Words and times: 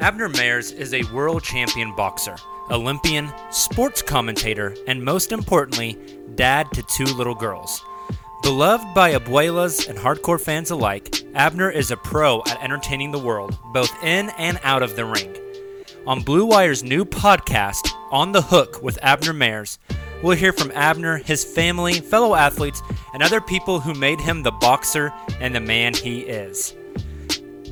Abner 0.00 0.28
Mares 0.28 0.70
is 0.70 0.94
a 0.94 1.02
world 1.12 1.42
champion 1.42 1.92
boxer, 1.96 2.36
Olympian, 2.70 3.32
sports 3.50 4.00
commentator, 4.00 4.76
and 4.86 5.04
most 5.04 5.32
importantly, 5.32 5.98
dad 6.36 6.70
to 6.72 6.84
two 6.84 7.04
little 7.04 7.34
girls. 7.34 7.82
Beloved 8.42 8.94
by 8.94 9.14
abuelas 9.14 9.88
and 9.88 9.98
hardcore 9.98 10.40
fans 10.40 10.70
alike, 10.70 11.12
Abner 11.34 11.68
is 11.68 11.90
a 11.90 11.96
pro 11.96 12.42
at 12.46 12.62
entertaining 12.62 13.10
the 13.10 13.18
world, 13.18 13.58
both 13.72 13.90
in 14.04 14.30
and 14.38 14.60
out 14.62 14.84
of 14.84 14.94
the 14.94 15.04
ring. 15.04 15.36
On 16.06 16.22
Blue 16.22 16.46
Wire's 16.46 16.84
new 16.84 17.04
podcast, 17.04 17.92
On 18.12 18.30
the 18.30 18.42
Hook 18.42 18.80
with 18.80 19.00
Abner 19.02 19.32
Mares, 19.32 19.80
we'll 20.22 20.36
hear 20.36 20.52
from 20.52 20.70
Abner, 20.76 21.16
his 21.16 21.44
family, 21.44 21.94
fellow 21.94 22.36
athletes, 22.36 22.82
and 23.14 23.22
other 23.22 23.40
people 23.40 23.80
who 23.80 23.94
made 23.94 24.20
him 24.20 24.44
the 24.44 24.52
boxer 24.52 25.12
and 25.40 25.52
the 25.56 25.60
man 25.60 25.92
he 25.92 26.20
is. 26.20 26.76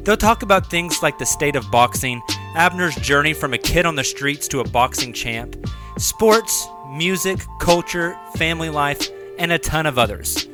They'll 0.06 0.16
talk 0.16 0.42
about 0.44 0.70
things 0.70 1.02
like 1.02 1.18
the 1.18 1.26
state 1.26 1.56
of 1.56 1.68
boxing, 1.68 2.22
Abner's 2.54 2.94
journey 2.94 3.32
from 3.32 3.54
a 3.54 3.58
kid 3.58 3.84
on 3.86 3.96
the 3.96 4.04
streets 4.04 4.46
to 4.48 4.60
a 4.60 4.64
boxing 4.64 5.12
champ, 5.12 5.56
sports, 5.98 6.68
music, 6.88 7.40
culture, 7.58 8.16
family 8.36 8.70
life, 8.70 9.10
and 9.36 9.50
a 9.50 9.58
ton 9.58 9.84
of 9.84 9.98
others. 9.98 10.46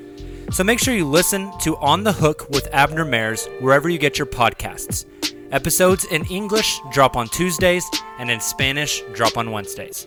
So 0.53 0.65
make 0.65 0.79
sure 0.79 0.95
you 0.95 1.05
listen 1.05 1.53
to 1.61 1.77
On 1.77 2.03
the 2.03 2.15
Hook 2.15 2.49
with 2.49 2.67
Abner 2.73 3.05
Mares 3.05 3.47
wherever 3.61 3.91
you 3.91 3.99
get 3.99 4.17
your 4.17 4.27
podcasts. 4.27 5.05
Episodes 5.51 6.07
in 6.07 6.25
English 6.25 6.81
drop 6.91 7.15
on 7.15 7.29
Tuesdays, 7.29 7.85
and 8.19 8.31
in 8.31 8.41
Spanish 8.41 9.03
drop 9.13 9.37
on 9.37 9.51
Wednesdays. 9.51 10.07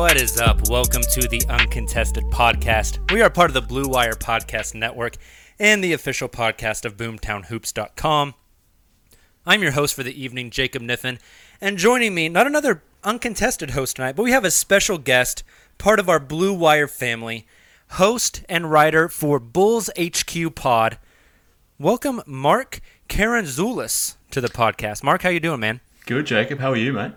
What 0.00 0.16
is 0.16 0.40
up? 0.40 0.70
Welcome 0.70 1.02
to 1.02 1.28
the 1.28 1.42
Uncontested 1.50 2.24
Podcast. 2.30 3.12
We 3.12 3.20
are 3.20 3.28
part 3.28 3.50
of 3.50 3.54
the 3.54 3.60
Blue 3.60 3.86
Wire 3.86 4.14
Podcast 4.14 4.74
Network 4.74 5.18
and 5.58 5.84
the 5.84 5.92
official 5.92 6.26
podcast 6.26 6.86
of 6.86 6.96
BoomtownHoops.com. 6.96 8.34
I'm 9.44 9.62
your 9.62 9.72
host 9.72 9.94
for 9.94 10.02
the 10.02 10.18
evening, 10.18 10.48
Jacob 10.48 10.80
Niffen, 10.80 11.18
and 11.60 11.76
joining 11.76 12.14
me, 12.14 12.30
not 12.30 12.46
another 12.46 12.82
uncontested 13.04 13.72
host 13.72 13.96
tonight, 13.96 14.16
but 14.16 14.22
we 14.22 14.30
have 14.30 14.46
a 14.46 14.50
special 14.50 14.96
guest, 14.96 15.44
part 15.76 16.00
of 16.00 16.08
our 16.08 16.18
Blue 16.18 16.54
Wire 16.54 16.88
family, 16.88 17.46
host 17.90 18.42
and 18.48 18.70
writer 18.70 19.06
for 19.06 19.38
Bulls 19.38 19.90
HQ 20.00 20.54
Pod. 20.54 20.98
Welcome, 21.78 22.22
Mark 22.24 22.80
Karantzoulis, 23.10 24.16
to 24.30 24.40
the 24.40 24.48
podcast. 24.48 25.04
Mark, 25.04 25.20
how 25.20 25.28
you 25.28 25.40
doing, 25.40 25.60
man? 25.60 25.80
Good, 26.06 26.24
Jacob. 26.24 26.58
How 26.58 26.72
are 26.72 26.76
you, 26.76 26.94
mate? 26.94 27.12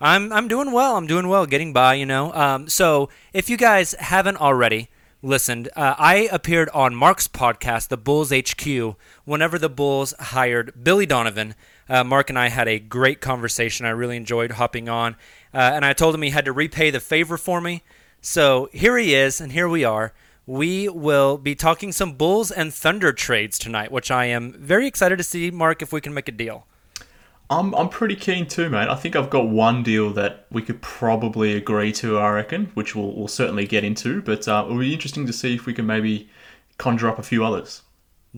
I'm 0.00 0.32
I'm 0.32 0.48
doing 0.48 0.72
well. 0.72 0.96
I'm 0.96 1.06
doing 1.06 1.28
well, 1.28 1.44
getting 1.44 1.72
by, 1.72 1.94
you 1.94 2.06
know. 2.06 2.32
Um, 2.32 2.68
so 2.68 3.10
if 3.34 3.50
you 3.50 3.56
guys 3.58 3.94
haven't 3.98 4.38
already 4.38 4.88
listened, 5.22 5.68
uh, 5.76 5.94
I 5.98 6.28
appeared 6.32 6.70
on 6.70 6.94
Mark's 6.94 7.28
podcast, 7.28 7.88
The 7.88 7.98
Bulls 7.98 8.32
HQ, 8.32 8.96
whenever 9.26 9.58
the 9.58 9.68
Bulls 9.68 10.14
hired 10.18 10.82
Billy 10.82 11.04
Donovan. 11.04 11.54
Uh, 11.86 12.02
Mark 12.04 12.30
and 12.30 12.38
I 12.38 12.48
had 12.48 12.66
a 12.66 12.78
great 12.78 13.20
conversation. 13.20 13.84
I 13.84 13.90
really 13.90 14.16
enjoyed 14.16 14.52
hopping 14.52 14.88
on, 14.88 15.16
uh, 15.52 15.58
and 15.58 15.84
I 15.84 15.92
told 15.92 16.14
him 16.14 16.22
he 16.22 16.30
had 16.30 16.46
to 16.46 16.52
repay 16.52 16.90
the 16.90 17.00
favor 17.00 17.36
for 17.36 17.60
me. 17.60 17.82
So 18.22 18.70
here 18.72 18.96
he 18.96 19.14
is, 19.14 19.40
and 19.40 19.52
here 19.52 19.68
we 19.68 19.84
are. 19.84 20.14
We 20.46 20.88
will 20.88 21.36
be 21.36 21.54
talking 21.54 21.92
some 21.92 22.14
Bulls 22.14 22.50
and 22.50 22.72
Thunder 22.72 23.12
trades 23.12 23.58
tonight, 23.58 23.92
which 23.92 24.10
I 24.10 24.26
am 24.26 24.52
very 24.52 24.86
excited 24.86 25.18
to 25.18 25.24
see, 25.24 25.50
Mark, 25.50 25.82
if 25.82 25.92
we 25.92 26.00
can 26.00 26.14
make 26.14 26.28
a 26.28 26.32
deal. 26.32 26.66
I'm 27.50 27.74
I'm 27.74 27.88
pretty 27.88 28.14
keen 28.14 28.46
too, 28.46 28.70
mate. 28.70 28.88
I 28.88 28.94
think 28.94 29.16
I've 29.16 29.28
got 29.28 29.48
one 29.48 29.82
deal 29.82 30.10
that 30.12 30.46
we 30.52 30.62
could 30.62 30.80
probably 30.80 31.56
agree 31.56 31.92
to. 31.94 32.16
I 32.18 32.30
reckon, 32.30 32.70
which 32.74 32.94
we'll, 32.94 33.12
we'll 33.12 33.28
certainly 33.28 33.66
get 33.66 33.82
into. 33.82 34.22
But 34.22 34.46
uh, 34.46 34.62
it'll 34.64 34.78
be 34.78 34.94
interesting 34.94 35.26
to 35.26 35.32
see 35.32 35.56
if 35.56 35.66
we 35.66 35.74
can 35.74 35.84
maybe 35.84 36.30
conjure 36.78 37.08
up 37.08 37.18
a 37.18 37.24
few 37.24 37.44
others. 37.44 37.82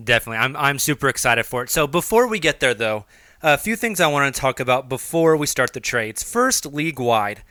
Definitely, 0.03 0.39
I'm 0.39 0.55
I'm 0.55 0.79
super 0.79 1.07
excited 1.07 1.45
for 1.45 1.61
it. 1.61 1.69
So 1.69 1.85
before 1.85 2.27
we 2.27 2.39
get 2.39 2.59
there, 2.59 2.73
though, 2.73 3.05
a 3.43 3.57
few 3.59 3.75
things 3.75 4.01
I 4.01 4.07
want 4.07 4.33
to 4.33 4.41
talk 4.41 4.59
about 4.59 4.89
before 4.89 5.37
we 5.37 5.45
start 5.45 5.73
the 5.73 5.79
trades. 5.79 6.23
First, 6.23 6.65
league 6.65 6.99
wide, 6.99 7.43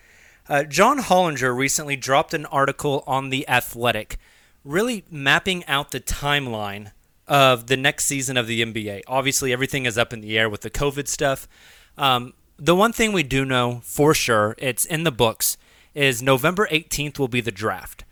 uh, 0.48 0.64
John 0.64 0.98
Hollinger 0.98 1.56
recently 1.56 1.94
dropped 1.94 2.34
an 2.34 2.44
article 2.46 3.04
on 3.06 3.30
the 3.30 3.48
Athletic, 3.48 4.18
really 4.64 5.04
mapping 5.08 5.64
out 5.66 5.92
the 5.92 6.00
timeline 6.00 6.90
of 7.28 7.66
the 7.66 7.76
next 7.76 8.06
season 8.06 8.36
of 8.36 8.46
the 8.46 8.62
NBA. 8.62 9.02
Obviously, 9.06 9.52
everything 9.52 9.86
is 9.86 9.96
up 9.96 10.12
in 10.12 10.20
the 10.20 10.38
air 10.38 10.48
with 10.48 10.62
the 10.62 10.70
COVID 10.70 11.08
stuff. 11.08 11.48
Um, 11.96 12.34
the 12.58 12.74
one 12.74 12.92
thing 12.92 13.12
we 13.12 13.22
do 13.22 13.44
know 13.44 13.80
for 13.84 14.14
sure, 14.14 14.54
it's 14.58 14.84
in 14.84 15.04
the 15.04 15.12
books, 15.12 15.56
is 15.94 16.22
November 16.22 16.66
18th 16.70 17.18
will 17.18 17.28
be 17.28 17.40
the 17.40 17.52
draft. 17.52 18.04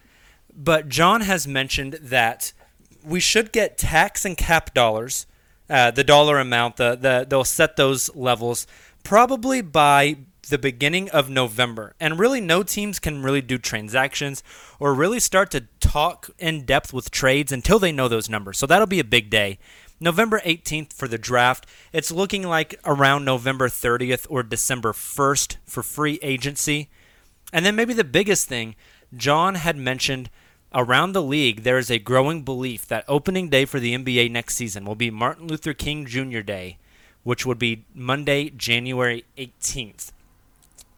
But 0.54 0.88
John 0.88 1.22
has 1.22 1.46
mentioned 1.46 1.94
that 2.02 2.52
we 3.04 3.20
should 3.20 3.52
get 3.52 3.78
tax 3.78 4.24
and 4.24 4.36
cap 4.36 4.74
dollars, 4.74 5.26
uh, 5.68 5.90
the 5.90 6.04
dollar 6.04 6.38
amount, 6.38 6.76
the, 6.76 6.96
the 6.96 7.26
they'll 7.28 7.44
set 7.44 7.76
those 7.76 8.14
levels 8.14 8.66
probably 9.02 9.60
by 9.62 10.16
the 10.50 10.58
beginning 10.58 11.08
of 11.10 11.30
November. 11.30 11.94
And 11.98 12.18
really, 12.18 12.40
no 12.40 12.62
teams 12.62 12.98
can 12.98 13.22
really 13.22 13.40
do 13.40 13.58
transactions 13.58 14.42
or 14.78 14.94
really 14.94 15.20
start 15.20 15.50
to 15.52 15.66
talk 15.80 16.30
in 16.38 16.64
depth 16.64 16.92
with 16.92 17.10
trades 17.10 17.52
until 17.52 17.78
they 17.78 17.92
know 17.92 18.08
those 18.08 18.28
numbers. 18.28 18.58
So 18.58 18.66
that'll 18.66 18.86
be 18.86 19.00
a 19.00 19.04
big 19.04 19.30
day. 19.30 19.58
November 19.98 20.40
18th 20.44 20.92
for 20.92 21.08
the 21.08 21.18
draft. 21.18 21.66
It's 21.92 22.10
looking 22.10 22.42
like 22.42 22.78
around 22.84 23.24
November 23.24 23.68
30th 23.68 24.26
or 24.30 24.42
December 24.42 24.92
1st 24.92 25.56
for 25.66 25.82
free 25.82 26.18
agency. 26.22 26.90
And 27.52 27.64
then 27.64 27.76
maybe 27.76 27.94
the 27.94 28.04
biggest 28.04 28.48
thing, 28.48 28.76
John 29.14 29.56
had 29.56 29.76
mentioned 29.76 30.30
around 30.72 31.12
the 31.12 31.22
league, 31.22 31.64
there 31.64 31.78
is 31.78 31.90
a 31.90 31.98
growing 31.98 32.42
belief 32.42 32.86
that 32.86 33.04
opening 33.08 33.48
day 33.48 33.64
for 33.64 33.80
the 33.80 33.96
NBA 33.96 34.30
next 34.30 34.56
season 34.56 34.84
will 34.84 34.94
be 34.94 35.10
Martin 35.10 35.48
Luther 35.48 35.74
King 35.74 36.06
Jr. 36.06 36.40
Day 36.40 36.78
which 37.22 37.44
would 37.44 37.58
be 37.58 37.84
Monday, 37.94 38.50
January 38.50 39.24
18th. 39.36 40.12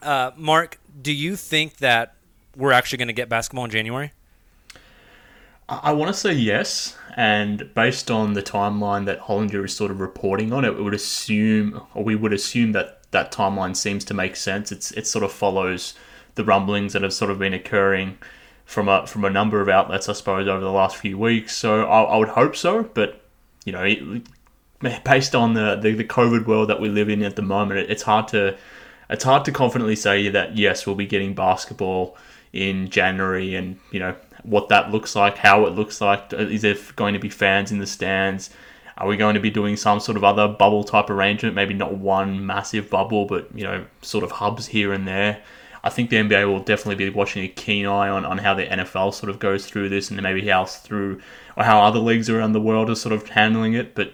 Uh, 0.02 0.32
Mark, 0.36 0.78
do 1.00 1.12
you 1.12 1.36
think 1.36 1.78
that 1.78 2.14
we're 2.56 2.72
actually 2.72 2.98
going 2.98 3.08
to 3.08 3.14
get 3.14 3.28
basketball 3.28 3.64
in 3.64 3.70
January? 3.70 4.12
I 5.68 5.92
want 5.92 6.12
to 6.12 6.18
say 6.18 6.32
yes, 6.32 6.98
and 7.16 7.72
based 7.74 8.10
on 8.10 8.34
the 8.34 8.42
timeline 8.42 9.06
that 9.06 9.20
Hollinger 9.20 9.64
is 9.64 9.74
sort 9.74 9.90
of 9.90 10.00
reporting 10.00 10.52
on, 10.52 10.64
it 10.64 10.76
would 10.76 10.92
assume, 10.92 11.80
or 11.94 12.04
we 12.04 12.14
would 12.14 12.32
assume 12.32 12.72
that 12.72 13.10
that 13.12 13.32
timeline 13.32 13.76
seems 13.76 14.04
to 14.06 14.14
make 14.14 14.36
sense. 14.36 14.70
It's 14.72 14.90
it 14.92 15.06
sort 15.06 15.24
of 15.24 15.32
follows 15.32 15.94
the 16.34 16.44
rumblings 16.44 16.92
that 16.92 17.02
have 17.02 17.12
sort 17.12 17.30
of 17.30 17.38
been 17.38 17.54
occurring 17.54 18.18
from 18.66 18.88
a 18.88 19.06
from 19.06 19.24
a 19.24 19.30
number 19.30 19.60
of 19.60 19.68
outlets, 19.68 20.08
I 20.08 20.12
suppose, 20.14 20.48
over 20.48 20.60
the 20.60 20.72
last 20.72 20.96
few 20.96 21.16
weeks. 21.16 21.56
So 21.56 21.84
I, 21.86 22.02
I 22.02 22.16
would 22.16 22.30
hope 22.30 22.56
so, 22.56 22.82
but 22.82 23.22
you 23.64 23.72
know, 23.72 24.20
based 25.04 25.34
on 25.34 25.54
the, 25.54 25.76
the, 25.76 25.92
the 25.92 26.04
COVID 26.04 26.46
world 26.46 26.68
that 26.68 26.80
we 26.80 26.88
live 26.88 27.08
in 27.08 27.22
at 27.22 27.36
the 27.36 27.42
moment, 27.42 27.80
it, 27.80 27.90
it's 27.90 28.02
hard 28.02 28.28
to 28.28 28.56
it's 29.12 29.24
hard 29.24 29.44
to 29.44 29.52
confidently 29.52 29.96
say 29.96 30.28
that 30.30 30.56
yes, 30.56 30.86
we'll 30.86 30.96
be 30.96 31.06
getting 31.06 31.34
basketball 31.34 32.16
in 32.52 32.88
January, 32.90 33.54
and 33.54 33.78
you 33.90 34.00
know 34.00 34.14
what 34.42 34.68
that 34.70 34.90
looks 34.90 35.14
like, 35.14 35.38
how 35.38 35.66
it 35.66 35.74
looks 35.74 36.00
like. 36.00 36.32
Is 36.32 36.62
there 36.62 36.76
going 36.96 37.14
to 37.14 37.20
be 37.20 37.28
fans 37.28 37.70
in 37.70 37.78
the 37.78 37.86
stands? 37.86 38.50
Are 38.98 39.06
we 39.06 39.16
going 39.16 39.34
to 39.34 39.40
be 39.40 39.50
doing 39.50 39.76
some 39.76 40.00
sort 40.00 40.16
of 40.16 40.24
other 40.24 40.48
bubble 40.48 40.84
type 40.84 41.10
arrangement? 41.10 41.54
Maybe 41.54 41.74
not 41.74 41.96
one 41.96 42.44
massive 42.44 42.90
bubble, 42.90 43.24
but 43.24 43.48
you 43.54 43.64
know, 43.64 43.84
sort 44.02 44.24
of 44.24 44.32
hubs 44.32 44.66
here 44.66 44.92
and 44.92 45.06
there. 45.06 45.42
I 45.84 45.90
think 45.90 46.10
the 46.10 46.16
NBA 46.16 46.46
will 46.46 46.60
definitely 46.60 47.04
be 47.04 47.10
watching 47.10 47.42
a 47.42 47.48
keen 47.48 47.86
eye 47.86 48.08
on, 48.08 48.24
on 48.24 48.38
how 48.38 48.54
the 48.54 48.64
NFL 48.64 49.14
sort 49.14 49.30
of 49.30 49.40
goes 49.40 49.66
through 49.66 49.88
this 49.88 50.10
and 50.10 50.22
maybe 50.22 50.46
how 50.46 50.64
through 50.64 51.20
or 51.56 51.64
how 51.64 51.82
other 51.82 51.98
leagues 51.98 52.30
around 52.30 52.52
the 52.52 52.60
world 52.60 52.88
are 52.88 52.94
sort 52.94 53.12
of 53.12 53.28
handling 53.28 53.74
it. 53.74 53.94
But 53.94 54.12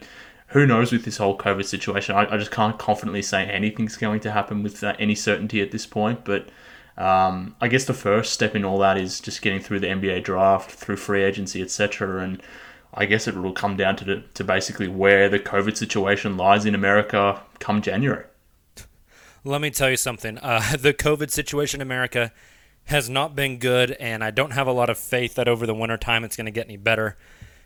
who 0.49 0.67
knows 0.67 0.93
with 0.93 1.05
this 1.05 1.19
whole 1.19 1.37
COVID 1.37 1.65
situation? 1.65 2.15
I, 2.15 2.35
I 2.35 2.39
just 2.39 2.51
can't 2.51 2.79
confidently 2.79 3.23
say 3.23 3.45
anything's 3.45 3.97
going 3.97 4.21
to 4.21 4.31
happen 4.31 4.63
with 4.63 4.83
uh, 4.83 4.95
any 4.99 5.15
certainty 5.15 5.61
at 5.61 5.73
this 5.73 5.87
point. 5.87 6.25
But 6.25 6.49
um, 6.97 7.55
I 7.61 7.69
guess 7.69 7.85
the 7.85 7.95
first 7.95 8.33
step 8.33 8.57
in 8.57 8.65
all 8.65 8.79
that 8.79 8.97
is 8.97 9.21
just 9.21 9.43
getting 9.43 9.61
through 9.61 9.81
the 9.81 9.89
NBA 9.89 10.25
draft, 10.25 10.71
through 10.71 10.97
free 10.97 11.23
agency, 11.23 11.61
etc. 11.61 12.23
And 12.23 12.43
I 12.95 13.05
guess 13.05 13.29
it 13.29 13.37
will 13.37 13.53
come 13.53 13.77
down 13.77 13.97
to 13.97 14.05
the, 14.05 14.25
to 14.35 14.45
basically 14.45 14.89
where 14.89 15.29
the 15.29 15.39
COVID 15.39 15.77
situation 15.77 16.39
lies 16.39 16.65
in 16.65 16.75
America 16.75 17.43
come 17.59 17.83
January. 17.83 18.25
Let 19.45 19.61
me 19.61 19.71
tell 19.71 19.91
you 19.91 19.97
something. 19.99 20.39
Uh, 20.39 20.77
the 20.79 20.95
COVID 20.95 21.31
situation 21.31 21.83
in 21.83 21.87
America 21.87 22.33
has 22.85 23.11
not 23.11 23.37
been 23.37 23.59
good, 23.59 23.91
and 23.93 24.25
I 24.25 24.31
don't 24.31 24.53
have 24.53 24.67
a 24.67 24.73
lot 24.73 24.89
of 24.89 24.97
faith 24.97 25.35
that 25.35 25.47
over 25.47 25.67
the 25.67 25.75
winter 25.75 25.99
time 25.99 26.25
it's 26.25 26.37
going 26.37 26.47
to 26.47 26.51
get 26.51 26.67
any 26.67 26.79
better. 26.79 27.19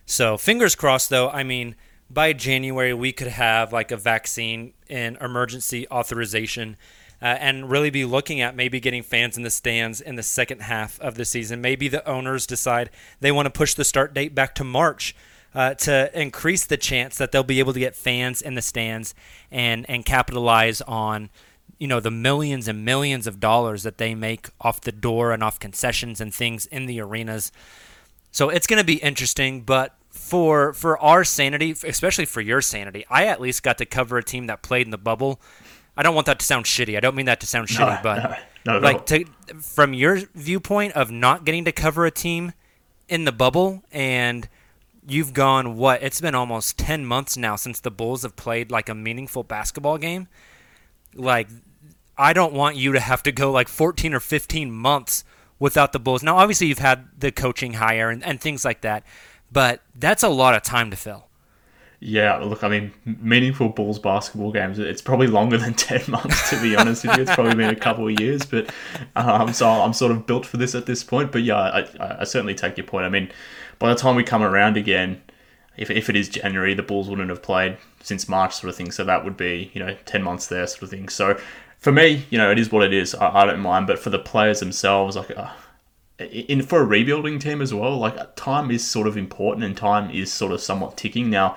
So 0.05 0.37
fingers 0.37 0.75
crossed, 0.75 1.11
though. 1.11 1.31
I 1.31 1.45
mean 1.45 1.77
by 2.13 2.33
January 2.33 2.93
we 2.93 3.13
could 3.13 3.29
have 3.29 3.73
like 3.73 3.91
a 3.91 3.97
vaccine 3.97 4.75
and 4.91 5.17
emergency 5.21 5.89
authorization 5.91 6.77
uh, 7.23 7.27
and 7.27 7.71
really 7.71 7.91
be 7.91 8.05
looking 8.05 8.41
at 8.41 8.57
maybe 8.57 8.81
getting 8.81 9.03
fans 9.03 9.37
in 9.37 9.45
the 9.45 9.51
stands 9.51 10.01
in 10.01 10.17
the 10.17 10.23
second 10.23 10.61
half 10.61 11.01
of 11.01 11.15
the 11.15 11.25
season. 11.25 11.61
Maybe 11.61 11.89
the 11.89 12.07
owners 12.07 12.47
decide 12.47 12.91
they 13.21 13.31
want 13.31 13.47
to 13.47 13.51
push 13.51 13.75
the 13.75 13.85
start 13.85 14.13
date 14.13 14.35
back 14.35 14.55
to 14.57 14.65
March. 14.65 15.15
Uh, 15.55 15.75
to 15.75 16.11
increase 16.19 16.65
the 16.65 16.79
chance 16.79 17.19
that 17.19 17.31
they'll 17.31 17.43
be 17.43 17.59
able 17.59 17.75
to 17.75 17.79
get 17.79 17.95
fans 17.95 18.41
in 18.41 18.55
the 18.55 18.63
stands 18.63 19.15
and 19.51 19.85
and 19.87 20.07
capitalize 20.07 20.81
on 20.81 21.29
you 21.79 21.87
know 21.87 22.01
the 22.01 22.11
millions 22.11 22.69
and 22.69 22.87
millions 22.87 23.27
of 23.27 23.39
dollars 23.39 23.83
that 23.83 23.99
they 23.99 24.15
make 24.15 24.49
off 24.63 24.81
the 24.81 24.91
door 24.91 25.31
and 25.31 25.43
off 25.43 25.61
concessions 25.61 26.23
and 26.23 26.33
things 26.33 26.65
in 26.65 26.87
the 26.87 26.99
arenas. 27.03 27.53
So 28.31 28.49
it's 28.49 28.67
going 28.67 28.79
to 28.79 28.87
be 28.87 28.95
interesting, 28.95 29.61
but 29.61 29.95
for 30.13 30.75
for 30.75 30.99
our 30.99 31.25
sanity, 31.25 31.75
especially 31.85 32.27
for 32.27 32.41
your 32.41 32.61
sanity, 32.61 33.05
I 33.11 33.27
at 33.27 33.41
least 33.41 33.63
got 33.63 33.79
to 33.79 33.87
cover 33.87 34.19
a 34.19 34.23
team 34.23 34.47
that 34.47 34.63
played 34.63 34.87
in 34.87 34.91
the 34.91 34.99
bubble. 34.99 35.41
I 35.97 36.03
don't 36.03 36.15
want 36.15 36.27
that 36.27 36.39
to 36.39 36.47
sound 36.47 36.67
shitty. 36.67 36.97
I 36.97 37.01
don't 37.01 37.15
mean 37.15 37.27
that 37.27 37.41
to 37.41 37.47
sound 37.47 37.69
shitty, 37.69 37.97
no, 37.97 38.01
but 38.03 38.39
no, 38.67 38.79
like 38.79 39.07
to, 39.07 39.25
from 39.61 39.95
your 39.95 40.21
viewpoint 40.35 40.93
of 40.93 41.11
not 41.11 41.45
getting 41.45 41.65
to 41.65 41.73
cover 41.73 42.07
a 42.07 42.11
team 42.11 42.53
in 43.09 43.25
the 43.25 43.33
bubble 43.33 43.83
and 43.91 44.49
you've 45.07 45.33
gone 45.33 45.77
what? 45.77 46.03
It's 46.03 46.21
been 46.21 46.35
almost 46.35 46.79
10 46.79 47.05
months 47.05 47.37
now 47.37 47.57
since 47.57 47.81
the 47.81 47.91
Bulls 47.91 48.23
have 48.23 48.37
played 48.37 48.71
like 48.71 48.89
a 48.89 48.95
meaningful 48.95 49.43
basketball 49.43 49.99
game. 49.99 50.29
Like 51.15 51.49
I 52.17 52.33
don't 52.33 52.53
want 52.53 52.77
you 52.77 52.93
to 52.93 53.01
have 53.01 53.23
to 53.25 53.33
go 53.33 53.51
like 53.51 53.69
14 53.69 54.15
or 54.15 54.21
15 54.21 54.71
months 54.71 55.25
without 55.59 55.93
the 55.93 55.99
Bulls. 55.99 56.23
Now 56.23 56.37
obviously 56.37 56.69
you've 56.69 56.79
had 56.79 57.09
the 57.19 57.33
coaching 57.33 57.75
hire 57.75 58.09
and, 58.09 58.25
and 58.25 58.41
things 58.41 58.65
like 58.65 58.83
that 58.83 59.05
but 59.53 59.81
that's 59.95 60.23
a 60.23 60.29
lot 60.29 60.55
of 60.55 60.63
time 60.63 60.91
to 60.91 60.97
fill. 60.97 61.27
Yeah, 62.05 62.39
look, 62.39 62.65
I 62.65 62.69
mean, 62.69 62.93
meaningful 63.05 63.69
Bulls 63.69 64.01
basketball 64.01 64.51
games, 64.51 64.81
it's 64.81 65.01
probably 65.01 65.29
longer 65.29 65.57
than 65.57 65.75
10 65.75 66.11
months, 66.11 66.51
to 66.51 66.61
be 66.61 66.75
honest 66.75 67.07
with 67.07 67.17
you. 67.17 67.23
It's 67.23 67.33
probably 67.33 67.55
been 67.55 67.71
a 67.71 67.77
couple 67.77 68.09
of 68.09 68.19
years, 68.21 68.45
but 68.45 68.75
um, 69.15 69.53
so 69.53 69.69
I'm 69.69 69.93
sort 69.93 70.11
of 70.11 70.27
built 70.27 70.45
for 70.45 70.57
this 70.57 70.75
at 70.75 70.87
this 70.87 71.05
point. 71.05 71.31
But 71.31 71.43
yeah, 71.43 71.59
I, 71.59 72.21
I 72.21 72.25
certainly 72.25 72.57
take 72.57 72.77
your 72.77 72.87
point. 72.87 73.07
I 73.07 73.09
mean, 73.09 73.31
by 73.79 73.89
the 73.89 73.95
time 73.95 74.17
we 74.17 74.25
come 74.25 74.43
around 74.43 74.77
again, 74.77 75.23
if, 75.77 75.91
if 75.91 76.11
it 76.11 76.17
is 76.17 76.29
January, 76.29 76.75
the 76.75 76.83
Bulls 76.83 77.09
wouldn't 77.09 77.31
have 77.31 77.43
played 77.43 77.77
since 78.03 78.29
March, 78.29 78.57
sort 78.57 78.71
of 78.71 78.77
thing. 78.77 78.91
So 78.91 79.05
that 79.05 79.25
would 79.25 79.37
be, 79.37 79.71
you 79.73 79.79
know, 79.85 79.97
10 80.05 80.25
months 80.25 80.49
there, 80.49 80.67
sort 80.67 80.83
of 80.83 80.91
thing. 80.91 81.09
So 81.09 81.39
for 81.79 81.93
me, 81.93 82.27
you 82.31 82.39
know, 82.39 82.51
it 82.51 82.59
is 82.59 82.73
what 82.73 82.83
it 82.83 82.93
is. 82.93 83.15
I, 83.15 83.43
I 83.43 83.47
don't 83.47 83.61
mind. 83.61 83.87
But 83.87 84.01
for 84.01 84.11
the 84.11 84.19
players 84.19 84.59
themselves, 84.59 85.15
like, 85.15 85.37
uh, 85.37 85.51
in 86.31 86.63
for 86.63 86.81
a 86.81 86.85
rebuilding 86.85 87.39
team 87.39 87.61
as 87.63 87.73
well, 87.73 87.99
like 87.99 88.37
time 88.37 88.71
is 88.71 88.87
sort 88.87 89.07
of 89.07 89.17
important 89.17 89.65
and 89.65 89.77
time 89.77 90.11
is 90.11 90.33
sort 90.33 90.53
of 90.53 90.61
somewhat 90.61 90.97
ticking. 90.97 91.31
Now, 91.31 91.57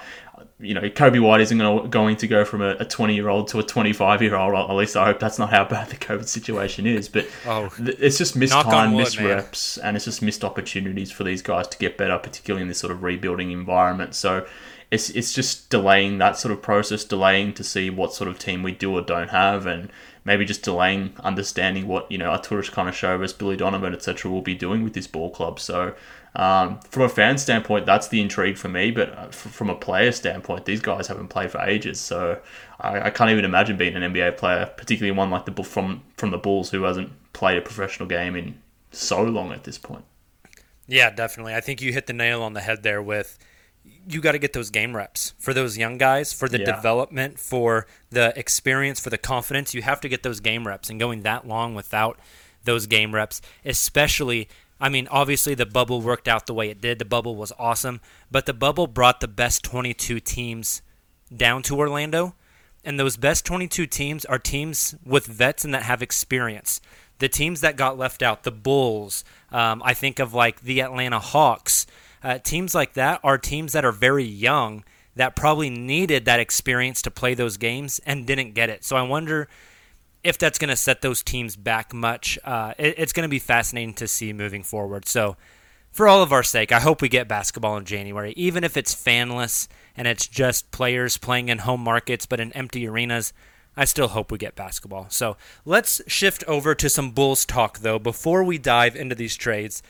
you 0.60 0.74
know, 0.74 0.82
Coby 0.82 1.20
White 1.20 1.42
isn't 1.42 1.58
going 1.58 2.16
to 2.16 2.28
go 2.28 2.46
from 2.46 2.62
a 2.62 2.86
20 2.86 3.14
year 3.14 3.28
old 3.28 3.50
to 3.50 3.60
a 3.60 3.64
25 3.64 4.22
year 4.22 4.36
old. 4.36 4.56
At 4.56 4.74
least 4.74 4.96
I 4.96 5.06
hope 5.06 5.20
that's 5.20 5.38
not 5.38 5.50
how 5.50 5.66
bad 5.66 5.90
the 5.90 5.98
COVID 5.98 6.28
situation 6.28 6.86
is. 6.86 7.10
But 7.10 7.28
oh, 7.46 7.70
it's 7.80 8.18
just 8.18 8.36
missed 8.36 8.54
time, 8.54 8.96
missed 8.96 9.20
reps, 9.20 9.78
and 9.78 9.96
it's 9.96 10.06
just 10.06 10.22
missed 10.22 10.44
opportunities 10.44 11.12
for 11.12 11.24
these 11.24 11.42
guys 11.42 11.68
to 11.70 11.78
get 11.78 11.98
better, 11.98 12.18
particularly 12.18 12.62
in 12.62 12.68
this 12.70 12.80
sort 12.80 12.92
of 12.92 13.04
rebuilding 13.04 13.52
environment. 13.52 14.16
So 14.16 14.48
it's 14.92 15.10
it's 15.10 15.34
just 15.34 15.70
delaying 15.70 16.20
that 16.20 16.38
sort 16.38 16.54
of 16.54 16.62
process, 16.62 17.04
delaying 17.04 17.54
to 17.56 17.64
see 17.64 17.90
what 17.90 18.14
sort 18.14 18.30
of 18.30 18.40
team 18.40 18.64
we 18.64 18.72
do 18.72 18.94
or 18.94 19.02
don't 19.02 19.30
have, 19.30 19.66
and 19.66 19.92
maybe 20.26 20.44
just 20.44 20.64
delaying 20.64 21.14
understanding 21.24 21.88
what 21.88 22.12
you 22.12 22.18
know 22.18 22.32
Arturas 22.32 22.70
Karnisovas, 22.70 23.38
Billy 23.38 23.56
Donovan, 23.56 23.94
etc. 23.94 24.30
will 24.30 24.42
be 24.42 24.56
doing 24.56 24.84
with 24.84 24.94
this 24.94 25.08
ball 25.08 25.30
club. 25.30 25.60
So 25.60 25.96
um, 26.36 26.80
from 26.90 27.04
a 27.04 27.10
fan 27.10 27.38
standpoint, 27.38 27.86
that's 27.86 28.10
the 28.10 28.20
intrigue 28.20 28.58
for 28.58 28.68
me. 28.68 28.92
But 28.92 29.18
uh, 29.18 29.28
from 29.30 29.70
a 29.70 29.76
player 29.76 30.12
standpoint, 30.12 30.66
these 30.66 30.82
guys 30.82 31.08
haven't 31.08 31.30
played 31.30 31.52
for 31.52 31.62
ages, 31.62 32.00
so 32.00 32.40
I, 32.82 33.02
I 33.02 33.10
can't 33.12 33.30
even 33.30 33.46
imagine 33.46 33.78
being 33.78 33.96
an 33.96 34.14
NBA 34.14 34.36
player, 34.38 34.66
particularly 34.76 35.18
one 35.18 35.30
like 35.30 35.46
the 35.46 35.64
from 35.64 36.04
from 36.18 36.32
the 36.32 36.38
Bulls 36.38 36.72
who 36.72 36.84
hasn't 36.84 37.12
played 37.34 37.58
a 37.58 37.62
professional 37.62 38.10
game 38.10 38.36
in 38.36 38.60
so 38.92 39.24
long 39.24 39.52
at 39.52 39.64
this 39.64 39.78
point. 39.78 40.04
Yeah, 40.88 41.10
definitely. 41.10 41.56
I 41.56 41.62
think 41.62 41.82
you 41.82 41.94
hit 41.94 42.08
the 42.08 42.14
nail 42.14 42.44
on 42.44 42.54
the 42.54 42.62
head 42.62 42.84
there 42.84 43.02
with 43.02 43.40
you 44.08 44.22
got 44.22 44.34
to 44.34 44.40
get 44.40 44.54
those 44.54 44.70
game 44.70 44.96
reps 44.96 45.34
for 45.38 45.54
those 45.54 45.78
young 45.78 45.98
guys, 45.98 46.34
for 46.34 46.48
the 46.48 46.60
yeah. 46.60 46.66
development, 46.66 47.40
for 47.40 47.88
the 48.10 48.38
experience, 48.38 49.00
for 49.00 49.10
the 49.10 49.18
confidence. 49.18 49.74
You 49.74 49.82
have 49.82 50.02
to 50.02 50.10
get 50.10 50.24
those 50.24 50.40
game 50.40 50.68
reps, 50.68 50.90
and 50.90 51.00
going 51.00 51.24
that 51.24 51.48
long 51.48 51.76
without 51.76 52.20
those 52.64 52.88
game 52.88 53.14
reps, 53.14 53.42
especially. 53.64 54.48
I 54.78 54.90
mean, 54.90 55.08
obviously 55.10 55.56
the 55.56 55.66
bubble 55.66 56.02
worked 56.02 56.28
out 56.28 56.48
the 56.48 56.54
way 56.54 56.70
it 56.70 56.82
did. 56.82 57.00
The 57.00 57.06
bubble 57.06 57.38
was 57.38 57.54
awesome, 57.58 58.02
but 58.30 58.46
the 58.46 58.54
bubble 58.54 58.88
brought 58.88 59.22
the 59.22 59.28
best 59.28 59.64
22 59.64 60.20
teams 60.20 60.82
down 61.36 61.64
to 61.64 61.78
Orlando, 61.78 62.36
and 62.84 63.00
those 63.00 63.16
best 63.16 63.46
22 63.46 63.88
teams 63.88 64.26
are 64.26 64.38
teams 64.38 64.96
with 65.06 65.26
vets 65.26 65.64
and 65.64 65.74
that 65.74 65.84
have 65.84 66.02
experience. 66.02 66.82
The 67.20 67.30
teams 67.30 67.62
that 67.62 67.78
got 67.78 67.98
left 67.98 68.22
out, 68.22 68.44
the 68.44 68.52
Bulls. 68.52 69.24
Um, 69.50 69.82
I 69.86 69.94
think 69.94 70.20
of 70.20 70.34
like 70.34 70.62
the 70.62 70.82
Atlanta 70.82 71.20
Hawks 71.20 71.88
uh, 72.26 72.40
teams 72.40 72.74
like 72.74 72.94
that 72.94 73.20
are 73.24 73.38
teams 73.38 73.74
that 73.74 73.86
are 73.86 73.92
very 73.92 74.24
young 74.24 74.84
that 75.16 75.36
probably 75.36 75.70
needed 75.70 76.26
that 76.26 76.40
experience 76.40 77.04
to 77.04 77.12
play 77.12 77.36
those 77.36 77.56
games 77.56 78.02
and 78.04 78.26
didn't 78.26 78.54
get 78.54 78.70
it. 78.70 78.84
So 78.84 78.96
I 78.96 79.04
wonder 79.04 79.48
if 80.24 80.40
that's 80.40 80.58
going 80.58 80.72
to 80.72 80.76
set 80.76 81.04
those 81.04 81.22
teams 81.22 81.56
back 81.56 81.94
much. 81.94 82.40
Uh, 82.44 82.74
it, 82.80 82.96
it's 82.98 83.14
going 83.14 83.26
to 83.26 83.30
be 83.30 83.38
fascinating 83.38 83.94
to 83.94 84.08
see 84.08 84.34
moving 84.34 84.64
forward. 84.64 85.08
So, 85.08 85.38
for 85.92 86.10
all 86.10 86.22
of 86.22 86.34
our 86.34 86.44
sake, 86.44 86.74
I 86.74 86.82
hope 86.82 87.02
we 87.02 87.08
get 87.08 87.30
basketball 87.30 87.78
in 87.78 87.86
January, 87.86 88.34
even 88.36 88.66
if 88.66 88.76
it's 88.76 88.94
fanless 88.94 89.70
and 89.96 90.10
it's 90.10 90.28
just 90.28 90.72
players 90.72 91.18
playing 91.18 91.48
in 91.48 91.60
home 91.60 91.82
markets 91.82 92.26
but 92.26 92.42
in 92.42 92.52
empty 92.52 92.86
arenas. 92.86 93.32
I 93.78 93.86
still 93.86 94.10
hope 94.10 94.30
we 94.30 94.38
get 94.38 94.56
basketball. 94.56 95.08
So 95.10 95.38
let's 95.64 96.02
shift 96.08 96.44
over 96.46 96.76
to 96.76 96.90
some 96.90 97.12
Bulls 97.12 97.46
talk, 97.46 97.80
though, 97.80 98.00
before 98.00 98.44
we 98.44 98.58
dive 98.58 98.96
into 98.96 99.16
these 99.16 99.38
trades. 99.38 99.82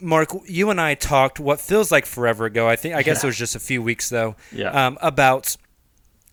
Mark, 0.00 0.30
you 0.46 0.70
and 0.70 0.80
I 0.80 0.94
talked 0.94 1.40
what 1.40 1.60
feels 1.60 1.90
like 1.90 2.06
forever 2.06 2.44
ago. 2.46 2.68
I 2.68 2.76
think 2.76 2.94
I 2.94 3.02
guess 3.02 3.22
Yeah. 3.22 3.26
it 3.26 3.30
was 3.30 3.38
just 3.38 3.56
a 3.56 3.60
few 3.60 3.82
weeks 3.82 4.08
though. 4.08 4.36
Yeah. 4.52 4.70
Um, 4.70 4.98
about 5.00 5.56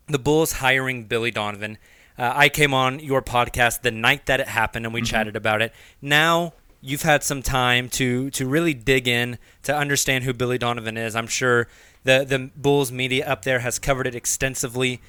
the 0.07 0.19
Bulls 0.19 0.53
hiring 0.53 1.03
Billy 1.05 1.31
Donovan. 1.31 1.77
Uh, 2.17 2.31
I 2.36 2.50
came 2.50 2.74
on 2.74 3.00
your 3.00 3.22
podcast 3.22 3.81
the 3.81 3.91
night 3.91 4.25
that 4.27 4.39
it 4.39 4.48
happened, 4.48 4.86
and 4.86 4.93
we 4.93 5.01
chatted 5.01 5.36
about 5.36 5.62
it. 5.62 5.74
Now 6.01 6.53
you've 6.81 7.01
had 7.01 7.24
some 7.24 7.41
time 7.41 7.89
to 7.89 8.29
to 8.29 8.48
really 8.48 8.74
dig 8.74 9.07
in 9.07 9.39
to 9.63 9.75
understand 9.75 10.24
who 10.24 10.34
Billy 10.34 10.57
Donovan 10.60 10.95
is. 10.98 11.15
I'm 11.15 11.27
sure 11.27 11.67
the 12.03 12.24
the 12.27 12.51
Bulls 12.55 12.91
media 12.91 13.25
up 13.27 13.43
there 13.43 13.60
has 13.60 13.79
covered 13.79 14.05
it 14.07 14.13
extensively. 14.15 15.01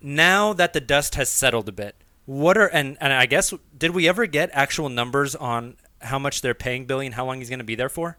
Now 0.00 0.52
that 0.52 0.72
the 0.72 0.80
dust 0.80 1.14
has 1.14 1.28
settled 1.28 1.68
a 1.68 1.72
bit, 1.72 1.94
what 2.26 2.58
are 2.58 2.66
and 2.66 2.96
and 3.00 3.12
I 3.12 3.26
guess 3.26 3.54
did 3.76 3.92
we 3.92 4.08
ever 4.08 4.26
get 4.26 4.50
actual 4.52 4.88
numbers 4.88 5.34
on 5.34 5.76
how 6.02 6.18
much 6.18 6.42
they're 6.42 6.54
paying 6.54 6.86
Billy 6.86 7.06
and 7.06 7.14
how 7.14 7.24
long 7.26 7.38
he's 7.38 7.48
going 7.48 7.58
to 7.58 7.64
be 7.64 7.74
there 7.74 7.88
for? 7.88 8.16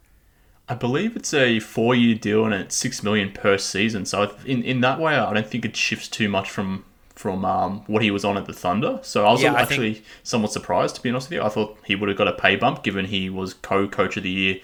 I 0.68 0.76
believe 0.76 1.16
it's 1.16 1.34
a 1.34 1.60
four-year 1.60 2.16
deal 2.16 2.46
and 2.46 2.54
it's 2.54 2.76
six 2.76 3.02
million 3.02 3.32
per 3.32 3.58
season. 3.58 4.06
So 4.06 4.36
in 4.46 4.62
in 4.64 4.82
that 4.82 5.00
way, 5.00 5.16
I 5.16 5.34
don't 5.34 5.48
think 5.48 5.66
it 5.66 5.76
shifts 5.76 6.08
too 6.08 6.30
much 6.30 6.50
from 6.50 6.86
from 7.16 7.44
um, 7.44 7.84
what 7.88 8.02
he 8.02 8.12
was 8.12 8.24
on 8.24 8.38
at 8.38 8.46
the 8.46 8.54
Thunder. 8.54 9.00
So 9.02 9.26
I 9.26 9.32
was 9.32 9.42
Yeah, 9.42 9.54
I 9.54 9.62
actually 9.62 10.04
somewhat 10.24 10.52
surprised 10.52 10.96
to 10.96 11.02
be 11.02 11.10
honest 11.10 11.30
with 11.30 11.38
you. 11.38 11.44
I 11.44 11.50
thought 11.50 11.78
he 11.86 11.96
would 11.96 12.08
have 12.08 12.18
got 12.18 12.28
a 12.28 12.34
pay 12.34 12.56
bump 12.56 12.84
given 12.84 13.06
he 13.06 13.30
was 13.30 13.56
co-coach 13.56 14.16
of 14.16 14.24
the 14.24 14.30
year 14.30 14.60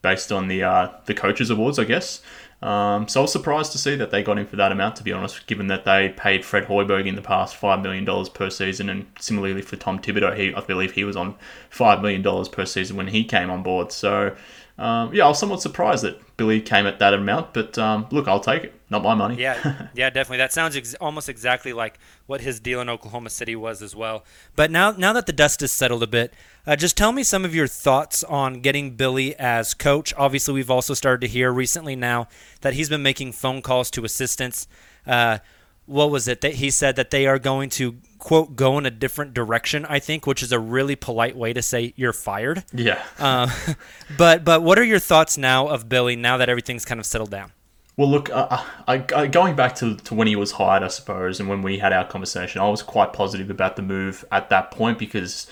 based 0.00 0.30
on 0.30 0.48
the 0.48 0.62
uh, 0.62 0.90
the 1.06 1.14
coaches 1.14 1.50
awards, 1.50 1.78
I 1.78 1.84
guess. 1.84 2.22
Um, 2.60 3.06
so 3.06 3.20
I 3.20 3.22
was 3.22 3.32
surprised 3.32 3.70
to 3.72 3.78
see 3.78 3.94
that 3.96 4.10
they 4.10 4.22
got 4.22 4.38
him 4.38 4.46
for 4.46 4.56
that 4.56 4.72
amount. 4.72 4.96
To 4.96 5.04
be 5.04 5.12
honest, 5.12 5.46
given 5.46 5.68
that 5.68 5.84
they 5.84 6.08
paid 6.16 6.44
Fred 6.44 6.64
Hoiberg 6.64 7.06
in 7.06 7.14
the 7.14 7.22
past 7.22 7.56
five 7.56 7.80
million 7.80 8.04
dollars 8.04 8.28
per 8.28 8.50
season, 8.50 8.88
and 8.88 9.06
similarly 9.18 9.62
for 9.62 9.76
Tom 9.76 10.00
Thibodeau, 10.00 10.36
he 10.36 10.52
I 10.54 10.60
believe 10.60 10.92
he 10.92 11.04
was 11.04 11.16
on 11.16 11.36
five 11.70 12.02
million 12.02 12.22
dollars 12.22 12.48
per 12.48 12.64
season 12.64 12.96
when 12.96 13.08
he 13.08 13.22
came 13.24 13.50
on 13.50 13.62
board. 13.62 13.92
So 13.92 14.34
um, 14.78 15.14
yeah, 15.14 15.26
I 15.26 15.28
was 15.28 15.38
somewhat 15.38 15.62
surprised 15.62 16.02
that 16.04 16.36
Billy 16.36 16.60
came 16.60 16.86
at 16.86 16.98
that 16.98 17.14
amount. 17.14 17.54
But 17.54 17.78
um, 17.78 18.06
look, 18.10 18.26
I'll 18.26 18.40
take 18.40 18.64
it. 18.64 18.77
Not 18.90 19.02
my 19.02 19.14
money. 19.14 19.36
Yeah, 19.36 19.88
yeah, 19.94 20.08
definitely. 20.08 20.38
That 20.38 20.52
sounds 20.52 20.74
ex- 20.76 20.94
almost 20.94 21.28
exactly 21.28 21.72
like 21.72 21.98
what 22.26 22.40
his 22.40 22.58
deal 22.58 22.80
in 22.80 22.88
Oklahoma 22.88 23.28
City 23.30 23.54
was 23.54 23.82
as 23.82 23.94
well. 23.94 24.24
But 24.56 24.70
now, 24.70 24.92
now 24.92 25.12
that 25.12 25.26
the 25.26 25.32
dust 25.32 25.60
has 25.60 25.72
settled 25.72 26.02
a 26.02 26.06
bit, 26.06 26.32
uh, 26.66 26.74
just 26.74 26.96
tell 26.96 27.12
me 27.12 27.22
some 27.22 27.44
of 27.44 27.54
your 27.54 27.66
thoughts 27.66 28.24
on 28.24 28.60
getting 28.60 28.96
Billy 28.96 29.36
as 29.36 29.74
coach. 29.74 30.14
Obviously, 30.16 30.54
we've 30.54 30.70
also 30.70 30.94
started 30.94 31.20
to 31.20 31.28
hear 31.28 31.52
recently 31.52 31.96
now 31.96 32.28
that 32.62 32.74
he's 32.74 32.88
been 32.88 33.02
making 33.02 33.32
phone 33.32 33.60
calls 33.60 33.90
to 33.90 34.04
assistants. 34.04 34.66
Uh, 35.06 35.38
what 35.84 36.10
was 36.10 36.28
it 36.28 36.42
that 36.42 36.54
he 36.54 36.70
said 36.70 36.96
that 36.96 37.10
they 37.10 37.26
are 37.26 37.38
going 37.38 37.70
to 37.70 37.96
quote 38.18 38.56
go 38.56 38.78
in 38.78 38.86
a 38.86 38.90
different 38.90 39.32
direction? 39.34 39.86
I 39.86 39.98
think, 39.98 40.26
which 40.26 40.42
is 40.42 40.52
a 40.52 40.58
really 40.58 40.96
polite 40.96 41.36
way 41.36 41.52
to 41.52 41.62
say 41.62 41.92
you're 41.96 42.12
fired. 42.12 42.64
yeah. 42.72 43.02
Uh, 43.18 43.50
but 44.18 44.44
but 44.44 44.62
what 44.62 44.78
are 44.78 44.84
your 44.84 44.98
thoughts 44.98 45.36
now 45.38 45.68
of 45.68 45.88
Billy 45.88 46.16
now 46.16 46.36
that 46.38 46.48
everything's 46.48 46.84
kind 46.84 47.00
of 47.00 47.06
settled 47.06 47.30
down? 47.30 47.52
Well, 47.98 48.08
look, 48.08 48.30
uh, 48.30 48.62
I, 48.86 49.04
I, 49.12 49.26
going 49.26 49.56
back 49.56 49.74
to, 49.76 49.96
to 49.96 50.14
when 50.14 50.28
he 50.28 50.36
was 50.36 50.52
hired, 50.52 50.84
I 50.84 50.88
suppose, 50.88 51.40
and 51.40 51.48
when 51.48 51.62
we 51.62 51.78
had 51.78 51.92
our 51.92 52.06
conversation, 52.06 52.60
I 52.60 52.68
was 52.68 52.80
quite 52.80 53.12
positive 53.12 53.50
about 53.50 53.74
the 53.74 53.82
move 53.82 54.24
at 54.30 54.50
that 54.50 54.70
point 54.70 55.00
because 55.00 55.48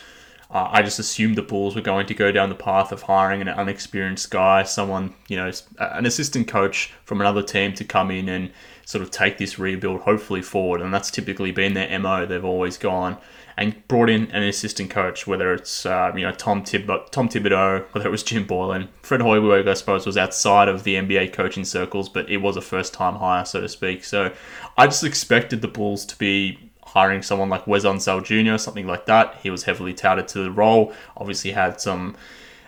uh, 0.48 0.68
I 0.70 0.82
just 0.82 1.00
assumed 1.00 1.34
the 1.34 1.42
Bulls 1.42 1.74
were 1.74 1.82
going 1.82 2.06
to 2.06 2.14
go 2.14 2.30
down 2.30 2.48
the 2.48 2.54
path 2.54 2.92
of 2.92 3.02
hiring 3.02 3.40
an 3.40 3.48
unexperienced 3.48 4.30
guy, 4.30 4.62
someone, 4.62 5.12
you 5.26 5.36
know, 5.36 5.50
an 5.80 6.06
assistant 6.06 6.46
coach 6.46 6.92
from 7.04 7.20
another 7.20 7.42
team 7.42 7.74
to 7.74 7.84
come 7.84 8.12
in 8.12 8.28
and 8.28 8.52
sort 8.84 9.02
of 9.02 9.10
take 9.10 9.38
this 9.38 9.58
rebuild 9.58 10.02
hopefully 10.02 10.40
forward. 10.40 10.80
And 10.80 10.94
that's 10.94 11.10
typically 11.10 11.50
been 11.50 11.74
their 11.74 11.98
MO. 11.98 12.26
They've 12.26 12.44
always 12.44 12.78
gone 12.78 13.16
and 13.58 13.86
brought 13.88 14.10
in 14.10 14.30
an 14.32 14.42
assistant 14.42 14.90
coach, 14.90 15.26
whether 15.26 15.52
it's 15.54 15.86
uh, 15.86 16.12
you 16.14 16.22
know 16.22 16.32
Tom 16.32 16.62
Thib- 16.62 17.10
Tom 17.10 17.28
Thibodeau, 17.28 17.84
whether 17.92 18.06
it 18.06 18.10
was 18.10 18.22
Jim 18.22 18.46
Boylan, 18.46 18.88
Fred 19.02 19.20
Hoiberg, 19.20 19.68
I 19.68 19.74
suppose 19.74 20.04
was 20.04 20.16
outside 20.16 20.68
of 20.68 20.84
the 20.84 20.96
NBA 20.96 21.32
coaching 21.32 21.64
circles, 21.64 22.08
but 22.08 22.28
it 22.30 22.38
was 22.38 22.56
a 22.56 22.60
first 22.60 22.92
time 22.92 23.14
hire, 23.16 23.44
so 23.44 23.60
to 23.60 23.68
speak. 23.68 24.04
So 24.04 24.32
I 24.76 24.86
just 24.86 25.04
expected 25.04 25.62
the 25.62 25.68
Bulls 25.68 26.04
to 26.06 26.18
be 26.18 26.58
hiring 26.82 27.22
someone 27.22 27.48
like 27.48 27.66
Wes 27.66 27.84
Unseld 27.84 28.24
Jr., 28.24 28.58
something 28.58 28.86
like 28.86 29.06
that. 29.06 29.36
He 29.42 29.50
was 29.50 29.64
heavily 29.64 29.94
touted 29.94 30.28
to 30.28 30.40
the 30.40 30.50
role. 30.50 30.92
Obviously 31.16 31.52
had 31.52 31.80
some 31.80 32.16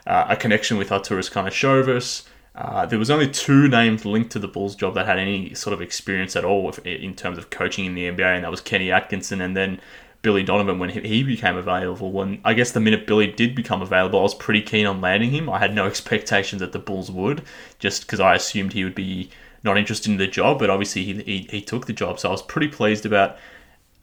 uh, 0.06 0.26
a 0.30 0.36
connection 0.36 0.78
with 0.78 0.88
Arturas 0.88 1.30
Karnisovas. 1.30 2.26
Uh, 2.54 2.84
there 2.86 2.98
was 2.98 3.10
only 3.10 3.28
two 3.28 3.68
names 3.68 4.04
linked 4.04 4.32
to 4.32 4.38
the 4.38 4.48
Bulls 4.48 4.74
job 4.74 4.94
that 4.94 5.06
had 5.06 5.18
any 5.18 5.54
sort 5.54 5.72
of 5.72 5.80
experience 5.80 6.34
at 6.34 6.44
all 6.44 6.64
with, 6.64 6.84
in 6.84 7.14
terms 7.14 7.38
of 7.38 7.50
coaching 7.50 7.84
in 7.84 7.94
the 7.94 8.02
NBA, 8.10 8.34
and 8.34 8.42
that 8.42 8.50
was 8.50 8.60
Kenny 8.60 8.90
Atkinson 8.90 9.40
and 9.40 9.56
then 9.56 9.80
Billy 10.22 10.42
Donovan 10.42 10.78
when 10.78 10.90
he- 10.90 11.22
became 11.22 11.56
available. 11.56 12.20
And 12.20 12.40
I 12.44 12.54
guess 12.54 12.72
the 12.72 12.80
minute 12.80 13.06
Billy 13.06 13.28
did 13.28 13.54
become 13.54 13.82
available, 13.82 14.18
I 14.18 14.22
was 14.22 14.34
pretty 14.34 14.62
keen 14.62 14.86
on 14.86 15.00
landing 15.00 15.30
him. 15.30 15.48
I 15.48 15.58
had 15.58 15.74
no 15.74 15.86
expectations 15.86 16.60
that 16.60 16.72
the 16.72 16.78
Bulls 16.78 17.10
would, 17.10 17.42
just 17.78 18.02
because 18.02 18.20
I 18.20 18.34
assumed 18.34 18.72
he 18.72 18.84
would 18.84 18.94
be 18.94 19.30
not 19.62 19.78
interested 19.78 20.10
in 20.10 20.18
the 20.18 20.26
job, 20.26 20.58
but 20.58 20.70
obviously 20.70 21.04
he, 21.04 21.22
he, 21.22 21.38
he 21.50 21.60
took 21.60 21.86
the 21.86 21.92
job. 21.92 22.18
So 22.18 22.28
I 22.28 22.32
was 22.32 22.42
pretty 22.42 22.68
pleased 22.68 23.06
about 23.06 23.36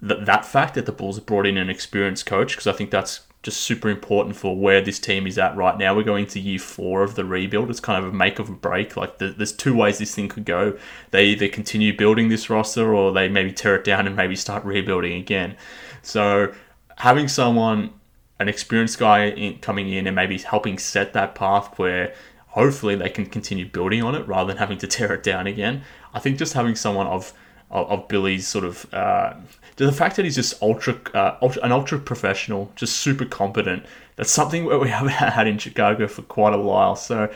th- 0.05 0.25
that 0.25 0.45
fact 0.45 0.75
that 0.75 0.85
the 0.85 0.91
Bulls 0.91 1.19
brought 1.19 1.45
in 1.45 1.57
an 1.57 1.69
experienced 1.69 2.25
coach 2.25 2.53
because 2.53 2.67
I 2.67 2.73
think 2.73 2.91
that's 2.91 3.21
just 3.43 3.61
super 3.61 3.89
important 3.89 4.35
for 4.35 4.57
where 4.57 4.81
this 4.81 4.99
team 4.99 5.27
is 5.27 5.37
at 5.37 5.55
right 5.55 5.77
now. 5.77 5.95
We're 5.95 6.03
going 6.03 6.25
to 6.27 6.39
year 6.39 6.57
four 6.57 7.03
of 7.03 7.13
the 7.13 7.23
rebuild. 7.23 7.69
It's 7.69 7.79
kind 7.79 8.03
of 8.03 8.11
a 8.11 8.15
make 8.15 8.39
of 8.39 8.49
a 8.49 8.53
break. 8.53 8.97
Like 8.97 9.19
the, 9.19 9.27
there's 9.29 9.53
two 9.53 9.75
ways 9.75 9.99
this 9.99 10.15
thing 10.15 10.29
could 10.29 10.45
go. 10.45 10.77
They 11.11 11.25
either 11.25 11.47
continue 11.47 11.95
building 11.95 12.29
this 12.29 12.49
roster 12.49 12.95
or 12.95 13.11
they 13.11 13.29
maybe 13.29 13.51
tear 13.51 13.75
it 13.75 13.83
down 13.83 14.07
and 14.07 14.15
maybe 14.15 14.35
start 14.35 14.65
rebuilding 14.65 15.13
again. 15.13 15.57
So 16.05 16.53
having 16.97 17.27
someone, 17.27 17.91
an 18.39 18.47
experienced 18.47 18.99
guy 18.99 19.27
in, 19.29 19.59
coming 19.59 19.89
in 19.89 20.07
and 20.07 20.15
maybe 20.15 20.37
helping 20.37 20.77
set 20.77 21.13
that 21.13 21.35
path 21.35 21.77
where 21.79 22.13
hopefully 22.47 22.95
they 22.95 23.09
can 23.09 23.25
continue 23.25 23.65
building 23.65 24.03
on 24.03 24.13
it 24.15 24.27
rather 24.27 24.47
than 24.49 24.57
having 24.57 24.77
to 24.79 24.87
tear 24.95 25.13
it 25.13 25.23
down 25.23 25.47
again. 25.47 25.83
I 26.13 26.19
think 26.19 26.37
just 26.37 26.53
having 26.53 26.75
someone 26.75 27.07
of 27.07 27.33
of, 27.71 27.89
of 27.89 28.07
Billy's 28.07 28.47
sort 28.47 28.63
of 28.63 28.93
uh, 28.93 29.33
the 29.77 29.91
fact 29.91 30.15
that 30.15 30.25
he's 30.25 30.35
just 30.35 30.61
ultra, 30.61 30.99
uh, 31.13 31.37
ultra 31.41 31.61
an 31.63 31.71
ultra 31.71 31.99
professional, 31.99 32.71
just 32.75 32.97
super 32.97 33.25
competent. 33.25 33.85
That's 34.15 34.31
something 34.31 34.67
that 34.69 34.79
we 34.79 34.89
haven't 34.89 35.13
had 35.13 35.47
in 35.47 35.57
Chicago 35.57 36.07
for 36.07 36.21
quite 36.21 36.53
a 36.53 36.59
while. 36.59 36.95
So 36.95 37.31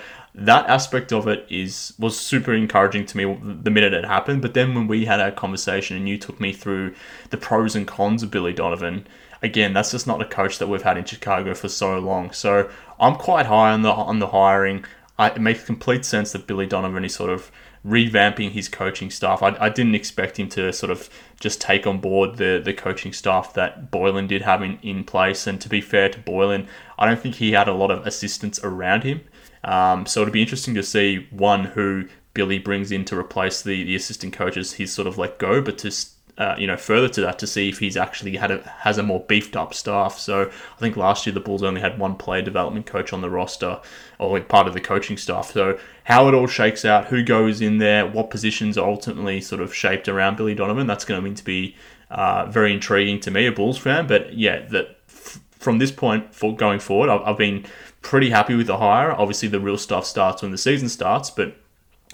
that 0.45 0.67
aspect 0.67 1.11
of 1.11 1.27
it 1.27 1.45
is 1.49 1.93
was 1.99 2.19
super 2.19 2.53
encouraging 2.53 3.05
to 3.07 3.17
me 3.17 3.37
the 3.41 3.71
minute 3.71 3.93
it 3.93 4.05
happened. 4.05 4.41
But 4.41 4.53
then 4.53 4.73
when 4.73 4.87
we 4.87 5.05
had 5.05 5.19
our 5.19 5.31
conversation 5.31 5.97
and 5.97 6.07
you 6.07 6.17
took 6.17 6.39
me 6.39 6.53
through 6.53 6.95
the 7.29 7.37
pros 7.37 7.75
and 7.75 7.87
cons 7.87 8.23
of 8.23 8.31
Billy 8.31 8.53
Donovan, 8.53 9.07
again, 9.41 9.73
that's 9.73 9.91
just 9.91 10.07
not 10.07 10.21
a 10.21 10.25
coach 10.25 10.57
that 10.59 10.67
we've 10.67 10.81
had 10.81 10.97
in 10.97 11.05
Chicago 11.05 11.53
for 11.53 11.69
so 11.69 11.99
long. 11.99 12.31
So 12.31 12.69
I'm 12.99 13.15
quite 13.15 13.45
high 13.45 13.71
on 13.71 13.81
the 13.81 13.91
on 13.91 14.19
the 14.19 14.27
hiring. 14.27 14.85
I, 15.17 15.29
it 15.29 15.41
makes 15.41 15.63
complete 15.65 16.05
sense 16.05 16.31
that 16.31 16.47
Billy 16.47 16.65
Donovan 16.65 17.03
is 17.03 17.13
sort 17.15 17.29
of 17.29 17.51
revamping 17.85 18.51
his 18.51 18.67
coaching 18.67 19.09
staff. 19.09 19.41
I, 19.41 19.55
I 19.59 19.69
didn't 19.69 19.95
expect 19.95 20.37
him 20.37 20.49
to 20.49 20.71
sort 20.73 20.91
of 20.91 21.09
just 21.39 21.61
take 21.61 21.87
on 21.87 21.99
board 21.99 22.37
the, 22.37 22.61
the 22.63 22.73
coaching 22.73 23.13
staff 23.13 23.53
that 23.53 23.89
Boylan 23.89 24.27
did 24.27 24.41
have 24.41 24.61
in, 24.61 24.77
in 24.81 25.03
place. 25.03 25.47
And 25.47 25.61
to 25.61 25.69
be 25.69 25.81
fair 25.81 26.09
to 26.09 26.19
Boylan, 26.19 26.67
I 26.97 27.05
don't 27.05 27.19
think 27.19 27.35
he 27.35 27.51
had 27.53 27.67
a 27.67 27.73
lot 27.73 27.91
of 27.91 28.05
assistants 28.05 28.59
around 28.63 29.03
him. 29.03 29.21
Um, 29.63 30.05
so 30.05 30.21
it'll 30.21 30.31
be 30.31 30.41
interesting 30.41 30.75
to 30.75 30.83
see 30.83 31.27
one 31.31 31.65
who 31.65 32.07
Billy 32.33 32.59
brings 32.59 32.91
in 32.91 33.05
to 33.05 33.17
replace 33.17 33.61
the, 33.61 33.83
the 33.83 33.95
assistant 33.95 34.33
coaches 34.33 34.73
he's 34.73 34.93
sort 34.93 35.07
of 35.07 35.17
let 35.17 35.39
go, 35.39 35.61
but 35.61 35.77
to 35.79 35.91
uh, 36.37 36.55
you 36.57 36.65
know 36.65 36.77
further 36.77 37.09
to 37.09 37.19
that 37.21 37.37
to 37.37 37.45
see 37.45 37.67
if 37.67 37.79
he's 37.79 37.97
actually 37.97 38.37
had 38.37 38.49
a 38.49 38.61
has 38.79 38.97
a 38.97 39.03
more 39.03 39.19
beefed 39.19 39.57
up 39.57 39.73
staff. 39.73 40.17
So 40.17 40.43
I 40.43 40.79
think 40.79 40.95
last 40.95 41.25
year 41.25 41.33
the 41.33 41.41
Bulls 41.41 41.63
only 41.63 41.81
had 41.81 41.99
one 41.99 42.15
player 42.15 42.41
development 42.41 42.85
coach 42.85 43.11
on 43.11 43.19
the 43.19 43.29
roster 43.29 43.81
or 44.19 44.39
part 44.39 44.67
of 44.67 44.73
the 44.73 44.79
coaching 44.79 45.17
staff. 45.17 45.51
So 45.51 45.77
how 46.05 46.29
it 46.29 46.33
all 46.33 46.47
shakes 46.47 46.85
out, 46.85 47.07
who 47.07 47.23
goes 47.23 47.59
in 47.59 47.77
there, 47.77 48.07
what 48.07 48.29
positions 48.29 48.77
are 48.77 48.87
ultimately 48.87 49.41
sort 49.41 49.61
of 49.61 49.75
shaped 49.75 50.07
around 50.07 50.37
Billy 50.37 50.55
Donovan, 50.55 50.87
that's 50.87 51.05
going 51.05 51.35
to 51.35 51.43
be 51.43 51.75
uh, 52.09 52.45
very 52.45 52.73
intriguing 52.73 53.19
to 53.19 53.31
me, 53.31 53.45
a 53.45 53.51
Bulls 53.51 53.77
fan. 53.77 54.07
But 54.07 54.33
yeah, 54.33 54.65
that 54.67 54.97
f- 55.09 55.41
from 55.51 55.77
this 55.79 55.91
point 55.91 56.33
for 56.33 56.55
going 56.55 56.79
forward, 56.79 57.09
I've, 57.09 57.21
I've 57.21 57.37
been 57.37 57.65
pretty 58.01 58.29
happy 58.29 58.55
with 58.55 58.67
the 58.67 58.77
hire. 58.77 59.11
Obviously, 59.11 59.47
the 59.47 59.59
real 59.59 59.77
stuff 59.77 60.05
starts 60.05 60.41
when 60.41 60.51
the 60.51 60.57
season 60.57 60.89
starts, 60.89 61.29
but 61.29 61.55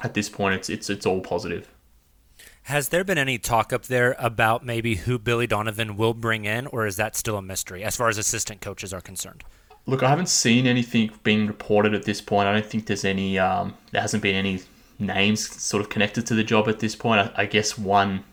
at 0.04 0.14
this 0.14 0.30
point, 0.30 0.56
it's 0.56 0.70
it's 0.70 0.90
it's 0.90 1.06
all 1.06 1.22
positive. 1.22 1.70
Has 2.64 2.90
there 2.90 3.04
been 3.04 3.20
any 3.20 3.38
talk 3.38 3.72
up 3.72 3.86
there 3.86 4.16
about 4.18 4.66
maybe 4.66 4.96
who 4.96 5.20
Billy 5.20 5.46
Donovan 5.46 5.98
will 5.98 6.16
bring 6.16 6.46
in, 6.46 6.66
or 6.68 6.88
is 6.88 6.96
that 6.96 7.16
still 7.16 7.38
a 7.38 7.42
mystery 7.42 7.84
as 7.84 7.96
far 7.96 8.10
as 8.10 8.18
assistant 8.18 8.60
coaches 8.60 8.92
are 8.92 9.02
concerned? 9.02 9.44
Look, 9.86 10.02
I 10.02 10.10
haven't 10.10 10.30
seen 10.30 10.66
anything 10.66 11.12
being 11.22 11.46
reported 11.46 11.94
at 11.94 12.06
this 12.06 12.22
point. 12.22 12.48
I 12.48 12.54
don't 12.54 12.66
think 12.66 12.88
there's 12.88 13.06
any. 13.06 13.38
Um, 13.38 13.76
there 13.92 14.02
hasn't 14.02 14.24
been 14.24 14.36
any 14.36 14.62
names 14.98 15.48
sort 15.62 15.82
of 15.82 15.90
connected 15.90 16.26
to 16.28 16.34
the 16.34 16.44
job 16.44 16.68
at 16.68 16.80
this 16.80 16.96
point. 16.96 17.20
I, 17.20 17.44
I 17.44 17.46
guess 17.46 17.78
one. 17.78 18.24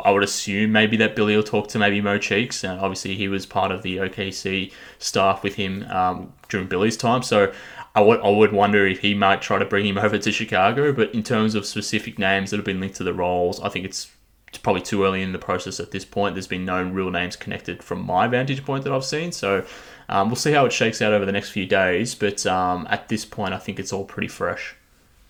I 0.00 0.10
would 0.10 0.22
assume 0.22 0.72
maybe 0.72 0.96
that 0.98 1.14
Billy 1.14 1.36
will 1.36 1.42
talk 1.42 1.68
to 1.68 1.78
maybe 1.78 2.00
Mo 2.00 2.18
Cheeks. 2.18 2.64
And 2.64 2.80
obviously, 2.80 3.14
he 3.14 3.28
was 3.28 3.46
part 3.46 3.70
of 3.70 3.82
the 3.82 3.98
OKC 3.98 4.72
staff 4.98 5.42
with 5.42 5.54
him 5.56 5.84
um, 5.84 6.32
during 6.48 6.66
Billy's 6.66 6.96
time. 6.96 7.22
So 7.22 7.52
I 7.94 8.00
would, 8.00 8.20
I 8.20 8.28
would 8.28 8.52
wonder 8.52 8.86
if 8.86 9.00
he 9.00 9.14
might 9.14 9.42
try 9.42 9.58
to 9.58 9.64
bring 9.64 9.86
him 9.86 9.98
over 10.06 10.18
to 10.18 10.32
Chicago. 10.32 10.92
But 10.92 11.14
in 11.14 11.22
terms 11.22 11.54
of 11.54 11.66
specific 11.66 12.18
names 12.18 12.50
that 12.50 12.56
have 12.56 12.66
been 12.66 12.80
linked 12.80 12.96
to 12.96 13.04
the 13.04 13.14
roles, 13.14 13.60
I 13.60 13.68
think 13.68 13.84
it's 13.84 14.10
it's 14.48 14.58
probably 14.58 14.82
too 14.82 15.02
early 15.02 15.22
in 15.22 15.32
the 15.32 15.38
process 15.38 15.80
at 15.80 15.92
this 15.92 16.04
point. 16.04 16.34
There's 16.34 16.46
been 16.46 16.66
no 16.66 16.82
real 16.82 17.10
names 17.10 17.36
connected 17.36 17.82
from 17.82 18.04
my 18.04 18.28
vantage 18.28 18.62
point 18.66 18.84
that 18.84 18.92
I've 18.92 19.04
seen. 19.04 19.32
So 19.32 19.64
um, 20.10 20.28
we'll 20.28 20.36
see 20.36 20.52
how 20.52 20.66
it 20.66 20.72
shakes 20.72 21.00
out 21.00 21.14
over 21.14 21.24
the 21.24 21.32
next 21.32 21.50
few 21.50 21.64
days. 21.64 22.14
But 22.14 22.44
um, 22.44 22.86
at 22.90 23.08
this 23.08 23.24
point, 23.24 23.54
I 23.54 23.58
think 23.58 23.80
it's 23.80 23.94
all 23.94 24.04
pretty 24.04 24.28
fresh. 24.28 24.76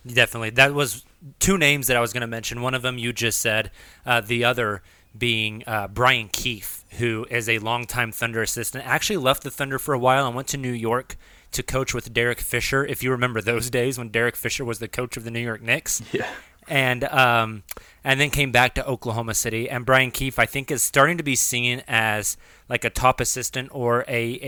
Definitely. 0.04 0.50
That 0.50 0.74
was 0.74 1.04
two 1.38 1.58
names 1.58 1.86
that 1.86 1.96
I 1.96 2.00
was 2.00 2.12
going 2.12 2.22
to 2.22 2.26
mention. 2.26 2.62
One 2.62 2.74
of 2.74 2.82
them 2.82 2.98
you 2.98 3.12
just 3.12 3.38
said, 3.38 3.70
uh, 4.04 4.20
the 4.20 4.44
other 4.44 4.82
being 5.16 5.62
uh, 5.66 5.88
Brian 5.88 6.28
Keefe, 6.28 6.84
who 6.98 7.26
is 7.30 7.48
a 7.48 7.58
longtime 7.58 8.12
Thunder 8.12 8.42
assistant. 8.42 8.86
Actually 8.86 9.18
left 9.18 9.42
the 9.42 9.50
Thunder 9.50 9.78
for 9.78 9.94
a 9.94 9.98
while 9.98 10.26
and 10.26 10.34
went 10.34 10.48
to 10.48 10.56
New 10.56 10.72
York 10.72 11.16
to 11.52 11.62
coach 11.62 11.92
with 11.92 12.12
Derek 12.12 12.40
Fisher. 12.40 12.84
If 12.84 13.02
you 13.02 13.10
remember 13.10 13.40
those 13.40 13.70
days 13.70 13.98
when 13.98 14.08
Derek 14.08 14.36
Fisher 14.36 14.64
was 14.64 14.78
the 14.78 14.88
coach 14.88 15.16
of 15.16 15.24
the 15.24 15.30
New 15.30 15.40
York 15.40 15.62
Knicks. 15.62 16.02
Yeah. 16.12 16.28
And 16.68 17.02
um, 17.04 17.64
and 18.04 18.20
then 18.20 18.30
came 18.30 18.52
back 18.52 18.74
to 18.76 18.86
Oklahoma 18.86 19.34
City. 19.34 19.68
And 19.68 19.84
Brian 19.84 20.12
Keefe, 20.12 20.38
I 20.38 20.46
think, 20.46 20.70
is 20.70 20.80
starting 20.80 21.16
to 21.18 21.24
be 21.24 21.34
seen 21.34 21.82
as 21.88 22.36
like 22.68 22.84
a 22.84 22.90
top 22.90 23.20
assistant 23.20 23.70
or 23.72 24.04
a, 24.06 24.38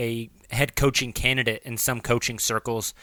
a 0.49 0.55
head 0.55 0.77
coaching 0.77 1.11
candidate 1.11 1.61
in 1.65 1.77
some 1.77 1.99
coaching 1.99 2.39
circles. 2.39 2.93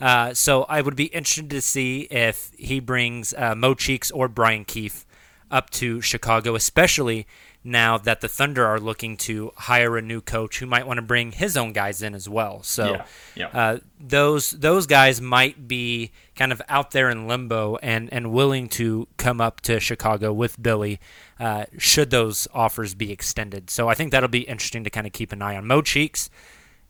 Uh, 0.00 0.34
so 0.34 0.64
I 0.64 0.80
would 0.80 0.96
be 0.96 1.06
interested 1.06 1.50
to 1.50 1.60
see 1.60 2.02
if 2.10 2.50
he 2.58 2.80
brings 2.80 3.32
uh, 3.34 3.54
Mo 3.54 3.74
Cheeks 3.74 4.10
or 4.10 4.28
Brian 4.28 4.64
Keefe 4.64 5.06
up 5.50 5.70
to 5.70 6.00
Chicago, 6.00 6.54
especially 6.54 7.26
now 7.66 7.98
that 7.98 8.20
the 8.20 8.28
Thunder 8.28 8.64
are 8.64 8.78
looking 8.78 9.16
to 9.16 9.52
hire 9.56 9.96
a 9.96 10.02
new 10.02 10.20
coach 10.20 10.60
who 10.60 10.66
might 10.66 10.86
want 10.86 10.98
to 10.98 11.02
bring 11.02 11.32
his 11.32 11.56
own 11.56 11.72
guys 11.72 12.00
in 12.00 12.14
as 12.14 12.28
well. 12.28 12.62
So 12.62 12.92
yeah, 12.92 13.04
yeah. 13.34 13.48
Uh, 13.48 13.78
those 13.98 14.52
those 14.52 14.86
guys 14.86 15.20
might 15.20 15.66
be 15.66 16.12
kind 16.36 16.52
of 16.52 16.62
out 16.68 16.92
there 16.92 17.10
in 17.10 17.26
limbo 17.26 17.76
and, 17.76 18.12
and 18.12 18.32
willing 18.32 18.68
to 18.68 19.08
come 19.16 19.40
up 19.40 19.60
to 19.62 19.80
Chicago 19.80 20.32
with 20.32 20.62
Billy 20.62 21.00
uh, 21.40 21.64
should 21.76 22.10
those 22.10 22.46
offers 22.54 22.94
be 22.94 23.10
extended. 23.10 23.68
So 23.68 23.88
I 23.88 23.94
think 23.94 24.12
that'll 24.12 24.28
be 24.28 24.40
interesting 24.40 24.84
to 24.84 24.90
kind 24.90 25.06
of 25.06 25.12
keep 25.12 25.32
an 25.32 25.42
eye 25.42 25.56
on. 25.56 25.66
Mo 25.66 25.82
Cheeks, 25.82 26.30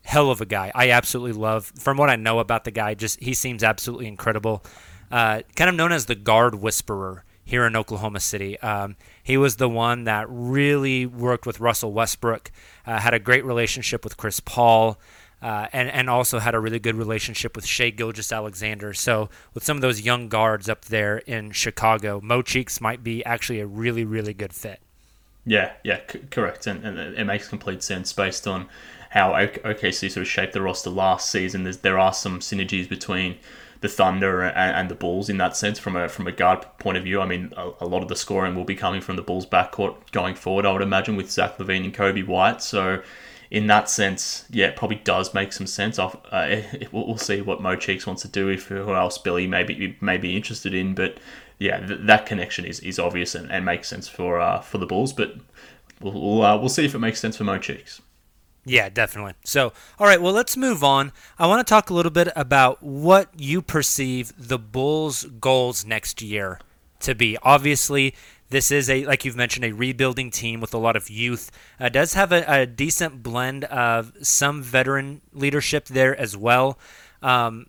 hell 0.07 0.31
of 0.31 0.39
a 0.39 0.45
guy. 0.45 0.71
I 0.73 0.89
absolutely 0.91 1.33
love, 1.33 1.65
from 1.77 1.97
what 1.97 2.09
I 2.09 2.15
know 2.15 2.39
about 2.39 2.63
the 2.63 2.71
guy, 2.71 2.93
just 2.93 3.21
he 3.21 3.33
seems 3.33 3.61
absolutely 3.61 4.07
incredible. 4.07 4.63
Uh, 5.11 5.41
kind 5.57 5.69
of 5.69 5.75
known 5.75 5.91
as 5.91 6.05
the 6.05 6.15
guard 6.15 6.55
whisperer 6.55 7.25
here 7.43 7.65
in 7.65 7.75
Oklahoma 7.75 8.21
City. 8.21 8.57
Um, 8.61 8.95
he 9.21 9.35
was 9.35 9.57
the 9.57 9.67
one 9.67 10.05
that 10.05 10.25
really 10.29 11.05
worked 11.05 11.45
with 11.45 11.59
Russell 11.59 11.91
Westbrook, 11.91 12.51
uh, 12.85 12.99
had 12.99 13.13
a 13.13 13.19
great 13.19 13.43
relationship 13.43 14.05
with 14.05 14.15
Chris 14.15 14.39
Paul, 14.39 14.97
uh, 15.41 15.67
and, 15.73 15.89
and 15.89 16.09
also 16.09 16.39
had 16.39 16.55
a 16.55 16.59
really 16.59 16.79
good 16.79 16.95
relationship 16.95 17.53
with 17.53 17.65
Shai 17.65 17.89
Gilgeous-Alexander. 17.89 18.93
So, 18.93 19.29
with 19.53 19.65
some 19.65 19.75
of 19.75 19.81
those 19.81 20.01
young 20.01 20.29
guards 20.29 20.69
up 20.69 20.85
there 20.85 21.17
in 21.19 21.51
Chicago, 21.51 22.21
Mo 22.23 22.41
Cheeks 22.41 22.79
might 22.79 23.03
be 23.03 23.25
actually 23.25 23.59
a 23.59 23.67
really, 23.67 24.05
really 24.05 24.33
good 24.33 24.53
fit. 24.53 24.79
Yeah, 25.45 25.73
yeah, 25.83 25.99
c- 26.09 26.21
correct. 26.31 26.65
And, 26.65 26.83
and 26.83 26.97
it 26.97 27.25
makes 27.25 27.47
complete 27.47 27.83
sense 27.83 28.11
based 28.13 28.47
on 28.47 28.67
how 29.17 29.33
OKC 29.33 30.11
sort 30.11 30.17
of 30.17 30.27
shaped 30.27 30.53
the 30.53 30.61
roster 30.61 30.89
last 30.89 31.31
season. 31.31 31.63
There's, 31.63 31.77
there 31.77 31.97
are 31.97 32.13
some 32.13 32.39
synergies 32.39 32.87
between 32.87 33.37
the 33.81 33.89
Thunder 33.89 34.41
and, 34.43 34.75
and, 34.75 34.89
the 34.89 34.95
Bulls 34.95 35.29
in 35.29 35.37
that 35.37 35.55
sense 35.55 35.77
from 35.77 35.95
a 35.95 36.07
from 36.07 36.27
a 36.27 36.31
guard 36.31 36.65
point 36.79 36.97
of 36.97 37.03
view. 37.03 37.21
I 37.21 37.25
mean, 37.25 37.53
a, 37.57 37.71
a, 37.81 37.85
lot 37.85 38.01
of 38.01 38.09
the 38.09 38.15
scoring 38.15 38.55
will 38.55 38.63
be 38.63 38.75
coming 38.75 39.01
from 39.01 39.15
the 39.15 39.21
Bulls 39.21 39.45
backcourt 39.45 39.95
going 40.11 40.35
forward. 40.35 40.65
I 40.65 40.71
would 40.71 40.81
imagine 40.81 41.15
with 41.15 41.31
Zach 41.31 41.57
LaVine 41.57 41.85
and 41.85 41.93
Coby 41.93 42.25
White. 42.25 42.61
So. 42.61 43.01
In 43.49 43.67
that 43.67 43.89
sense, 43.89 44.43
yeah, 44.49 44.65
it 44.65 44.75
probably 44.75 44.97
does 44.97 45.33
make 45.33 45.53
some 45.53 45.67
sense. 45.67 45.97
Uh, 45.97 46.11
it, 46.33 46.91
we'll 46.91 47.15
see 47.15 47.39
what 47.39 47.61
Mo 47.61 47.77
Cheeks 47.77 48.05
wants 48.05 48.23
to 48.23 48.27
do, 48.27 48.49
if 48.49 48.65
who 48.65 48.93
else 48.93 49.17
Billy 49.17 49.47
may 49.47 49.63
be, 49.63 49.95
may 50.01 50.17
be 50.17 50.35
interested 50.35 50.73
in. 50.73 50.93
But 50.93 51.17
yeah, 51.57 51.79
th- 51.79 52.01
that 52.03 52.25
connection 52.25 52.65
is, 52.65 52.81
is 52.81 52.99
obvious 52.99 53.35
and, 53.35 53.49
and 53.49 53.63
makes 53.63 53.87
sense 53.87 54.09
for 54.09 54.41
uh, 54.41 54.59
for 54.59 54.79
the 54.79 54.85
Bulls. 54.85 55.13
But 55.13 55.37
we'll 56.01 56.11
we'll, 56.11 56.43
uh, 56.43 56.57
we'll 56.57 56.67
see 56.67 56.83
if 56.83 56.93
it 56.93 56.99
makes 56.99 57.21
sense 57.21 57.37
for 57.37 57.45
Mo 57.45 57.57
Cheeks. 57.57 58.01
Yeah, 58.67 58.89
definitely. 58.89 59.33
So, 59.45 59.71
all 59.97 60.05
right, 60.05 60.21
well, 60.21 60.33
let's 60.33 60.57
move 60.57 60.83
on. 60.83 61.13
I 61.39 61.47
want 61.47 61.65
to 61.65 61.69
talk 61.69 61.89
a 61.89 61.93
little 61.93 62.11
bit 62.11 62.27
about 62.35 62.83
what 62.83 63.29
you 63.37 63.61
perceive 63.61 64.33
the 64.37 64.59
Bulls' 64.59 65.23
goals 65.23 65.85
next 65.85 66.21
year 66.21 66.59
to 66.99 67.15
be. 67.15 67.37
Obviously, 67.43 68.13
this 68.49 68.69
is 68.69 68.89
a, 68.89 69.05
like 69.05 69.23
you've 69.23 69.37
mentioned, 69.37 69.63
a 69.63 69.71
rebuilding 69.71 70.31
team 70.31 70.59
with 70.59 70.73
a 70.73 70.77
lot 70.77 70.97
of 70.97 71.09
youth. 71.09 71.49
Uh, 71.79 71.87
does 71.87 72.13
have 72.13 72.33
a, 72.33 72.43
a, 72.47 72.65
decent 72.65 73.23
blend 73.23 73.63
of 73.65 74.11
some 74.21 74.61
veteran 74.61 75.21
leadership 75.31 75.85
there 75.85 76.15
as 76.19 76.35
well. 76.35 76.77
Um, 77.21 77.67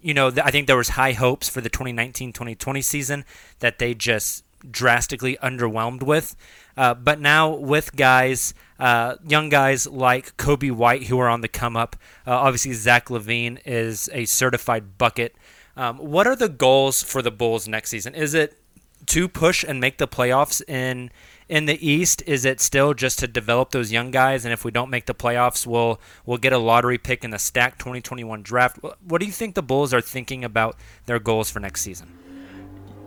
you 0.00 0.14
know, 0.14 0.32
I 0.42 0.50
think 0.50 0.66
there 0.66 0.76
was 0.76 0.90
high 0.90 1.12
hopes 1.12 1.48
for 1.48 1.60
the 1.60 1.70
2019-2020 1.70 2.82
season 2.82 3.24
that 3.60 3.78
they 3.78 3.94
just 3.94 4.44
drastically 4.68 5.36
underwhelmed 5.42 6.02
with. 6.02 6.34
Uh, 6.78 6.94
but 6.94 7.20
now 7.20 7.50
with 7.50 7.96
guys, 7.96 8.54
uh, 8.78 9.16
young 9.26 9.48
guys 9.48 9.88
like 9.88 10.36
Coby 10.36 10.70
White 10.70 11.08
who 11.08 11.18
are 11.18 11.28
on 11.28 11.40
the 11.40 11.48
come 11.48 11.76
up, 11.76 11.96
uh, 12.24 12.30
obviously 12.30 12.72
Zach 12.72 13.08
LaVine 13.08 13.58
is 13.66 14.08
a 14.12 14.26
certified 14.26 14.96
bucket. 14.96 15.34
Um, 15.76 15.98
what 15.98 16.28
are 16.28 16.36
the 16.36 16.48
goals 16.48 17.02
for 17.02 17.20
the 17.20 17.32
Bulls 17.32 17.66
next 17.66 17.90
season? 17.90 18.14
Is 18.14 18.32
it 18.32 18.60
to 19.06 19.28
push 19.28 19.64
and 19.64 19.80
make 19.80 19.98
the 19.98 20.06
playoffs 20.06 20.62
in 20.68 21.10
in 21.48 21.66
the 21.66 21.84
East? 21.84 22.22
Is 22.26 22.44
it 22.44 22.60
still 22.60 22.94
just 22.94 23.18
to 23.18 23.26
develop 23.26 23.72
those 23.72 23.90
young 23.90 24.12
guys? 24.12 24.44
And 24.44 24.52
if 24.52 24.64
we 24.64 24.70
don't 24.70 24.90
make 24.90 25.06
the 25.06 25.14
playoffs, 25.14 25.66
we'll 25.66 26.00
we'll 26.26 26.38
get 26.38 26.52
a 26.52 26.58
lottery 26.58 26.98
pick 26.98 27.24
in 27.24 27.30
the 27.32 27.40
stack 27.40 27.78
2021 27.78 28.42
draft. 28.42 28.78
What 29.02 29.20
do 29.20 29.26
you 29.26 29.32
think 29.32 29.56
the 29.56 29.62
Bulls 29.62 29.92
are 29.92 30.00
thinking 30.00 30.44
about 30.44 30.76
their 31.06 31.18
goals 31.18 31.50
for 31.50 31.58
next 31.58 31.80
season? 31.80 32.27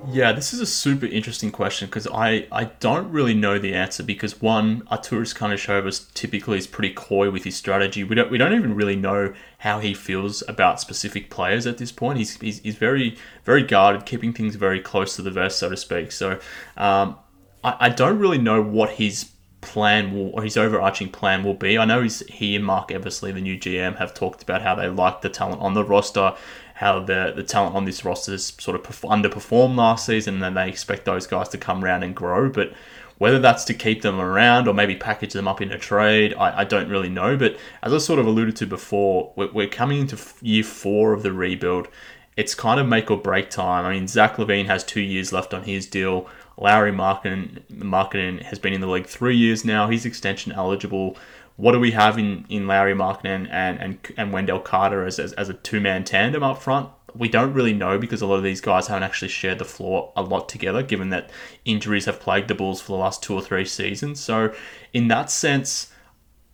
Yeah, 0.04 0.32
this 0.32 0.52
is 0.52 0.60
a 0.60 0.66
super 0.66 1.06
interesting 1.06 1.52
question 1.52 1.88
because 1.88 2.08
I, 2.08 2.48
I 2.52 2.66
don't 2.66 3.12
really 3.12 3.36
know 3.36 3.60
the 3.60 3.76
answer 3.76 4.02
because 4.02 4.42
one, 4.42 4.82
Arturas 4.92 5.36
Karnisovas 5.36 6.12
typically 6.16 6.58
is 6.58 6.66
pretty 6.66 6.92
coy 6.92 7.30
with 7.30 7.44
his 7.44 7.56
strategy. 7.56 8.04
We 8.04 8.16
don't 8.16 8.32
we 8.32 8.40
don't 8.40 8.54
even 8.54 8.74
really 8.74 8.96
know 8.96 9.34
how 9.60 9.80
he 9.80 9.94
feels 9.94 10.44
about 10.48 10.80
specific 10.80 11.30
players 11.30 11.68
at 11.68 11.78
this 11.78 11.92
point. 11.92 12.18
He's, 12.18 12.40
he's, 12.40 12.60
he's 12.62 12.76
very 12.78 13.16
very 13.46 13.62
guarded, 13.62 14.08
keeping 14.08 14.34
things 14.34 14.56
very 14.56 14.80
close 14.80 15.16
to 15.18 15.22
the 15.22 15.30
vest, 15.30 15.60
so 15.60 15.70
to 15.70 15.78
speak. 15.78 16.12
So 16.12 16.40
um, 16.78 17.18
I, 17.64 17.76
I 17.82 17.90
don't 17.90 18.18
really 18.18 18.40
know 18.40 18.60
what 18.60 18.92
his 18.92 19.30
plan 19.62 20.14
will 20.14 20.32
or 20.32 20.42
his 20.44 20.58
overarching 20.58 21.10
plan 21.10 21.44
will 21.44 21.54
be. 21.54 21.78
I 21.78 21.86
know 21.86 22.02
he's, 22.02 22.26
he 22.28 22.56
and 22.56 22.66
Marc 22.66 22.92
Eversley, 22.92 23.32
the 23.32 23.42
new 23.42 23.58
GM, 23.58 23.98
have 23.98 24.14
talked 24.14 24.42
about 24.42 24.64
how 24.64 24.74
they 24.74 24.88
like 24.88 25.22
the 25.22 25.30
talent 25.30 25.62
on 25.62 25.76
the 25.76 25.84
roster 25.84 26.36
how 26.82 27.00
the, 27.00 27.32
the 27.36 27.44
talent 27.44 27.76
on 27.76 27.86
this 27.86 28.04
roster 28.04 28.36
sort 28.40 28.76
of 28.76 28.82
underperformed 29.02 29.76
last 29.76 30.04
season, 30.04 30.34
and 30.34 30.44
then 30.44 30.56
they 30.56 30.68
expect 30.68 31.06
those 31.06 31.28
guys 31.28 31.48
to 31.48 31.58
come 31.60 31.86
around 31.86 32.02
and 32.02 32.16
grow. 32.16 32.50
But 32.50 32.74
whether 33.20 33.38
that's 33.38 33.64
to 33.66 33.76
keep 33.76 34.02
them 34.02 34.20
around 34.20 34.68
or 34.68 34.74
maybe 34.74 34.96
package 34.96 35.34
them 35.34 35.48
up 35.48 35.62
in 35.62 35.72
a 35.72 35.78
trade, 35.78 36.34
I, 36.34 36.62
I 36.62 36.64
don't 36.64 36.90
really 36.90 37.08
know. 37.08 37.38
But 37.38 37.56
as 37.84 37.94
I 37.94 38.00
sort 38.00 38.18
of 38.18 38.26
alluded 38.26 38.56
to 38.56 38.66
before, 38.66 39.32
we're, 39.36 39.52
we're 39.52 39.68
coming 39.68 40.00
into 40.00 40.18
year 40.42 40.64
four 40.64 41.14
of 41.14 41.22
the 41.22 41.32
rebuild. 41.32 41.88
It's 42.36 42.56
kind 42.56 42.80
of 42.80 42.88
make 42.88 43.12
or 43.12 43.18
break 43.18 43.52
time. 43.52 43.86
I 43.86 43.94
mean, 43.94 44.08
Zach 44.08 44.38
LaVine 44.38 44.66
has 44.66 44.84
two 44.84 45.02
years 45.02 45.32
left 45.32 45.54
on 45.54 45.64
his 45.64 45.86
deal. 45.86 46.28
Lauri 46.58 46.92
Markin 46.92 48.40
has 48.40 48.58
been 48.58 48.74
in 48.74 48.82
the 48.82 48.88
league 48.88 49.06
three 49.06 49.38
years 49.38 49.64
now. 49.64 49.88
He's 49.88 50.08
extension 50.08 50.52
eligible 50.52 51.16
what 51.62 51.74
do 51.74 51.80
we 51.80 51.92
have 51.92 52.18
in, 52.18 52.44
in 52.50 52.66
Lauri 52.66 52.96
Markkanen 52.96 53.48
and, 53.52 53.80
and, 53.80 54.00
and 54.18 54.34
Wendell 54.34 54.60
Carter 54.60 55.06
as, 55.06 55.20
as, 55.20 55.32
as 55.34 55.48
a 55.48 55.54
two 55.54 55.80
man 55.80 56.04
tandem 56.04 56.42
up 56.42 56.60
front? 56.60 56.90
We 57.14 57.30
don't 57.30 57.54
really 57.54 57.74
know 57.74 58.00
because 58.00 58.24
a 58.24 58.26
lot 58.26 58.38
of 58.38 58.44
these 58.44 58.62
guys 58.62 58.88
haven't 58.88 59.04
actually 59.04 59.28
shared 59.28 59.60
the 59.60 59.66
floor 59.66 60.12
a 60.16 60.24
lot 60.24 60.50
together, 60.50 60.82
given 60.82 61.12
that 61.12 61.30
injuries 61.64 62.06
have 62.06 62.20
plagued 62.20 62.48
the 62.48 62.56
Bulls 62.56 62.82
for 62.82 62.94
the 62.94 62.98
last 62.98 63.22
two 63.22 63.36
or 63.36 63.44
three 63.44 63.66
seasons. 63.66 64.20
So, 64.20 64.56
in 64.92 65.08
that 65.10 65.30
sense, 65.30 65.92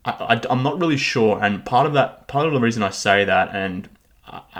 I, 0.03 0.41
am 0.49 0.61
not 0.61 0.77
really 0.77 0.97
sure. 0.97 1.41
And 1.41 1.63
part 1.63 1.87
of 1.87 1.93
that, 1.93 2.27
part 2.27 2.45
of 2.45 2.51
the 2.51 2.59
reason 2.59 2.83
I 2.83 2.89
say 2.89 3.23
that, 3.23 3.55
and 3.55 3.87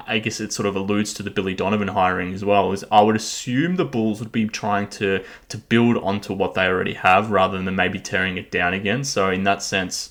I 0.08 0.20
guess 0.20 0.40
it 0.40 0.54
sort 0.54 0.66
of 0.66 0.78
alludes 0.78 1.14
to 1.16 1.24
the 1.24 1.32
Billy 1.32 1.56
Donovan 1.56 1.90
hiring 1.90 2.34
as 2.34 2.46
well. 2.46 2.72
Is 2.72 2.86
I 2.90 3.02
would 3.02 3.18
assume 3.18 3.76
the 3.76 3.84
Bulls 3.84 4.22
would 4.22 4.32
be 4.32 4.48
trying 4.48 4.88
to 4.92 5.26
to 5.50 5.58
build 5.58 5.98
onto 5.98 6.34
what 6.34 6.54
they 6.54 6.68
already 6.68 6.94
have 6.94 7.32
rather 7.32 7.62
than 7.62 7.76
maybe 7.76 8.00
tearing 8.00 8.38
it 8.38 8.50
down 8.50 8.74
again. 8.74 9.04
So 9.04 9.30
in 9.30 9.44
that 9.44 9.62
sense, 9.62 10.10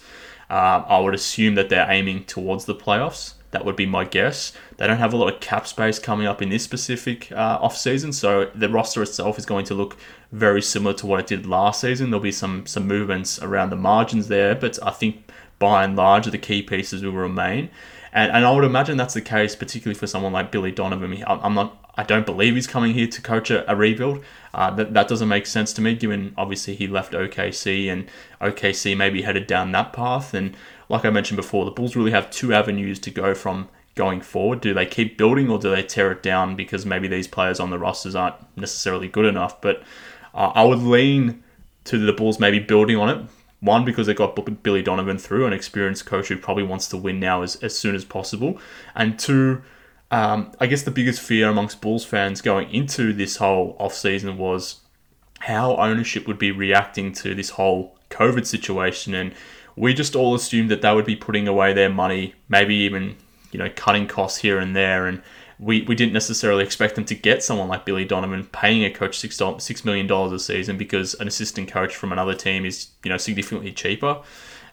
uh, 0.51 0.85
I 0.87 1.01
would 1.01 1.15
assume 1.15 1.55
that 1.57 1.69
they're 1.69 1.91
aiming 1.91 2.25
towards 2.25 2.65
the 2.65 2.75
playoffs. 2.75 3.35
That 3.53 3.65
would 3.65 3.77
be 3.77 3.87
my 3.87 4.05
guess. 4.05 4.53
They 4.77 4.87
don't 4.87 4.99
have 4.99 5.13
a 5.13 5.17
lot 5.17 5.33
of 5.33 5.41
cap 5.41 5.67
space 5.67 5.99
coming 5.99 6.27
up 6.27 6.43
in 6.43 6.51
this 6.51 6.63
specific 6.63 7.33
uh, 7.33 7.59
off 7.61 7.77
season, 7.77 8.13
so 8.13 8.51
the 8.55 8.69
roster 8.69 9.03
itself 9.03 9.39
is 9.39 9.47
going 9.47 9.65
to 9.67 9.75
look 9.75 9.97
very 10.33 10.61
similar 10.61 10.93
to 10.95 11.07
what 11.07 11.21
it 11.21 11.27
did 11.27 11.47
last 11.47 11.81
season. 11.81 12.11
There'll 12.11 12.23
be 12.23 12.33
some 12.33 12.67
some 12.67 12.87
movements 12.87 13.41
around 13.41 13.71
the 13.71 13.77
margins 13.77 14.29
there, 14.29 14.55
but 14.55 14.79
I 14.83 14.91
think 14.91 15.31
by 15.59 15.85
and 15.85 15.97
large 15.97 16.27
the 16.27 16.39
key 16.39 16.63
pieces 16.63 17.03
will 17.03 17.13
remain. 17.13 17.71
And, 18.13 18.33
and 18.33 18.45
I 18.45 18.51
would 18.51 18.65
imagine 18.65 18.97
that's 18.97 19.15
the 19.15 19.21
case, 19.21 19.55
particularly 19.57 19.99
for 19.99 20.07
someone 20.07 20.33
like 20.33 20.51
Billy 20.51 20.73
Donovan. 20.73 21.23
I'm 21.27 21.55
not 21.55 21.86
I 21.97 22.03
don't 22.03 22.27
believe 22.27 22.55
he's 22.55 22.67
coming 22.67 22.93
here 22.93 23.07
to 23.07 23.23
coach 23.23 23.51
a, 23.51 23.71
a 23.71 23.75
rebuild. 23.75 24.23
Uh, 24.53 24.71
that, 24.73 24.93
that 24.95 25.09
doesn't 25.09 25.29
make 25.29 25.47
sense 25.47 25.73
to 25.75 25.81
me, 25.81 25.95
given 25.95 26.35
obviously 26.37 26.75
he 26.75 26.87
left 26.87 27.13
OKC 27.13 27.91
and 27.91 28.07
OKC 28.41 28.97
maybe 28.97 29.23
headed 29.23 29.47
down 29.47 29.73
that 29.73 29.93
path. 29.93 30.35
And 30.35 30.57
like 30.89 31.05
I 31.05 31.11
mentioned 31.11 31.37
before, 31.37 31.65
the 31.65 31.71
Bulls 31.71 31.97
really 31.97 32.11
have 32.11 32.31
two 32.31 32.53
avenues 32.53 32.99
to 33.01 33.11
go 33.11 33.35
from 33.35 33.69
going 33.95 34.21
forward. 34.21 34.61
Do 34.61 34.75
they 34.75 34.87
keep 34.87 35.17
building 35.17 35.51
or 35.51 35.59
do 35.59 35.71
they 35.71 35.83
tear 35.83 36.13
it 36.13 36.23
down 36.23 36.55
because 36.55 36.85
maybe 36.85 37.09
these 37.09 37.27
players 37.27 37.59
on 37.59 37.71
the 37.71 37.79
rosters 37.79 38.15
aren't 38.15 38.37
necessarily 38.57 39.09
good 39.09 39.25
enough? 39.25 39.61
But 39.61 39.83
uh, 40.35 40.53
I 40.55 40.65
would 40.65 40.81
lean 40.81 41.43
to 41.85 41.99
the 41.99 42.13
Bulls 42.13 42.39
maybe 42.39 42.59
building 42.59 42.97
on 42.97 43.09
it. 43.09 43.27
One, 43.61 43.87
because 43.87 44.07
they 44.07 44.15
got 44.15 44.63
Billy 44.63 44.83
Donovan 44.83 45.19
through, 45.19 45.47
an 45.47 45.55
experienced 45.55 46.05
coach 46.05 46.29
who 46.29 46.37
probably 46.37 46.63
wants 46.63 46.89
to 46.89 46.97
win 46.97 47.19
now 47.19 47.41
as, 47.41 47.57
as 47.57 47.77
soon 47.77 47.95
as 47.95 48.05
possible. 48.05 48.61
And 48.95 49.19
two, 49.19 49.63
um, 50.11 50.53
I 50.61 50.67
guess 50.67 50.83
the 50.83 50.91
biggest 50.91 51.21
fear 51.21 51.49
amongst 51.49 51.81
Bulls 51.81 52.05
fans 52.05 52.41
going 52.41 52.71
into 52.71 53.13
this 53.13 53.37
whole 53.37 53.77
offseason 53.79 54.37
was 54.37 54.81
how 55.41 55.77
ownership 55.77 56.27
would 56.27 56.39
be 56.39 56.53
reacting 56.53 57.13
to 57.13 57.35
this 57.35 57.51
whole 57.51 57.97
COVID 58.11 58.47
situation. 58.47 59.15
And 59.15 59.35
we 59.75 59.95
just 59.95 60.15
all 60.15 60.35
assumed 60.35 60.71
that 60.71 60.83
they 60.83 60.95
would 60.95 61.05
be 61.05 61.17
putting 61.17 61.49
away 61.49 61.73
their 61.73 61.91
money, 61.91 62.35
maybe 62.49 62.75
even, 62.77 63.17
you 63.51 63.59
know, 63.59 63.71
cutting 63.75 64.07
costs 64.07 64.39
here 64.39 64.59
and 64.59 64.75
there. 64.77 65.07
And 65.07 65.23
we, 65.59 65.83
we 65.83 65.95
didn't 65.95 66.13
necessarily 66.13 66.63
expect 66.63 66.95
them 66.95 67.05
to 67.07 67.15
get 67.15 67.43
someone 67.43 67.69
like 67.69 67.85
Billy 67.85 68.05
Donovan 68.05 68.45
paying 68.47 68.85
a 68.85 68.91
coach 68.91 69.19
six 69.19 69.41
six 69.59 69.85
million 69.85 70.07
dollars 70.07 70.33
a 70.33 70.39
season 70.39 70.77
because 70.77 71.15
an 71.15 71.29
assistant 71.29 71.71
coach 71.71 71.97
from 71.97 72.13
another 72.13 72.35
team 72.35 72.65
is 72.65 72.89
you 73.03 73.11
know 73.11 73.17
significantly 73.17 73.73
cheaper, 73.73 74.21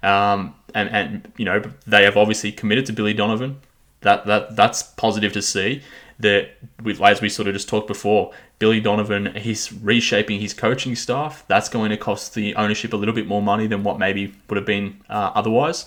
um, 0.02 0.56
and 0.76 0.90
and 0.90 1.32
you 1.38 1.46
know 1.46 1.62
they 1.88 2.04
have 2.04 2.18
obviously 2.18 2.52
committed 2.52 2.86
to 2.88 2.94
Billy 2.94 3.14
Donovan. 3.14 3.62
That 4.04 4.26
that 4.26 4.56
that's 4.56 4.84
positive 4.84 5.34
to 5.34 5.42
see. 5.42 5.82
That 6.20 6.52
with 6.82 7.02
as 7.02 7.22
we 7.22 7.30
sort 7.30 7.48
of 7.48 7.54
just 7.54 7.68
talked 7.68 7.88
before, 7.88 8.32
Billy 8.60 8.80
Donovan 8.80 9.36
he's 9.36 9.74
reshaping 9.74 10.40
his 10.40 10.54
coaching 10.54 10.96
staff. 10.96 11.44
That's 11.48 11.70
going 11.70 11.90
to 11.90 11.98
cost 11.98 12.36
the 12.36 12.56
ownership 12.56 12.94
a 12.94 12.98
little 12.98 13.16
bit 13.16 13.28
more 13.28 13.42
money 13.42 13.68
than 13.68 13.84
what 13.84 14.00
maybe 14.00 14.34
would 14.50 14.58
have 14.58 14.66
been 14.66 15.02
uh, 15.10 15.32
otherwise. 15.34 15.86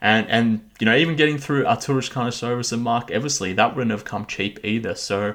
And 0.00 0.28
and 0.28 0.68
you 0.80 0.84
know 0.84 0.96
even 0.96 1.16
getting 1.16 1.38
through 1.38 1.64
Arturas 1.64 2.10
Karnisovas 2.10 2.72
and 2.72 2.82
Marc 2.82 3.10
Eversley 3.10 3.52
that 3.54 3.74
wouldn't 3.74 3.92
have 3.92 4.04
come 4.04 4.26
cheap 4.26 4.58
either. 4.64 4.94
So 4.94 5.34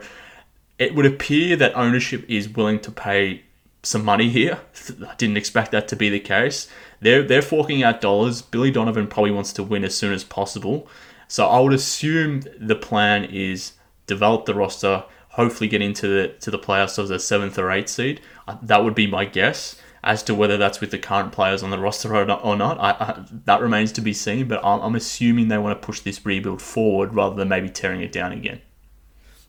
it 0.77 0.95
would 0.95 1.05
appear 1.05 1.55
that 1.55 1.75
ownership 1.75 2.25
is 2.27 2.49
willing 2.49 2.79
to 2.81 2.91
pay 2.91 3.43
some 3.83 4.03
money 4.03 4.29
here. 4.29 4.59
I 5.07 5.15
didn't 5.15 5.37
expect 5.37 5.71
that 5.71 5.87
to 5.89 5.95
be 5.95 6.09
the 6.09 6.19
case. 6.19 6.69
They're 7.01 7.23
they're 7.23 7.41
forking 7.41 7.83
out 7.83 8.01
dollars. 8.01 8.41
Billy 8.41 8.71
Donovan 8.71 9.07
probably 9.07 9.31
wants 9.31 9.53
to 9.53 9.63
win 9.63 9.83
as 9.83 9.95
soon 9.95 10.13
as 10.13 10.23
possible. 10.23 10.87
So 11.27 11.47
I 11.47 11.59
would 11.59 11.73
assume 11.73 12.43
the 12.59 12.75
plan 12.75 13.25
is 13.25 13.73
develop 14.07 14.45
the 14.45 14.53
roster, 14.53 15.03
hopefully 15.29 15.67
get 15.67 15.81
into 15.81 16.07
the 16.07 16.27
to 16.41 16.51
the 16.51 16.59
playoffs 16.59 17.01
as 17.01 17.09
a 17.09 17.19
seventh 17.19 17.57
or 17.57 17.71
eighth 17.71 17.89
seed. 17.89 18.21
Uh, 18.47 18.57
that 18.61 18.83
would 18.83 18.95
be 18.95 19.07
my 19.07 19.25
guess. 19.25 19.79
As 20.05 20.21
to 20.23 20.35
whether 20.35 20.57
that's 20.57 20.81
with 20.81 20.91
the 20.91 20.99
current 20.99 21.31
players 21.31 21.63
on 21.63 21.69
the 21.69 21.79
roster 21.79 22.13
or 22.13 22.25
not, 22.25 22.43
or 22.43 22.57
not 22.57 22.77
I, 22.77 22.89
I, 22.91 23.23
that 23.45 23.61
remains 23.61 23.93
to 23.93 24.01
be 24.01 24.11
seen. 24.11 24.49
But 24.49 24.59
I'm, 24.63 24.81
I'm 24.81 24.95
assuming 24.95 25.47
they 25.47 25.57
want 25.57 25.81
to 25.81 25.85
push 25.85 26.01
this 26.01 26.25
rebuild 26.25 26.61
forward 26.61 27.13
rather 27.13 27.35
than 27.35 27.47
maybe 27.47 27.69
tearing 27.69 28.01
it 28.01 28.11
down 28.11 28.33
again. 28.33 28.61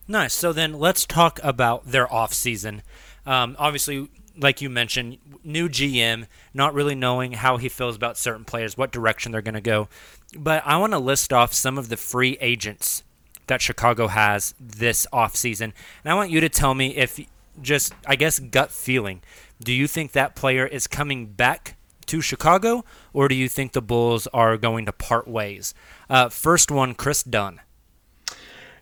Nice. 0.07 0.33
So 0.33 0.53
then 0.53 0.75
let's 0.75 1.07
talk 1.07 1.41
about 1.43 1.87
their 1.87 2.07
offseason. 2.07 2.83
Um, 3.27 3.57
obviously, 3.59 4.09
like 4.39 4.61
you 4.61 4.71
mentioned, 4.71 5.19
new 5.43 5.69
GM, 5.69 6.27
not 6.53 6.75
really 6.75 6.95
knowing 6.95 7.33
how 7.33 7.57
he 7.57 7.69
feels 7.69 7.97
about 7.97 8.19
certain 8.19 8.45
players, 8.45 8.77
what 8.77 8.93
direction 8.93 9.33
they're 9.33 9.43
going 9.43 9.55
to 9.55 9.61
go. 9.61 9.89
But 10.37 10.63
I 10.67 10.77
want 10.77 10.93
to 10.93 10.99
list 10.99 11.33
off 11.33 11.53
some 11.53 11.79
of 11.79 11.89
the 11.89 11.97
free 11.97 12.37
agents 12.41 13.03
that 13.47 13.63
Chicago 13.63 14.09
has 14.09 14.55
this 14.59 15.07
offseason. 15.13 15.73
And 16.05 16.13
I 16.13 16.15
want 16.15 16.31
you 16.31 16.41
to 16.41 16.49
tell 16.49 16.75
me 16.75 16.97
if 16.97 17.21
just, 17.61 17.93
I 18.07 18.17
guess, 18.17 18.39
gut 18.39 18.71
feeling, 18.71 19.23
do 19.63 19.73
you 19.73 19.87
think 19.87 20.13
that 20.13 20.35
player 20.35 20.67
is 20.67 20.87
coming 20.87 21.27
back 21.27 21.77
to 22.07 22.21
Chicago, 22.21 22.85
or 23.13 23.29
do 23.29 23.35
you 23.35 23.49
think 23.49 23.73
the 23.73 23.83
Bulls 23.83 24.27
are 24.29 24.57
going 24.57 24.87
to 24.87 24.93
part 24.93 25.27
ways? 25.27 25.75
Uh, 26.11 26.29
first 26.29 26.71
one, 26.71 26.95
Kris 26.95 27.23
Dunn. 27.23 27.61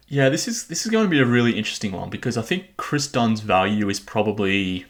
Yeah, 0.08 0.28
this 0.28 0.46
is 0.46 0.66
this 0.66 0.84
is 0.84 0.92
going 0.92 1.04
to 1.06 1.10
be 1.10 1.20
a 1.20 1.24
really 1.24 1.52
interesting 1.52 1.92
one 1.92 2.10
because 2.10 2.36
I 2.36 2.42
think 2.42 2.76
Kris 2.76 3.06
Dunn's 3.06 3.40
value 3.40 3.88
is 3.88 3.98
probably 3.98 4.84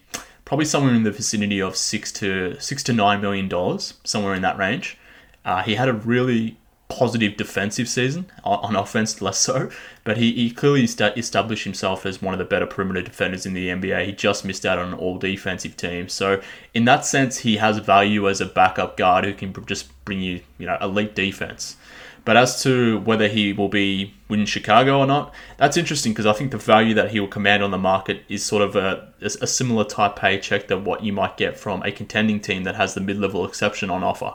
probably 0.52 0.66
somewhere 0.66 0.92
in 0.92 1.02
the 1.02 1.10
vicinity 1.10 1.62
of 1.62 1.74
six 1.74 2.12
to 2.12 2.60
six 2.60 2.82
to 2.82 2.92
nine 2.92 3.22
million 3.22 3.48
dollars, 3.48 3.94
somewhere 4.04 4.34
in 4.34 4.42
that 4.42 4.58
range. 4.58 4.98
Uh, 5.46 5.62
he 5.62 5.76
had 5.76 5.88
a 5.88 5.94
really 5.94 6.58
positive 6.88 7.38
defensive 7.38 7.88
season 7.88 8.26
on 8.44 8.76
offense, 8.76 9.22
less 9.22 9.38
so. 9.38 9.70
But 10.04 10.18
he, 10.18 10.30
he 10.34 10.50
clearly 10.50 10.82
established 10.82 11.64
himself 11.64 12.04
as 12.04 12.20
one 12.20 12.34
of 12.34 12.38
the 12.38 12.44
better 12.44 12.66
perimeter 12.66 13.00
defenders 13.00 13.46
in 13.46 13.54
the 13.54 13.68
NBA. 13.68 14.04
He 14.04 14.12
just 14.12 14.44
missed 14.44 14.66
out 14.66 14.78
on 14.78 14.88
an 14.88 14.94
all 14.98 15.16
defensive 15.16 15.74
team. 15.74 16.10
So, 16.10 16.42
in 16.74 16.84
that 16.84 17.06
sense, 17.06 17.38
he 17.38 17.56
has 17.56 17.78
value 17.78 18.28
as 18.28 18.42
a 18.42 18.46
backup 18.46 18.98
guard 18.98 19.24
who 19.24 19.32
can 19.32 19.54
just 19.64 20.04
bring 20.04 20.20
you, 20.20 20.42
you 20.58 20.66
know, 20.66 20.76
elite 20.82 21.14
defense. 21.14 21.76
But 22.24 22.36
as 22.36 22.62
to 22.62 23.00
whether 23.00 23.26
he 23.26 23.52
will 23.52 23.68
be 23.68 24.14
in 24.30 24.46
Chicago 24.46 25.00
or 25.00 25.06
not, 25.06 25.34
that's 25.56 25.76
interesting 25.76 26.12
because 26.12 26.26
I 26.26 26.32
think 26.32 26.52
the 26.52 26.58
value 26.58 26.94
that 26.94 27.10
he 27.10 27.18
will 27.18 27.28
command 27.28 27.64
on 27.64 27.72
the 27.72 27.78
market 27.78 28.22
is 28.28 28.44
sort 28.44 28.62
of 28.62 28.76
a, 28.76 29.12
a 29.20 29.46
similar 29.46 29.84
type 29.84 30.14
paycheck 30.14 30.68
that 30.68 30.82
what 30.82 31.02
you 31.02 31.12
might 31.12 31.36
get 31.36 31.58
from 31.58 31.82
a 31.82 31.90
contending 31.90 32.40
team 32.40 32.62
that 32.62 32.76
has 32.76 32.94
the 32.94 33.00
mid 33.00 33.18
level 33.18 33.44
exception 33.44 33.90
on 33.90 34.04
offer. 34.04 34.34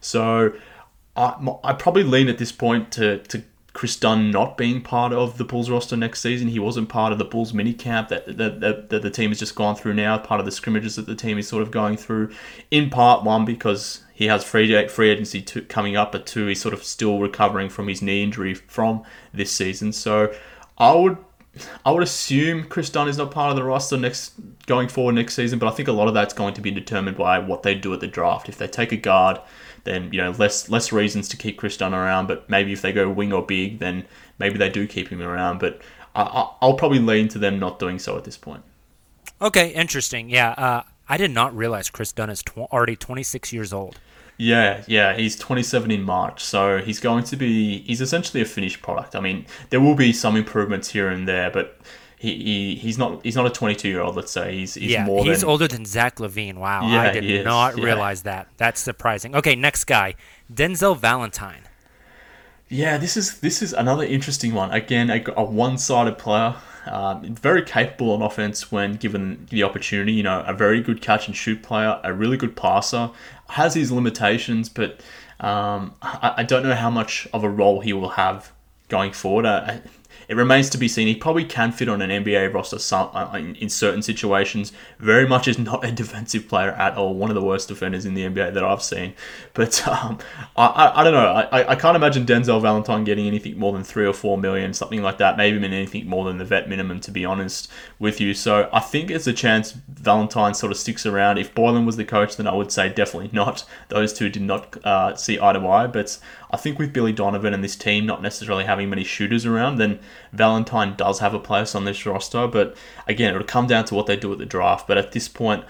So 0.00 0.52
I, 1.16 1.36
I 1.62 1.72
probably 1.74 2.02
lean 2.02 2.28
at 2.28 2.38
this 2.38 2.50
point 2.50 2.90
to, 2.92 3.18
to 3.18 3.44
Kris 3.72 3.94
Dunn 3.94 4.32
not 4.32 4.56
being 4.56 4.82
part 4.82 5.12
of 5.12 5.38
the 5.38 5.44
Bulls 5.44 5.70
roster 5.70 5.96
next 5.96 6.20
season. 6.20 6.48
He 6.48 6.58
wasn't 6.58 6.88
part 6.88 7.12
of 7.12 7.18
the 7.18 7.24
Bulls 7.24 7.54
mini 7.54 7.72
camp 7.72 8.08
that, 8.08 8.26
that, 8.36 8.58
that, 8.60 8.90
that, 8.90 9.02
the 9.02 9.10
team 9.10 9.30
has 9.30 9.38
just 9.38 9.54
gone 9.54 9.76
through 9.76 9.94
now, 9.94 10.18
part 10.18 10.40
of 10.40 10.46
the 10.46 10.50
scrimmages 10.50 10.96
that 10.96 11.06
the 11.06 11.14
team 11.14 11.38
is 11.38 11.46
sort 11.46 11.62
of 11.62 11.70
going 11.70 11.96
through. 11.96 12.32
In 12.72 12.90
part 12.90 13.22
one, 13.22 13.44
because 13.44 14.02
he 14.18 14.26
has 14.26 14.42
free, 14.42 14.88
free 14.88 15.10
agency 15.10 15.42
coming 15.42 15.96
up, 15.96 16.10
but 16.10 16.26
two, 16.26 16.48
he's 16.48 16.60
sort 16.60 16.74
of 16.74 16.82
still 16.82 17.20
recovering 17.20 17.68
from 17.68 17.86
his 17.86 18.02
knee 18.02 18.22
injury 18.22 18.52
from 18.52 19.04
this 19.32 19.52
season. 19.52 19.92
So 19.92 20.34
I 20.76 20.92
would 20.92 21.18
I 21.84 21.90
would 21.90 22.02
assume 22.02 22.64
Kris 22.64 22.90
Dunn 22.90 23.08
is 23.08 23.18
not 23.18 23.30
part 23.30 23.50
of 23.50 23.56
the 23.56 23.62
roster 23.62 23.96
next 23.96 24.32
going 24.66 24.88
forward 24.88 25.14
next 25.14 25.34
season, 25.34 25.60
but 25.60 25.68
I 25.68 25.70
think 25.70 25.88
a 25.88 25.92
lot 25.92 26.08
of 26.08 26.14
that's 26.14 26.34
going 26.34 26.54
to 26.54 26.60
be 26.60 26.72
determined 26.72 27.16
by 27.16 27.38
what 27.38 27.62
they 27.62 27.74
do 27.74 27.94
at 27.94 28.00
the 28.00 28.08
draft. 28.08 28.48
If 28.48 28.58
they 28.58 28.66
take 28.66 28.90
a 28.90 28.96
guard 28.96 29.40
then 29.84 30.12
you 30.12 30.20
know 30.20 30.30
less 30.32 30.68
less 30.68 30.92
reasons 30.92 31.28
to 31.28 31.36
keep 31.36 31.58
Kris 31.58 31.76
Dunn 31.76 31.94
around. 31.94 32.26
But 32.26 32.50
maybe 32.50 32.72
if 32.72 32.82
they 32.82 32.92
go 32.92 33.08
wing 33.08 33.32
or 33.32 33.44
big, 33.44 33.78
then 33.78 34.04
maybe 34.38 34.58
they 34.58 34.68
do 34.68 34.86
keep 34.86 35.08
him 35.08 35.22
around. 35.22 35.58
But 35.58 35.80
I, 36.14 36.50
will 36.60 36.74
probably 36.74 36.98
lean 36.98 37.28
to 37.28 37.38
them 37.38 37.58
not 37.58 37.78
doing 37.78 37.98
so 37.98 38.16
at 38.16 38.24
this 38.24 38.36
point. 38.36 38.62
Okay, 39.40 39.70
interesting. 39.70 40.28
Yeah, 40.28 40.50
uh, 40.50 40.82
I 41.08 41.16
did 41.16 41.30
not 41.30 41.56
realize 41.56 41.90
Kris 41.90 42.12
Dunn 42.12 42.30
is 42.30 42.42
tw- 42.42 42.58
already 42.58 42.96
26 42.96 43.52
years 43.52 43.72
old. 43.72 44.00
Yeah, 44.40 44.84
yeah, 44.86 45.16
he's 45.16 45.34
27 45.34 45.90
in 45.90 46.02
March, 46.02 46.44
so 46.44 46.78
he's 46.78 47.00
going 47.00 47.24
to 47.24 47.36
be 47.36 47.80
he's 47.80 48.00
essentially 48.00 48.40
a 48.40 48.44
finished 48.44 48.80
product. 48.80 49.16
I 49.16 49.20
mean, 49.20 49.46
there 49.70 49.80
will 49.80 49.96
be 49.96 50.12
some 50.12 50.36
improvements 50.36 50.90
here 50.90 51.08
and 51.08 51.26
there, 51.26 51.50
but 51.50 51.80
he, 52.18 52.34
he 52.36 52.74
he's 52.76 52.98
not 52.98 53.20
he's 53.24 53.34
not 53.34 53.46
a 53.46 53.50
22 53.50 53.88
year 53.88 54.00
old. 54.00 54.14
Let's 54.14 54.30
say 54.30 54.56
he's 54.56 54.74
he's 54.74 54.92
yeah, 54.92 55.04
more. 55.04 55.24
He's 55.24 55.40
than, 55.40 55.48
older 55.48 55.66
than 55.66 55.84
Zach 55.84 56.16
LaVine. 56.16 56.54
Wow, 56.54 56.88
yeah, 56.88 57.02
I 57.02 57.10
did 57.10 57.44
not 57.44 57.76
yeah. 57.76 57.84
realize 57.84 58.22
that. 58.22 58.46
That's 58.58 58.80
surprising. 58.80 59.34
Okay, 59.34 59.56
next 59.56 59.84
guy, 59.84 60.14
Denzel 60.52 60.96
Valentine. 60.96 61.62
Yeah, 62.68 62.98
this 62.98 63.16
is 63.16 63.40
this 63.40 63.62
is 63.62 63.72
another 63.72 64.04
interesting 64.04 64.54
one. 64.54 64.70
Again, 64.70 65.10
a, 65.10 65.24
a 65.36 65.44
one 65.44 65.78
sided 65.78 66.18
player. 66.18 66.54
Um, 66.86 67.34
very 67.34 67.62
capable 67.62 68.12
on 68.12 68.22
offense 68.22 68.72
when 68.72 68.94
given 68.94 69.46
the 69.50 69.62
opportunity. 69.62 70.12
You 70.12 70.22
know, 70.22 70.42
a 70.46 70.52
very 70.52 70.80
good 70.80 71.00
catch 71.00 71.26
and 71.26 71.36
shoot 71.36 71.62
player, 71.62 72.00
a 72.04 72.12
really 72.12 72.36
good 72.36 72.56
passer. 72.56 73.10
Has 73.50 73.74
his 73.74 73.90
limitations, 73.90 74.68
but 74.68 75.00
um, 75.40 75.94
I, 76.02 76.34
I, 76.38 76.42
don't 76.42 76.64
know 76.64 76.74
how 76.74 76.90
much 76.90 77.28
of 77.32 77.44
a 77.44 77.48
role 77.48 77.80
he 77.80 77.92
will 77.92 78.10
have 78.10 78.52
going 78.88 79.12
forward. 79.12 79.46
Uh, 79.46 79.78
it 80.28 80.36
remains 80.36 80.68
to 80.70 80.78
be 80.78 80.88
seen. 80.88 81.08
He 81.08 81.14
probably 81.14 81.44
can 81.44 81.72
fit 81.72 81.88
on 81.88 82.02
an 82.02 82.10
NBA 82.10 82.52
roster 82.52 82.78
some, 82.78 83.10
uh, 83.14 83.32
in, 83.34 83.56
in, 83.56 83.70
certain 83.70 84.02
situations. 84.02 84.72
Very 84.98 85.26
much 85.26 85.48
is 85.48 85.58
not 85.58 85.84
a 85.84 85.90
defensive 85.90 86.48
player 86.48 86.72
at 86.72 86.96
all. 86.96 87.14
One 87.14 87.30
of 87.30 87.34
the 87.34 87.42
worst 87.42 87.68
defenders 87.68 88.04
in 88.04 88.12
the 88.14 88.22
NBA 88.22 88.52
that 88.52 88.62
I've 88.62 88.82
seen. 88.82 89.14
But 89.54 89.86
um, 89.88 90.18
I, 90.56 90.66
I, 90.66 91.00
I, 91.00 91.04
don't 91.04 91.14
know. 91.14 91.26
I, 91.26 91.70
I 91.70 91.74
can't 91.74 91.96
imagine 91.96 92.26
Denzel 92.26 92.60
Valentine 92.60 93.04
getting 93.04 93.26
anything 93.26 93.58
more 93.58 93.72
than 93.72 93.82
three 93.82 94.06
or 94.06 94.12
four 94.12 94.36
million, 94.36 94.74
something 94.74 95.02
like 95.02 95.18
that. 95.18 95.36
Maybe 95.36 95.56
even 95.56 95.72
anything 95.72 96.06
more 96.06 96.26
than 96.26 96.36
the 96.36 96.44
vet 96.44 96.68
minimum, 96.68 97.00
to 97.00 97.10
be 97.10 97.24
honest 97.24 97.70
with 97.98 98.20
you. 98.20 98.34
So 98.34 98.68
I 98.72 98.80
think 98.80 99.10
it's 99.10 99.26
a 99.26 99.32
chance 99.32 99.72
Valentine 99.88 100.52
sort 100.52 100.72
of 100.72 100.78
sticks 100.78 101.06
around. 101.06 101.38
If 101.38 101.54
Boylan 101.54 101.86
was 101.86 101.96
the 101.96 102.04
coach, 102.04 102.36
then 102.36 102.46
I 102.46 102.54
would 102.54 102.70
say 102.70 102.90
definitely 102.90 103.30
not. 103.32 103.64
Those 103.88 104.12
two 104.12 104.28
did 104.28 104.42
not 104.42 104.84
uh, 104.84 105.16
see 105.16 105.40
eye 105.40 105.54
to 105.54 105.66
eye. 105.66 105.86
But 105.86 106.18
I 106.50 106.56
think 106.56 106.78
with 106.78 106.92
Billy 106.92 107.12
Donovan 107.12 107.52
and 107.52 107.62
this 107.62 107.76
team 107.76 108.06
not 108.06 108.22
necessarily 108.22 108.64
having 108.64 108.88
many 108.88 109.04
shooters 109.04 109.44
around, 109.44 109.76
then 109.76 109.98
Valentine 110.32 110.96
does 110.96 111.18
have 111.20 111.34
a 111.34 111.38
place 111.38 111.74
on 111.74 111.84
this 111.84 112.06
roster. 112.06 112.46
But 112.46 112.76
again, 113.06 113.34
it'll 113.34 113.46
come 113.46 113.66
down 113.66 113.84
to 113.86 113.94
what 113.94 114.06
they 114.06 114.16
do 114.16 114.32
at 114.32 114.38
the 114.38 114.46
draft. 114.46 114.86
But 114.88 114.98
at 114.98 115.12
this 115.12 115.28
point, 115.28 115.64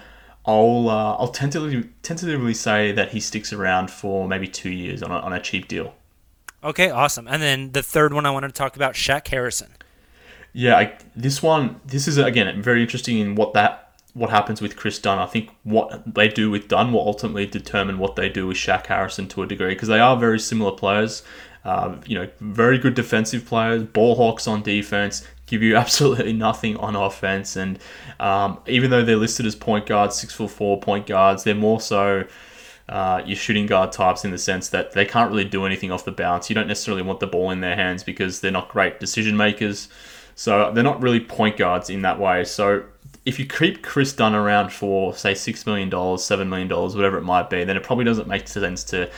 I'll 0.45 0.89
uh, 0.89 1.15
I'll 1.15 1.27
tentatively 1.27 1.89
tentatively 2.01 2.53
say 2.53 2.91
that 2.93 3.09
he 3.11 3.19
sticks 3.19 3.51
around 3.51 3.91
for 3.91 4.27
maybe 4.27 4.47
two 4.47 4.71
years 4.71 5.03
on 5.03 5.11
a, 5.11 5.15
on 5.15 5.33
a 5.33 5.39
cheap 5.39 5.67
deal. 5.67 5.93
Okay, 6.63 6.89
awesome. 6.89 7.27
And 7.27 7.41
then 7.41 7.71
the 7.71 7.83
third 7.83 8.13
one 8.13 8.25
I 8.25 8.31
wanted 8.31 8.49
to 8.49 8.53
talk 8.53 8.75
about, 8.75 8.95
Shaq 8.95 9.27
Harrison. 9.27 9.75
Yeah, 10.51 10.77
I, 10.77 10.97
this 11.15 11.43
one, 11.43 11.79
this 11.85 12.07
is 12.07 12.17
again 12.17 12.61
very 12.61 12.81
interesting 12.81 13.19
in 13.19 13.35
what 13.35 13.53
that 13.53 13.88
what 14.13 14.29
happens 14.29 14.61
with 14.61 14.75
Kris 14.75 14.99
Dunn. 14.99 15.19
I 15.19 15.25
think 15.25 15.49
what 15.63 16.13
they 16.13 16.27
do 16.27 16.49
with 16.49 16.67
Dunn 16.67 16.91
will 16.91 17.05
ultimately 17.05 17.45
determine 17.45 17.99
what 17.99 18.15
they 18.15 18.29
do 18.29 18.47
with 18.47 18.57
Shaq 18.57 18.87
Harrison 18.87 19.27
to 19.29 19.43
a 19.43 19.47
degree 19.47 19.73
because 19.73 19.87
they 19.87 19.99
are 19.99 20.17
very 20.17 20.39
similar 20.39 20.71
players. 20.71 21.23
Uh, 21.65 21.97
you 22.05 22.15
know, 22.17 22.27
very 22.39 22.77
good 22.77 22.93
defensive 22.93 23.45
players, 23.45 23.83
ball 23.83 24.15
hawks 24.15 24.47
on 24.47 24.63
defense, 24.63 25.27
give 25.45 25.61
you 25.61 25.75
absolutely 25.83 26.33
nothing 26.33 26.77
on 26.77 26.95
offense. 26.95 27.55
And 27.55 27.79
um, 28.19 28.59
even 28.67 28.89
though 28.91 29.03
they're 29.03 29.17
listed 29.17 29.45
as 29.45 29.55
point 29.55 29.85
guards, 29.85 30.15
six 30.15 30.33
foot 30.33 30.51
four 30.51 30.79
point 30.79 31.05
guards, 31.05 31.43
they're 31.43 31.55
more 31.55 31.81
so 31.81 32.25
uh, 32.87 33.21
your 33.25 33.35
shooting 33.35 33.67
guard 33.67 33.91
types 33.91 34.25
in 34.25 34.31
the 34.31 34.37
sense 34.37 34.69
that 34.69 34.93
they 34.93 35.05
can't 35.05 35.29
really 35.29 35.45
do 35.45 35.65
anything 35.65 35.91
off 35.91 36.05
the 36.05 36.11
bounce. 36.11 36.49
You 36.49 36.55
don't 36.55 36.67
necessarily 36.67 37.03
want 37.03 37.19
the 37.19 37.27
ball 37.27 37.51
in 37.51 37.61
their 37.61 37.75
hands 37.75 38.03
because 38.03 38.39
they're 38.39 38.51
not 38.51 38.69
great 38.69 38.99
decision 38.99 39.37
makers. 39.37 39.89
So 40.35 40.71
they're 40.73 40.83
not 40.83 41.01
really 41.01 41.19
point 41.19 41.57
guards 41.57 41.89
in 41.89 42.01
that 42.03 42.17
way. 42.19 42.45
So 42.45 42.85
if 43.29 43.37
you 43.37 43.45
keep 43.45 43.83
Kris 43.83 44.11
Dunn 44.11 44.33
around 44.33 44.73
for 44.73 45.13
say 45.15 45.35
six 45.35 45.67
million 45.67 45.87
dollars, 45.87 46.23
seven 46.23 46.49
million 46.49 46.67
dollars, 46.67 46.95
whatever 46.95 47.15
it 47.19 47.23
might 47.23 47.47
be, 47.47 47.63
then 47.63 47.77
it 47.77 47.83
probably 47.83 48.03
doesn't 48.03 48.27
make 48.27 48.47
sense 48.47 48.83
to 48.85 49.09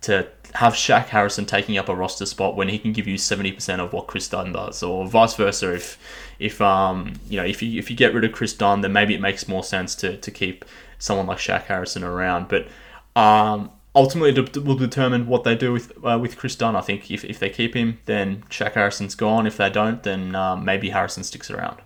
to 0.00 0.26
have 0.54 0.72
Shaq 0.72 1.06
Harrison 1.08 1.44
taking 1.44 1.76
up 1.76 1.90
a 1.90 1.94
roster 1.94 2.24
spot 2.24 2.56
when 2.56 2.70
he 2.70 2.78
can 2.78 2.94
give 2.94 3.06
you 3.06 3.18
seventy 3.18 3.52
percent 3.52 3.82
of 3.82 3.92
what 3.92 4.06
Kris 4.06 4.26
Dunn 4.26 4.52
does, 4.52 4.82
or 4.82 5.06
vice 5.06 5.34
versa. 5.34 5.74
If 5.74 5.98
if 6.38 6.62
um 6.62 7.20
you 7.28 7.36
know 7.36 7.44
if 7.44 7.62
you 7.62 7.78
if 7.78 7.90
you 7.90 7.96
get 7.96 8.14
rid 8.14 8.24
of 8.24 8.32
Kris 8.32 8.54
Dunn, 8.54 8.80
then 8.80 8.94
maybe 8.94 9.14
it 9.14 9.20
makes 9.20 9.46
more 9.46 9.62
sense 9.62 9.94
to 9.96 10.16
to 10.16 10.30
keep 10.30 10.64
someone 10.98 11.26
like 11.26 11.38
Shaq 11.38 11.64
Harrison 11.64 12.02
around. 12.02 12.48
But 12.48 12.68
um 13.14 13.70
ultimately 13.94 14.30
it 14.30 14.64
will 14.64 14.76
determine 14.76 15.26
what 15.26 15.44
they 15.44 15.54
do 15.54 15.74
with 15.74 15.92
uh, 16.02 16.18
with 16.18 16.38
Kris 16.38 16.56
Dunn. 16.56 16.74
I 16.74 16.80
think 16.80 17.10
if, 17.10 17.22
if 17.22 17.38
they 17.38 17.50
keep 17.50 17.74
him, 17.74 17.98
then 18.06 18.44
Shaq 18.48 18.72
Harrison's 18.72 19.14
gone. 19.14 19.46
If 19.46 19.58
they 19.58 19.68
don't, 19.68 20.02
then 20.02 20.34
um, 20.34 20.64
maybe 20.64 20.88
Harrison 20.88 21.22
sticks 21.22 21.50
around. 21.50 21.82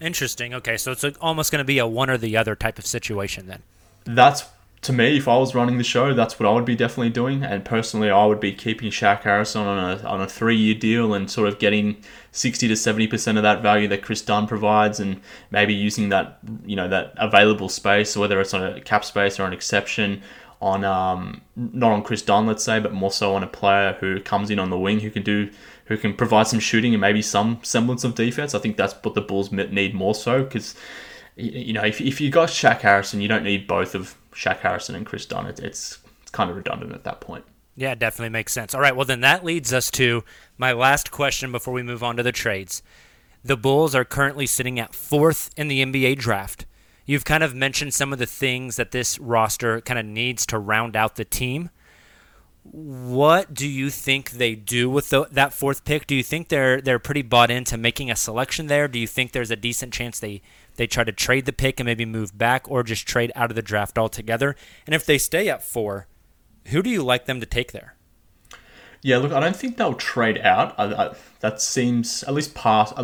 Interesting. 0.00 0.54
Okay, 0.54 0.76
so 0.76 0.92
it's 0.92 1.04
almost 1.20 1.50
going 1.52 1.60
to 1.60 1.64
be 1.64 1.78
a 1.78 1.86
one 1.86 2.10
or 2.10 2.18
the 2.18 2.36
other 2.36 2.54
type 2.54 2.78
of 2.78 2.86
situation 2.86 3.46
then. 3.46 3.62
That's 4.04 4.44
to 4.84 4.92
me, 4.92 5.16
if 5.16 5.28
I 5.28 5.38
was 5.38 5.54
running 5.54 5.78
the 5.78 5.84
show, 5.84 6.12
that's 6.12 6.38
what 6.38 6.46
I 6.46 6.52
would 6.52 6.66
be 6.66 6.76
definitely 6.76 7.08
doing. 7.08 7.42
And 7.42 7.64
personally, 7.64 8.10
I 8.10 8.26
would 8.26 8.38
be 8.38 8.52
keeping 8.52 8.90
Shaq 8.90 9.22
Harrison 9.22 9.62
on 9.62 9.78
a 9.78 10.02
on 10.06 10.20
a 10.20 10.28
three 10.28 10.56
year 10.56 10.74
deal 10.74 11.14
and 11.14 11.30
sort 11.30 11.48
of 11.48 11.58
getting 11.58 11.96
sixty 12.32 12.68
to 12.68 12.76
seventy 12.76 13.06
percent 13.06 13.38
of 13.38 13.42
that 13.42 13.62
value 13.62 13.88
that 13.88 14.02
Kris 14.02 14.20
Dunn 14.20 14.46
provides, 14.46 15.00
and 15.00 15.20
maybe 15.50 15.72
using 15.72 16.10
that 16.10 16.38
you 16.66 16.76
know 16.76 16.88
that 16.88 17.14
available 17.16 17.70
space, 17.70 18.16
whether 18.16 18.40
it's 18.40 18.52
on 18.52 18.62
a 18.62 18.80
cap 18.80 19.04
space 19.04 19.40
or 19.40 19.44
an 19.44 19.54
exception 19.54 20.22
on 20.60 20.84
um, 20.84 21.40
not 21.56 21.92
on 21.92 22.02
Kris 22.02 22.22
Dunn, 22.22 22.46
let's 22.46 22.62
say, 22.62 22.78
but 22.78 22.92
more 22.92 23.10
so 23.10 23.34
on 23.34 23.42
a 23.42 23.46
player 23.46 23.96
who 24.00 24.20
comes 24.20 24.50
in 24.50 24.58
on 24.58 24.70
the 24.70 24.78
wing 24.78 25.00
who 25.00 25.10
can 25.10 25.22
do 25.22 25.50
who 25.86 25.96
can 25.96 26.14
provide 26.14 26.46
some 26.46 26.60
shooting 26.60 26.94
and 26.94 27.00
maybe 27.00 27.22
some 27.22 27.58
semblance 27.62 28.04
of 28.04 28.14
defense. 28.14 28.54
I 28.54 28.58
think 28.58 28.76
that's 28.76 28.94
what 29.02 29.14
the 29.14 29.20
Bulls 29.20 29.52
need 29.52 29.94
more 29.94 30.14
so 30.14 30.42
because 30.42 30.74
you 31.36 31.72
know 31.72 31.82
if, 31.82 32.00
if 32.00 32.20
you 32.20 32.30
got 32.30 32.48
Shaq 32.48 32.80
Harrison, 32.80 33.20
you 33.20 33.28
don't 33.28 33.44
need 33.44 33.66
both 33.66 33.94
of 33.94 34.16
Shaq 34.32 34.58
Harrison 34.58 34.94
and 34.94 35.06
Kris 35.06 35.26
Dunn. 35.26 35.46
It, 35.46 35.60
it's 35.60 35.98
it's 36.22 36.30
kind 36.30 36.50
of 36.50 36.56
redundant 36.56 36.92
at 36.92 37.04
that 37.04 37.20
point. 37.20 37.44
Yeah, 37.76 37.94
definitely 37.94 38.30
makes 38.30 38.52
sense. 38.52 38.74
All 38.74 38.80
right, 38.80 38.96
well 38.96 39.06
then 39.06 39.20
that 39.20 39.44
leads 39.44 39.72
us 39.72 39.90
to 39.92 40.24
my 40.56 40.72
last 40.72 41.10
question 41.10 41.52
before 41.52 41.74
we 41.74 41.82
move 41.82 42.02
on 42.02 42.16
to 42.16 42.22
the 42.22 42.32
trades. 42.32 42.82
The 43.42 43.56
Bulls 43.56 43.94
are 43.94 44.06
currently 44.06 44.46
sitting 44.46 44.78
at 44.78 44.94
fourth 44.94 45.50
in 45.56 45.68
the 45.68 45.84
NBA 45.84 46.16
draft. 46.16 46.64
You've 47.04 47.26
kind 47.26 47.42
of 47.42 47.54
mentioned 47.54 47.92
some 47.92 48.12
of 48.12 48.18
the 48.18 48.26
things 48.26 48.76
that 48.76 48.90
this 48.90 49.18
roster 49.18 49.82
kind 49.82 49.98
of 49.98 50.06
needs 50.06 50.46
to 50.46 50.58
round 50.58 50.96
out 50.96 51.16
the 51.16 51.26
team. 51.26 51.68
What 52.64 53.52
do 53.52 53.68
you 53.68 53.90
think 53.90 54.30
they 54.32 54.54
do 54.54 54.88
with 54.88 55.10
the, 55.10 55.26
that 55.30 55.52
fourth 55.52 55.84
pick? 55.84 56.06
Do 56.06 56.14
you 56.14 56.22
think 56.22 56.48
they're 56.48 56.80
they're 56.80 56.98
pretty 56.98 57.20
bought 57.20 57.50
into 57.50 57.76
making 57.76 58.10
a 58.10 58.16
selection 58.16 58.68
there? 58.68 58.88
Do 58.88 58.98
you 58.98 59.06
think 59.06 59.32
there's 59.32 59.50
a 59.50 59.56
decent 59.56 59.92
chance 59.92 60.18
they 60.18 60.40
they 60.76 60.86
try 60.86 61.04
to 61.04 61.12
trade 61.12 61.44
the 61.44 61.52
pick 61.52 61.78
and 61.78 61.86
maybe 61.86 62.06
move 62.06 62.36
back, 62.36 62.68
or 62.70 62.82
just 62.82 63.06
trade 63.06 63.30
out 63.34 63.50
of 63.50 63.54
the 63.54 63.62
draft 63.62 63.98
altogether? 63.98 64.56
And 64.86 64.94
if 64.94 65.04
they 65.04 65.18
stay 65.18 65.48
at 65.50 65.62
four, 65.62 66.06
who 66.68 66.82
do 66.82 66.88
you 66.88 67.04
like 67.04 67.26
them 67.26 67.38
to 67.40 67.46
take 67.46 67.72
there? 67.72 67.96
Yeah, 69.02 69.18
look, 69.18 69.32
I 69.32 69.40
don't 69.40 69.54
think 69.54 69.76
they'll 69.76 69.92
trade 69.92 70.38
out. 70.38 70.74
I, 70.78 70.84
I, 70.84 71.14
that 71.40 71.60
seems 71.60 72.22
at 72.22 72.32
least 72.32 72.54
past 72.54 72.94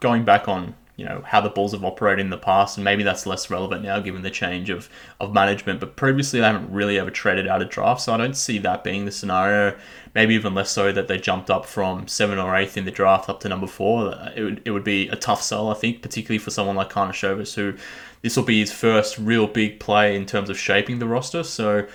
going 0.00 0.24
back 0.24 0.46
on 0.46 0.74
you 0.96 1.04
know 1.04 1.22
how 1.26 1.40
the 1.40 1.50
Bulls 1.50 1.72
have 1.72 1.84
operated 1.84 2.24
in 2.24 2.30
the 2.30 2.38
past, 2.38 2.78
and 2.78 2.84
maybe 2.84 3.02
that's 3.02 3.26
less 3.26 3.50
relevant 3.50 3.82
now 3.82 4.00
given 4.00 4.22
the 4.22 4.30
change 4.30 4.70
of, 4.70 4.88
of 5.20 5.32
management. 5.32 5.78
But 5.78 5.94
previously, 5.94 6.40
they 6.40 6.46
haven't 6.46 6.72
really 6.72 6.98
ever 6.98 7.10
traded 7.10 7.46
out 7.46 7.60
of 7.60 7.68
draft, 7.68 8.00
so 8.00 8.14
I 8.14 8.16
don't 8.16 8.36
see 8.36 8.58
that 8.58 8.82
being 8.82 9.04
the 9.04 9.12
scenario. 9.12 9.76
Maybe 10.14 10.34
even 10.34 10.54
less 10.54 10.70
so 10.70 10.92
that 10.92 11.08
they 11.08 11.18
jumped 11.18 11.50
up 11.50 11.66
from 11.66 12.08
seven 12.08 12.38
or 12.38 12.56
eighth 12.56 12.78
in 12.78 12.86
the 12.86 12.90
draft 12.90 13.28
up 13.28 13.40
to 13.40 13.48
number 13.50 13.66
four. 13.66 14.14
It 14.34 14.42
would, 14.42 14.62
it 14.64 14.70
would 14.70 14.84
be 14.84 15.08
a 15.08 15.16
tough 15.16 15.42
sell, 15.42 15.68
I 15.70 15.74
think, 15.74 16.00
particularly 16.00 16.38
for 16.38 16.50
someone 16.50 16.76
like 16.76 16.90
Karnisovas, 16.90 17.54
who 17.54 17.74
this 18.22 18.34
will 18.34 18.44
be 18.44 18.60
his 18.60 18.72
first 18.72 19.18
real 19.18 19.46
big 19.46 19.78
play 19.78 20.16
in 20.16 20.24
terms 20.24 20.48
of 20.48 20.58
shaping 20.58 20.98
the 20.98 21.06
roster. 21.06 21.42
So 21.42 21.86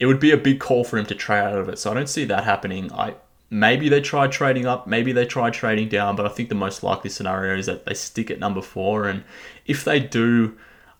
it 0.00 0.06
would 0.06 0.18
be 0.18 0.32
a 0.32 0.36
big 0.36 0.58
call 0.58 0.82
for 0.82 0.98
him 0.98 1.06
to 1.06 1.14
trade 1.14 1.38
out 1.38 1.58
of 1.58 1.68
it. 1.68 1.78
So 1.78 1.92
I 1.92 1.94
don't 1.94 2.08
see 2.08 2.24
that 2.24 2.42
happening. 2.42 2.92
I 2.92 3.14
Maybe 3.50 3.88
they 3.88 4.00
try 4.00 4.26
trading 4.26 4.66
up, 4.66 4.86
maybe 4.86 5.12
they 5.12 5.24
try 5.24 5.50
trading 5.50 5.88
down, 5.88 6.16
but 6.16 6.26
I 6.26 6.28
think 6.28 6.50
the 6.50 6.54
most 6.54 6.82
likely 6.82 7.08
scenario 7.08 7.56
is 7.56 7.66
that 7.66 7.86
they 7.86 7.94
stick 7.94 8.30
at 8.30 8.38
number 8.38 8.60
four. 8.60 9.08
And 9.08 9.24
if 9.64 9.84
they 9.84 10.00
do, 10.00 10.56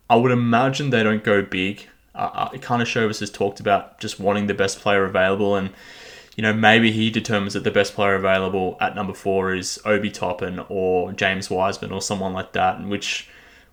I 0.08 0.16
would 0.16 0.32
imagine 0.32 0.90
they 0.90 1.02
don't 1.02 1.22
go 1.22 1.42
big. 1.42 1.86
Uh, 2.14 2.48
Karnisovas 2.50 3.20
has 3.20 3.30
talked 3.30 3.60
about 3.60 4.00
just 4.00 4.18
wanting 4.18 4.46
the 4.46 4.54
best 4.54 4.80
player 4.80 5.04
available, 5.04 5.54
and 5.54 5.70
you 6.36 6.42
know 6.42 6.52
maybe 6.52 6.90
he 6.90 7.10
determines 7.10 7.54
that 7.54 7.64
the 7.64 7.70
best 7.70 7.94
player 7.94 8.14
available 8.14 8.76
at 8.80 8.96
number 8.96 9.14
four 9.14 9.54
is 9.54 9.78
Obi 9.84 10.10
Toppin 10.10 10.58
or 10.68 11.12
James 11.12 11.48
Wiseman 11.48 11.92
or 11.92 12.02
someone 12.02 12.32
like 12.32 12.52
that, 12.52 12.82
which 12.82 13.28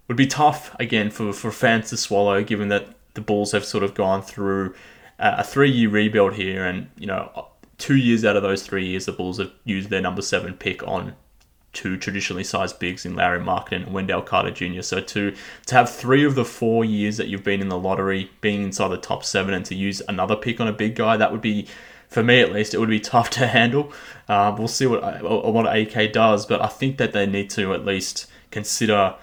would 0.08 0.18
be 0.18 0.28
tough 0.28 0.76
again 0.80 1.10
for, 1.10 1.34
for 1.34 1.52
fans 1.52 1.90
to 1.90 1.98
swallow, 1.98 2.44
given 2.44 2.68
that 2.68 2.88
the 3.16 3.22
Bulls 3.22 3.52
have 3.54 3.66
sort 3.66 3.84
of 3.84 3.96
gone 3.96 4.22
through 4.22 4.76
a 5.18 5.44
three 5.44 5.72
year 5.72 5.90
rebuild 5.90 6.34
here, 6.34 6.66
and 6.66 6.90
you 6.98 7.08
know 7.08 7.48
two 7.78 7.96
years 7.96 8.24
out 8.24 8.36
of 8.36 8.44
those 8.44 8.64
three 8.64 8.86
years, 8.88 9.06
the 9.06 9.12
Bulls 9.12 9.38
have 9.40 9.52
used 9.64 9.90
their 9.90 10.02
number 10.02 10.22
seven 10.22 10.54
pick 10.54 10.86
on 10.88 11.16
two 11.76 11.98
traditionally 11.98 12.44
sized 12.44 12.80
bigs 12.80 13.06
in 13.06 13.16
Lauri 13.16 13.40
Markkanen 13.40 13.84
and 13.84 13.94
Wendell 13.94 14.22
Carter 14.22 14.52
Jr. 14.52 14.82
So 14.82 15.02
to 15.02 15.36
to 15.66 15.76
have 15.76 15.90
three 15.90 16.26
of 16.26 16.36
the 16.36 16.46
four 16.46 16.86
years 16.86 17.18
that 17.18 17.28
you've 17.28 17.44
been 17.44 17.62
in 17.62 17.70
the 17.70 17.78
lottery 17.78 18.32
being 18.42 18.64
inside 18.64 18.88
the 18.88 18.98
top 18.98 19.24
seven 19.24 19.54
and 19.54 19.66
to 19.66 19.76
use 19.76 20.02
another 20.08 20.36
pick 20.36 20.60
on 20.60 20.68
a 20.68 20.74
big 20.74 20.96
guy, 20.96 21.18
that 21.18 21.32
would 21.32 21.42
be 21.42 21.68
for 22.08 22.24
me 22.24 22.40
at 22.40 22.52
least, 22.52 22.74
it 22.74 22.80
would 22.80 22.90
be 22.90 23.00
tough 23.14 23.30
to 23.32 23.48
handle. 23.48 23.92
Uh, 24.28 24.56
we'll 24.58 24.68
see 24.68 24.88
what 24.88 25.22
what 25.22 25.78
AK 25.78 26.14
does, 26.14 26.46
but 26.46 26.62
I 26.62 26.68
think 26.68 26.98
that 26.98 27.14
they 27.14 27.26
need 27.26 27.50
to 27.52 27.74
at 27.74 27.86
least 27.86 28.28
consider 28.52 29.16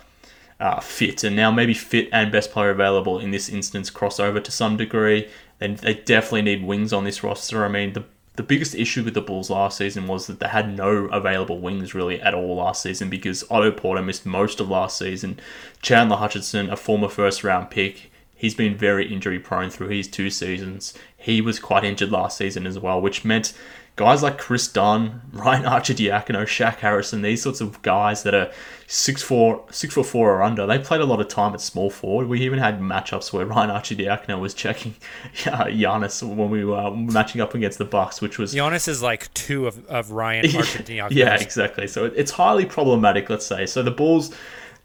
uh, 0.60 0.80
fit, 0.80 1.24
and 1.24 1.34
now 1.34 1.50
maybe 1.50 1.74
fit 1.74 2.08
and 2.12 2.30
best 2.30 2.52
player 2.52 2.70
available 2.70 3.18
in 3.18 3.32
this 3.32 3.48
instance 3.48 3.90
crossover 3.90 4.42
to 4.44 4.50
some 4.52 4.76
degree. 4.76 5.28
And 5.60 5.78
they 5.78 5.94
definitely 5.94 6.42
need 6.42 6.64
wings 6.64 6.92
on 6.92 7.04
this 7.04 7.22
roster. 7.22 7.64
I 7.64 7.68
mean, 7.68 7.92
the 7.92 8.04
the 8.36 8.42
biggest 8.42 8.74
issue 8.74 9.04
with 9.04 9.14
the 9.14 9.20
Bulls 9.20 9.50
last 9.50 9.76
season 9.76 10.06
was 10.06 10.26
that 10.26 10.40
they 10.40 10.48
had 10.48 10.74
no 10.74 11.06
available 11.06 11.58
wings 11.58 11.94
really 11.94 12.20
at 12.20 12.34
all 12.34 12.56
last 12.56 12.82
season 12.82 13.10
because 13.10 13.44
Otto 13.50 13.70
Porter 13.70 14.02
missed 14.02 14.24
most 14.24 14.58
of 14.58 14.70
last 14.70 14.96
season. 14.96 15.38
Chandler 15.82 16.16
Hutchison, 16.16 16.70
a 16.70 16.76
former 16.76 17.08
first 17.08 17.44
round 17.44 17.70
pick, 17.70 18.10
he's 18.34 18.54
been 18.54 18.76
very 18.76 19.12
injury 19.12 19.38
prone 19.38 19.68
through 19.68 19.88
his 19.88 20.08
two 20.08 20.30
seasons. 20.30 20.94
He 21.16 21.40
was 21.42 21.60
quite 21.60 21.84
injured 21.84 22.10
last 22.10 22.38
season 22.38 22.66
as 22.66 22.78
well, 22.78 23.00
which 23.00 23.24
meant 23.24 23.52
guys 23.96 24.22
like 24.22 24.38
Kris 24.38 24.68
Dunn, 24.68 25.22
Ryan 25.32 25.64
Arcidiacono, 25.64 26.42
Shaq 26.42 26.76
Harrison, 26.76 27.22
these 27.22 27.42
sorts 27.42 27.60
of 27.60 27.80
guys 27.82 28.22
that 28.22 28.34
are 28.34 28.50
six 28.86 29.22
four, 29.22 29.64
six 29.70 29.94
foot 29.94 30.06
four 30.06 30.34
or 30.34 30.42
under, 30.42 30.66
they 30.66 30.78
played 30.78 31.00
a 31.00 31.04
lot 31.04 31.20
of 31.20 31.28
time 31.28 31.54
at 31.54 31.60
small 31.60 31.90
forward. 31.90 32.28
We 32.28 32.40
even 32.42 32.58
had 32.58 32.80
matchups 32.80 33.32
where 33.32 33.46
Ryan 33.52 33.70
Arcidiacono 33.70 34.40
was 34.40 34.54
checking 34.54 34.94
uh, 35.46 35.66
Giannis 35.66 36.22
when 36.22 36.50
we 36.50 36.64
were 36.64 36.90
matching 36.90 37.40
up 37.40 37.54
against 37.54 37.78
the 37.78 37.84
Bucks, 37.84 38.20
which 38.20 38.38
was 38.38 38.54
Giannis 38.54 38.88
is 38.88 39.02
like 39.02 39.32
two 39.34 39.66
of, 39.66 39.84
of 39.86 40.10
Ryan 40.10 40.46
Arcidiacono. 40.46 41.10
yeah, 41.10 41.34
exactly. 41.40 41.86
So 41.86 42.06
it's 42.06 42.32
highly 42.32 42.64
problematic, 42.66 43.28
let's 43.30 43.46
say. 43.46 43.66
So 43.66 43.82
the 43.82 43.90
Bulls 43.90 44.34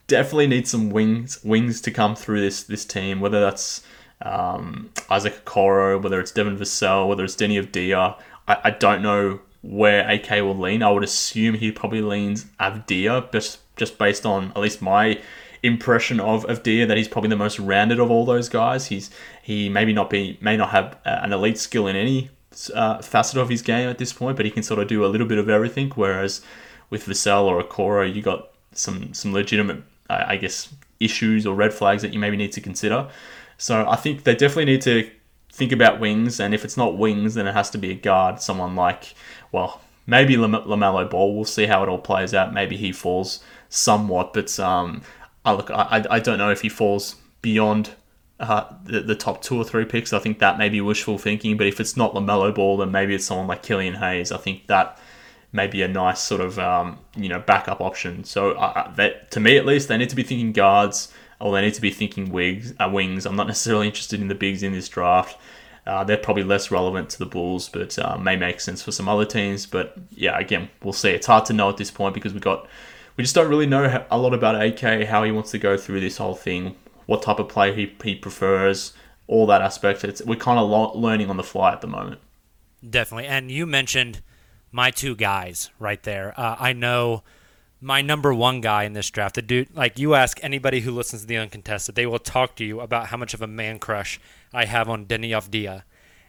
definitely 0.07 0.47
need 0.47 0.67
some 0.67 0.89
wings 0.89 1.43
wings 1.43 1.81
to 1.81 1.91
come 1.91 2.15
through 2.15 2.41
this 2.41 2.63
this 2.63 2.85
team, 2.85 3.19
whether 3.19 3.41
that's 3.41 3.83
um, 4.21 4.89
Isaac 5.09 5.45
Okoro, 5.45 6.01
whether 6.01 6.19
it's 6.19 6.31
Devin 6.31 6.57
Vassell, 6.57 7.07
whether 7.07 7.23
it's 7.23 7.35
Deni 7.35 7.59
of 7.59 7.71
Avdija. 7.71 8.17
I, 8.47 8.57
I 8.65 8.69
don't 8.71 9.01
know 9.01 9.41
where 9.61 10.09
AK 10.09 10.29
will 10.41 10.57
lean. 10.57 10.83
I 10.83 10.91
would 10.91 11.03
assume 11.03 11.55
he 11.55 11.71
probably 11.71 12.01
leans 12.01 12.45
Avdija, 12.59 13.31
just 13.31 13.59
just 13.75 13.97
based 13.97 14.25
on 14.25 14.51
at 14.55 14.57
least 14.57 14.81
my 14.81 15.19
impression 15.63 16.19
of 16.19 16.45
Avdija 16.45 16.87
that 16.87 16.97
he's 16.97 17.07
probably 17.07 17.29
the 17.29 17.35
most 17.35 17.59
rounded 17.59 17.99
of 17.99 18.09
all 18.09 18.25
those 18.25 18.49
guys. 18.49 18.87
He's 18.87 19.09
he 19.41 19.69
maybe 19.69 19.93
not 19.93 20.09
be 20.09 20.37
may 20.41 20.57
not 20.57 20.69
have 20.69 20.97
an 21.05 21.33
elite 21.33 21.57
skill 21.57 21.87
in 21.87 21.95
any 21.95 22.29
uh, 22.73 23.01
facet 23.01 23.37
of 23.37 23.49
his 23.49 23.61
game 23.61 23.89
at 23.89 23.97
this 23.97 24.13
point, 24.13 24.37
but 24.37 24.45
he 24.45 24.51
can 24.51 24.63
sort 24.63 24.79
of 24.79 24.87
do 24.87 25.05
a 25.05 25.07
little 25.07 25.27
bit 25.27 25.37
of 25.37 25.49
everything. 25.49 25.91
Whereas 25.91 26.41
with 26.89 27.05
Vassell 27.05 27.43
or 27.43 27.61
Okoro, 27.61 28.13
you 28.13 28.21
got 28.21 28.49
some 28.71 29.13
some 29.13 29.33
legitimate, 29.33 29.83
I 30.09 30.37
guess, 30.37 30.73
issues 30.99 31.45
or 31.45 31.55
red 31.55 31.73
flags 31.73 32.01
that 32.01 32.13
you 32.13 32.19
maybe 32.19 32.37
need 32.37 32.51
to 32.53 32.61
consider. 32.61 33.09
So 33.57 33.87
I 33.87 33.95
think 33.95 34.23
they 34.23 34.35
definitely 34.35 34.65
need 34.65 34.81
to 34.83 35.09
think 35.57 35.71
about 35.71 35.99
wings, 35.99 36.39
and 36.39 36.53
if 36.53 36.63
it's 36.63 36.77
not 36.77 36.97
wings, 36.97 37.33
then 37.33 37.47
it 37.47 37.53
has 37.53 37.71
to 37.71 37.79
be 37.79 37.91
a 37.91 37.95
guard, 37.95 38.39
someone 38.39 38.75
like, 38.75 39.15
well, 39.51 39.81
maybe 40.05 40.35
LaMelo 40.35 41.09
Ball. 41.09 41.35
We'll 41.35 41.45
see 41.45 41.65
how 41.65 41.81
it 41.81 41.89
all 41.89 41.97
plays 41.97 42.35
out. 42.35 42.53
Maybe 42.53 42.77
he 42.77 42.91
falls 42.91 43.43
somewhat, 43.67 44.33
but 44.33 44.59
um, 44.59 45.01
I 45.43 45.53
look, 45.53 45.71
I, 45.71 46.05
I 46.11 46.19
don't 46.19 46.37
know 46.37 46.51
if 46.51 46.61
he 46.61 46.69
falls 46.69 47.15
beyond 47.41 47.89
uh, 48.39 48.65
the, 48.83 49.01
the 49.01 49.15
top 49.15 49.41
two 49.41 49.57
or 49.57 49.63
three 49.63 49.83
picks, 49.83 50.13
I 50.13 50.19
think 50.19 50.37
that 50.37 50.59
may 50.59 50.69
be 50.69 50.79
wishful 50.79 51.17
thinking. 51.17 51.57
But 51.57 51.65
if 51.65 51.79
it's 51.79 51.97
not 51.97 52.13
LaMelo 52.13 52.53
Ball, 52.53 52.77
then 52.77 52.91
maybe 52.91 53.15
it's 53.15 53.25
someone 53.25 53.47
like 53.47 53.63
Killian 53.63 53.95
Hayes. 53.95 54.31
I 54.31 54.37
think 54.37 54.67
that 54.67 54.99
may 55.51 55.65
be 55.65 55.81
a 55.81 55.87
nice 55.87 56.21
sort 56.21 56.41
of 56.41 56.59
um, 56.59 56.99
you 57.15 57.29
know 57.29 57.39
backup 57.39 57.81
option. 57.81 58.23
So 58.23 58.51
uh, 58.51 58.93
that 58.93 59.31
to 59.31 59.39
me 59.39 59.57
at 59.57 59.65
least, 59.65 59.87
they 59.87 59.97
need 59.97 60.09
to 60.09 60.15
be 60.15 60.21
thinking 60.21 60.51
guards 60.51 61.11
or 61.39 61.53
they 61.53 61.61
need 61.61 61.73
to 61.73 61.81
be 61.81 61.91
thinking 61.91 62.31
wigs, 62.31 62.73
uh, 62.79 62.89
wings. 62.91 63.25
I'm 63.25 63.35
not 63.35 63.47
necessarily 63.47 63.87
interested 63.87 64.21
in 64.21 64.27
the 64.27 64.35
bigs 64.35 64.63
in 64.63 64.71
this 64.73 64.89
draft. 64.89 65.37
Uh, 65.85 66.03
they're 66.03 66.17
probably 66.17 66.43
less 66.43 66.69
relevant 66.69 67.09
to 67.11 67.19
the 67.19 67.25
Bulls, 67.25 67.69
but 67.69 67.97
uh, 67.97 68.17
may 68.17 68.35
make 68.35 68.59
sense 68.59 68.81
for 68.81 68.91
some 68.91 69.07
other 69.07 69.25
teams. 69.25 69.65
But 69.65 69.97
yeah, 70.11 70.37
again, 70.37 70.69
we'll 70.83 70.93
see. 70.93 71.11
It's 71.11 71.27
hard 71.27 71.45
to 71.45 71.53
know 71.53 71.69
at 71.69 71.77
this 71.77 71.91
point 71.91 72.13
because 72.13 72.33
we 72.33 72.39
got 72.39 72.67
we 73.15 73.23
just 73.23 73.33
don't 73.33 73.49
really 73.49 73.65
know 73.65 74.05
a 74.11 74.17
lot 74.17 74.33
about 74.33 74.61
AK, 74.61 75.07
how 75.07 75.23
he 75.23 75.31
wants 75.31 75.51
to 75.51 75.57
go 75.57 75.77
through 75.77 76.01
this 76.01 76.17
whole 76.17 76.35
thing, 76.35 76.75
what 77.07 77.23
type 77.23 77.39
of 77.39 77.49
play 77.49 77.73
he, 77.73 77.95
he 78.03 78.15
prefers, 78.15 78.93
all 79.27 79.47
that 79.47 79.61
aspect. 79.61 80.03
It's, 80.03 80.21
we're 80.21 80.35
kind 80.35 80.59
of 80.59 80.69
lo- 80.69 80.93
learning 80.93 81.29
on 81.29 81.37
the 81.37 81.43
fly 81.43 81.71
at 81.71 81.81
the 81.81 81.87
moment. 81.87 82.21
Definitely. 82.87 83.25
And 83.25 83.49
you 83.49 83.65
mentioned 83.65 84.21
my 84.71 84.91
two 84.91 85.15
guys 85.15 85.71
right 85.79 86.01
there. 86.03 86.39
Uh, 86.39 86.57
I 86.59 86.73
know 86.73 87.23
my 87.79 88.01
number 88.01 88.33
one 88.33 88.61
guy 88.61 88.83
in 88.83 88.93
this 88.93 89.09
draft, 89.09 89.35
the 89.35 89.41
dude, 89.41 89.75
like 89.75 89.99
you 89.99 90.15
ask 90.15 90.39
anybody 90.43 90.81
who 90.81 90.91
listens 90.91 91.21
to 91.21 91.27
the 91.27 91.37
uncontested, 91.37 91.95
they 91.95 92.05
will 92.05 92.19
talk 92.19 92.55
to 92.55 92.65
you 92.65 92.79
about 92.79 93.07
how 93.07 93.17
much 93.17 93.33
of 93.33 93.41
a 93.41 93.47
man 93.47 93.79
crush 93.79 94.19
I 94.53 94.65
have 94.65 94.89
on 94.89 95.05
Deni 95.05 95.29
Avdija. 95.29 95.83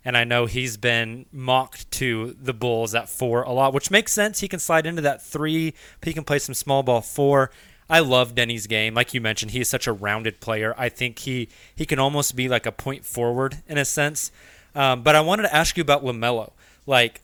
And 0.04 0.16
I 0.16 0.24
know 0.24 0.46
he's 0.46 0.76
been 0.76 1.26
mocked 1.32 1.90
to 1.92 2.36
the 2.40 2.52
Bulls 2.52 2.94
at 2.94 3.08
four 3.08 3.42
a 3.42 3.52
lot, 3.52 3.74
which 3.74 3.90
makes 3.90 4.12
sense. 4.12 4.40
He 4.40 4.48
can 4.48 4.60
slide 4.60 4.86
into 4.86 5.02
that 5.02 5.22
three, 5.22 5.74
he 6.02 6.12
can 6.12 6.24
play 6.24 6.38
some 6.38 6.54
small 6.54 6.82
ball 6.82 7.00
four. 7.00 7.50
I 7.90 8.00
love 8.00 8.34
Deni's 8.34 8.66
game. 8.66 8.92
Like 8.92 9.14
you 9.14 9.20
mentioned, 9.20 9.52
he 9.52 9.60
is 9.60 9.68
such 9.68 9.86
a 9.86 9.92
rounded 9.92 10.40
player. 10.40 10.74
I 10.76 10.90
think 10.90 11.20
he, 11.20 11.48
he 11.74 11.86
can 11.86 11.98
almost 11.98 12.36
be 12.36 12.46
like 12.46 12.66
a 12.66 12.72
point 12.72 13.06
forward 13.06 13.62
in 13.66 13.78
a 13.78 13.84
sense. 13.84 14.30
Um, 14.74 15.02
but 15.02 15.16
I 15.16 15.22
wanted 15.22 15.44
to 15.44 15.54
ask 15.54 15.76
you 15.76 15.80
about 15.80 16.04
LaMelo. 16.04 16.52
Like, 16.86 17.22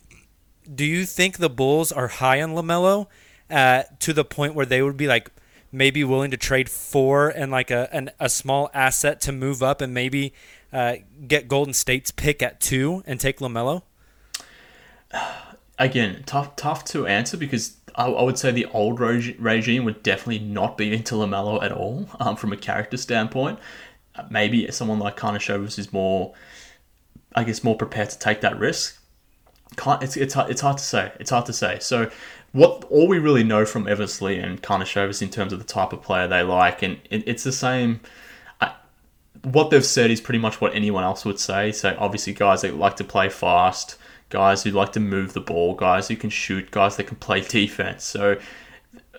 do 0.74 0.84
you 0.84 1.04
think 1.04 1.36
the 1.36 1.50
Bulls 1.50 1.92
are 1.92 2.08
high 2.08 2.40
on 2.40 2.54
LaMelo 2.54 3.08
uh, 3.54 3.84
to 4.00 4.12
the 4.12 4.24
point 4.24 4.54
where 4.54 4.66
they 4.66 4.82
would 4.82 4.96
be 4.96 5.06
like 5.06 5.30
maybe 5.70 6.02
willing 6.02 6.32
to 6.32 6.36
trade 6.36 6.68
for 6.68 7.28
and 7.28 7.52
like 7.52 7.70
a, 7.70 7.88
an, 7.94 8.10
a 8.18 8.28
small 8.28 8.68
asset 8.74 9.20
to 9.20 9.32
move 9.32 9.62
up 9.62 9.80
and 9.80 9.94
maybe 9.94 10.34
uh, 10.72 10.96
get 11.28 11.46
Golden 11.46 11.72
State's 11.72 12.10
pick 12.10 12.42
at 12.42 12.60
two 12.60 13.04
and 13.06 13.20
take 13.20 13.38
LaMelo? 13.38 13.82
Again, 15.78 16.24
tough 16.26 16.56
tough 16.56 16.84
to 16.86 17.06
answer 17.06 17.36
because 17.36 17.76
I, 17.94 18.06
I 18.06 18.22
would 18.24 18.38
say 18.38 18.50
the 18.50 18.66
old 18.66 18.98
reg- 18.98 19.36
regime 19.38 19.84
would 19.84 20.02
definitely 20.02 20.40
not 20.40 20.76
be 20.76 20.92
into 20.92 21.14
LaMelo 21.14 21.62
at 21.62 21.70
all 21.70 22.08
um, 22.18 22.34
from 22.34 22.52
a 22.52 22.56
character 22.56 22.96
standpoint. 22.96 23.60
Maybe 24.30 24.68
someone 24.72 24.98
like 24.98 25.16
Karnisovas 25.16 25.78
is 25.78 25.92
more, 25.92 26.34
I 27.36 27.44
guess, 27.44 27.62
more 27.62 27.76
prepared 27.76 28.10
to 28.10 28.18
take 28.18 28.40
that 28.40 28.58
risk. 28.58 29.00
Can't, 29.76 30.02
it's, 30.02 30.16
it's, 30.16 30.36
it's 30.36 30.60
hard 30.60 30.78
to 30.78 30.84
say. 30.84 31.12
It's 31.18 31.30
hard 31.30 31.46
to 31.46 31.52
say. 31.52 31.78
So 31.80 32.10
what 32.54 32.84
all 32.84 33.08
we 33.08 33.18
really 33.18 33.42
know 33.42 33.66
from 33.66 33.88
Eversley 33.88 34.38
and 34.38 34.62
Karnisovas 34.62 35.20
in 35.20 35.28
terms 35.28 35.52
of 35.52 35.58
the 35.58 35.64
type 35.64 35.92
of 35.92 36.02
player 36.02 36.28
they 36.28 36.44
like, 36.44 36.82
and 36.82 37.00
it, 37.10 37.24
it's 37.26 37.42
the 37.42 37.50
same. 37.50 37.98
I, 38.60 38.72
what 39.42 39.70
they've 39.70 39.84
said 39.84 40.12
is 40.12 40.20
pretty 40.20 40.38
much 40.38 40.60
what 40.60 40.72
anyone 40.72 41.02
else 41.02 41.24
would 41.24 41.40
say. 41.40 41.72
So 41.72 41.96
obviously, 41.98 42.32
guys 42.32 42.62
that 42.62 42.76
like 42.76 42.94
to 42.96 43.04
play 43.04 43.28
fast, 43.28 43.98
guys 44.30 44.62
who 44.62 44.70
like 44.70 44.92
to 44.92 45.00
move 45.00 45.32
the 45.32 45.40
ball, 45.40 45.74
guys 45.74 46.06
who 46.06 46.14
can 46.14 46.30
shoot, 46.30 46.70
guys 46.70 46.96
that 46.96 47.08
can 47.08 47.16
play 47.16 47.40
defense. 47.48 48.04
So, 48.04 48.38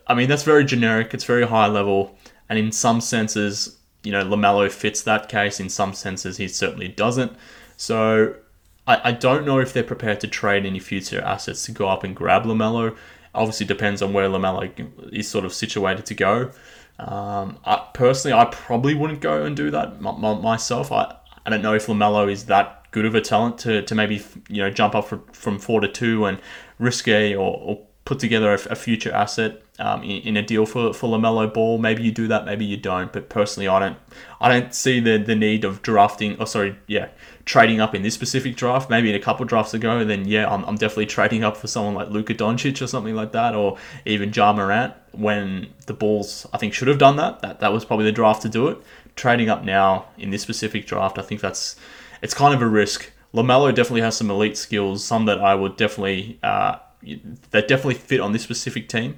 I 0.08 0.14
mean, 0.14 0.30
that's 0.30 0.44
very 0.44 0.64
generic. 0.64 1.14
It's 1.14 1.26
very 1.26 1.46
high 1.46 1.68
level, 1.68 2.18
and 2.48 2.58
in 2.58 2.72
some 2.72 3.02
senses, 3.02 3.78
you 4.04 4.14
know, 4.14 4.24
Lamelo 4.24 4.72
fits 4.72 5.02
that 5.02 5.28
case. 5.28 5.60
In 5.60 5.68
some 5.68 5.94
senses, 5.94 6.38
he 6.38 6.48
certainly 6.48 6.88
doesn't. 6.88 7.34
So 7.76 8.36
I, 8.88 9.10
I 9.10 9.12
don't 9.12 9.46
know 9.46 9.60
if 9.60 9.74
they're 9.74 9.84
prepared 9.84 10.22
to 10.22 10.28
trade 10.30 10.66
any 10.66 10.80
future 10.80 11.20
assets 11.20 11.66
to 11.66 11.74
go 11.74 11.90
up 11.90 12.06
and 12.06 12.16
grab 12.16 12.46
LaMelo. 12.46 12.96
Obviously, 13.36 13.66
depends 13.66 14.02
on 14.02 14.14
where 14.14 14.28
LaMelo 14.28 15.14
is 15.14 15.28
sort 15.28 15.46
of 15.46 15.54
situated 15.54 16.06
to 16.08 16.14
go. 16.14 16.52
Um, 16.98 17.60
I, 17.66 17.88
personally, 17.94 18.38
I 18.38 18.46
probably 18.46 18.96
wouldn't 18.96 19.20
go 19.20 19.44
and 19.44 19.56
do 19.56 19.70
that 19.72 20.02
myself. 20.02 20.92
I, 20.92 21.16
I 21.46 21.50
don't 21.50 21.62
know 21.62 21.74
if 21.74 21.88
LaMelo 21.88 22.32
is 22.32 22.46
that 22.46 22.90
good 22.92 23.06
of 23.06 23.14
a 23.14 23.22
talent 23.22 23.58
to, 23.60 23.82
to 23.82 23.94
maybe 23.94 24.24
you 24.48 24.62
know 24.62 24.70
jump 24.70 24.96
up 24.96 25.06
from, 25.06 25.22
from 25.34 25.60
four 25.60 25.82
to 25.82 25.88
two 25.88 26.26
and 26.26 26.40
risk 26.80 27.08
a 27.08 27.36
or, 27.36 27.60
or 27.62 27.82
put 28.06 28.20
together 28.20 28.54
a, 28.54 28.60
a 28.72 28.76
future 28.76 29.12
asset 29.12 29.62
um, 29.80 30.02
in, 30.04 30.22
in, 30.22 30.38
a 30.38 30.42
deal 30.42 30.66
for, 30.66 30.94
for 30.94 31.10
Lamelo 31.10 31.52
Ball. 31.54 31.78
Maybe 31.78 32.04
you 32.04 32.12
do 32.12 32.28
that, 32.28 32.46
maybe 32.46 32.64
you 32.64 32.78
don't. 32.78 33.12
But 33.12 33.30
personally, 33.30 33.68
I 33.68 33.80
don't 33.80 33.98
I 34.46 34.50
don't 34.50 34.76
see 34.76 35.00
the 35.00 35.18
the 35.18 35.36
need 35.36 35.66
of 35.66 35.82
drafting. 35.82 36.38
Oh, 36.40 36.46
sorry, 36.46 36.78
yeah, 36.86 37.08
trading 37.46 37.82
up 37.82 37.96
in 37.96 38.04
this 38.04 38.14
specific 38.14 38.56
draft. 38.56 38.92
Maybe 38.92 39.10
in 39.10 39.16
a 39.16 39.20
couple 39.20 39.44
drafts 39.44 39.74
ago, 39.74 40.06
then 40.06 40.28
yeah, 40.28 40.48
I'm, 40.48 40.64
I'm 40.66 40.76
definitely 40.76 41.08
trading 41.08 41.44
up 41.44 41.58
for 41.58 41.66
someone 41.66 41.96
like 41.96 42.10
Luka 42.12 42.36
Doncic 42.36 42.80
or 42.80 42.86
something 42.86 43.16
like 43.16 43.32
that, 43.32 43.56
or 43.56 43.78
even 44.06 44.32
Ja 44.32 44.54
Morant. 44.54 44.94
When 45.14 45.74
the 45.88 45.96
Bulls, 45.96 46.46
I 46.54 46.60
think, 46.60 46.76
should 46.76 46.88
have 46.90 47.00
done 47.00 47.16
that. 47.16 47.42
That 47.42 47.60
that 47.62 47.74
was 47.74 47.86
probably 47.86 48.06
the 48.06 48.12
draft 48.12 48.44
to 48.44 48.50
do 48.50 48.68
it. 48.68 48.78
Trading 49.16 49.50
up 49.50 49.64
now 49.64 50.10
in 50.20 50.30
this 50.30 50.44
specific 50.44 50.86
draft, 50.86 51.18
I 51.18 51.24
think 51.24 51.42
that's 51.42 51.76
it's 52.22 52.36
kind 52.36 52.54
of 52.54 52.62
a 52.62 52.68
risk. 52.68 53.12
Lamelo 53.34 53.74
definitely 53.74 54.02
has 54.02 54.16
some 54.16 54.30
elite 54.30 54.58
skills, 54.58 55.04
some 55.04 55.26
that 55.26 55.40
I 55.42 55.56
would 55.56 55.76
definitely 55.76 56.38
uh, 56.44 56.76
that 57.50 57.68
definitely 57.68 57.96
fit 57.96 58.20
on 58.20 58.32
this 58.32 58.44
specific 58.44 58.90
team. 58.90 59.18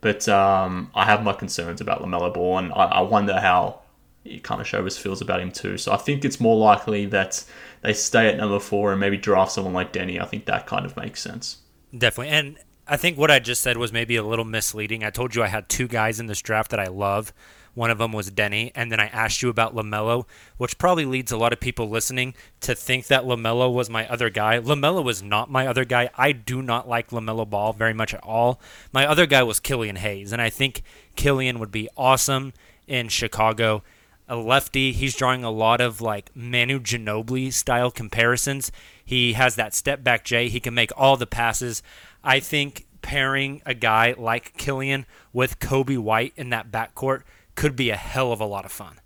But 0.00 0.28
um, 0.28 0.92
I 0.94 1.06
have 1.06 1.24
my 1.24 1.32
concerns 1.32 1.80
about 1.80 2.02
Lamelo 2.02 2.32
Ball, 2.32 2.58
and 2.58 2.72
I, 2.72 2.84
I 2.84 3.00
wonder 3.00 3.40
how 3.40 3.80
Karnisovas 4.26 4.98
feels 4.98 5.20
about 5.20 5.40
him 5.40 5.50
too. 5.50 5.78
So 5.78 5.92
I 5.92 5.96
think 5.96 6.24
it's 6.24 6.40
more 6.40 6.56
likely 6.56 7.06
that 7.06 7.44
they 7.82 7.92
stay 7.92 8.28
at 8.28 8.36
number 8.36 8.60
four 8.60 8.92
and 8.92 9.00
maybe 9.00 9.16
draft 9.16 9.52
someone 9.52 9.72
like 9.72 9.92
Deni. 9.92 10.20
I 10.20 10.26
think 10.26 10.44
that 10.46 10.66
kind 10.66 10.84
of 10.84 10.96
makes 10.96 11.22
sense. 11.22 11.58
Definitely, 11.96 12.32
and 12.32 12.58
I 12.86 12.96
think 12.96 13.18
what 13.18 13.30
I 13.30 13.38
just 13.38 13.62
said 13.62 13.76
was 13.76 13.92
maybe 13.92 14.16
a 14.16 14.22
little 14.22 14.44
misleading. 14.44 15.04
I 15.04 15.10
told 15.10 15.34
you 15.34 15.42
I 15.42 15.48
had 15.48 15.68
two 15.68 15.88
guys 15.88 16.20
in 16.20 16.26
this 16.26 16.42
draft 16.42 16.70
that 16.70 16.80
I 16.80 16.86
love. 16.86 17.32
One 17.74 17.90
of 17.90 17.98
them 17.98 18.12
was 18.12 18.30
Deni, 18.30 18.72
and 18.74 18.90
then 18.90 18.98
I 18.98 19.06
asked 19.06 19.42
you 19.42 19.48
about 19.48 19.76
LaMelo, 19.76 20.26
which 20.56 20.76
probably 20.76 21.04
leads 21.04 21.30
a 21.30 21.36
lot 21.36 21.52
of 21.52 21.60
people 21.60 21.88
listening 21.88 22.34
to 22.62 22.74
think 22.74 23.06
that 23.06 23.22
LaMelo 23.22 23.72
was 23.72 23.88
my 23.88 24.08
other 24.08 24.28
guy. 24.28 24.58
LaMelo 24.58 25.04
was 25.04 25.22
not 25.22 25.50
my 25.50 25.68
other 25.68 25.84
guy. 25.84 26.10
I 26.16 26.32
do 26.32 26.62
not 26.62 26.88
like 26.88 27.10
LaMelo 27.10 27.48
Ball 27.48 27.72
very 27.72 27.94
much 27.94 28.12
at 28.12 28.24
all. 28.24 28.60
My 28.92 29.06
other 29.06 29.24
guy 29.24 29.44
was 29.44 29.60
Killian 29.60 29.96
Hayes, 29.96 30.32
and 30.32 30.42
I 30.42 30.50
think 30.50 30.82
Killian 31.14 31.60
would 31.60 31.70
be 31.70 31.88
awesome 31.96 32.52
in 32.88 33.08
Chicago. 33.08 33.84
A 34.30 34.36
lefty, 34.36 34.92
he's 34.92 35.16
drawing 35.16 35.42
a 35.42 35.50
lot 35.50 35.80
of 35.80 36.00
like 36.00 36.30
Manu 36.36 36.78
Ginobili 36.78 37.52
style 37.52 37.90
comparisons. 37.90 38.70
He 39.04 39.32
has 39.32 39.56
that 39.56 39.74
step 39.74 40.04
back 40.04 40.24
J. 40.24 40.48
He 40.48 40.60
can 40.60 40.72
make 40.72 40.92
all 40.96 41.16
the 41.16 41.26
passes. 41.26 41.82
I 42.22 42.38
think 42.38 42.86
pairing 43.02 43.60
a 43.66 43.74
guy 43.74 44.14
like 44.16 44.56
Killian 44.56 45.04
with 45.32 45.58
Coby 45.58 45.98
White 45.98 46.32
in 46.36 46.50
that 46.50 46.70
backcourt 46.70 47.22
could 47.56 47.74
be 47.74 47.90
a 47.90 47.96
hell 47.96 48.30
of 48.30 48.40
a 48.40 48.46
lot 48.46 48.64
of 48.64 48.70
fun. 48.70 49.00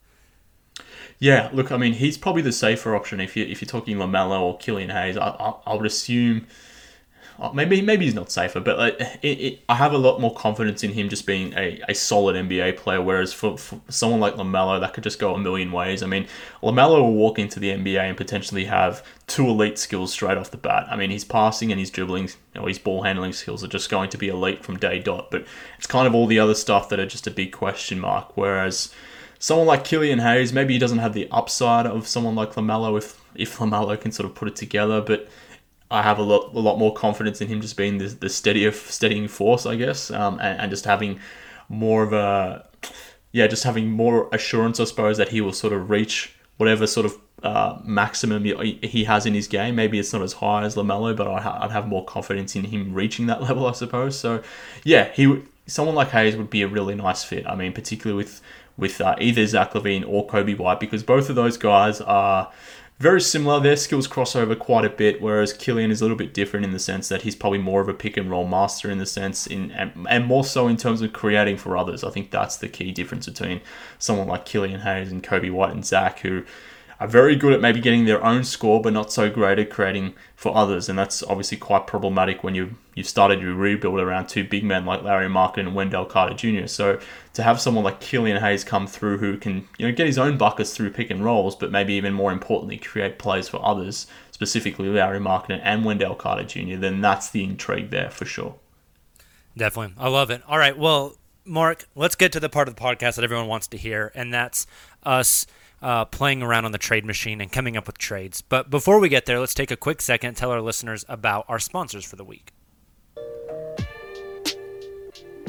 Yeah, 1.19 1.49
look, 1.55 1.73
I 1.73 1.79
mean, 1.79 1.95
he's 1.95 2.19
probably 2.19 2.43
the 2.43 2.53
safer 2.53 2.95
option 2.95 3.19
if 3.19 3.35
you 3.35 3.47
if 3.47 3.63
you're 3.63 3.67
talking 3.67 3.97
Lamelo 3.97 4.43
or 4.43 4.59
Killian 4.59 4.91
Hayes. 4.91 5.17
I, 5.17 5.29
I, 5.29 5.55
I 5.67 5.75
would 5.75 5.87
assume 5.87 6.47
Oh, 7.41 7.53
maybe 7.53 7.83
maybe 7.83 8.05
he's 8.05 8.15
not 8.15 8.31
safer, 8.31 8.61
but 8.61 8.79
like, 8.79 9.01
it, 9.23 9.27
it, 9.27 9.61
I 9.69 9.75
have 9.75 9.93
a 9.93 9.99
lot 9.99 10.21
more 10.21 10.33
confidence 10.35 10.85
in 10.85 10.93
him 10.93 11.09
just 11.09 11.27
being 11.27 11.53
a, 11.55 11.81
a 11.89 11.95
solid 11.95 12.37
NBA 12.37 12.77
player. 12.77 13.03
Whereas 13.03 13.33
for, 13.33 13.59
for 13.59 13.81
someone 13.89 14.21
like 14.21 14.35
Lamelo, 14.35 14.79
that 14.81 14.95
could 14.95 15.03
just 15.03 15.19
go 15.19 15.35
a 15.35 15.39
million 15.39 15.73
ways. 15.73 16.03
I 16.05 16.07
mean, 16.07 16.29
Lamelo 16.63 17.01
will 17.01 17.15
walk 17.15 17.41
into 17.41 17.59
the 17.59 17.71
NBA 17.71 17.99
and 17.99 18.17
potentially 18.17 18.67
have 18.67 19.05
two 19.27 19.49
elite 19.49 19.79
skills 19.79 20.13
straight 20.13 20.39
off 20.39 20.53
the 20.53 20.57
bat. 20.57 20.87
I 20.89 20.97
mean, 20.97 21.11
his 21.11 21.25
passing 21.25 21.73
and 21.73 21.81
his 21.81 21.91
dribbling, 21.91 22.29
you 22.55 22.61
know, 22.61 22.67
his 22.67 22.79
ball 22.79 23.03
handling 23.03 23.33
skills 23.33 23.65
are 23.65 23.69
just 23.69 23.91
going 23.91 24.11
to 24.11 24.19
be 24.19 24.29
elite 24.29 24.63
from 24.63 24.77
day 24.77 25.01
dot. 25.01 25.33
But 25.33 25.45
it's 25.77 25.89
kind 25.89 26.07
of 26.07 26.15
all 26.15 26.29
the 26.29 26.39
other 26.39 26.55
stuff 26.55 26.89
that 26.91 27.01
are 27.01 27.07
just 27.07 27.27
a 27.27 27.33
big 27.33 27.51
question 27.51 27.99
mark. 27.99 28.37
Whereas 28.37 28.95
someone 29.41 29.67
like 29.67 29.85
Killian 29.85 30.21
Hayes, 30.21 30.53
maybe 30.53 30.75
he 30.75 30.79
doesn't 30.79 30.99
have 30.99 31.15
the 31.15 31.27
upside 31.33 31.87
of 31.87 32.07
someone 32.07 32.37
like 32.37 32.53
Lamelo 32.55 32.97
if 32.97 33.21
if 33.35 33.59
Lamelo 33.59 34.01
can 34.01 34.13
sort 34.13 34.29
of 34.29 34.37
put 34.37 34.47
it 34.47 34.55
together, 34.55 35.01
but 35.01 35.29
I 35.95 36.03
have 36.03 36.19
a 36.19 36.23
lot, 36.23 36.53
a 36.55 36.59
lot 36.59 36.79
more 36.79 36.93
confidence 36.93 37.41
in 37.41 37.49
him 37.49 37.61
just 37.61 37.77
being 37.77 37.99
the, 37.99 38.07
the 38.07 38.29
steadier, 38.29 38.73
steadying 38.73 39.29
force, 39.29 39.65
I 39.65 39.77
guess, 39.77 40.11
um, 40.11 40.41
and, 40.41 40.61
and 40.61 40.71
just 40.71 40.85
having 40.85 41.21
more 41.69 42.03
of 42.03 42.13
a, 42.13 42.67
yeah, 43.33 43.47
just 43.47 43.65
having 43.65 43.91
more 43.91 44.29
assurance, 44.33 44.81
I 44.81 44.85
suppose, 44.85 45.17
that 45.19 45.29
he 45.29 45.41
will 45.41 45.53
sort 45.53 45.73
of 45.73 45.91
reach 45.91 46.35
whatever 46.57 46.87
sort 46.87 47.07
of 47.07 47.19
uh, 47.45 47.79
maximum 47.85 48.45
he 48.45 49.05
has 49.05 49.27
in 49.27 49.35
his 49.35 49.47
game. 49.47 49.77
Maybe 49.77 49.99
it's 49.99 50.13
not 50.13 50.23
as 50.23 50.35
high 50.35 50.65
as 50.65 50.75
Lamelo, 50.77 51.17
but 51.17 51.29
I'd 51.29 51.71
have 51.71 51.87
more 51.87 52.05
confidence 52.05 52.57
in 52.57 52.65
him 52.65 52.93
reaching 52.93 53.27
that 53.27 53.43
level, 53.49 53.67
I 53.67 53.73
suppose. 53.73 54.19
So, 54.19 54.43
yeah, 54.83 55.11
he 55.13 55.43
someone 55.67 55.95
like 55.95 56.09
Hayes 56.11 56.37
would 56.37 56.51
be 56.51 56.63
a 56.63 56.69
really 56.69 56.95
nice 56.95 57.25
fit. 57.25 57.47
I 57.47 57.55
mean, 57.55 57.73
particularly 57.73 58.17
with 58.17 58.41
with 58.77 59.01
uh, 59.01 59.15
either 59.21 59.47
Zach 59.47 59.73
LaVine 59.73 60.05
or 60.07 60.27
Coby 60.27 60.59
White, 60.59 60.81
because 60.81 61.03
both 61.05 61.31
of 61.31 61.37
those 61.37 61.57
guys 61.57 62.01
are 62.01 62.51
very 62.99 63.21
similar. 63.21 63.61
Their 63.61 63.77
skills 63.77 64.07
cross 64.07 64.37
over 64.37 64.55
quite 64.55 64.85
a 64.85 64.91
bit, 64.91 65.21
whereas 65.21 65.53
Killian 65.53 65.91
is 65.91 66.01
a 66.01 66.05
little 66.05 66.17
bit 66.17 66.33
different 66.33 66.65
in 66.65 66.73
the 66.73 66.79
sense 66.79 67.09
that 67.09 67.23
he's 67.23 67.35
probably 67.35 67.59
more 67.59 67.81
of 67.81 67.89
a 67.89 67.95
pick 67.95 68.17
and 68.17 68.31
roll 68.31 68.47
master 68.47 68.91
in 68.91 68.99
the 68.99 69.07
sense 69.07 69.47
in 69.47 69.73
and, 69.73 70.07
and 70.09 70.27
more 70.27 70.45
so 70.45 70.69
in 70.69 70.77
terms 70.77 71.03
of 71.03 71.13
creating 71.13 71.57
for 71.57 71.77
others. 71.77 72.05
I 72.05 72.11
think 72.11 72.31
that's 72.31 72.57
the 72.57 72.69
key 72.69 72.93
difference 72.93 73.27
between 73.27 73.61
someone 73.99 74.29
like 74.29 74.47
Killian 74.47 74.81
Hayes 74.81 75.11
and 75.11 75.23
Coby 75.23 75.51
White 75.51 75.73
and 75.73 75.85
Zach, 75.85 76.21
who 76.21 76.45
are 77.01 77.09
very 77.09 77.37
good 77.37 77.53
at 77.53 77.61
maybe 77.61 77.81
getting 77.81 78.05
their 78.05 78.25
own 78.25 78.45
score, 78.45 78.81
but 78.81 78.93
not 78.93 79.13
so 79.13 79.31
great 79.31 79.59
at 79.59 79.71
creating 79.71 80.15
for 80.37 80.57
others. 80.57 80.89
And 80.89 80.99
that's 80.99 81.23
obviously 81.23 81.59
quite 81.59 81.87
problematic 81.87 82.45
when 82.45 82.55
you 82.55 82.77
you 82.95 83.03
started 83.03 83.41
your 83.41 83.55
rebuild 83.55 83.99
around 83.99 84.29
two 84.29 84.45
big 84.45 84.63
men 84.63 84.87
like 84.87 85.03
Lauri 85.03 85.27
Markkanen 85.27 85.59
and 85.59 85.75
Wendell 85.75 86.05
Carter 86.05 86.35
Jr. 86.35 86.67
So 86.67 87.01
to 87.33 87.43
have 87.43 87.61
someone 87.61 87.83
like 87.83 88.01
Killian 88.01 88.41
Hayes 88.41 88.63
come 88.63 88.87
through 88.87 89.19
who 89.19 89.37
can 89.37 89.67
you 89.79 89.87
know 89.87 89.95
get 89.95 90.07
his 90.07 90.19
own 90.19 90.39
buckets 90.39 90.75
through 90.75 90.91
pick 90.91 91.11
and 91.11 91.25
rolls, 91.25 91.57
but 91.57 91.73
maybe 91.73 91.95
even 91.95 92.15
more 92.15 92.33
importantly 92.33 92.77
create 92.77 93.19
plays 93.19 93.49
for 93.49 93.65
others, 93.65 94.07
specifically 94.31 94.89
Lauri 94.89 95.19
Markkanen 95.19 95.61
and 95.63 95.85
Wendell 95.85 96.15
Carter 96.15 96.45
Jr., 96.45 96.77
then 96.77 97.01
that's 97.01 97.31
the 97.31 97.43
intrigue 97.43 97.91
there 97.91 98.11
for 98.11 98.25
sure. 98.25 98.55
Definitely. 99.57 99.95
I 99.99 100.09
love 100.09 100.31
it. 100.31 100.43
All 100.49 100.59
right. 100.59 100.77
Well, 100.77 101.17
Mark, 101.45 101.85
let's 101.95 102.17
get 102.17 102.33
to 102.33 102.41
the 102.41 102.49
part 102.49 102.69
of 102.69 102.75
the 102.75 102.81
podcast 102.81 103.17
that 103.17 103.25
everyone 103.25 103.47
wants 103.47 103.67
to 103.69 103.77
hear, 103.77 104.11
and 104.15 104.33
that's 104.33 104.67
us 105.03 105.47
uh, 105.85 106.07
playing 106.07 106.43
around 106.43 106.65
on 106.65 106.73
the 106.73 106.79
trade 106.79 107.05
machine 107.05 107.43
and 107.43 107.53
coming 107.53 107.77
up 107.77 107.87
with 107.87 107.99
trades. 107.99 108.41
But 108.41 108.71
before 108.71 108.99
we 108.99 109.11
get 109.11 109.27
there, 109.27 109.39
let's 109.39 109.53
take 109.53 109.71
a 109.71 109.77
quick 109.77 110.01
second 110.01 110.35
tell 110.35 110.51
our 110.51 110.63
listeners 110.63 111.05
about 111.09 111.45
our 111.47 111.59
sponsors 111.59 112.07
for 112.07 112.17
the 112.17 112.25
week. 112.25 112.53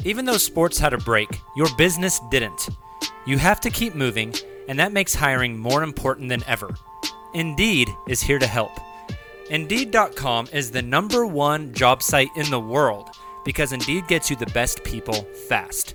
Even 0.04 0.26
though 0.26 0.36
sports 0.36 0.78
had 0.78 0.92
a 0.92 0.98
break, 0.98 1.40
your 1.56 1.74
business 1.76 2.20
didn't. 2.30 2.68
You 3.24 3.38
have 3.38 3.60
to 3.62 3.70
keep 3.70 3.94
moving, 3.94 4.34
and 4.68 4.78
that 4.78 4.92
makes 4.92 5.14
hiring 5.14 5.58
more 5.58 5.82
important 5.82 6.28
than 6.28 6.44
ever. 6.46 6.74
Indeed 7.32 7.88
is 8.06 8.20
here 8.22 8.38
to 8.38 8.46
help. 8.46 8.72
Indeed.com 9.50 10.48
is 10.52 10.70
the 10.70 10.82
number 10.82 11.26
one 11.26 11.72
job 11.72 12.02
site 12.02 12.30
in 12.36 12.50
the 12.50 12.60
world 12.60 13.08
because 13.44 13.72
Indeed 13.72 14.06
gets 14.06 14.28
you 14.28 14.36
the 14.36 14.46
best 14.46 14.84
people 14.84 15.22
fast. 15.48 15.94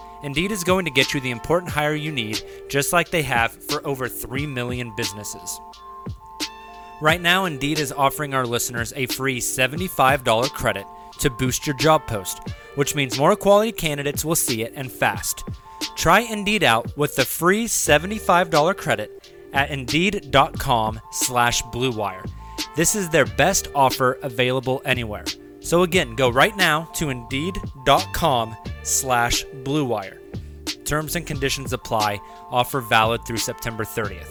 Indeed 0.23 0.51
is 0.51 0.63
going 0.63 0.85
to 0.85 0.91
get 0.91 1.13
you 1.13 1.19
the 1.19 1.31
important 1.31 1.71
hire 1.71 1.95
you 1.95 2.11
need, 2.11 2.41
just 2.69 2.93
like 2.93 3.09
they 3.09 3.23
have 3.23 3.51
for 3.51 3.85
over 3.85 4.07
3 4.07 4.45
million 4.47 4.93
businesses. 4.95 5.59
Right 7.01 7.21
now, 7.21 7.45
Indeed 7.45 7.79
is 7.79 7.91
offering 7.91 8.33
our 8.33 8.45
listeners 8.45 8.93
a 8.95 9.07
free 9.07 9.39
$75 9.39 10.51
credit 10.53 10.85
to 11.19 11.29
boost 11.29 11.65
your 11.65 11.75
job 11.75 12.05
post, 12.05 12.39
which 12.75 12.95
means 12.95 13.17
more 13.17 13.35
quality 13.35 13.71
candidates 13.71 14.23
will 14.23 14.35
see 14.35 14.61
it 14.61 14.73
and 14.75 14.91
fast. 14.91 15.43
Try 15.95 16.21
Indeed 16.21 16.63
out 16.63 16.95
with 16.95 17.15
the 17.15 17.25
free 17.25 17.65
$75 17.65 18.77
credit 18.77 19.31
at 19.53 19.71
Indeed.com 19.71 21.01
slash 21.11 21.63
BlueWire. 21.63 22.29
This 22.75 22.95
is 22.95 23.09
their 23.09 23.25
best 23.25 23.67
offer 23.73 24.19
available 24.21 24.81
anywhere. 24.85 25.25
So 25.61 25.83
again, 25.83 26.15
go 26.15 26.29
right 26.29 26.55
now 26.57 26.85
to 26.95 27.09
Indeed.com 27.09 28.55
slash 28.83 29.45
BlueWire. 29.63 30.17
Terms 30.85 31.15
and 31.15 31.25
conditions 31.25 31.71
apply. 31.71 32.19
Offer 32.49 32.81
valid 32.81 33.25
through 33.25 33.37
September 33.37 33.85
30th. 33.85 34.27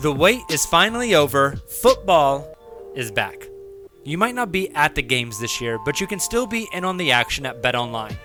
The 0.00 0.12
wait 0.12 0.42
is 0.50 0.66
finally 0.66 1.14
over. 1.14 1.56
Football 1.68 2.56
is 2.96 3.12
back. 3.12 3.46
You 4.04 4.18
might 4.18 4.34
not 4.34 4.50
be 4.50 4.74
at 4.74 4.96
the 4.96 5.02
games 5.02 5.38
this 5.38 5.60
year, 5.60 5.78
but 5.84 6.00
you 6.00 6.08
can 6.08 6.18
still 6.18 6.46
be 6.46 6.68
in 6.72 6.84
on 6.84 6.96
the 6.96 7.12
action 7.12 7.46
at 7.46 7.62
BetOnline. 7.62 8.16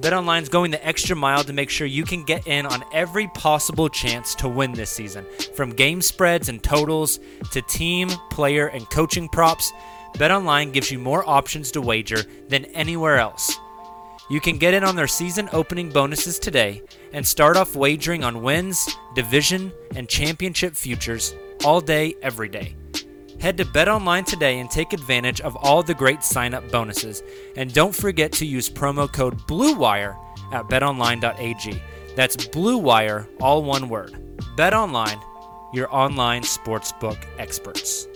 BetOnline's 0.00 0.48
going 0.48 0.70
the 0.70 0.86
extra 0.86 1.16
mile 1.16 1.42
to 1.42 1.52
make 1.52 1.68
sure 1.68 1.86
you 1.86 2.04
can 2.04 2.22
get 2.22 2.46
in 2.46 2.66
on 2.66 2.84
every 2.92 3.26
possible 3.28 3.88
chance 3.88 4.34
to 4.36 4.48
win 4.48 4.72
this 4.72 4.90
season. 4.90 5.26
From 5.56 5.70
game 5.70 6.00
spreads 6.00 6.48
and 6.48 6.62
totals 6.62 7.18
to 7.50 7.62
team, 7.62 8.08
player, 8.30 8.68
and 8.68 8.88
coaching 8.90 9.28
props, 9.28 9.72
BetOnline 10.14 10.72
gives 10.72 10.92
you 10.92 11.00
more 11.00 11.28
options 11.28 11.72
to 11.72 11.80
wager 11.80 12.22
than 12.48 12.66
anywhere 12.66 13.18
else. 13.18 13.58
You 14.30 14.40
can 14.40 14.56
get 14.58 14.74
in 14.74 14.84
on 14.84 14.94
their 14.94 15.08
season 15.08 15.48
opening 15.52 15.90
bonuses 15.90 16.38
today 16.38 16.82
and 17.12 17.26
start 17.26 17.56
off 17.56 17.74
wagering 17.74 18.22
on 18.22 18.42
wins, 18.42 18.88
division, 19.16 19.72
and 19.96 20.08
championship 20.08 20.76
futures 20.76 21.34
all 21.64 21.80
day, 21.80 22.14
every 22.22 22.48
day. 22.48 22.76
Head 23.40 23.56
to 23.58 23.64
BetOnline 23.64 24.26
today 24.26 24.58
and 24.58 24.68
take 24.68 24.92
advantage 24.92 25.40
of 25.40 25.54
all 25.56 25.84
the 25.84 25.94
great 25.94 26.24
sign 26.24 26.54
up 26.54 26.68
bonuses. 26.72 27.22
And 27.56 27.72
don't 27.72 27.94
forget 27.94 28.32
to 28.32 28.46
use 28.46 28.68
promo 28.68 29.10
code 29.12 29.38
BLUEWIRE 29.46 30.16
at 30.52 30.64
betonline.ag. 30.64 31.82
That's 32.16 32.36
BLUEWIRE, 32.36 33.28
all 33.40 33.62
one 33.62 33.88
word. 33.88 34.12
BetOnline, 34.56 35.22
your 35.72 35.92
online 35.94 36.42
sportsbook 36.42 37.18
experts. 37.38 38.08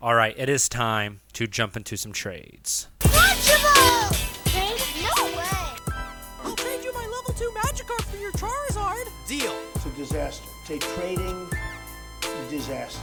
All 0.00 0.14
right, 0.14 0.34
it 0.38 0.48
is 0.48 0.70
time 0.70 1.20
to 1.34 1.46
jump 1.46 1.76
into 1.76 1.98
some 1.98 2.12
trades. 2.12 2.88
You 7.40 7.52
my 7.54 7.60
level 7.60 7.82
2 7.82 7.84
Magikarp 7.84 8.02
for 8.04 8.16
your 8.16 8.32
Charizard. 8.32 9.08
Deal. 9.26 9.54
It's 9.74 9.86
a 9.86 9.90
disaster. 9.90 10.48
Take 10.66 10.80
trading, 10.80 11.48
disaster. 12.50 13.00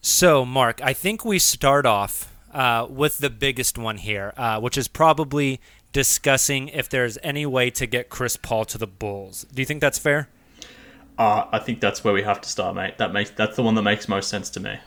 So, 0.00 0.44
Mark, 0.44 0.80
I 0.82 0.92
think 0.92 1.24
we 1.24 1.38
start 1.38 1.86
off 1.86 2.32
uh, 2.52 2.86
with 2.88 3.18
the 3.18 3.30
biggest 3.30 3.78
one 3.78 3.98
here, 3.98 4.32
uh, 4.36 4.60
which 4.60 4.78
is 4.78 4.88
probably 4.88 5.60
discussing 5.92 6.68
if 6.68 6.88
there's 6.88 7.18
any 7.22 7.46
way 7.46 7.70
to 7.70 7.86
get 7.86 8.08
Chris 8.08 8.36
Paul 8.36 8.64
to 8.66 8.78
the 8.78 8.86
Bulls. 8.86 9.46
Do 9.52 9.62
you 9.62 9.66
think 9.66 9.80
that's 9.80 9.98
fair? 9.98 10.28
Uh, 11.18 11.46
I 11.50 11.58
think 11.58 11.80
that's 11.80 12.04
where 12.04 12.14
we 12.14 12.22
have 12.22 12.40
to 12.40 12.48
start, 12.48 12.76
mate. 12.76 12.98
That 12.98 13.12
makes 13.12 13.30
that's 13.30 13.56
the 13.56 13.62
one 13.62 13.74
that 13.74 13.82
makes 13.82 14.08
most 14.08 14.28
sense 14.28 14.50
to 14.50 14.60
me. 14.60 14.78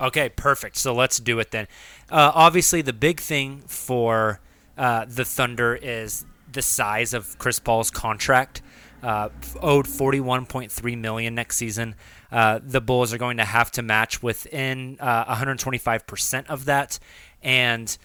Okay, 0.00 0.28
perfect. 0.30 0.76
So 0.76 0.94
let's 0.94 1.18
do 1.18 1.38
it 1.38 1.50
then. 1.50 1.68
Uh, 2.10 2.32
obviously, 2.34 2.82
the 2.82 2.92
big 2.92 3.20
thing 3.20 3.62
for 3.66 4.40
uh, 4.76 5.06
the 5.08 5.24
Thunder 5.24 5.74
is 5.74 6.24
the 6.50 6.62
size 6.62 7.14
of 7.14 7.38
Chris 7.38 7.58
Paul's 7.58 7.90
contract. 7.90 8.62
Uh, 9.02 9.28
owed 9.60 9.86
41.3 9.86 10.98
million 10.98 11.34
next 11.34 11.56
season. 11.56 11.94
Uh, 12.32 12.58
the 12.62 12.80
Bulls 12.80 13.12
are 13.12 13.18
going 13.18 13.36
to 13.36 13.44
have 13.44 13.70
to 13.72 13.82
match 13.82 14.22
within 14.22 14.96
uh, 14.98 15.34
125% 15.34 16.46
of 16.46 16.64
that, 16.64 16.98
and 17.42 17.98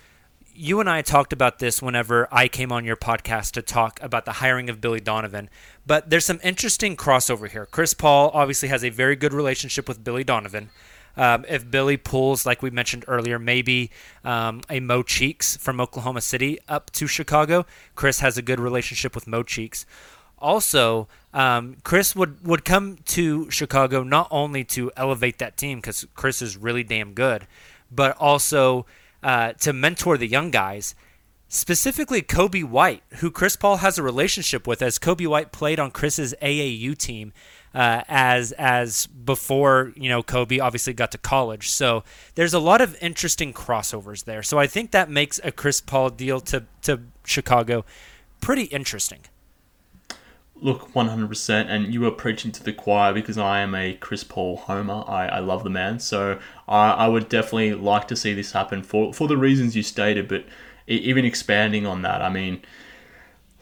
you 0.60 0.82
and 0.82 0.90
I 0.90 1.02
talked 1.02 1.32
about 1.32 1.60
this 1.60 1.82
whenever 1.82 2.28
I 2.34 2.50
came 2.50 2.74
on 2.74 2.84
your 2.84 2.98
podcast 2.98 3.52
to 3.52 3.62
talk 3.62 3.98
about 4.04 4.26
the 4.26 4.34
hiring 4.34 4.70
of 4.70 4.82
Billy 4.82 5.00
Donovan. 5.00 5.50
But 5.88 6.10
there's 6.10 6.26
some 6.26 6.42
interesting 6.44 6.98
crossover 6.98 7.50
here. 7.50 7.66
Chris 7.66 7.94
Paul 7.94 8.30
obviously 8.34 8.68
has 8.68 8.84
a 8.84 8.90
very 8.90 9.16
good 9.16 9.32
relationship 9.32 9.88
with 9.88 10.04
Billy 10.04 10.26
Donovan. 10.26 10.70
Um, 11.20 11.44
if 11.50 11.70
Billy 11.70 11.98
pulls, 11.98 12.46
like 12.46 12.62
we 12.62 12.70
mentioned 12.70 13.04
earlier, 13.06 13.38
maybe 13.38 13.92
um, 14.24 14.62
a 14.70 14.80
Mo 14.80 15.04
Cheeks 15.04 15.58
from 15.58 15.82
Oklahoma 15.82 16.22
City 16.22 16.60
up 16.70 16.92
to 16.92 17.08
Chicago, 17.08 17.66
Chris 17.94 18.22
has 18.22 18.38
a 18.38 18.42
good 18.42 18.58
relationship 18.58 19.16
with 19.16 19.28
Mo 19.28 19.44
Cheeks. 19.44 19.86
Also, 20.38 21.10
um, 21.34 21.76
Chris 21.84 22.16
would, 22.16 22.48
would 22.48 22.64
come 22.64 23.00
to 23.04 23.52
Chicago 23.52 24.02
not 24.02 24.30
only 24.32 24.64
to 24.64 24.94
elevate 24.96 25.40
that 25.40 25.58
team 25.58 25.80
because 25.80 26.08
Chris 26.16 26.42
is 26.42 26.56
really 26.56 26.84
damn 26.84 27.14
good, 27.14 27.46
but 27.92 28.16
also 28.18 28.86
uh, 29.22 29.52
to 29.54 29.74
mentor 29.74 30.18
the 30.18 30.26
young 30.26 30.52
guys, 30.52 30.96
specifically 31.50 32.22
Coby 32.22 32.64
White, 32.64 33.04
who 33.16 33.30
Chris 33.30 33.58
Paul 33.58 33.78
has 33.78 33.98
a 33.98 34.04
relationship 34.04 34.66
with, 34.66 34.82
as 34.82 34.98
Coby 34.98 35.28
White 35.28 35.52
played 35.52 35.82
on 35.82 35.92
Chris's 35.92 36.34
AAU 36.42 36.98
team 36.98 37.34
uh, 37.74 38.04
as 38.08 38.52
as 38.54 39.08
before 39.08 39.94
you 39.96 40.10
know 40.10 40.24
Coby 40.24 40.62
obviously 40.62 40.94
got 40.94 41.12
to 41.12 41.18
college. 41.18 41.70
So 41.70 42.04
there's 42.36 42.54
a 42.54 42.60
lot 42.60 42.82
of 42.82 42.98
interesting 43.02 43.54
crossovers 43.54 44.26
there. 44.26 44.44
So 44.44 44.60
I 44.60 44.68
think 44.68 44.92
that 44.92 45.10
makes 45.10 45.40
a 45.44 45.52
Chris 45.52 45.82
Paul 45.82 46.10
deal 46.10 46.40
to 46.42 46.66
to 46.84 47.02
Chicago 47.26 47.86
pretty 48.42 48.64
interesting. 48.64 49.20
Look, 50.62 50.92
100%, 50.92 51.68
and 51.70 51.94
you 51.94 52.02
were 52.02 52.12
preaching 52.12 52.52
to 52.52 52.62
the 52.62 52.74
choir 52.74 53.14
because 53.14 53.38
I 53.38 53.62
am 53.62 53.74
a 53.74 53.94
Chris 53.94 54.26
Paul 54.26 54.58
homer. 54.58 55.06
I, 55.08 55.28
I 55.28 55.40
love 55.40 55.64
the 55.64 55.70
man, 55.70 56.00
so 56.00 56.38
I, 56.68 56.92
I 56.92 57.08
would 57.08 57.30
definitely 57.30 57.76
like 57.76 58.10
to 58.10 58.16
see 58.18 58.34
this 58.34 58.52
happen 58.52 58.84
for, 58.84 59.14
for 59.14 59.30
the 59.30 59.38
reasons 59.38 59.78
you 59.78 59.84
stated, 59.84 60.28
but 60.28 60.44
even 60.86 61.24
expanding 61.24 61.86
on 61.86 62.02
that, 62.02 62.22
I 62.22 62.28
mean, 62.28 62.62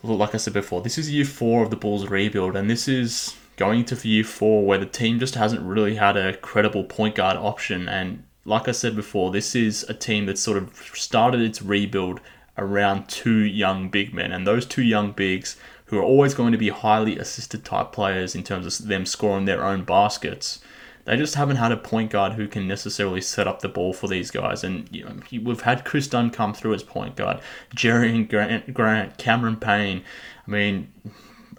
like 0.02 0.34
I 0.34 0.38
said 0.38 0.54
before, 0.54 0.82
this 0.82 0.98
is 0.98 1.12
year 1.12 1.26
four 1.26 1.62
of 1.62 1.70
the 1.70 1.76
Bulls 1.76 2.08
rebuild, 2.08 2.56
and 2.56 2.68
this 2.68 2.88
is 2.88 3.36
going 3.58 3.80
into 3.80 4.08
year 4.08 4.24
four 4.24 4.66
where 4.66 4.78
the 4.78 4.86
team 4.86 5.20
just 5.20 5.36
hasn't 5.36 5.62
really 5.62 5.96
had 5.96 6.16
a 6.16 6.38
credible 6.38 6.86
point 6.86 7.16
guard 7.16 7.36
option. 7.36 7.90
And 7.90 8.24
like 8.46 8.68
I 8.68 8.72
said 8.72 8.96
before, 8.96 9.32
this 9.32 9.56
is 9.56 9.84
a 9.90 9.94
team 9.94 10.26
that 10.28 10.38
sort 10.38 10.58
of 10.58 10.74
started 10.94 11.42
its 11.42 11.62
rebuild 11.62 12.22
around 12.58 13.10
two 13.10 13.40
young 13.40 13.90
big 13.90 14.14
men, 14.14 14.32
and 14.32 14.48
those 14.48 14.66
two 14.66 14.82
young 14.82 15.12
bigs 15.12 15.58
who 15.86 15.98
are 15.98 16.04
always 16.04 16.34
going 16.34 16.52
to 16.52 16.58
be 16.58 16.70
highly 16.70 17.18
assisted 17.18 17.64
type 17.64 17.92
players 17.92 18.36
in 18.36 18.44
terms 18.44 18.80
of 18.80 18.88
them 18.88 19.06
scoring 19.06 19.46
their 19.46 19.64
own 19.64 19.84
baskets. 19.84 20.60
They 21.06 21.16
just 21.16 21.36
haven't 21.36 21.56
had 21.56 21.72
a 21.72 21.78
point 21.78 22.12
guard 22.12 22.34
who 22.34 22.50
can 22.50 22.68
necessarily 22.68 23.22
set 23.22 23.48
up 23.48 23.62
the 23.62 23.70
ball 23.70 23.94
for 23.94 24.10
these 24.10 24.30
guys. 24.30 24.64
And 24.66 24.90
you 24.92 25.06
know, 25.06 25.16
we've 25.42 25.62
had 25.62 25.86
Kris 25.86 26.08
Dunn 26.08 26.30
come 26.30 26.54
through 26.54 26.74
as 26.74 26.84
point 26.84 27.16
guard, 27.16 27.40
Jerian 27.74 28.30
Grant, 28.30 28.74
Grant 28.74 29.18
Cameron 29.18 29.56
Payne. 29.56 30.04
I 30.46 30.52
mean, 30.52 30.92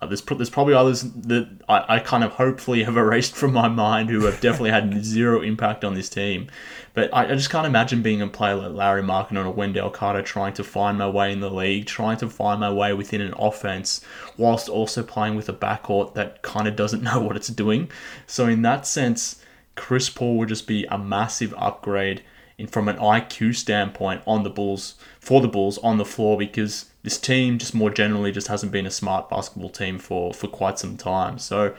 there's, 0.07 0.22
there's 0.22 0.51
probably 0.51 0.74
others 0.74 1.03
that 1.03 1.49
I, 1.68 1.96
I 1.96 1.99
kind 2.01 2.22
of 2.22 2.32
hopefully 2.32 2.84
have 2.84 2.96
erased 2.96 3.34
from 3.34 3.53
my 3.53 3.68
mind 3.68 4.11
who 4.11 4.24
have 4.24 4.40
definitely 4.40 4.70
had 4.70 5.05
zero 5.05 5.42
impact 5.42 5.84
on 5.84 5.94
this 5.94 6.09
team. 6.09 6.49
But 6.94 7.12
I, 7.14 7.24
I 7.24 7.34
just 7.34 7.51
can't 7.51 7.66
imagine 7.66 8.03
being 8.03 8.22
a 8.22 8.26
player 8.28 8.55
like 8.55 8.72
Lauri 8.72 9.03
Markkanen 9.03 9.46
or 9.46 9.51
Wendell 9.51 9.90
Carter 9.90 10.22
trying 10.22 10.55
to 10.55 10.64
find 10.64 10.99
my 10.99 11.09
way 11.09 11.32
in 11.32 11.40
the 11.40 11.51
league, 11.51 11.86
trying 11.86 12.16
to 12.18 12.28
find 12.28 12.61
my 12.61 12.72
way 12.72 12.92
within 12.92 13.20
an 13.20 13.34
offense, 13.38 14.01
whilst 14.36 14.68
also 14.68 15.03
playing 15.03 15.34
with 15.34 15.49
a 15.49 15.53
backcourt 15.53 16.14
that 16.14 16.42
kind 16.42 16.68
of 16.68 16.76
doesn't 16.76 17.03
know 17.05 17.20
what 17.20 17.36
it's 17.36 17.49
doing. 17.49 17.90
So 18.26 18.46
in 18.46 18.62
that 18.62 18.86
sense, 18.86 19.42
Chris 19.74 20.11
Paul 20.11 20.38
would 20.38 20.49
just 20.49 20.66
be 20.66 20.84
a 20.86 20.99
massive 20.99 21.55
upgrade 21.57 22.22
in 22.59 22.66
from 22.66 22.88
an 22.88 22.96
IQ 22.96 23.55
standpoint 23.55 24.22
on 24.26 24.42
the 24.42 24.51
Bulls 24.51 24.96
for 25.20 25.40
the 25.40 25.49
Bulls 25.49 25.78
on 25.78 25.99
the 25.99 26.05
floor 26.05 26.36
because 26.36 26.86
this 27.09 27.19
team 27.19 27.57
just 27.57 27.75
more 27.75 27.89
generally 27.89 28.31
just 28.31 28.49
hasn't 28.49 28.71
been 28.71 28.85
a 28.85 28.91
smart 28.91 29.31
basketball 29.31 29.71
team 29.71 29.99
for 29.99 30.35
for 30.35 30.47
quite 30.47 30.79
some 30.79 30.95
time. 30.95 31.39
So 31.39 31.75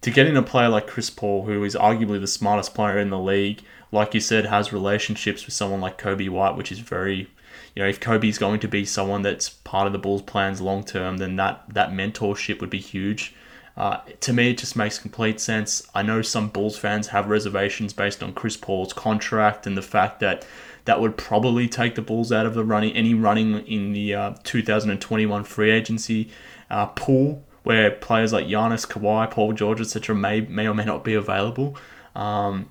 to 0.00 0.10
get 0.12 0.28
in 0.28 0.36
a 0.36 0.44
player 0.44 0.68
like 0.68 0.86
Chris 0.86 1.10
Paul, 1.10 1.44
who 1.44 1.64
is 1.64 1.74
arguably 1.74 2.20
the 2.20 2.28
smartest 2.28 2.72
player 2.72 2.96
in 2.96 3.10
the 3.10 3.18
league, 3.18 3.62
like 3.90 4.14
you 4.14 4.20
said, 4.20 4.46
has 4.46 4.72
relationships 4.72 5.44
with 5.44 5.54
someone 5.54 5.80
like 5.80 6.00
Coby 6.00 6.28
White, 6.28 6.56
which 6.56 6.70
is 6.70 6.78
very, 6.78 7.28
you 7.74 7.82
know, 7.82 7.88
if 7.88 7.98
Coby's 7.98 8.38
going 8.38 8.60
to 8.60 8.68
be 8.68 8.84
someone 8.84 9.22
that's 9.22 9.48
part 9.48 9.88
of 9.88 9.92
the 9.92 9.98
Bulls' 9.98 10.22
plans 10.22 10.60
long 10.60 10.84
term, 10.84 11.16
then 11.16 11.34
that 11.34 11.64
that 11.74 11.90
mentorship 11.90 12.60
would 12.60 12.70
be 12.70 12.78
huge. 12.78 13.34
Uh, 13.76 13.98
to 14.20 14.32
me, 14.32 14.50
it 14.50 14.58
just 14.58 14.76
makes 14.76 15.00
complete 15.00 15.40
sense. 15.40 15.82
I 15.96 16.02
know 16.02 16.22
some 16.22 16.48
Bulls 16.48 16.78
fans 16.78 17.08
have 17.08 17.26
reservations 17.26 17.92
based 17.92 18.22
on 18.22 18.34
Chris 18.34 18.56
Paul's 18.56 18.92
contract 18.92 19.66
and 19.66 19.76
the 19.76 19.82
fact 19.82 20.20
that 20.20 20.46
that 20.84 21.00
would 21.00 21.16
probably 21.16 21.68
take 21.68 21.94
the 21.94 22.02
Bulls 22.02 22.32
out 22.32 22.46
of 22.46 22.54
the 22.54 22.64
running, 22.64 22.94
any 22.94 23.14
running 23.14 23.66
in 23.66 23.92
the 23.92 24.14
uh, 24.14 24.34
2021 24.44 25.44
free 25.44 25.70
agency 25.70 26.30
uh, 26.70 26.86
pool, 26.86 27.44
where 27.62 27.90
players 27.90 28.32
like 28.32 28.46
Giannis, 28.46 28.86
Kawhi, 28.86 29.30
Paul 29.30 29.52
George, 29.52 29.80
etc., 29.80 30.14
may 30.14 30.40
may 30.40 30.66
or 30.66 30.74
may 30.74 30.84
not 30.84 31.04
be 31.04 31.14
available. 31.14 31.76
Um, 32.14 32.70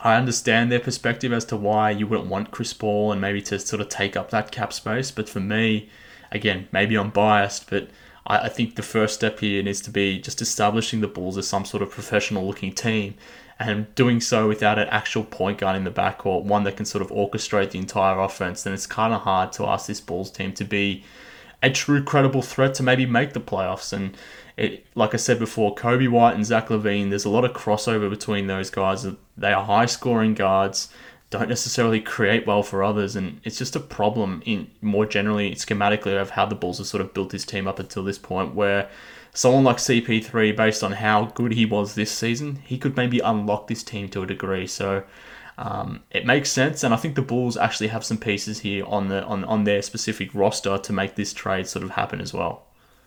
I 0.00 0.14
understand 0.14 0.70
their 0.70 0.80
perspective 0.80 1.32
as 1.32 1.44
to 1.46 1.56
why 1.56 1.90
you 1.90 2.06
wouldn't 2.06 2.28
want 2.28 2.52
Chris 2.52 2.72
Paul 2.72 3.10
and 3.10 3.20
maybe 3.20 3.42
to 3.42 3.58
sort 3.58 3.80
of 3.80 3.88
take 3.88 4.16
up 4.16 4.30
that 4.30 4.52
cap 4.52 4.72
space, 4.72 5.10
but 5.10 5.28
for 5.28 5.40
me, 5.40 5.88
again, 6.30 6.68
maybe 6.70 6.96
I'm 6.96 7.10
biased, 7.10 7.68
but 7.68 7.88
I, 8.26 8.38
I 8.38 8.48
think 8.48 8.76
the 8.76 8.82
first 8.82 9.14
step 9.14 9.40
here 9.40 9.62
needs 9.62 9.80
to 9.82 9.90
be 9.90 10.20
just 10.20 10.40
establishing 10.40 11.00
the 11.00 11.08
Bulls 11.08 11.36
as 11.36 11.48
some 11.48 11.64
sort 11.64 11.82
of 11.82 11.90
professional 11.90 12.46
looking 12.46 12.72
team 12.72 13.14
and 13.58 13.92
doing 13.94 14.20
so 14.20 14.46
without 14.46 14.78
an 14.78 14.88
actual 14.88 15.24
point 15.24 15.58
guard 15.58 15.76
in 15.76 15.84
the 15.84 15.90
backcourt, 15.90 16.44
one 16.44 16.64
that 16.64 16.76
can 16.76 16.86
sort 16.86 17.02
of 17.02 17.10
orchestrate 17.10 17.72
the 17.72 17.78
entire 17.78 18.18
offense, 18.20 18.62
then 18.62 18.72
it's 18.72 18.86
kind 18.86 19.12
of 19.12 19.22
hard 19.22 19.52
to 19.52 19.66
ask 19.66 19.86
this 19.86 20.00
Bulls 20.00 20.30
team 20.30 20.52
to 20.52 20.64
be 20.64 21.02
a 21.60 21.70
true 21.70 22.02
credible 22.02 22.42
threat 22.42 22.74
to 22.74 22.84
maybe 22.84 23.04
make 23.04 23.32
the 23.32 23.40
playoffs. 23.40 23.92
And 23.92 24.16
it, 24.56 24.86
like 24.94 25.12
I 25.12 25.16
said 25.16 25.40
before, 25.40 25.74
Coby 25.74 26.08
White 26.08 26.36
and 26.36 26.46
Zach 26.46 26.68
LaVine, 26.68 27.10
there's 27.10 27.24
a 27.24 27.30
lot 27.30 27.44
of 27.44 27.52
crossover 27.52 28.08
between 28.08 28.46
those 28.46 28.70
guys. 28.70 29.04
They 29.36 29.52
are 29.52 29.64
high 29.64 29.86
scoring 29.86 30.34
guards, 30.34 30.88
don't 31.30 31.48
necessarily 31.48 32.00
create 32.00 32.46
well 32.46 32.62
for 32.62 32.84
others, 32.84 33.16
and 33.16 33.40
it's 33.42 33.58
just 33.58 33.76
a 33.76 33.80
problem 33.80 34.40
in 34.46 34.70
more 34.80 35.04
generally 35.04 35.54
schematically 35.56 36.20
of 36.20 36.30
how 36.30 36.46
the 36.46 36.54
Bulls 36.54 36.78
have 36.78 36.86
sort 36.86 37.00
of 37.00 37.12
built 37.12 37.30
this 37.30 37.44
team 37.44 37.66
up 37.66 37.80
until 37.80 38.04
this 38.04 38.18
point 38.18 38.54
where 38.54 38.88
someone 39.32 39.64
like 39.64 39.78
CP3, 39.78 40.52
based 40.52 40.82
on 40.82 40.92
how 40.92 41.26
good 41.26 41.52
he 41.52 41.64
was 41.64 41.94
this 41.94 42.10
season, 42.12 42.56
he 42.64 42.78
could 42.78 42.96
maybe 42.96 43.20
unlock 43.20 43.66
this 43.68 43.82
team 43.82 44.08
to 44.10 44.22
a 44.22 44.26
degree. 44.26 44.66
So 44.66 45.04
um, 45.56 46.02
it 46.10 46.24
makes 46.26 46.50
sense, 46.52 46.82
and 46.84 46.94
I 46.94 46.96
think 46.96 47.14
the 47.16 47.22
Bulls 47.22 47.56
actually 47.56 47.88
have 47.88 48.04
some 48.04 48.18
pieces 48.18 48.60
here 48.60 48.84
on 48.86 49.08
the 49.08 49.24
on, 49.24 49.44
on 49.44 49.64
their 49.64 49.82
specific 49.82 50.34
roster 50.34 50.78
to 50.78 50.92
make 50.92 51.16
this 51.16 51.32
trade 51.32 51.66
sort 51.68 51.84
of 51.84 51.90
happen 51.92 52.20
as 52.20 52.32
well. 52.32 52.66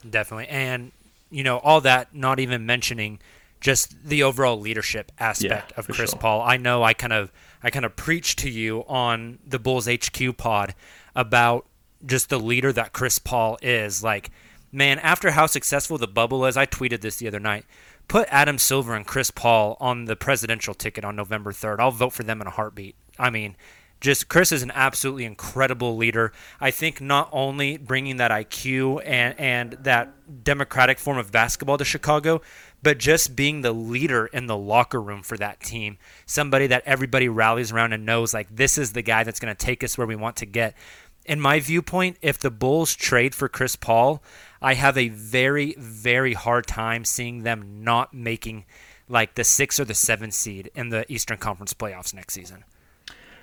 Definitely, 0.09 0.47
and 0.47 0.91
you 1.29 1.43
know 1.43 1.59
all 1.59 1.81
that, 1.81 2.13
not 2.13 2.39
even 2.39 2.65
mentioning 2.65 3.19
just 3.59 4.03
the 4.03 4.23
overall 4.23 4.59
leadership 4.59 5.11
aspect 5.19 5.71
Yeah, 5.75 5.79
of 5.79 5.89
Chris 5.89 6.11
sure. 6.11 6.19
Paul. 6.19 6.41
I 6.41 6.57
know 6.57 6.83
I 6.83 6.93
kind 6.93 7.13
of 7.13 7.31
I 7.61 7.69
kind 7.69 7.85
of 7.85 7.95
preached 7.95 8.39
to 8.39 8.49
you 8.49 8.83
on 8.87 9.37
the 9.45 9.59
Bulls 9.59 9.87
HQ 9.87 10.37
pod 10.37 10.73
about 11.15 11.67
just 12.03 12.29
the 12.29 12.39
leader 12.39 12.73
that 12.73 12.93
Chris 12.93 13.19
Paul 13.19 13.59
is. 13.61 14.03
Like, 14.03 14.31
man, 14.71 14.99
after 14.99 15.31
how 15.31 15.45
successful 15.45 15.97
the 15.97 16.07
bubble 16.07 16.45
is, 16.45 16.57
I 16.57 16.65
tweeted 16.65 17.01
this 17.01 17.17
the 17.17 17.27
other 17.27 17.39
night. 17.39 17.65
Put 18.07 18.27
Adam 18.29 18.57
Silver 18.57 18.95
and 18.95 19.05
Chris 19.05 19.31
Paul 19.31 19.77
on 19.79 20.05
the 20.05 20.15
presidential 20.15 20.73
ticket 20.73 21.05
on 21.05 21.15
November 21.15 21.51
3rd. 21.51 21.79
I'll 21.79 21.91
vote 21.91 22.13
for 22.13 22.23
them 22.23 22.41
in 22.41 22.47
a 22.47 22.51
heartbeat. 22.51 22.95
I 23.17 23.29
mean, 23.29 23.55
just 24.01 24.27
Chris 24.27 24.51
is 24.51 24.63
an 24.63 24.71
absolutely 24.73 25.25
incredible 25.25 25.95
leader. 25.95 26.33
I 26.59 26.71
think 26.71 26.99
not 26.99 27.29
only 27.31 27.77
bringing 27.77 28.17
that 28.17 28.31
IQ 28.31 29.01
and 29.05 29.39
and 29.39 29.73
that 29.83 30.43
democratic 30.43 30.97
form 30.97 31.19
of 31.19 31.31
basketball 31.31 31.77
to 31.77 31.85
Chicago, 31.85 32.41
but 32.81 32.97
just 32.97 33.35
being 33.35 33.61
the 33.61 33.71
leader 33.71 34.25
in 34.25 34.47
the 34.47 34.57
locker 34.57 34.99
room 34.99 35.21
for 35.21 35.37
that 35.37 35.59
team. 35.59 35.99
Somebody 36.25 36.65
that 36.67 36.83
everybody 36.85 37.29
rallies 37.29 37.71
around 37.71 37.93
and 37.93 38.05
knows 38.05 38.33
like 38.33 38.53
this 38.53 38.77
is 38.77 38.93
the 38.93 39.03
guy 39.03 39.23
that's 39.23 39.39
going 39.39 39.55
to 39.55 39.65
take 39.65 39.83
us 39.83 39.97
where 39.97 40.07
we 40.07 40.15
want 40.15 40.35
to 40.37 40.47
get. 40.47 40.75
In 41.25 41.39
my 41.39 41.59
viewpoint, 41.59 42.17
if 42.23 42.39
the 42.39 42.49
Bulls 42.49 42.95
trade 42.95 43.35
for 43.35 43.47
Chris 43.47 43.75
Paul, 43.75 44.23
I 44.61 44.73
have 44.75 44.97
a 44.97 45.09
very 45.09 45.75
very 45.77 46.33
hard 46.33 46.67
time 46.67 47.05
seeing 47.05 47.43
them 47.43 47.83
not 47.83 48.13
making 48.13 48.65
like 49.07 49.35
the 49.35 49.43
6 49.43 49.79
or 49.79 49.85
the 49.85 49.93
7 49.93 50.31
seed 50.31 50.71
in 50.75 50.89
the 50.89 51.11
Eastern 51.11 51.37
Conference 51.37 51.73
playoffs 51.73 52.13
next 52.13 52.33
season. 52.33 52.63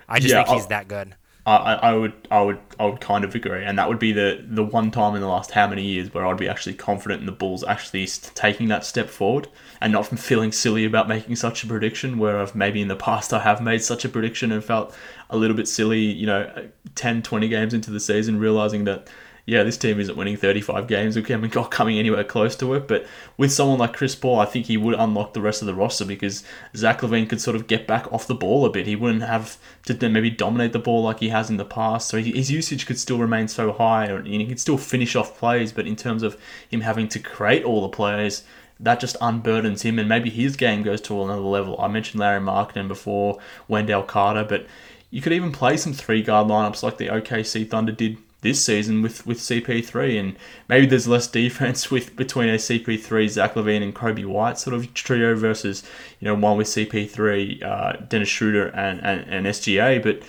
I 0.07 0.19
just 0.19 0.31
Yeah, 0.33 0.43
think 0.43 0.55
he's 0.55 0.63
I'll- 0.63 0.69
that 0.69 0.87
good. 0.87 1.15
I, 1.45 1.55
I 1.55 1.73
I 1.73 1.93
would 1.93 2.13
I 2.29 2.41
would 2.41 2.59
I 2.79 2.85
would 2.85 2.99
kind 3.01 3.23
of 3.23 3.33
agree, 3.33 3.63
and 3.63 3.79
that 3.79 3.87
would 3.87 3.97
be 3.97 4.11
the 4.11 4.43
the 4.47 4.63
one 4.63 4.91
time 4.91 5.15
in 5.15 5.21
the 5.21 5.27
last 5.27 5.51
how 5.51 5.67
many 5.67 5.83
years 5.83 6.13
where 6.13 6.27
I'd 6.27 6.37
be 6.37 6.49
actually 6.49 6.75
confident 6.75 7.21
in 7.21 7.25
the 7.25 7.31
Bulls 7.31 7.63
actually 7.63 8.05
taking 8.35 8.67
that 8.67 8.85
step 8.85 9.09
forward, 9.09 9.47
and 9.81 9.91
not 9.93 10.05
from 10.05 10.17
feeling 10.17 10.51
silly 10.51 10.85
about 10.85 11.07
making 11.07 11.37
such 11.37 11.63
a 11.63 11.67
prediction. 11.67 12.19
Where 12.19 12.37
I've 12.39 12.53
maybe 12.55 12.81
in 12.81 12.87
the 12.87 12.95
past 12.95 13.33
I 13.33 13.39
have 13.39 13.61
made 13.63 13.81
such 13.81 14.03
a 14.05 14.09
prediction 14.09 14.51
and 14.51 14.63
felt 14.63 14.93
a 15.29 15.37
little 15.37 15.55
bit 15.55 15.67
silly, 15.67 16.01
you 16.01 16.27
know, 16.27 16.69
10, 16.95 17.23
20 17.23 17.47
games 17.47 17.73
into 17.73 17.89
the 17.89 18.01
season, 18.01 18.37
realizing 18.37 18.83
that 18.83 19.07
yeah, 19.49 19.63
this 19.63 19.77
team 19.77 19.99
isn't 19.99 20.15
winning 20.15 20.37
35 20.37 20.87
games. 20.87 21.15
We 21.15 21.23
haven't 21.23 21.51
got 21.51 21.71
coming 21.71 21.97
anywhere 21.97 22.23
close 22.23 22.55
to 22.57 22.75
it. 22.75 22.87
But 22.87 23.07
with 23.35 23.51
someone 23.51 23.79
like 23.79 23.93
Chris 23.93 24.13
Paul, 24.13 24.39
I 24.39 24.45
think 24.45 24.67
he 24.67 24.77
would 24.77 24.93
unlock 24.93 25.33
the 25.33 25.41
rest 25.41 25.63
of 25.63 25.65
the 25.65 25.73
roster 25.73 26.05
because 26.05 26.43
Zach 26.75 27.01
LaVine 27.01 27.27
could 27.27 27.41
sort 27.41 27.55
of 27.55 27.65
get 27.65 27.87
back 27.87 28.11
off 28.13 28.27
the 28.27 28.35
ball 28.35 28.63
a 28.65 28.69
bit. 28.69 28.85
He 28.85 28.95
wouldn't 28.95 29.23
have 29.23 29.57
to 29.85 30.07
maybe 30.07 30.29
dominate 30.29 30.71
the 30.71 30.77
ball 30.77 31.01
like 31.01 31.19
he 31.19 31.29
has 31.29 31.49
in 31.49 31.57
the 31.57 31.65
past. 31.65 32.09
So 32.09 32.19
his 32.19 32.51
usage 32.51 32.85
could 32.85 32.99
still 32.99 33.17
remain 33.17 33.47
so 33.47 33.71
high, 33.71 34.05
and 34.05 34.27
he 34.27 34.45
could 34.45 34.59
still 34.59 34.77
finish 34.77 35.15
off 35.15 35.39
plays. 35.39 35.71
But 35.71 35.87
in 35.87 35.95
terms 35.95 36.21
of 36.21 36.39
him 36.69 36.81
having 36.81 37.07
to 37.07 37.19
create 37.19 37.63
all 37.63 37.81
the 37.81 37.89
plays, 37.89 38.43
that 38.79 38.99
just 38.99 39.17
unburdens 39.19 39.81
him, 39.81 39.97
and 39.97 40.07
maybe 40.07 40.29
his 40.29 40.55
game 40.57 40.83
goes 40.83 41.01
to 41.01 41.23
another 41.23 41.41
level. 41.41 41.81
I 41.81 41.87
mentioned 41.87 42.19
Lauri 42.19 42.39
Markkanen 42.39 42.87
before, 42.87 43.39
Wendell 43.67 44.03
Carter, 44.03 44.43
but 44.43 44.67
you 45.09 45.21
could 45.21 45.33
even 45.33 45.51
play 45.51 45.75
some 45.75 45.91
three 45.91 46.21
guard 46.21 46.47
lineups 46.47 46.83
like 46.83 46.97
the 46.97 47.07
OKC 47.07 47.67
Thunder 47.67 47.91
did 47.91 48.19
this 48.41 48.63
season 48.63 49.01
with, 49.01 49.25
with 49.27 49.39
CP3, 49.39 50.19
and 50.19 50.35
maybe 50.67 50.85
there's 50.85 51.07
less 51.07 51.27
defense 51.27 51.91
with 51.91 52.15
between 52.15 52.49
a 52.49 52.55
CP3, 52.55 53.29
Zach 53.29 53.53
LaVine, 53.55 53.83
and 53.83 53.95
Coby 53.95 54.25
White 54.25 54.57
sort 54.57 54.75
of 54.75 54.93
trio 54.93 55.35
versus 55.35 55.83
you 56.19 56.25
know 56.25 56.35
one 56.35 56.57
with 56.57 56.67
CP3, 56.67 57.63
uh, 57.63 57.93
Dennis 58.07 58.29
Schroeder, 58.29 58.67
and, 58.67 58.99
and, 59.03 59.21
and 59.27 59.45
SGA, 59.45 60.01
but 60.01 60.21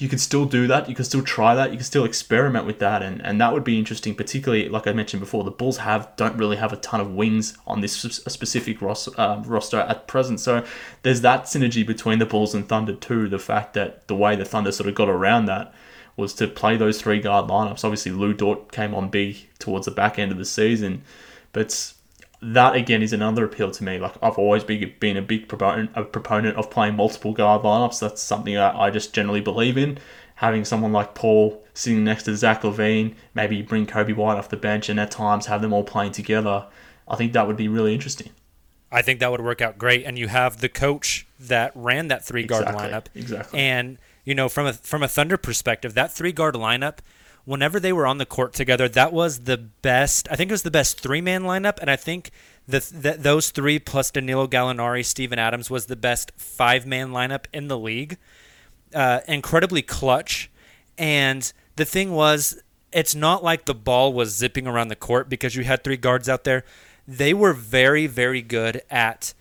you 0.00 0.08
could 0.08 0.20
still 0.20 0.46
do 0.46 0.66
that. 0.66 0.88
You 0.88 0.94
could 0.94 1.04
still 1.04 1.22
try 1.22 1.54
that. 1.54 1.72
You 1.72 1.76
could 1.76 1.86
still 1.86 2.06
experiment 2.06 2.64
with 2.64 2.78
that, 2.78 3.02
and, 3.02 3.20
and 3.22 3.38
that 3.40 3.52
would 3.52 3.64
be 3.64 3.78
interesting. 3.78 4.14
Particularly, 4.14 4.70
like 4.70 4.86
I 4.86 4.92
mentioned 4.92 5.20
before, 5.20 5.44
the 5.44 5.50
Bulls 5.50 5.76
have 5.78 6.16
don't 6.16 6.38
really 6.38 6.56
have 6.56 6.72
a 6.72 6.76
ton 6.76 7.00
of 7.00 7.12
wings 7.12 7.58
on 7.66 7.82
this 7.82 7.92
specific 7.92 8.80
ros- 8.80 9.08
uh, 9.18 9.42
roster 9.44 9.80
at 9.80 10.08
present. 10.08 10.40
So 10.40 10.64
there's 11.02 11.20
that 11.20 11.44
synergy 11.44 11.86
between 11.86 12.18
the 12.18 12.24
Bulls 12.24 12.54
and 12.54 12.66
Thunder 12.66 12.94
too. 12.94 13.28
The 13.28 13.38
fact 13.38 13.74
that 13.74 14.08
the 14.08 14.16
way 14.16 14.36
the 14.36 14.46
Thunder 14.46 14.72
sort 14.72 14.88
of 14.88 14.94
got 14.94 15.10
around 15.10 15.44
that 15.46 15.74
was 16.20 16.34
to 16.34 16.46
play 16.46 16.76
those 16.76 17.00
three 17.02 17.20
guard 17.20 17.48
lineups. 17.50 17.84
Obviously, 17.84 18.12
Lu 18.12 18.32
Dort 18.34 18.70
came 18.72 18.94
on 18.94 19.08
big 19.08 19.48
towards 19.58 19.86
the 19.86 19.90
back 19.92 20.18
end 20.18 20.30
of 20.32 20.38
the 20.38 20.44
season, 20.44 21.02
but 21.52 21.92
that 22.42 22.74
again 22.76 23.02
is 23.02 23.12
another 23.12 23.44
appeal 23.44 23.70
to 23.70 23.84
me. 23.84 23.98
Like 23.98 24.14
I've 24.22 24.38
always 24.38 24.64
been, 24.64 24.92
been 25.00 25.16
a 25.16 25.22
big 25.22 25.48
proponent, 25.48 25.90
a 25.94 26.04
proponent 26.04 26.56
of 26.56 26.70
playing 26.70 26.96
multiple 26.96 27.32
guard 27.32 27.62
lineups. 27.62 27.98
That's 28.00 28.22
something 28.22 28.56
I, 28.56 28.86
I 28.86 28.90
just 28.90 29.12
generally 29.12 29.40
believe 29.42 29.76
in. 29.76 29.98
having 30.36 30.64
someone 30.64 30.92
like 30.92 31.14
Paul 31.14 31.62
sitting 31.74 32.02
next 32.02 32.22
to 32.24 32.34
Zach 32.36 32.62
LaVine, 32.62 33.14
maybe 33.34 33.60
bring 33.60 33.86
Coby 33.86 34.16
White 34.16 34.38
off 34.38 34.48
the 34.48 34.56
bench 34.56 34.88
and 34.88 34.98
at 34.98 35.10
times 35.10 35.46
have 35.46 35.60
them 35.60 35.72
all 35.74 35.84
playing 35.84 36.12
together. 36.12 36.66
I 37.06 37.16
think 37.16 37.34
that 37.34 37.46
would 37.46 37.58
be 37.58 37.68
really 37.68 37.92
interesting. 37.92 38.30
I 38.90 39.02
think 39.02 39.20
that 39.20 39.30
would 39.30 39.42
work 39.42 39.60
out 39.60 39.76
great. 39.78 40.04
And 40.06 40.18
you 40.18 40.28
have 40.28 40.60
the 40.60 40.68
coach 40.70 41.26
that 41.38 41.72
ran 41.74 42.08
that 42.08 42.24
three 42.24 42.44
guard 42.44 42.64
Exactly, 42.64 42.88
lineup. 42.88 43.04
exactly. 43.14 43.58
And 43.60 43.98
you 44.30 44.36
know, 44.36 44.48
from 44.48 44.64
a 44.64 44.72
from 44.72 45.02
a 45.02 45.08
Thunder 45.08 45.36
perspective, 45.36 45.94
that 45.94 46.12
three 46.12 46.30
guard 46.30 46.54
lineup, 46.54 46.98
whenever 47.44 47.80
they 47.80 47.92
were 47.92 48.06
on 48.06 48.18
the 48.18 48.24
court 48.24 48.52
together, 48.52 48.88
that 48.88 49.12
was 49.12 49.40
the 49.40 49.56
best. 49.56 50.28
I 50.30 50.36
think 50.36 50.50
it 50.50 50.54
was 50.54 50.62
the 50.62 50.70
best 50.70 51.00
three 51.00 51.20
man 51.20 51.42
lineup, 51.42 51.80
and 51.80 51.90
I 51.90 51.96
think 51.96 52.30
the 52.68 52.78
those 53.18 53.50
three 53.50 53.80
plus 53.80 54.12
Danilo 54.12 54.46
Gallinari, 54.46 55.04
Steven 55.04 55.40
Adams 55.40 55.68
was 55.68 55.86
the 55.86 55.96
best 55.96 56.30
five 56.36 56.86
man 56.86 57.10
lineup 57.10 57.46
in 57.52 57.66
the 57.66 57.76
league. 57.76 58.18
Uh, 58.94 59.18
incredibly 59.26 59.82
clutch, 59.82 60.48
and 60.96 61.52
the 61.74 61.84
thing 61.84 62.12
was, 62.12 62.62
it's 62.92 63.16
not 63.16 63.42
like 63.42 63.64
the 63.64 63.74
ball 63.74 64.12
was 64.12 64.36
zipping 64.36 64.68
around 64.68 64.88
the 64.88 64.96
court 64.96 65.28
because 65.28 65.56
you 65.56 65.64
had 65.64 65.82
three 65.82 65.96
guards 65.96 66.28
out 66.28 66.44
there. 66.44 66.64
They 67.08 67.34
were 67.34 67.52
very, 67.52 68.06
very 68.06 68.42
good 68.42 68.82
at 68.88 69.34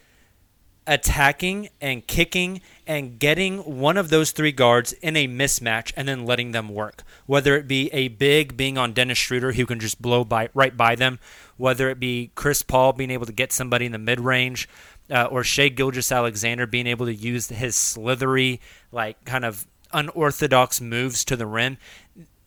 attacking 0.90 1.70
and 1.80 2.06
kicking 2.08 2.62
and 2.88 3.20
getting 3.20 3.60
one 3.60 3.96
of 3.96 4.10
those 4.10 4.32
three 4.32 4.52
guards 4.52 4.92
in 4.94 5.16
a 5.16 5.28
mismatch 5.28 5.94
and 5.96 6.08
then 6.08 6.26
letting 6.26 6.52
them 6.52 6.68
work. 6.68 7.04
Whether 7.28 7.56
it 7.56 7.68
be 7.68 7.90
a 7.94 8.08
big 8.08 8.58
being 8.58 8.76
on 8.76 8.94
Dennis 8.94 9.20
Schroeder 9.20 9.52
who 9.52 9.68
can 9.68 9.80
just 9.80 10.02
blow 10.02 10.24
by 10.24 10.50
right 10.56 10.76
by 10.76 10.96
them, 10.96 11.20
whether 11.58 11.92
it 11.92 12.00
be 12.00 12.32
Chris 12.34 12.64
Paul 12.64 12.94
being 12.94 13.12
able 13.12 13.28
to 13.28 13.32
get 13.32 13.54
somebody 13.54 13.86
in 13.86 13.92
the 13.92 14.00
mid 14.00 14.20
range, 14.20 14.68
uh, 15.12 15.26
or 15.26 15.44
Shai 15.44 15.70
Gilgeous-Alexander 15.70 16.66
being 16.66 16.88
able 16.88 17.06
to 17.06 17.14
use 17.14 17.50
his 17.50 17.76
slithery, 17.76 18.60
like 18.92 19.24
kind 19.26 19.46
of 19.46 19.68
unorthodox 19.94 20.82
moves 20.82 21.24
to 21.26 21.36
the 21.36 21.46
rim. 21.46 21.78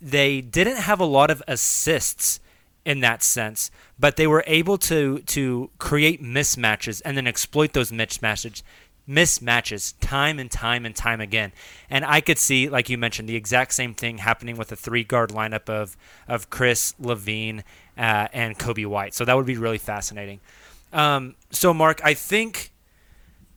They 0.00 0.40
didn't 0.40 0.78
have 0.78 0.98
a 0.98 1.04
lot 1.04 1.30
of 1.30 1.44
assists 1.46 2.40
in 2.84 3.00
that 3.00 3.22
sense, 3.22 3.70
but 3.98 4.16
they 4.16 4.26
were 4.26 4.44
able 4.46 4.76
to 4.78 5.20
to 5.20 5.70
create 5.78 6.22
mismatches 6.22 7.00
and 7.04 7.16
then 7.16 7.26
exploit 7.26 7.72
those 7.72 7.92
mismatches 7.92 8.62
mismatches 9.08 9.94
time 10.00 10.38
and 10.38 10.50
time 10.50 10.86
and 10.86 10.94
time 10.94 11.20
again. 11.20 11.52
And 11.90 12.04
I 12.04 12.20
could 12.20 12.38
see, 12.38 12.68
like 12.68 12.88
you 12.88 12.98
mentioned, 12.98 13.28
the 13.28 13.36
exact 13.36 13.74
same 13.74 13.94
thing 13.94 14.18
happening 14.18 14.56
with 14.56 14.70
a 14.72 14.76
three 14.76 15.04
guard 15.04 15.30
lineup 15.30 15.68
of 15.68 15.96
of 16.28 16.50
Chris 16.50 16.94
LaVine 17.00 17.62
uh, 17.96 18.28
and 18.32 18.58
Coby 18.58 18.86
White. 18.86 19.14
So 19.14 19.24
that 19.24 19.36
would 19.36 19.46
be 19.46 19.56
really 19.56 19.78
fascinating. 19.78 20.40
Um, 20.92 21.36
so 21.50 21.72
Mark, 21.72 22.00
I 22.04 22.14
think. 22.14 22.70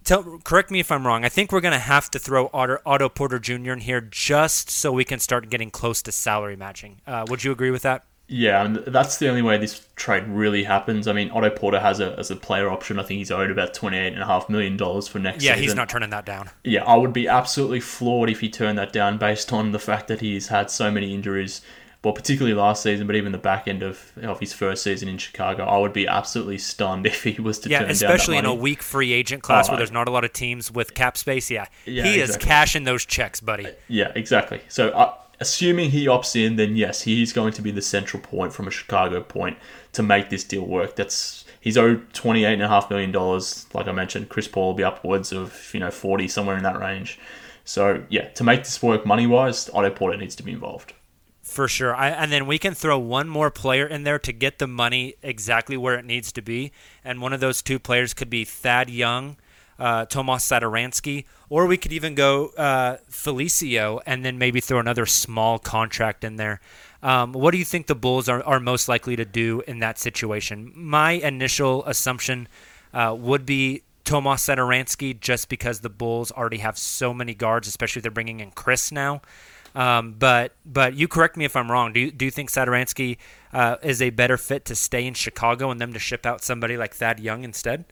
Tell, 0.04 0.38
correct 0.44 0.70
me 0.70 0.80
if 0.80 0.92
I'm 0.92 1.08
wrong. 1.08 1.26
I 1.26 1.30
think 1.30 1.52
we're 1.52 1.62
going 1.62 1.72
to 1.74 1.80
have 1.80 2.12
to 2.12 2.20
throw 2.20 2.52
Otto, 2.54 2.78
Otto 2.86 3.10
Porter 3.10 3.40
Jr. 3.40 3.72
in 3.72 3.80
here 3.80 4.02
just 4.02 4.70
so 4.70 4.92
we 4.92 5.04
can 5.04 5.18
start 5.18 5.50
getting 5.50 5.72
close 5.72 6.04
to 6.04 6.12
salary 6.12 6.56
matching. 6.56 7.02
Uh, 7.08 7.26
would 7.28 7.44
you 7.44 7.52
agree 7.52 7.72
with 7.72 7.82
that? 7.82 8.06
Yeah, 8.28 8.66
and 8.66 8.78
that's 8.78 9.18
the 9.18 9.30
only 9.30 9.44
way 9.44 9.58
this 9.58 9.88
trade 9.96 10.24
really 10.28 10.64
happens. 10.64 11.08
I 11.08 11.14
mean, 11.14 11.30
Otto 11.30 11.52
Porter 11.52 11.80
has 11.80 12.00
a 12.00 12.18
as 12.18 12.32
a 12.32 12.36
player 12.36 12.70
option. 12.70 12.98
I 13.00 13.04
think 13.04 13.20
he's 13.20 13.30
owed 13.32 13.52
about 13.52 13.74
twenty 13.74 13.98
eight 13.98 14.14
and 14.14 14.22
a 14.22 14.26
half 14.26 14.50
million 14.50 14.78
dollars 14.78 15.08
for 15.08 15.20
next 15.20 15.40
season. 15.40 15.48
Yeah, 15.48 15.54
season. 15.56 15.64
he's 15.64 15.76
not 15.76 15.90
turning 15.90 16.10
that 16.10 16.26
down. 16.26 16.50
Yeah, 16.64 16.84
I 16.86 16.96
would 16.96 17.14
be 17.14 17.28
absolutely 17.28 17.82
floored 17.82 18.30
if 18.30 18.40
he 18.40 18.50
turned 18.50 18.78
that 18.80 18.92
down 18.92 19.18
based 19.20 19.54
on 19.54 19.72
the 19.74 19.80
fact 19.80 20.08
that 20.08 20.22
he's 20.22 20.48
had 20.48 20.72
so 20.72 20.90
many 20.90 21.14
injuries. 21.14 21.62
Well, 22.04 22.14
particularly 22.14 22.54
last 22.54 22.84
season, 22.84 23.08
but 23.08 23.16
even 23.16 23.32
the 23.32 23.40
back 23.40 23.68
end 23.68 23.82
of, 23.82 24.12
of 24.22 24.40
his 24.40 24.54
first 24.54 24.84
season 24.84 25.08
in 25.10 25.18
Chicago, 25.18 25.64
I 25.64 25.80
would 25.80 25.92
be 25.92 26.08
absolutely 26.08 26.60
stunned 26.60 27.06
if 27.08 27.24
he 27.24 27.42
was 27.42 27.58
to 27.60 27.70
Yeah, 27.70 27.80
turn 27.80 27.90
especially 27.90 28.06
down 28.08 28.16
Especially 28.16 28.38
in 28.38 28.46
a 28.46 28.54
weak 28.54 28.84
free 28.84 29.12
agent 29.12 29.42
class 29.42 29.68
Oh, 29.68 29.72
where 29.72 29.78
there's 29.78 29.92
not 29.92 30.08
a 30.08 30.12
lot 30.12 30.24
of 30.24 30.32
teams 30.32 30.72
with 30.72 30.94
cap 30.94 31.18
space. 31.18 31.50
Yeah, 31.50 31.66
Yeah, 31.88 32.04
he 32.04 32.20
is 32.20 32.38
cashing 32.38 32.84
those 32.84 33.08
checks, 33.08 33.40
buddy. 33.40 33.70
Yeah, 33.88 34.12
exactly. 34.14 34.62
So, 34.68 34.90
uh, 34.90 35.16
assuming 35.40 35.92
he 35.92 36.06
opts 36.06 36.36
in, 36.36 36.56
then 36.56 36.76
yes, 36.76 37.02
he's 37.02 37.34
going 37.34 37.54
to 37.54 37.62
be 37.62 37.72
the 37.72 37.82
central 37.82 38.22
point 38.22 38.54
from 38.54 38.68
a 38.68 38.72
Chicago 38.72 39.22
point 39.22 39.58
to 39.94 40.04
make 40.04 40.30
this 40.30 40.44
deal 40.44 40.66
work. 40.66 40.96
That's 40.96 41.46
he's 41.60 41.78
owed 41.78 42.14
twenty 42.14 42.46
eight 42.46 42.54
and 42.54 42.64
a 42.64 42.68
half 42.68 42.90
million 42.90 43.12
dollars. 43.12 43.66
Like 43.74 43.88
I 43.88 43.92
mentioned, 43.92 44.30
Chris 44.30 44.48
Paul 44.48 44.68
will 44.68 44.74
be 44.74 44.84
upwards 44.84 45.32
of 45.32 45.72
you 45.74 45.80
know 45.80 45.92
forty 45.92 46.28
somewhere 46.28 46.58
in 46.58 46.64
that 46.64 46.80
range. 46.80 47.20
So 47.66 48.04
yeah, 48.10 48.30
to 48.30 48.44
make 48.44 48.64
this 48.64 48.82
work 48.82 49.06
money 49.06 49.28
wise, 49.28 49.70
Otto 49.74 49.90
Porter 49.90 50.18
needs 50.18 50.36
to 50.36 50.44
be 50.44 50.52
involved. 50.52 50.94
For 51.42 51.68
sure. 51.68 51.96
I, 51.96 52.10
and 52.10 52.32
then 52.32 52.48
we 52.48 52.58
can 52.58 52.74
throw 52.74 52.98
one 52.98 53.30
more 53.30 53.52
player 53.52 53.86
in 53.86 54.04
there 54.04 54.18
to 54.18 54.32
get 54.32 54.58
the 54.58 54.66
money 54.66 55.14
exactly 55.22 55.78
where 55.78 55.94
it 55.94 56.04
needs 56.04 56.32
to 56.34 56.42
be. 56.42 56.72
And 57.04 57.22
one 57.22 57.34
of 57.34 57.40
those 57.40 57.62
two 57.62 57.78
players 57.78 58.16
could 58.16 58.32
be 58.32 58.46
Thad 58.46 58.90
Young, 58.90 59.38
uh, 59.80 60.06
Tomas 60.06 60.48
Satoransky, 60.48 61.26
or 61.50 61.66
we 61.66 61.78
could 61.78 61.94
even 61.94 62.16
go 62.16 62.48
uh, 62.58 62.98
Felicio 63.10 64.02
and 64.06 64.24
then 64.24 64.38
maybe 64.38 64.62
throw 64.62 64.80
another 64.80 65.06
small 65.06 65.60
contract 65.60 66.24
in 66.24 66.38
there. 66.38 66.62
Um, 67.04 67.34
what 67.34 67.52
do 67.52 67.58
you 67.58 67.66
think 67.66 67.88
the 67.88 67.96
Bulls 67.96 68.28
are, 68.28 68.42
are 68.44 68.60
most 68.60 68.88
likely 68.90 69.16
to 69.16 69.26
do 69.26 69.62
in 69.68 69.80
that 69.80 70.00
situation? 70.00 70.72
My 70.76 71.12
initial 71.12 71.86
assumption 71.86 72.48
uh, 72.94 73.16
would 73.18 73.46
be 73.46 73.84
Tomas 74.06 74.46
Satoransky 74.46 75.20
just 75.20 75.50
because 75.50 75.82
the 75.82 75.90
Bulls 75.90 76.32
already 76.32 76.58
have 76.58 76.78
so 76.78 77.14
many 77.14 77.34
guards, 77.34 77.68
especially 77.68 78.00
if 78.00 78.04
they're 78.04 78.12
bringing 78.12 78.40
in 78.40 78.52
Chris 78.52 78.92
now. 78.92 79.22
Um, 79.76 80.16
but 80.18 80.54
but 80.66 80.96
you 80.96 81.08
correct 81.08 81.36
me 81.36 81.44
if 81.44 81.56
I'm 81.56 81.70
wrong. 81.70 81.92
Do 81.92 82.00
you, 82.00 82.12
do 82.12 82.24
you 82.24 82.32
think 82.32 82.50
Satoransky 82.50 83.18
uh, 83.52 83.76
is 83.84 84.02
a 84.02 84.10
better 84.10 84.38
fit 84.38 84.64
to 84.66 84.76
stay 84.76 85.06
in 85.06 85.14
Chicago 85.14 85.70
and 85.70 85.82
them 85.82 85.92
to 85.92 86.00
ship 86.00 86.26
out 86.26 86.42
somebody 86.42 86.78
like 86.78 86.94
Thad 86.94 87.20
Young 87.20 87.44
instead? 87.44 87.84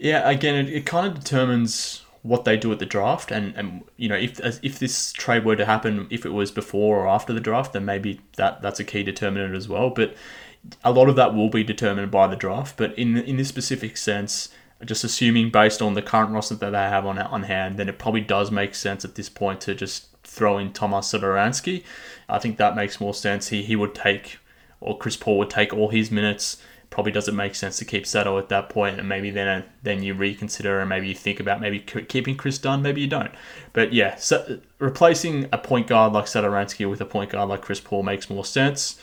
Yeah, 0.00 0.28
again, 0.28 0.54
it, 0.54 0.72
it 0.72 0.86
kind 0.86 1.06
of 1.06 1.22
determines 1.22 2.02
what 2.22 2.44
they 2.44 2.56
do 2.56 2.72
at 2.72 2.78
the 2.78 2.86
draft, 2.86 3.30
and, 3.30 3.54
and 3.54 3.82
you 3.98 4.08
know 4.08 4.16
if 4.16 4.40
if 4.64 4.78
this 4.78 5.12
trade 5.12 5.44
were 5.44 5.56
to 5.56 5.66
happen, 5.66 6.06
if 6.10 6.24
it 6.24 6.30
was 6.30 6.50
before 6.50 7.00
or 7.00 7.08
after 7.08 7.32
the 7.34 7.40
draft, 7.40 7.74
then 7.74 7.84
maybe 7.84 8.20
that 8.36 8.62
that's 8.62 8.80
a 8.80 8.84
key 8.84 9.02
determinant 9.02 9.54
as 9.54 9.68
well. 9.68 9.90
But 9.90 10.14
a 10.82 10.90
lot 10.90 11.08
of 11.10 11.16
that 11.16 11.34
will 11.34 11.50
be 11.50 11.62
determined 11.62 12.10
by 12.10 12.26
the 12.28 12.36
draft. 12.36 12.76
But 12.78 12.98
in 12.98 13.16
in 13.18 13.36
this 13.36 13.48
specific 13.48 13.98
sense, 13.98 14.48
just 14.84 15.04
assuming 15.04 15.50
based 15.50 15.82
on 15.82 15.92
the 15.92 16.02
current 16.02 16.32
roster 16.32 16.54
that 16.54 16.70
they 16.70 16.78
have 16.78 17.04
on 17.04 17.18
on 17.18 17.42
hand, 17.44 17.76
then 17.78 17.88
it 17.90 17.98
probably 17.98 18.22
does 18.22 18.50
make 18.50 18.74
sense 18.74 19.04
at 19.04 19.16
this 19.16 19.28
point 19.28 19.60
to 19.62 19.74
just 19.74 20.06
throw 20.24 20.56
in 20.56 20.72
Tomas 20.72 21.12
Satoransky. 21.12 21.84
I 22.26 22.38
think 22.38 22.56
that 22.56 22.74
makes 22.74 23.00
more 23.00 23.14
sense. 23.14 23.48
He 23.48 23.62
he 23.62 23.76
would 23.76 23.94
take, 23.94 24.38
or 24.80 24.96
Chris 24.96 25.16
Paul 25.18 25.36
would 25.38 25.50
take 25.50 25.74
all 25.74 25.88
his 25.90 26.10
minutes. 26.10 26.56
Probably 26.90 27.12
doesn't 27.12 27.36
make 27.36 27.54
sense 27.54 27.78
to 27.78 27.84
keep 27.84 28.06
Sato 28.06 28.36
at 28.38 28.48
that 28.48 28.68
point, 28.68 28.98
and 28.98 29.08
maybe 29.08 29.30
then 29.30 29.64
then 29.82 30.02
you 30.02 30.12
reconsider 30.12 30.80
and 30.80 30.88
maybe 30.88 31.08
you 31.08 31.14
think 31.14 31.40
about 31.40 31.60
maybe 31.60 31.78
keeping 31.78 32.36
Kris 32.36 32.58
Dunn. 32.58 32.82
Maybe 32.82 33.00
you 33.00 33.06
don't. 33.06 33.30
But 33.72 33.92
yeah, 33.92 34.16
so 34.16 34.60
replacing 34.78 35.48
a 35.52 35.58
point 35.58 35.86
guard 35.86 36.12
like 36.12 36.26
Satoransky 36.26 36.90
with 36.90 37.00
a 37.00 37.06
point 37.06 37.30
guard 37.30 37.48
like 37.48 37.62
Chris 37.62 37.80
Paul 37.80 38.02
makes 38.02 38.28
more 38.28 38.44
sense. 38.44 39.00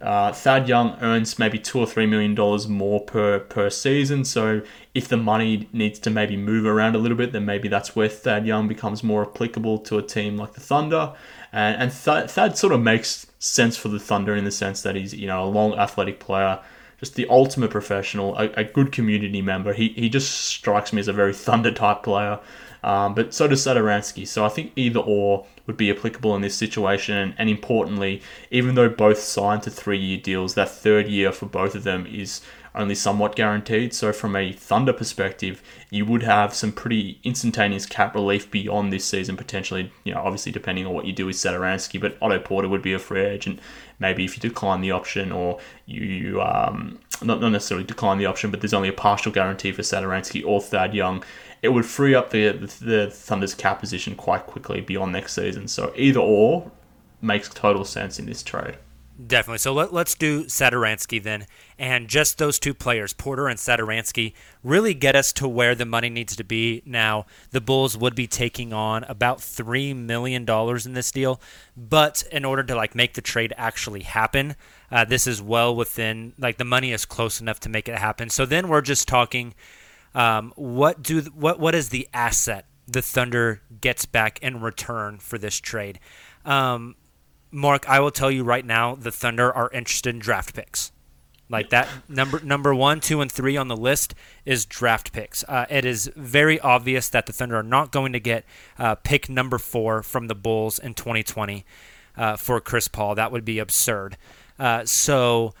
Uh, 0.00 0.32
Thad 0.32 0.66
Young 0.66 0.96
earns 1.02 1.38
maybe 1.38 1.58
two 1.58 1.78
or 1.78 1.86
three 1.86 2.06
million 2.06 2.34
dollars 2.34 2.66
more 2.66 3.00
per 3.00 3.38
per 3.40 3.68
season. 3.68 4.24
So 4.24 4.62
if 4.94 5.08
the 5.08 5.18
money 5.18 5.68
needs 5.74 5.98
to 6.00 6.10
maybe 6.10 6.38
move 6.38 6.64
around 6.64 6.94
a 6.94 6.98
little 6.98 7.18
bit, 7.18 7.32
then 7.32 7.44
maybe 7.44 7.68
that's 7.68 7.94
where 7.94 8.08
Thad 8.08 8.46
Young 8.46 8.66
becomes 8.66 9.04
more 9.04 9.22
applicable 9.28 9.78
to 9.80 9.98
a 9.98 10.02
team 10.02 10.38
like 10.38 10.54
the 10.54 10.60
Thunder. 10.60 11.12
And 11.52 11.82
and 11.82 11.92
Thad, 11.92 12.30
Thad 12.30 12.56
sort 12.56 12.72
of 12.72 12.80
makes 12.80 13.26
sense 13.40 13.76
for 13.76 13.88
the 13.88 13.98
Thunder 13.98 14.34
in 14.34 14.44
the 14.44 14.50
sense 14.50 14.80
that 14.82 14.96
he's 14.96 15.12
you 15.12 15.26
know 15.26 15.44
a 15.44 15.50
long 15.50 15.74
athletic 15.74 16.18
player, 16.18 16.60
just 17.00 17.16
the 17.16 17.26
ultimate 17.28 17.70
professional, 17.70 18.36
a, 18.36 18.50
a 18.52 18.64
good 18.64 18.92
community 18.92 19.42
member. 19.42 19.72
He 19.72 19.88
he 19.88 20.08
just 20.08 20.30
strikes 20.30 20.92
me 20.92 21.00
as 21.00 21.08
a 21.08 21.12
very 21.12 21.34
Thunder 21.34 21.72
type 21.72 22.02
player. 22.02 22.38
Um, 22.82 23.14
but 23.14 23.34
so 23.34 23.46
does 23.46 23.64
Satoransky. 23.64 24.26
So 24.26 24.44
I 24.44 24.48
think 24.48 24.72
either 24.76 25.00
or 25.00 25.46
would 25.66 25.76
be 25.76 25.90
applicable 25.90 26.34
in 26.34 26.40
this 26.40 26.54
situation. 26.54 27.16
And, 27.16 27.34
and 27.36 27.50
importantly, 27.50 28.22
even 28.50 28.74
though 28.74 28.88
both 28.88 29.18
signed 29.18 29.62
to 29.64 29.70
three 29.70 29.98
year 29.98 30.18
deals, 30.18 30.54
that 30.54 30.70
third 30.70 31.06
year 31.06 31.32
for 31.32 31.46
both 31.46 31.74
of 31.74 31.84
them 31.84 32.06
is 32.06 32.40
only 32.74 32.94
somewhat 32.94 33.36
guaranteed. 33.36 33.92
So 33.94 34.12
from 34.12 34.36
a 34.36 34.52
Thunder 34.52 34.92
perspective, 34.92 35.62
you 35.90 36.04
would 36.06 36.22
have 36.22 36.54
some 36.54 36.72
pretty 36.72 37.20
instantaneous 37.24 37.86
cap 37.86 38.14
relief 38.14 38.50
beyond 38.50 38.92
this 38.92 39.04
season 39.04 39.36
potentially. 39.36 39.92
You 40.04 40.14
know, 40.14 40.20
obviously 40.20 40.52
depending 40.52 40.86
on 40.86 40.92
what 40.92 41.06
you 41.06 41.12
do 41.12 41.26
with 41.26 41.36
Satoransky, 41.36 42.00
but 42.00 42.16
Otto 42.22 42.38
Porter 42.38 42.68
would 42.68 42.82
be 42.82 42.92
a 42.92 42.98
free 42.98 43.24
agent. 43.24 43.60
Maybe 43.98 44.24
if 44.24 44.36
you 44.36 44.40
decline 44.40 44.80
the 44.80 44.92
option, 44.92 45.30
or 45.32 45.58
you 45.86 46.40
um, 46.40 46.98
not 47.22 47.40
not 47.40 47.50
necessarily 47.50 47.86
decline 47.86 48.18
the 48.18 48.26
option, 48.26 48.50
but 48.50 48.60
there's 48.60 48.74
only 48.74 48.88
a 48.88 48.94
partial 48.94 49.32
guarantee 49.32 49.72
for 49.72 49.82
Satoransky 49.82 50.44
or 50.44 50.60
Thad 50.60 50.94
Young. 50.94 51.22
It 51.62 51.68
would 51.68 51.84
free 51.84 52.14
up 52.14 52.30
the, 52.30 52.52
the 52.52 52.84
the 52.84 53.10
Thunder's 53.10 53.54
cap 53.54 53.80
position 53.80 54.14
quite 54.14 54.46
quickly 54.46 54.80
beyond 54.80 55.12
next 55.12 55.34
season. 55.34 55.68
So 55.68 55.92
either 55.96 56.20
or 56.20 56.70
makes 57.20 57.48
total 57.48 57.84
sense 57.84 58.18
in 58.18 58.26
this 58.26 58.42
trade. 58.42 58.78
Definitely. 59.26 59.58
So 59.58 59.74
let, 59.74 59.92
let's 59.92 60.14
do 60.14 60.44
Satoransky 60.44 61.22
then. 61.22 61.46
And 61.80 62.08
just 62.08 62.36
those 62.36 62.58
two 62.58 62.74
players, 62.74 63.14
Porter 63.14 63.48
and 63.48 63.58
Satoransky, 63.58 64.34
really 64.62 64.92
get 64.92 65.16
us 65.16 65.32
to 65.32 65.48
where 65.48 65.74
the 65.74 65.86
money 65.86 66.10
needs 66.10 66.36
to 66.36 66.44
be. 66.44 66.82
Now, 66.84 67.24
the 67.52 67.60
Bulls 67.62 67.96
would 67.96 68.14
be 68.14 68.26
taking 68.26 68.74
on 68.74 69.02
about 69.04 69.38
$3 69.38 69.96
million 69.96 70.46
in 70.46 70.92
this 70.92 71.10
deal. 71.10 71.40
But 71.74 72.22
in 72.30 72.44
order 72.44 72.62
to 72.64 72.74
like 72.74 72.94
make 72.94 73.14
the 73.14 73.22
trade 73.22 73.54
actually 73.56 74.02
happen, 74.02 74.56
uh, 74.90 75.06
this 75.06 75.26
is 75.26 75.40
well 75.40 75.74
within, 75.74 76.34
like 76.38 76.58
the 76.58 76.66
money 76.66 76.92
is 76.92 77.06
close 77.06 77.40
enough 77.40 77.60
to 77.60 77.70
make 77.70 77.88
it 77.88 77.96
happen. 77.96 78.28
So 78.28 78.44
then 78.44 78.68
we're 78.68 78.82
just 78.82 79.08
talking 79.08 79.54
um, 80.14 80.52
what 80.56 81.02
do 81.02 81.20
what 81.34 81.60
what 81.60 81.74
is 81.74 81.90
the 81.90 82.08
asset 82.12 82.66
the 82.86 83.00
Thunder 83.00 83.62
gets 83.80 84.04
back 84.04 84.38
in 84.42 84.60
return 84.60 85.18
for 85.18 85.38
this 85.38 85.58
trade? 85.58 85.98
Um, 86.44 86.96
Mark, 87.50 87.88
I 87.88 88.00
will 88.00 88.10
tell 88.10 88.30
you 88.30 88.44
right 88.44 88.66
now, 88.66 88.96
the 88.96 89.12
Thunder 89.12 89.50
are 89.50 89.70
interested 89.70 90.14
in 90.14 90.18
draft 90.18 90.54
picks. 90.54 90.92
Like 91.50 91.70
that 91.70 91.88
number 92.08 92.40
number 92.40 92.72
one, 92.72 93.00
two, 93.00 93.20
and 93.20 93.30
three 93.30 93.56
on 93.56 93.66
the 93.66 93.76
list 93.76 94.14
is 94.44 94.64
draft 94.64 95.12
picks. 95.12 95.42
Uh, 95.44 95.66
it 95.68 95.84
is 95.84 96.08
very 96.14 96.60
obvious 96.60 97.08
that 97.08 97.26
the 97.26 97.32
Thunder 97.32 97.56
are 97.56 97.64
not 97.64 97.90
going 97.90 98.12
to 98.12 98.20
get 98.20 98.44
uh, 98.78 98.94
pick 98.94 99.28
number 99.28 99.58
four 99.58 100.04
from 100.04 100.28
the 100.28 100.36
Bulls 100.36 100.78
in 100.78 100.94
2020 100.94 101.64
uh, 102.16 102.36
for 102.36 102.60
Chris 102.60 102.86
Paul. 102.86 103.16
That 103.16 103.32
would 103.32 103.44
be 103.44 103.58
absurd. 103.58 104.16
Uh, 104.60 104.84
so, 104.84 105.52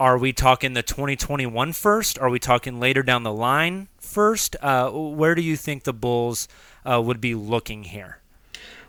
are 0.00 0.18
we 0.18 0.32
talking 0.32 0.72
the 0.72 0.82
2021 0.82 1.72
first? 1.72 2.18
Are 2.18 2.28
we 2.28 2.40
talking 2.40 2.80
later 2.80 3.04
down 3.04 3.22
the 3.22 3.32
line 3.32 3.86
first? 4.00 4.56
Uh, 4.60 4.90
where 4.90 5.36
do 5.36 5.42
you 5.42 5.56
think 5.56 5.84
the 5.84 5.92
Bulls 5.92 6.48
uh, 6.84 7.00
would 7.00 7.20
be 7.20 7.36
looking 7.36 7.84
here? 7.84 8.18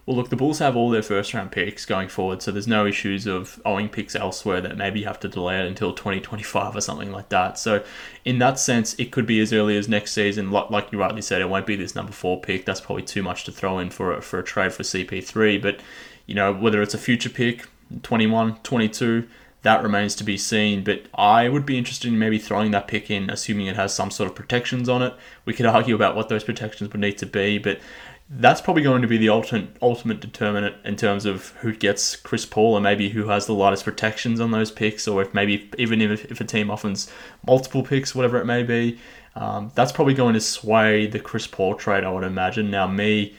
Well, 0.07 0.15
look, 0.15 0.29
the 0.29 0.37
Bulls 0.37 0.59
have 0.59 0.77
all 0.77 0.89
their 0.89 1.03
first 1.03 1.33
round 1.33 1.51
picks 1.51 1.85
going 1.85 2.07
forward, 2.07 2.41
so 2.41 2.49
there's 2.49 2.65
no 2.65 2.85
issues 2.85 3.27
of 3.27 3.61
owing 3.65 3.89
picks 3.89 4.15
elsewhere 4.15 4.61
that 4.61 4.77
maybe 4.77 5.01
you 5.01 5.05
have 5.05 5.19
to 5.19 5.27
delay 5.27 5.59
it 5.59 5.65
until 5.65 5.91
2025 5.91 6.77
or 6.77 6.79
something 6.79 7.11
like 7.11 7.27
that. 7.27 7.59
So, 7.59 7.83
in 8.23 8.39
that 8.39 8.57
sense, 8.57 8.93
it 8.97 9.11
could 9.11 9.25
be 9.25 9.41
as 9.41 9.51
early 9.51 9.77
as 9.77 9.89
next 9.89 10.13
season. 10.13 10.49
Like 10.49 10.93
you 10.93 10.97
rightly 10.97 11.21
said, 11.21 11.41
it 11.41 11.49
won't 11.49 11.65
be 11.65 11.75
this 11.75 11.93
number 11.93 12.13
four 12.13 12.39
pick. 12.39 12.63
That's 12.63 12.79
probably 12.79 13.03
too 13.03 13.21
much 13.21 13.43
to 13.43 13.51
throw 13.51 13.79
in 13.79 13.89
for 13.89 14.13
a, 14.13 14.21
for 14.21 14.39
a 14.39 14.45
trade 14.45 14.71
for 14.71 14.83
CP3. 14.83 15.61
But, 15.61 15.81
you 16.25 16.35
know, 16.35 16.53
whether 16.53 16.81
it's 16.81 16.93
a 16.93 16.97
future 16.97 17.29
pick, 17.29 17.65
21, 18.01 18.59
22, 18.63 19.27
that 19.63 19.83
remains 19.83 20.15
to 20.15 20.23
be 20.23 20.37
seen. 20.37 20.85
But 20.85 21.07
I 21.15 21.49
would 21.49 21.65
be 21.65 21.77
interested 21.77 22.07
in 22.07 22.17
maybe 22.17 22.39
throwing 22.39 22.71
that 22.71 22.87
pick 22.87 23.11
in, 23.11 23.29
assuming 23.29 23.67
it 23.67 23.75
has 23.75 23.93
some 23.93 24.11
sort 24.11 24.29
of 24.29 24.35
protections 24.35 24.87
on 24.87 25.01
it. 25.01 25.13
We 25.43 25.53
could 25.53 25.65
argue 25.77 25.95
about 25.95 26.15
what 26.15 26.29
those 26.29 26.45
protections 26.45 26.93
would 26.93 27.01
need 27.01 27.17
to 27.17 27.25
be, 27.25 27.57
but 27.57 27.81
that's 28.29 28.59
probably 28.59 28.83
going 28.83 29.01
to 29.01 29.07
be 29.07 29.17
the 29.17 29.29
ultimate 29.29 29.69
ultimate 29.81 30.19
determinant 30.19 30.75
in 30.83 30.95
terms 30.95 31.25
of 31.25 31.49
who 31.61 31.73
gets 31.73 32.15
Chris 32.15 32.45
Paul 32.45 32.75
and 32.75 32.83
maybe 32.83 33.09
who 33.09 33.29
has 33.29 33.45
the 33.45 33.53
lightest 33.53 33.85
protections 33.85 34.39
on 34.39 34.51
those 34.51 34.71
picks, 34.71 35.07
or 35.07 35.21
if 35.21 35.33
maybe 35.33 35.69
even 35.77 36.01
if, 36.01 36.25
if 36.25 36.41
a 36.41 36.43
team 36.43 36.69
offers 36.69 37.09
multiple 37.45 37.83
picks, 37.83 38.13
whatever 38.13 38.37
it 38.39 38.45
may 38.45 38.63
be, 38.63 38.99
um, 39.35 39.71
that's 39.75 39.91
probably 39.91 40.13
going 40.13 40.33
to 40.33 40.41
sway 40.41 41.07
the 41.07 41.19
Chris 41.19 41.47
Paul 41.47 41.75
trade. 41.75 42.03
I 42.03 42.11
would 42.11 42.23
imagine. 42.23 42.69
Now, 42.69 42.87
me 42.87 43.35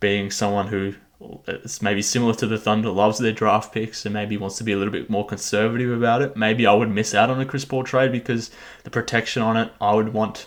being 0.00 0.30
someone 0.30 0.66
who 0.68 0.94
is 1.46 1.80
maybe 1.80 2.02
similar 2.02 2.34
to 2.34 2.46
the 2.46 2.58
Thunder, 2.58 2.90
loves 2.90 3.18
their 3.18 3.32
draft 3.32 3.72
picks 3.72 4.04
and 4.04 4.12
maybe 4.12 4.36
wants 4.36 4.58
to 4.58 4.64
be 4.64 4.72
a 4.72 4.76
little 4.76 4.92
bit 4.92 5.08
more 5.08 5.24
conservative 5.24 5.90
about 5.90 6.22
it. 6.22 6.36
Maybe 6.36 6.66
I 6.66 6.74
would 6.74 6.90
miss 6.90 7.14
out 7.14 7.30
on 7.30 7.40
a 7.40 7.46
Chris 7.46 7.64
Paul 7.64 7.84
trade 7.84 8.12
because 8.12 8.50
the 8.82 8.90
protection 8.90 9.42
on 9.42 9.56
it, 9.56 9.72
I 9.80 9.94
would 9.94 10.12
want 10.12 10.46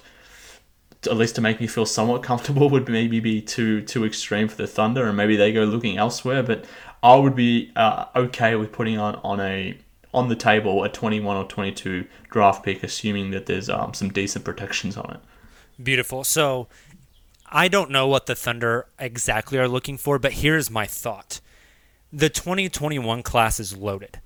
at 1.05 1.17
least 1.17 1.35
to 1.35 1.41
make 1.41 1.59
me 1.59 1.67
feel 1.67 1.85
somewhat 1.85 2.23
comfortable 2.23 2.69
would 2.69 2.89
maybe 2.89 3.19
be 3.19 3.41
too 3.41 3.81
too 3.81 4.05
extreme 4.05 4.47
for 4.47 4.55
the 4.55 4.67
Thunder, 4.67 5.07
and 5.07 5.17
maybe 5.17 5.35
they 5.35 5.51
go 5.51 5.63
looking 5.63 5.97
elsewhere. 5.97 6.41
But 6.41 6.65
I 7.03 7.15
would 7.15 7.35
be 7.35 7.71
uh, 7.75 8.05
okay 8.15 8.55
with 8.55 8.71
putting 8.71 8.97
on 8.97 9.15
on 9.17 9.39
a 9.39 9.77
on 10.13 10.29
the 10.29 10.35
table 10.35 10.83
a 10.83 10.89
21 10.89 11.37
or 11.37 11.45
22 11.45 12.05
draft 12.31 12.63
pick, 12.63 12.81
assuming 12.81 13.31
that 13.31 13.45
there's 13.45 13.69
um, 13.69 13.93
some 13.93 14.09
decent 14.09 14.43
protections 14.43 14.97
on 14.97 15.11
it. 15.15 15.83
Beautiful. 15.83 16.23
So 16.23 16.67
I 17.51 17.67
don't 17.67 17.91
know 17.91 18.07
what 18.07 18.25
the 18.25 18.35
Thunder 18.35 18.87
exactly 18.97 19.59
are 19.59 19.67
looking 19.67 19.97
for, 19.97 20.17
but 20.17 20.33
here's 20.33 20.71
my 20.71 20.85
thought: 20.85 21.39
the 22.11 22.29
2021 22.29 23.21
class 23.23 23.59
is 23.59 23.77
loaded. 23.77 24.19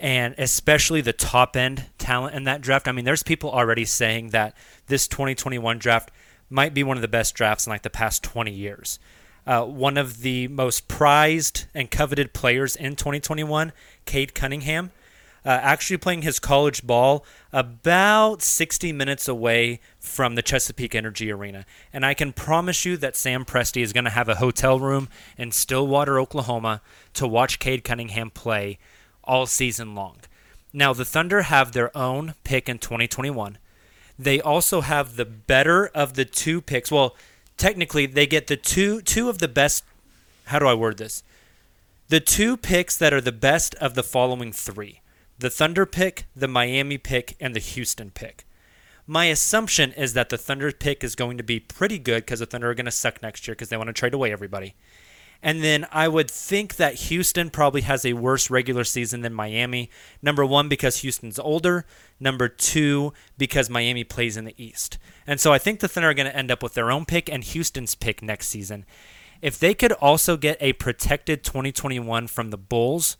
And 0.00 0.34
especially 0.38 1.00
the 1.00 1.12
top 1.12 1.56
end 1.56 1.86
talent 1.98 2.34
in 2.34 2.44
that 2.44 2.60
draft. 2.60 2.88
I 2.88 2.92
mean, 2.92 3.04
there's 3.04 3.22
people 3.22 3.50
already 3.50 3.84
saying 3.84 4.30
that 4.30 4.56
this 4.86 5.08
2021 5.08 5.78
draft 5.78 6.10
might 6.50 6.74
be 6.74 6.82
one 6.82 6.96
of 6.96 7.02
the 7.02 7.08
best 7.08 7.34
drafts 7.34 7.66
in 7.66 7.70
like 7.70 7.82
the 7.82 7.90
past 7.90 8.22
20 8.22 8.50
years. 8.50 8.98
Uh, 9.46 9.64
one 9.64 9.96
of 9.96 10.20
the 10.20 10.46
most 10.48 10.88
prized 10.88 11.66
and 11.74 11.90
coveted 11.90 12.34
players 12.34 12.76
in 12.76 12.96
2021, 12.96 13.72
Cade 14.04 14.34
Cunningham, 14.34 14.90
uh, 15.44 15.50
actually 15.50 15.96
playing 15.96 16.20
his 16.20 16.38
college 16.38 16.86
ball 16.86 17.24
about 17.52 18.42
60 18.42 18.92
minutes 18.92 19.26
away 19.26 19.80
from 19.98 20.34
the 20.34 20.42
Chesapeake 20.42 20.94
Energy 20.94 21.32
Arena. 21.32 21.64
And 21.92 22.04
I 22.04 22.12
can 22.12 22.34
promise 22.34 22.84
you 22.84 22.98
that 22.98 23.16
Sam 23.16 23.46
Presti 23.46 23.82
is 23.82 23.94
going 23.94 24.04
to 24.04 24.10
have 24.10 24.28
a 24.28 24.34
hotel 24.34 24.78
room 24.78 25.08
in 25.38 25.50
Stillwater, 25.50 26.20
Oklahoma 26.20 26.82
to 27.14 27.26
watch 27.26 27.58
Cade 27.58 27.84
Cunningham 27.84 28.30
play 28.30 28.78
all 29.28 29.46
season 29.46 29.94
long. 29.94 30.16
Now, 30.72 30.92
the 30.92 31.04
Thunder 31.04 31.42
have 31.42 31.72
their 31.72 31.96
own 31.96 32.34
pick 32.44 32.68
in 32.68 32.78
2021. 32.78 33.58
They 34.18 34.40
also 34.40 34.80
have 34.80 35.16
the 35.16 35.24
better 35.24 35.86
of 35.88 36.14
the 36.14 36.24
two 36.24 36.60
picks. 36.60 36.90
Well, 36.90 37.16
technically, 37.56 38.06
they 38.06 38.26
get 38.26 38.48
the 38.48 38.56
two 38.56 39.00
two 39.02 39.28
of 39.28 39.38
the 39.38 39.48
best. 39.48 39.84
How 40.46 40.58
do 40.58 40.66
I 40.66 40.74
word 40.74 40.98
this? 40.98 41.22
The 42.08 42.20
two 42.20 42.56
picks 42.56 42.96
that 42.96 43.12
are 43.12 43.20
the 43.20 43.32
best 43.32 43.74
of 43.76 43.94
the 43.94 44.02
following 44.02 44.52
three: 44.52 45.00
the 45.38 45.50
Thunder 45.50 45.86
pick, 45.86 46.24
the 46.34 46.48
Miami 46.48 46.98
pick, 46.98 47.36
and 47.38 47.54
the 47.54 47.60
Houston 47.60 48.10
pick. 48.10 48.44
My 49.06 49.26
assumption 49.26 49.92
is 49.92 50.12
that 50.12 50.28
the 50.28 50.36
Thunder 50.36 50.70
pick 50.72 51.02
is 51.02 51.14
going 51.14 51.38
to 51.38 51.44
be 51.44 51.60
pretty 51.60 51.98
good 51.98 52.26
because 52.26 52.40
the 52.40 52.46
Thunder 52.46 52.70
are 52.70 52.74
going 52.74 52.84
to 52.84 52.90
suck 52.90 53.22
next 53.22 53.46
year 53.46 53.54
because 53.54 53.68
they 53.68 53.76
want 53.76 53.86
to 53.86 53.94
trade 53.94 54.14
away 54.14 54.32
everybody. 54.32 54.74
And 55.42 55.62
then 55.62 55.86
I 55.92 56.08
would 56.08 56.30
think 56.30 56.76
that 56.76 56.94
Houston 56.94 57.50
probably 57.50 57.82
has 57.82 58.04
a 58.04 58.14
worse 58.14 58.50
regular 58.50 58.82
season 58.82 59.20
than 59.20 59.32
Miami. 59.32 59.88
Number 60.20 60.44
one, 60.44 60.68
because 60.68 60.98
Houston's 60.98 61.38
older. 61.38 61.86
Number 62.18 62.48
two, 62.48 63.12
because 63.36 63.70
Miami 63.70 64.02
plays 64.02 64.36
in 64.36 64.44
the 64.44 64.54
East. 64.56 64.98
And 65.26 65.40
so 65.40 65.52
I 65.52 65.58
think 65.58 65.78
the 65.78 65.88
Thunder 65.88 66.10
are 66.10 66.14
going 66.14 66.28
to 66.28 66.36
end 66.36 66.50
up 66.50 66.62
with 66.62 66.74
their 66.74 66.90
own 66.90 67.04
pick 67.04 67.30
and 67.30 67.44
Houston's 67.44 67.94
pick 67.94 68.20
next 68.20 68.48
season. 68.48 68.84
If 69.40 69.58
they 69.60 69.74
could 69.74 69.92
also 69.92 70.36
get 70.36 70.56
a 70.60 70.72
protected 70.72 71.44
2021 71.44 72.26
from 72.26 72.50
the 72.50 72.58
Bulls 72.58 73.16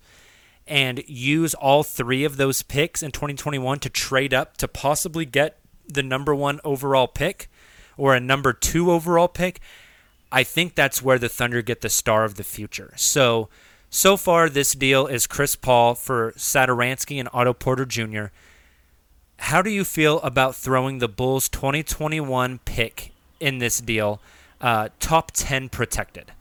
and 0.67 1.03
use 1.07 1.55
all 1.55 1.85
three 1.85 2.25
of 2.25 2.37
those 2.37 2.63
picks 2.63 3.03
in 3.03 3.13
2021 3.13 3.79
to 3.79 3.89
trade 3.89 4.35
up 4.35 4.57
to 4.57 4.67
possibly 4.67 5.25
get 5.25 5.61
the 5.87 6.03
number 6.03 6.35
one 6.35 6.61
overall 6.65 7.07
pick 7.07 7.49
or 7.97 8.15
a 8.15 8.21
number 8.21 8.53
two 8.53 8.91
overall 8.91 9.29
pick, 9.29 9.61
I 10.31 10.43
think 10.43 10.75
that's 10.75 11.03
where 11.03 11.19
the 11.19 11.29
Thunder 11.29 11.63
get 11.63 11.81
the 11.81 11.89
star 11.89 12.25
of 12.25 12.35
the 12.35 12.45
future. 12.45 12.93
So, 12.97 13.49
so 13.91 14.17
far, 14.17 14.49
this 14.49 14.73
deal 14.73 15.07
is 15.07 15.27
Chris 15.27 15.57
Paul 15.57 15.95
for 15.95 16.33
Satoransky 16.33 17.19
and 17.19 17.29
Otto 17.33 17.55
Porter 17.55 17.87
Jr. 17.87 18.27
How 19.39 19.63
do 19.63 19.71
you 19.71 19.85
feel 19.85 20.21
about 20.21 20.55
throwing 20.55 20.99
the 20.99 21.09
Bulls' 21.09 21.49
2021 21.49 22.59
pick 22.65 23.13
in 23.41 23.59
this 23.59 23.81
deal, 23.81 24.21
uh, 24.61 24.89
top 25.01 25.31
10 25.33 25.69
protected? 25.69 26.33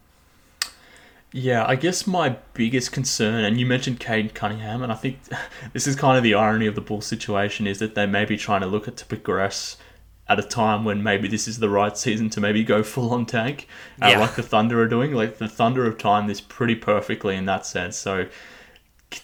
Yeah, 1.32 1.66
I 1.68 1.76
guess 1.76 2.08
my 2.08 2.38
biggest 2.54 2.92
concern, 2.92 3.44
and 3.44 3.60
you 3.60 3.66
mentioned 3.66 4.00
Cade 4.00 4.34
Cunningham, 4.34 4.82
and 4.82 4.92
I 4.92 4.96
think 4.96 5.20
this 5.74 5.86
is 5.86 5.96
kind 5.96 6.18
of 6.18 6.24
the 6.24 6.34
irony 6.34 6.68
of 6.68 6.76
the 6.76 6.82
Bulls 6.82 7.06
situation, 7.06 7.68
is 7.68 7.80
that 7.80 7.96
they 7.96 8.06
may 8.06 8.26
be 8.26 8.38
trying 8.38 8.62
to 8.62 8.68
look 8.68 8.88
at 8.88 8.98
to 8.98 9.06
progress 9.06 9.78
at 10.30 10.40
a 10.40 10.44
time 10.44 10.84
when 10.84 11.02
maybe 11.02 11.28
this 11.28 11.48
is 11.48 11.60
the 11.60 11.70
right 11.70 11.98
season 11.98 12.30
to 12.32 12.42
maybe 12.42 12.64
go 12.64 12.84
full 12.84 13.14
on 13.14 13.26
tank, 13.26 13.68
uh, 14.02 14.08
yeah. 14.08 14.20
like 14.20 14.36
the 14.36 14.44
Thunder 14.44 14.82
are 14.82 14.88
doing. 14.88 15.14
Like 15.14 15.38
the 15.38 15.48
Thunder 15.48 15.86
have 15.86 15.98
timed 15.98 16.30
this 16.30 16.42
pretty 16.42 16.76
perfectly 16.76 17.36
in 17.36 17.46
that 17.46 17.66
sense. 17.66 17.96
So 17.96 18.28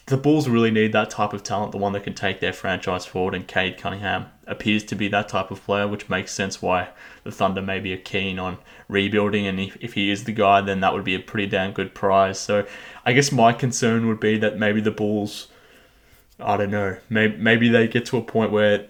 the 0.06 0.18
Bulls 0.18 0.48
really 0.48 0.72
need 0.72 0.94
that 0.94 1.10
type 1.10 1.34
of 1.34 1.44
talent, 1.44 1.74
the 1.74 1.78
one 1.78 1.92
that 1.94 2.04
can 2.04 2.14
take 2.14 2.40
their 2.40 2.54
franchise 2.54 3.06
forward. 3.06 3.36
And 3.36 3.46
Cade 3.46 3.78
Cunningham 3.78 4.28
appears 4.48 4.84
to 4.86 4.96
be 4.96 5.10
that 5.10 5.28
type 5.28 5.52
of 5.52 5.64
player, 5.66 5.88
which 5.88 6.10
makes 6.10 6.32
sense 6.32 6.62
why 6.62 6.90
the 7.24 7.32
Thunder 7.32 7.62
maybe 7.62 7.94
are 7.94 7.98
keen 7.98 8.40
on 8.40 8.58
rebuilding. 8.88 9.46
And 9.46 9.60
if, 9.60 9.78
if 9.82 9.94
he 9.94 10.10
is 10.10 10.24
the 10.24 10.32
guy, 10.32 10.62
then 10.62 10.80
that 10.80 10.94
would 10.94 11.04
be 11.04 11.16
a 11.16 11.20
pretty 11.20 11.48
damn 11.48 11.74
good 11.74 11.94
prize. 11.94 12.40
So 12.40 12.66
I 13.06 13.12
guess 13.12 13.32
my 13.32 13.52
concern 13.52 14.08
would 14.08 14.22
be 14.22 14.38
that 14.38 14.58
maybe 14.58 14.80
the 14.80 14.92
Bulls. 14.92 15.50
I 16.40 16.56
don't 16.56 16.72
know. 16.72 16.98
Maybe, 17.10 17.36
maybe 17.38 17.70
they 17.70 17.88
get 17.88 18.06
to 18.08 18.18
a 18.18 18.22
point 18.22 18.52
where 18.52 18.88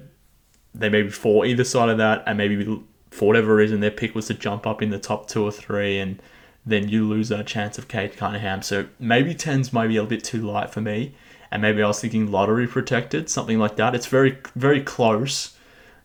they 0.74 0.90
maybe 0.90 1.10
fall 1.10 1.46
either 1.46 1.64
side 1.64 1.90
of 1.90 1.98
that, 1.98 2.24
and 2.26 2.38
maybe 2.38 2.82
for 3.12 3.28
whatever 3.28 3.56
reason 3.56 3.80
their 3.80 3.92
pick 3.92 4.16
was 4.16 4.28
to 4.28 4.34
jump 4.34 4.66
up 4.66 4.82
in 4.82 4.90
the 4.90 5.00
top 5.00 5.28
two 5.28 5.44
or 5.44 5.52
three, 5.52 6.00
and 6.00 6.22
then 6.66 6.90
you 6.90 7.08
lose 7.08 7.30
that 7.30 7.46
chance 7.46 7.78
of 7.78 7.88
Cade 7.88 8.18
Cunningham. 8.18 8.62
So 8.62 8.88
maybe 9.00 9.36
tens 9.36 9.72
might 9.74 9.88
be 9.88 9.98
a 9.98 10.04
bit 10.04 10.24
too 10.24 10.42
light 10.42 10.72
for 10.72 10.82
me, 10.82 11.14
and 11.52 11.62
maybe 11.62 11.84
I 11.84 11.88
was 11.88 12.00
thinking 12.00 12.32
lottery 12.32 12.68
protected, 12.68 13.30
something 13.30 13.60
like 13.60 13.76
that. 13.76 13.94
It's 13.94 14.08
very 14.08 14.38
very 14.56 14.82
close, 14.82 15.56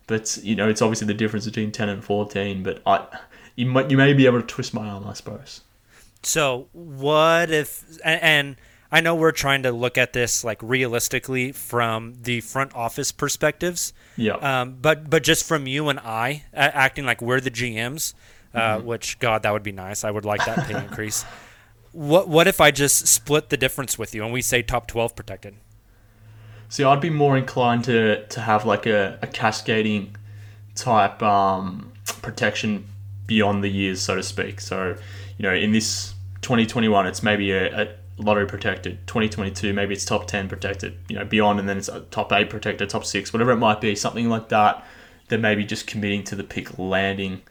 but 0.06 0.38
you 0.42 0.54
know 0.54 0.68
it's 0.68 0.82
obviously 0.82 1.06
the 1.06 1.14
difference 1.14 1.46
between 1.46 1.72
ten 1.72 1.88
and 1.88 2.04
fourteen. 2.04 2.62
But 2.62 2.82
I, 2.84 3.06
you 3.56 3.66
might 3.66 3.90
you 3.90 3.96
may 3.96 4.12
be 4.12 4.26
able 4.26 4.40
to 4.40 4.46
twist 4.46 4.74
my 4.74 4.88
arm, 4.88 5.06
I 5.06 5.14
suppose. 5.14 5.62
So 6.22 6.68
what 6.72 7.50
if 7.50 7.84
and, 8.04 8.22
and 8.22 8.56
I 8.90 9.00
know 9.00 9.14
we're 9.14 9.32
trying 9.32 9.62
to 9.64 9.72
look 9.72 9.98
at 9.98 10.12
this 10.12 10.44
like 10.44 10.58
realistically 10.62 11.52
from 11.52 12.14
the 12.22 12.40
front 12.40 12.74
office 12.74 13.12
perspectives. 13.12 13.92
Yeah. 14.16 14.34
Um, 14.34 14.78
but 14.80 15.10
but 15.10 15.22
just 15.22 15.44
from 15.44 15.66
you 15.66 15.88
and 15.88 15.98
I 16.00 16.44
acting 16.54 17.04
like 17.04 17.20
we're 17.20 17.40
the 17.40 17.50
GMs, 17.50 18.14
uh, 18.54 18.78
mm-hmm. 18.78 18.86
which 18.86 19.18
God 19.18 19.42
that 19.42 19.52
would 19.52 19.62
be 19.62 19.72
nice. 19.72 20.04
I 20.04 20.10
would 20.10 20.24
like 20.24 20.44
that 20.46 20.66
pay 20.66 20.78
increase. 20.78 21.24
What 21.92 22.28
what 22.28 22.46
if 22.46 22.60
I 22.60 22.70
just 22.70 23.08
split 23.08 23.48
the 23.48 23.56
difference 23.56 23.98
with 23.98 24.14
you 24.14 24.22
and 24.22 24.30
we 24.32 24.42
say 24.42 24.62
top 24.62 24.88
twelve 24.88 25.16
protected? 25.16 25.54
See, 26.68 26.84
I'd 26.84 27.00
be 27.00 27.10
more 27.10 27.36
inclined 27.36 27.84
to 27.84 28.26
to 28.26 28.40
have 28.42 28.66
like 28.66 28.84
a, 28.84 29.18
a 29.22 29.26
cascading 29.26 30.14
type 30.74 31.22
um, 31.22 31.90
protection 32.22 32.86
beyond 33.26 33.64
the 33.64 33.68
years, 33.68 34.00
so 34.00 34.16
to 34.16 34.22
speak. 34.22 34.60
So, 34.60 34.96
you 35.38 35.42
know, 35.42 35.54
in 35.54 35.72
this 35.72 36.14
2021, 36.42 37.06
it's 37.06 37.22
maybe 37.22 37.50
a, 37.52 37.82
a 37.82 37.88
lottery 38.18 38.46
protected. 38.46 39.06
2022, 39.06 39.72
maybe 39.72 39.94
it's 39.94 40.04
top 40.04 40.26
10 40.26 40.48
protected. 40.48 40.98
You 41.08 41.16
know, 41.16 41.24
beyond, 41.24 41.60
and 41.60 41.68
then 41.68 41.78
it's 41.78 41.88
a 41.88 42.00
top 42.00 42.32
eight 42.32 42.50
protected, 42.50 42.88
top 42.88 43.04
six, 43.04 43.32
whatever 43.32 43.52
it 43.52 43.56
might 43.56 43.80
be, 43.80 43.94
something 43.94 44.28
like 44.28 44.48
that. 44.48 44.84
Then 45.28 45.40
maybe 45.40 45.64
just 45.64 45.86
committing 45.86 46.24
to 46.24 46.36
the 46.36 46.44
pick 46.44 46.78
landing 46.78 47.42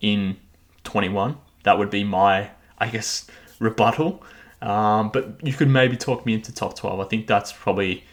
in 0.00 0.36
21. 0.84 1.36
That 1.64 1.78
would 1.78 1.90
be 1.90 2.04
my, 2.04 2.50
I 2.78 2.88
guess, 2.88 3.26
rebuttal. 3.58 4.22
Um, 4.62 5.10
but 5.10 5.44
you 5.46 5.52
could 5.52 5.68
maybe 5.68 5.96
talk 5.96 6.24
me 6.24 6.34
into 6.34 6.52
top 6.52 6.76
12. 6.76 7.00
I 7.00 7.04
think 7.04 7.26
that's 7.26 7.52
probably 7.52 8.04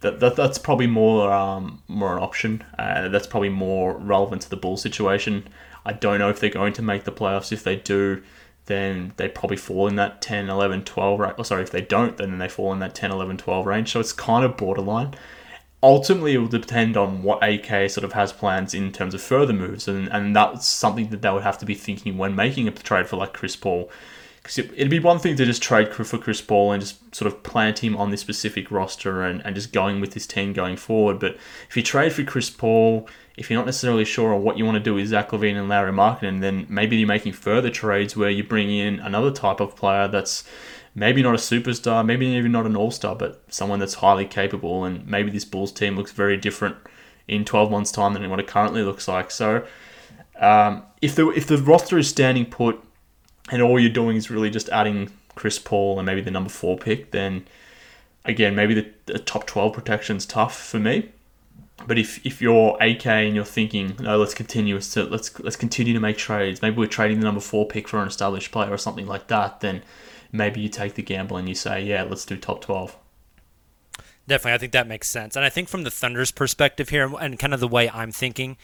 that, 0.00 0.18
that 0.20 0.34
that's 0.34 0.58
probably 0.58 0.86
more 0.86 1.30
um, 1.30 1.82
more 1.86 2.16
an 2.16 2.22
option. 2.22 2.64
Uh, 2.78 3.08
that's 3.08 3.26
probably 3.26 3.50
more 3.50 3.96
relevant 3.98 4.42
to 4.42 4.50
the 4.50 4.56
Bulls 4.56 4.82
situation. 4.82 5.46
I 5.84 5.92
don't 5.92 6.18
know 6.18 6.28
if 6.28 6.40
they're 6.40 6.50
going 6.50 6.72
to 6.74 6.82
make 6.82 7.04
the 7.04 7.12
playoffs. 7.12 7.52
If 7.52 7.62
they 7.62 7.76
do, 7.76 8.22
then 8.66 9.12
they 9.16 9.28
probably 9.28 9.56
fall 9.56 9.86
in 9.86 9.96
that 9.96 10.22
10, 10.22 10.48
11, 10.48 10.84
12 10.84 11.20
range. 11.20 11.34
Oh, 11.38 11.42
sorry, 11.42 11.62
if 11.62 11.70
they 11.70 11.80
don't, 11.80 12.16
then 12.16 12.38
they 12.38 12.48
fall 12.48 12.72
in 12.72 12.78
that 12.80 12.94
10, 12.94 13.10
11, 13.10 13.38
12 13.38 13.66
range. 13.66 13.92
So 13.92 14.00
it's 14.00 14.12
kind 14.12 14.44
of 14.44 14.56
borderline. 14.56 15.14
Ultimately, 15.82 16.34
it 16.34 16.38
will 16.38 16.46
depend 16.46 16.96
on 16.96 17.22
what 17.22 17.42
AK 17.42 17.90
sort 17.90 18.04
of 18.04 18.12
has 18.12 18.32
plans 18.32 18.74
in 18.74 18.92
terms 18.92 19.14
of 19.14 19.22
further 19.22 19.54
moves, 19.54 19.88
and, 19.88 20.08
and 20.08 20.36
that's 20.36 20.66
something 20.66 21.08
that 21.08 21.22
they 21.22 21.30
would 21.30 21.42
have 21.42 21.58
to 21.58 21.66
be 21.66 21.74
thinking 21.74 22.18
when 22.18 22.36
making 22.36 22.68
a 22.68 22.70
trade 22.70 23.06
for 23.06 23.16
like 23.16 23.32
Chris 23.32 23.56
Paul. 23.56 23.90
Because 24.42 24.58
it, 24.58 24.70
it'd 24.74 24.90
be 24.90 24.98
one 24.98 25.18
thing 25.18 25.36
to 25.36 25.44
just 25.44 25.62
trade 25.62 25.92
for 25.94 26.18
Chris 26.18 26.40
Paul 26.40 26.72
and 26.72 26.82
just 26.82 27.14
sort 27.14 27.32
of 27.32 27.42
plant 27.42 27.80
him 27.80 27.96
on 27.96 28.10
this 28.10 28.20
specific 28.20 28.70
roster 28.70 29.22
and, 29.22 29.44
and 29.44 29.54
just 29.54 29.72
going 29.72 30.00
with 30.00 30.12
this 30.12 30.26
team 30.26 30.52
going 30.52 30.76
forward. 30.76 31.18
But 31.18 31.36
if 31.68 31.76
you 31.76 31.82
trade 31.82 32.12
for 32.12 32.24
Chris 32.24 32.50
Paul, 32.50 33.08
if 33.40 33.48
you're 33.48 33.58
not 33.58 33.64
necessarily 33.64 34.04
sure 34.04 34.36
what 34.36 34.58
you 34.58 34.66
want 34.66 34.76
to 34.76 34.84
do 34.84 34.92
with 34.92 35.08
Zach 35.08 35.30
LaVine 35.30 35.56
and 35.56 35.66
Lauri 35.66 35.92
Markkanen, 35.92 36.42
then 36.42 36.66
maybe 36.68 36.98
you're 36.98 37.08
making 37.08 37.32
further 37.32 37.70
trades 37.70 38.14
where 38.14 38.28
you 38.28 38.44
bring 38.44 38.70
in 38.70 39.00
another 39.00 39.30
type 39.30 39.60
of 39.60 39.74
player 39.74 40.06
that's 40.06 40.44
maybe 40.94 41.22
not 41.22 41.34
a 41.34 41.38
superstar, 41.38 42.04
maybe 42.04 42.26
even 42.26 42.52
not 42.52 42.66
an 42.66 42.76
all 42.76 42.90
star, 42.90 43.16
but 43.16 43.42
someone 43.48 43.78
that's 43.78 43.94
highly 43.94 44.26
capable. 44.26 44.84
And 44.84 45.06
maybe 45.06 45.30
this 45.30 45.46
Bulls 45.46 45.72
team 45.72 45.96
looks 45.96 46.12
very 46.12 46.36
different 46.36 46.76
in 47.28 47.46
12 47.46 47.70
months' 47.70 47.90
time 47.90 48.12
than 48.12 48.28
what 48.28 48.40
it 48.40 48.46
currently 48.46 48.82
looks 48.82 49.08
like. 49.08 49.30
So 49.30 49.64
um, 50.38 50.82
if 51.00 51.14
the 51.14 51.30
if 51.30 51.46
the 51.46 51.56
roster 51.56 51.96
is 51.96 52.10
standing 52.10 52.44
put 52.44 52.78
and 53.50 53.62
all 53.62 53.80
you're 53.80 53.88
doing 53.88 54.18
is 54.18 54.30
really 54.30 54.50
just 54.50 54.68
adding 54.68 55.10
Chris 55.34 55.58
Paul 55.58 55.98
and 55.98 56.04
maybe 56.04 56.20
the 56.20 56.30
number 56.30 56.50
four 56.50 56.76
pick, 56.76 57.10
then 57.12 57.46
again 58.26 58.54
maybe 58.54 58.74
the, 58.74 58.86
the 59.06 59.18
top 59.18 59.46
12 59.46 59.72
protection's 59.72 60.26
tough 60.26 60.60
for 60.60 60.78
me. 60.78 61.08
But 61.86 61.98
if, 61.98 62.24
if 62.24 62.40
you're 62.40 62.76
AK 62.80 63.06
and 63.06 63.34
you're 63.34 63.44
thinking, 63.44 63.96
no, 64.00 64.18
let's 64.18 64.34
continue 64.34 64.78
to 64.78 65.04
let's 65.04 65.38
let's 65.40 65.56
continue 65.56 65.92
to 65.94 66.00
make 66.00 66.18
trades. 66.18 66.62
Maybe 66.62 66.76
we're 66.76 66.86
trading 66.86 67.20
the 67.20 67.24
number 67.24 67.40
four 67.40 67.66
pick 67.66 67.88
for 67.88 68.00
an 68.00 68.08
established 68.08 68.52
player 68.52 68.70
or 68.70 68.78
something 68.78 69.06
like 69.06 69.28
that. 69.28 69.60
Then 69.60 69.82
maybe 70.30 70.60
you 70.60 70.68
take 70.68 70.94
the 70.94 71.02
gamble 71.02 71.36
and 71.36 71.48
you 71.48 71.54
say, 71.54 71.82
yeah, 71.82 72.02
let's 72.02 72.24
do 72.24 72.36
top 72.36 72.60
twelve. 72.60 72.96
Definitely, 74.28 74.54
I 74.54 74.58
think 74.58 74.72
that 74.72 74.86
makes 74.86 75.08
sense. 75.08 75.34
And 75.34 75.44
I 75.44 75.48
think 75.48 75.68
from 75.68 75.82
the 75.82 75.90
Thunder's 75.90 76.30
perspective 76.30 76.90
here, 76.90 77.10
and 77.18 77.38
kind 77.38 77.52
of 77.52 77.60
the 77.60 77.66
way 77.66 77.90
I'm 77.90 78.12
thinking, 78.12 78.56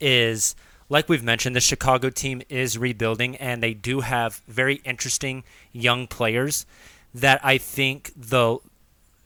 is 0.00 0.56
like 0.88 1.08
we've 1.08 1.22
mentioned, 1.22 1.54
the 1.54 1.60
Chicago 1.60 2.10
team 2.10 2.42
is 2.48 2.76
rebuilding, 2.76 3.36
and 3.36 3.62
they 3.62 3.74
do 3.74 4.00
have 4.00 4.42
very 4.48 4.76
interesting 4.84 5.44
young 5.72 6.06
players 6.06 6.66
that 7.14 7.40
I 7.44 7.58
think 7.58 8.12
the 8.16 8.58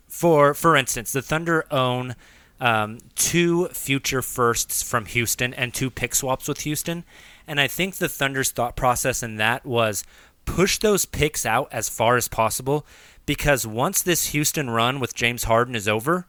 for 0.08 0.54
for 0.54 0.76
instance, 0.76 1.12
the 1.12 1.22
Thunder 1.22 1.64
own 1.70 2.14
um, 2.60 2.98
two 3.14 3.68
future 3.68 4.22
firsts 4.22 4.82
from 4.82 5.06
Houston 5.06 5.52
and 5.54 5.74
two 5.74 5.90
pick 5.90 6.14
swaps 6.14 6.48
with 6.48 6.60
Houston. 6.60 7.04
And 7.46 7.60
I 7.60 7.68
think 7.68 7.96
the 7.96 8.08
Thunder's 8.08 8.50
thought 8.50 8.76
process 8.76 9.22
in 9.22 9.36
that 9.36 9.64
was 9.64 10.04
push 10.44 10.78
those 10.78 11.04
picks 11.04 11.44
out 11.44 11.68
as 11.72 11.88
far 11.88 12.16
as 12.16 12.28
possible 12.28 12.86
because 13.26 13.66
once 13.66 14.02
this 14.02 14.28
Houston 14.28 14.70
run 14.70 15.00
with 15.00 15.14
James 15.14 15.44
Harden 15.44 15.74
is 15.74 15.88
over, 15.88 16.26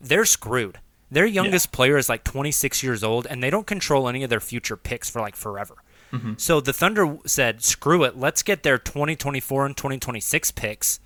they're 0.00 0.24
screwed. 0.24 0.78
Their 1.10 1.26
youngest 1.26 1.68
yeah. 1.70 1.76
player 1.76 1.96
is 1.98 2.08
like 2.08 2.24
26 2.24 2.82
years 2.82 3.04
old 3.04 3.26
and 3.26 3.42
they 3.42 3.50
don't 3.50 3.66
control 3.66 4.08
any 4.08 4.24
of 4.24 4.30
their 4.30 4.40
future 4.40 4.76
picks 4.76 5.08
for 5.08 5.20
like 5.20 5.36
forever. 5.36 5.76
Mm-hmm. 6.12 6.34
So 6.38 6.60
the 6.60 6.72
Thunder 6.72 7.18
said, 7.26 7.62
screw 7.62 8.02
it, 8.04 8.16
let's 8.16 8.42
get 8.42 8.62
their 8.62 8.78
2024 8.78 9.66
and 9.66 9.76
2026 9.76 10.50
picks 10.52 11.00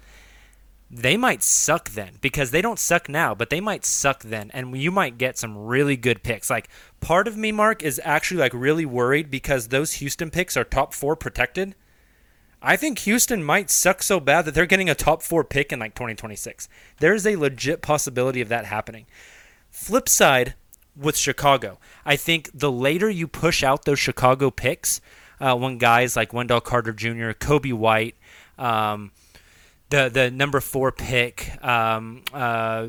they 0.91 1.17
might 1.17 1.43
suck 1.43 1.91
then 1.91 2.15
because 2.21 2.51
they 2.51 2.61
don't 2.61 2.79
suck 2.79 3.09
now, 3.09 3.33
but 3.33 3.49
they 3.49 3.61
might 3.61 3.85
suck 3.85 4.23
then, 4.25 4.51
and 4.53 4.77
you 4.77 4.91
might 4.91 5.19
get 5.19 5.39
some 5.39 5.57
really 5.57 5.97
good 5.97 6.25
picks. 6.25 6.51
Like 6.51 6.69
part 7.01 7.29
of 7.29 7.37
me, 7.37 7.53
Mark, 7.53 7.83
is 7.83 8.01
actually 8.05 8.41
like 8.41 8.53
really 8.53 8.85
worried 8.85 9.31
because 9.31 9.69
those 9.69 9.95
Houston 9.95 10.31
picks 10.31 10.57
are 10.57 10.65
top 10.65 10.93
four 10.93 11.15
protected. 11.15 11.77
I 12.61 12.77
think 12.77 12.99
Houston 13.01 13.43
might 13.45 13.71
suck 13.71 14.03
so 14.03 14.21
bad 14.21 14.45
that 14.45 14.55
they're 14.55 14.67
getting 14.67 14.91
a 14.91 14.95
top 14.95 15.23
four 15.23 15.45
pick 15.45 15.73
in 15.73 15.79
like 15.79 15.95
2026. 15.95 16.69
There's 16.99 17.27
a 17.27 17.37
legit 17.37 17.83
possibility 17.83 18.41
of 18.41 18.49
that 18.49 18.67
happening. 18.67 19.07
Flip 19.71 20.09
side 20.09 20.55
with 20.97 21.17
Chicago, 21.17 21.79
I 22.05 22.17
think 22.17 22.51
the 22.53 22.71
later 22.71 23.09
you 23.09 23.29
push 23.29 23.63
out 23.63 23.85
those 23.85 24.01
Chicago 24.01 24.51
picks, 24.51 25.01
uh, 25.41 25.57
when 25.57 25.79
guys 25.79 26.17
like 26.17 26.33
Wendell 26.33 26.61
Carter 26.61 26.93
Jr., 26.93 27.31
Coby 27.31 27.73
White, 27.73 28.17
um, 28.59 29.13
the 29.91 30.09
the 30.09 30.31
number 30.31 30.61
four 30.61 30.93
pick. 30.93 31.53
Um, 31.65 32.23
uh, 32.33 32.87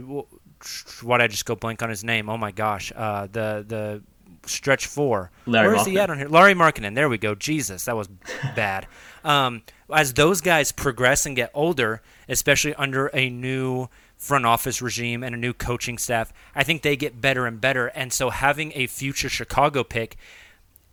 what 1.02 1.22
I 1.22 1.28
just 1.28 1.46
go 1.46 1.56
blank 1.56 1.82
on 1.82 1.90
his 1.90 2.04
name? 2.04 2.30
Oh 2.30 2.38
my 2.38 2.52
gosh, 2.52 2.92
uh, 2.96 3.28
the 3.28 3.66
the 3.68 4.04
stretch 4.46 4.86
four. 4.86 5.32
Lauri 5.46 5.68
Where's 5.68 5.86
he 5.86 6.00
at 6.00 6.10
on 6.10 6.18
here? 6.18 6.30
Lauri 6.30 6.54
Markkanen. 6.54 6.96
There 6.96 7.10
we 7.10 7.18
go. 7.18 7.36
Jesus, 7.36 7.86
that 7.86 7.96
was 7.96 8.08
bad. 8.56 8.88
Um, 9.24 9.64
as 9.94 10.14
those 10.14 10.42
guys 10.42 10.72
progress 10.72 11.26
and 11.26 11.36
get 11.36 11.52
older, 11.54 12.02
especially 12.30 12.74
under 12.76 13.08
a 13.08 13.30
new 13.30 13.88
front 14.18 14.46
office 14.46 14.82
regime 14.82 15.24
and 15.24 15.36
a 15.36 15.38
new 15.38 15.54
coaching 15.54 15.98
staff, 15.98 16.32
I 16.56 16.64
think 16.64 16.82
they 16.82 16.96
get 16.96 17.20
better 17.20 17.46
and 17.46 17.60
better. 17.60 17.88
And 17.88 18.14
so 18.14 18.30
having 18.30 18.72
a 18.76 18.88
future 18.88 19.30
Chicago 19.30 19.84
pick 19.84 20.16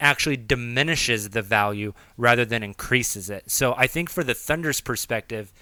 actually 0.00 0.36
diminishes 0.36 1.30
the 1.30 1.42
value 1.42 1.92
rather 2.16 2.44
than 2.44 2.62
increases 2.62 3.28
it. 3.28 3.50
So 3.50 3.74
I 3.76 3.86
think 3.86 4.08
for 4.10 4.24
the 4.24 4.34
Thunder's 4.34 4.80
perspective 4.80 5.52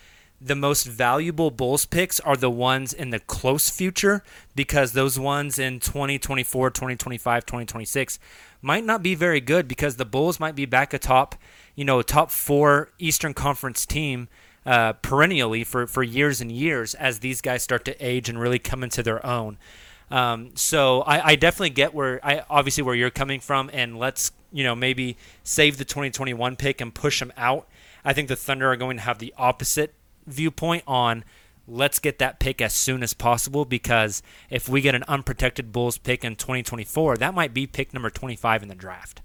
the 0.41 0.55
most 0.55 0.85
valuable 0.87 1.51
Bulls 1.51 1.87
picks 1.87 2.21
are 2.21 2.37
the 2.37 2.51
ones 2.51 2.93
in 2.93 3.11
the 3.11 3.21
close 3.21 3.71
future 3.71 4.23
because 4.55 4.93
those 4.93 5.19
ones 5.19 5.59
in 5.59 5.81
2024, 5.81 6.71
2025, 6.71 7.47
2026 7.47 8.19
might 8.61 8.85
not 8.85 9.03
be 9.03 9.15
very 9.15 9.41
good 9.41 9.67
because 9.67 9.97
the 9.97 10.05
Bulls 10.05 10.39
might 10.39 10.55
be 10.55 10.67
back 10.67 10.93
atop, 10.93 11.37
you 11.75 11.85
know, 11.85 12.03
top 12.03 12.31
four 12.31 12.91
Eastern 12.99 13.33
Conference 13.33 13.87
team 13.87 14.29
uh, 14.67 14.93
perennially 14.95 15.65
for, 15.65 15.87
for 15.87 16.03
years 16.03 16.41
and 16.41 16.53
years 16.53 16.95
as 16.95 17.21
these 17.21 17.41
guys 17.41 17.63
start 17.63 17.85
to 17.85 18.05
age 18.05 18.29
and 18.29 18.39
really 18.39 18.59
come 18.59 18.83
into 18.83 19.03
their 19.03 19.25
own. 19.25 19.57
Um, 20.11 20.51
so 20.55 21.03
I, 21.03 21.31
I 21.31 21.37
definitely 21.37 21.71
get 21.71 21.95
where 21.95 22.25
I 22.25 22.45
obviously 22.49 22.83
where 22.83 22.95
you're 22.95 23.11
coming 23.11 23.41
from, 23.41 23.71
and 23.73 23.99
let's 23.99 24.31
you 24.53 24.63
know 24.63 24.77
maybe 24.77 25.17
save 25.43 25.79
the 25.79 25.85
2021 25.85 26.57
pick 26.57 26.81
and 26.81 26.95
push 26.95 27.19
them 27.19 27.33
out. 27.37 27.67
I 28.05 28.13
think 28.13 28.29
the 28.29 28.37
Thunder 28.37 28.71
are 28.71 28.77
going 28.77 28.99
to 28.99 29.03
have 29.03 29.19
the 29.19 29.35
opposite 29.37 29.95
viewpoint 30.27 30.83
on 30.87 31.25
let's 31.69 31.99
get 31.99 32.19
that 32.19 32.39
pick 32.39 32.61
as 32.61 32.73
soon 32.73 33.03
as 33.03 33.13
possible 33.13 33.65
because 33.65 34.23
if 34.51 34.69
we 34.69 34.81
get 34.81 34.95
an 34.95 35.03
unprotected 35.09 35.73
Bulls 35.73 35.99
pick 35.99 36.25
in 36.25 36.37
2024, 36.37 37.17
that 37.17 37.35
might 37.35 37.53
be 37.53 37.67
pick 37.67 37.93
number 37.93 38.11
25 38.11 38.63
in 38.63 38.69
the 38.69 38.75
draft. 38.75 39.21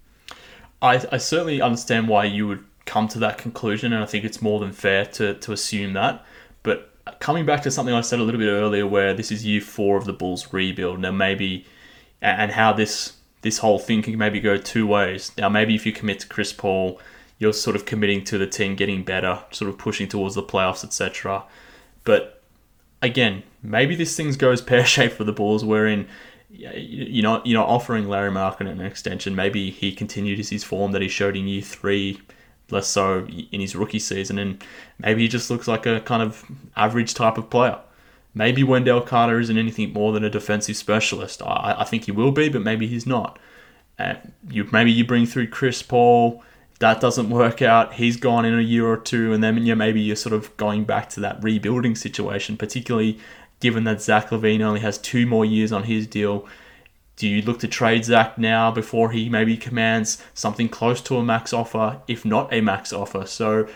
I, 0.81 1.03
I 1.11 1.17
certainly 1.17 1.61
understand 1.61 2.07
why 2.07 2.25
you 2.25 2.47
would 2.47 2.65
come 2.85 3.07
to 3.09 3.19
that 3.19 3.37
conclusion, 3.37 3.93
and 3.93 4.01
I 4.01 4.07
think 4.07 4.25
it's 4.25 4.41
more 4.41 4.59
than 4.59 4.71
fair 4.71 5.05
to, 5.05 5.35
to 5.35 5.51
assume 5.51 5.93
that. 5.93 6.25
But 6.63 6.91
coming 7.19 7.45
back 7.45 7.61
to 7.63 7.71
something 7.71 7.93
I 7.93 8.01
said 8.01 8.19
a 8.19 8.23
little 8.23 8.39
bit 8.39 8.49
earlier, 8.49 8.87
where 8.87 9.13
this 9.13 9.31
is 9.31 9.45
year 9.45 9.61
four 9.61 9.97
of 9.97 10.05
the 10.05 10.13
Bulls 10.13 10.51
rebuild, 10.51 10.99
now 10.99 11.11
maybe, 11.11 11.65
and 12.21 12.51
how 12.51 12.73
this 12.73 13.13
this 13.43 13.57
whole 13.57 13.79
thing 13.79 14.03
can 14.03 14.17
maybe 14.17 14.39
go 14.39 14.55
two 14.55 14.85
ways. 14.85 15.31
Now, 15.35 15.49
maybe 15.49 15.73
if 15.73 15.83
you 15.85 15.91
commit 15.91 16.19
to 16.19 16.27
Chris 16.27 16.53
Paul 16.53 16.99
you're 17.41 17.51
sort 17.51 17.75
of 17.75 17.87
committing 17.87 18.23
to 18.23 18.37
the 18.37 18.45
team 18.45 18.75
getting 18.75 19.03
better, 19.03 19.43
sort 19.49 19.67
of 19.67 19.75
pushing 19.79 20.07
towards 20.07 20.35
the 20.35 20.43
playoffs, 20.43 20.83
etc. 20.83 21.43
But 22.03 22.39
again, 23.01 23.41
maybe 23.63 23.95
this 23.95 24.15
thing 24.15 24.31
goes 24.33 24.61
pear 24.61 24.85
shaped 24.95 25.15
for 25.15 25.23
the 25.23 25.33
Bulls, 25.33 25.65
wherein 25.65 26.07
you 26.51 27.23
know 27.23 27.41
you're 27.43 27.59
not 27.59 27.67
offering 27.67 28.07
Lauri 28.07 28.29
Markkanen 28.29 28.73
an 28.73 28.81
extension. 28.81 29.35
Maybe 29.35 29.71
he 29.71 29.91
continued 29.91 30.37
his 30.37 30.63
form 30.63 30.91
that 30.91 31.01
he 31.01 31.07
showed 31.07 31.35
in 31.35 31.47
year 31.47 31.63
three, 31.63 32.21
less 32.69 32.85
so 32.85 33.25
in 33.25 33.59
his 33.59 33.75
rookie 33.75 33.97
season, 33.97 34.37
and 34.37 34.63
maybe 34.99 35.23
he 35.23 35.27
just 35.27 35.49
looks 35.49 35.67
like 35.67 35.87
a 35.87 35.99
kind 36.01 36.21
of 36.21 36.45
average 36.75 37.15
type 37.15 37.39
of 37.39 37.49
player. 37.49 37.79
Maybe 38.35 38.63
Wendell 38.63 39.01
Carter 39.01 39.39
isn't 39.39 39.57
anything 39.57 39.93
more 39.93 40.13
than 40.13 40.23
a 40.23 40.29
defensive 40.29 40.77
specialist. 40.77 41.41
I, 41.41 41.77
I 41.79 41.85
think 41.85 42.03
he 42.05 42.11
will 42.11 42.31
be, 42.31 42.49
but 42.49 42.61
maybe 42.61 42.85
he's 42.85 43.07
not. 43.07 43.39
Uh, 43.97 44.13
you 44.47 44.69
maybe 44.71 44.91
you 44.91 45.03
bring 45.03 45.25
through 45.25 45.47
Chris 45.47 45.81
Paul 45.81 46.43
that 46.81 46.99
doesn't 46.99 47.29
work 47.29 47.61
out. 47.61 47.93
He's 47.93 48.17
gone 48.17 48.43
in 48.43 48.57
a 48.57 48.61
year 48.61 48.85
or 48.85 48.97
two, 48.97 49.33
and 49.33 49.43
then 49.43 49.65
yeah, 49.65 49.75
maybe 49.75 50.01
you're 50.01 50.15
sort 50.15 50.33
of 50.33 50.55
going 50.57 50.83
back 50.83 51.09
to 51.11 51.19
that 51.21 51.41
rebuilding 51.41 51.95
situation, 51.95 52.57
particularly 52.57 53.19
given 53.59 53.83
that 53.85 54.01
Zach 54.01 54.29
LaVine 54.29 54.61
only 54.61 54.81
has 54.81 54.97
two 54.97 55.25
more 55.25 55.45
years 55.45 55.71
on 55.71 55.83
his 55.83 56.07
deal. 56.07 56.47
Do 57.15 57.27
you 57.27 57.43
look 57.43 57.59
to 57.59 57.67
trade 57.67 58.05
Zach 58.05 58.37
now 58.37 58.71
before 58.71 59.11
he 59.11 59.29
maybe 59.29 59.55
commands 59.57 60.23
something 60.33 60.67
close 60.69 61.01
to 61.01 61.17
a 61.17 61.23
max 61.23 61.53
offer, 61.53 62.01
if 62.07 62.25
not 62.25 62.51
a 62.51 62.61
max 62.61 62.91
offer? 62.91 63.27
So 63.27 63.67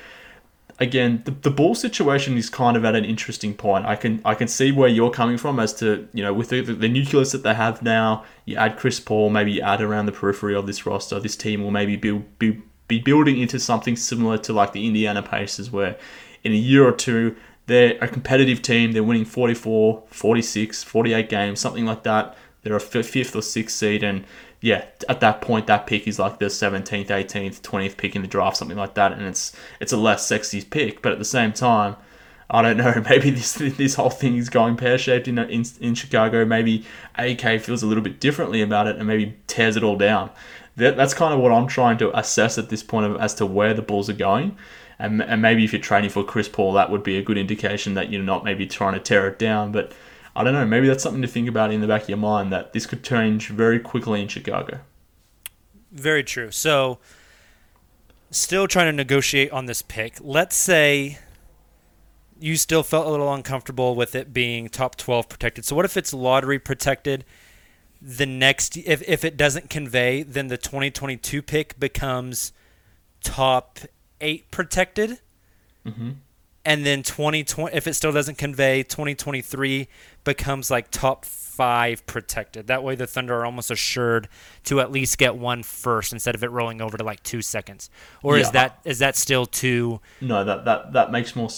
again, 0.79 1.21
the, 1.25 1.31
the 1.31 1.51
ball 1.51 1.75
situation 1.75 2.37
is 2.37 2.49
kind 2.49 2.75
of 2.75 2.83
at 2.83 2.95
an 2.95 3.05
interesting 3.05 3.53
point. 3.53 3.85
I 3.85 3.95
can 3.95 4.19
I 4.25 4.33
can 4.33 4.47
see 4.47 4.71
where 4.71 4.89
you're 4.89 5.11
coming 5.11 5.37
from 5.37 5.59
as 5.59 5.73
to 5.75 6.07
you 6.11 6.23
know 6.23 6.33
with 6.33 6.49
the, 6.49 6.61
the 6.61 6.89
nucleus 6.89 7.31
that 7.33 7.43
they 7.43 7.53
have 7.53 7.83
now. 7.83 8.25
You 8.45 8.55
add 8.55 8.77
Chris 8.77 8.99
Paul, 8.99 9.29
maybe 9.29 9.51
you 9.51 9.61
add 9.61 9.81
around 9.81 10.07
the 10.07 10.11
periphery 10.11 10.55
of 10.55 10.65
this 10.65 10.87
roster. 10.87 11.19
This 11.19 11.35
team 11.35 11.63
will 11.63 11.71
maybe 11.71 11.95
be 11.97 12.11
be, 12.39 12.63
be 12.87 12.99
building 12.99 13.39
into 13.39 13.59
something 13.59 13.95
similar 13.95 14.37
to 14.39 14.53
like 14.53 14.73
the 14.73 14.85
Indiana 14.85 15.23
Pacers, 15.23 15.71
where 15.71 15.97
in 16.43 16.51
a 16.51 16.55
year 16.55 16.87
or 16.87 16.91
two 16.91 17.35
they're 17.67 17.97
a 18.01 18.07
competitive 18.07 18.61
team. 18.61 18.91
They're 18.91 19.03
winning 19.03 19.25
44, 19.25 20.03
46, 20.07 20.83
48 20.83 21.29
games, 21.29 21.59
something 21.59 21.85
like 21.85 22.03
that. 22.03 22.37
They're 22.61 22.75
a 22.75 22.79
fifth 22.79 23.35
or 23.35 23.41
sixth 23.41 23.75
seed, 23.77 24.03
and 24.03 24.25
yeah, 24.59 24.85
at 25.07 25.19
that 25.19 25.41
point, 25.41 25.67
that 25.67 25.85
pick 25.85 26.07
is 26.07 26.17
like 26.17 26.39
the 26.39 26.45
17th, 26.45 27.07
18th, 27.07 27.61
20th 27.61 27.97
pick 27.97 28.15
in 28.15 28.23
the 28.23 28.27
draft, 28.27 28.57
something 28.57 28.77
like 28.77 28.95
that, 28.95 29.11
and 29.11 29.21
it's 29.21 29.55
it's 29.79 29.93
a 29.93 29.97
less 29.97 30.25
sexy 30.25 30.63
pick. 30.63 31.03
But 31.03 31.11
at 31.11 31.19
the 31.19 31.25
same 31.25 31.53
time, 31.53 31.95
I 32.49 32.63
don't 32.63 32.77
know. 32.77 33.03
Maybe 33.09 33.29
this 33.29 33.53
this 33.53 33.93
whole 33.95 34.09
thing 34.09 34.37
is 34.37 34.49
going 34.49 34.77
pear 34.77 34.97
shaped 34.97 35.27
in, 35.27 35.37
in 35.37 35.65
in 35.79 35.93
Chicago. 35.93 36.45
Maybe 36.45 36.85
AK 37.15 37.61
feels 37.61 37.83
a 37.83 37.85
little 37.87 38.03
bit 38.03 38.19
differently 38.19 38.61
about 38.61 38.87
it, 38.87 38.95
and 38.95 39.05
maybe 39.05 39.35
tears 39.45 39.75
it 39.75 39.83
all 39.83 39.97
down. 39.97 40.31
That, 40.77 40.97
that's 40.97 41.13
kind 41.13 41.33
of 41.33 41.39
what 41.39 41.51
I'm 41.51 41.67
trying 41.67 41.97
to 41.99 42.17
assess 42.17 42.57
at 42.57 42.69
this 42.69 42.83
point 42.83 43.05
of, 43.05 43.17
as 43.21 43.33
to 43.35 43.45
where 43.45 43.73
the 43.73 43.81
Bulls 43.81 44.09
are 44.09 44.13
going. 44.13 44.57
And, 44.99 45.21
and 45.21 45.41
maybe 45.41 45.63
if 45.63 45.73
you're 45.73 45.81
training 45.81 46.09
for 46.09 46.23
Chris 46.23 46.47
Paul, 46.47 46.73
that 46.73 46.89
would 46.89 47.03
be 47.03 47.17
a 47.17 47.21
good 47.21 47.37
indication 47.37 47.93
that 47.95 48.11
you're 48.11 48.23
not 48.23 48.43
maybe 48.43 48.65
trying 48.65 48.93
to 48.93 48.99
tear 48.99 49.27
it 49.27 49.39
down. 49.39 49.71
But 49.71 49.93
I 50.35 50.43
don't 50.43 50.53
know. 50.53 50.65
Maybe 50.65 50.87
that's 50.87 51.03
something 51.03 51.21
to 51.21 51.27
think 51.27 51.47
about 51.47 51.71
in 51.71 51.81
the 51.81 51.87
back 51.87 52.03
of 52.03 52.09
your 52.09 52.17
mind 52.17 52.51
that 52.51 52.73
this 52.73 52.85
could 52.85 53.03
change 53.03 53.49
very 53.49 53.79
quickly 53.79 54.21
in 54.21 54.27
Chicago. 54.27 54.79
Very 55.91 56.23
true. 56.23 56.51
So, 56.51 56.99
still 58.31 58.67
trying 58.67 58.87
to 58.87 58.91
negotiate 58.91 59.51
on 59.51 59.65
this 59.65 59.81
pick. 59.81 60.17
Let's 60.19 60.55
say 60.55 61.19
you 62.39 62.57
still 62.57 62.83
felt 62.83 63.07
a 63.07 63.09
little 63.09 63.33
uncomfortable 63.33 63.95
with 63.95 64.13
it 64.13 64.33
being 64.33 64.67
top 64.67 64.97
12 64.97 65.29
protected. 65.29 65.63
So, 65.63 65.75
what 65.75 65.85
if 65.85 65.95
it's 65.95 66.13
lottery 66.13 66.59
protected? 66.59 67.23
The 68.07 68.27
next, 68.27 68.77
if, 68.77 69.01
if 69.07 69.25
it 69.25 69.35
doesn't 69.35 69.69
convey, 69.71 70.21
then 70.21 70.47
the 70.47 70.57
2022 70.57 71.41
pick 71.41 71.79
becomes 71.79 72.53
top 73.23 73.79
eight 74.21 74.51
protected. 74.51 75.19
Mm-hmm 75.85 76.11
and 76.67 76.83
then 76.83 77.03
2020 77.03 77.75
if 77.77 77.85
it 77.85 77.93
still 77.93 78.11
doesn't 78.11 78.37
convey 78.39 78.81
2023 78.81 79.87
becomes 80.23 80.71
like 80.71 80.89
top 80.89 81.23
five 81.23 82.05
protected 82.07 82.67
that 82.67 82.83
way 82.83 82.95
the 82.95 83.05
thunder 83.07 83.35
are 83.35 83.45
almost 83.45 83.69
assured 83.69 84.27
to 84.63 84.81
at 84.81 84.91
least 84.91 85.17
get 85.17 85.35
one 85.35 85.61
first 85.61 86.11
instead 86.11 86.33
of 86.33 86.43
it 86.43 86.49
rolling 86.49 86.81
over 86.81 86.97
to 86.97 87.03
like 87.03 87.21
two 87.23 87.41
seconds 87.41 87.89
or 88.23 88.35
Yeah. 88.35 88.41
is 88.41 88.51
that 88.51 88.79
is 88.83 88.99
that 88.99 89.15
still 89.15 89.45
too 89.45 90.01
No, 90.19 90.43
that 90.43 90.65
that 90.65 90.93
that 90.93 91.11
makes 91.11 91.35
more. 91.35 91.49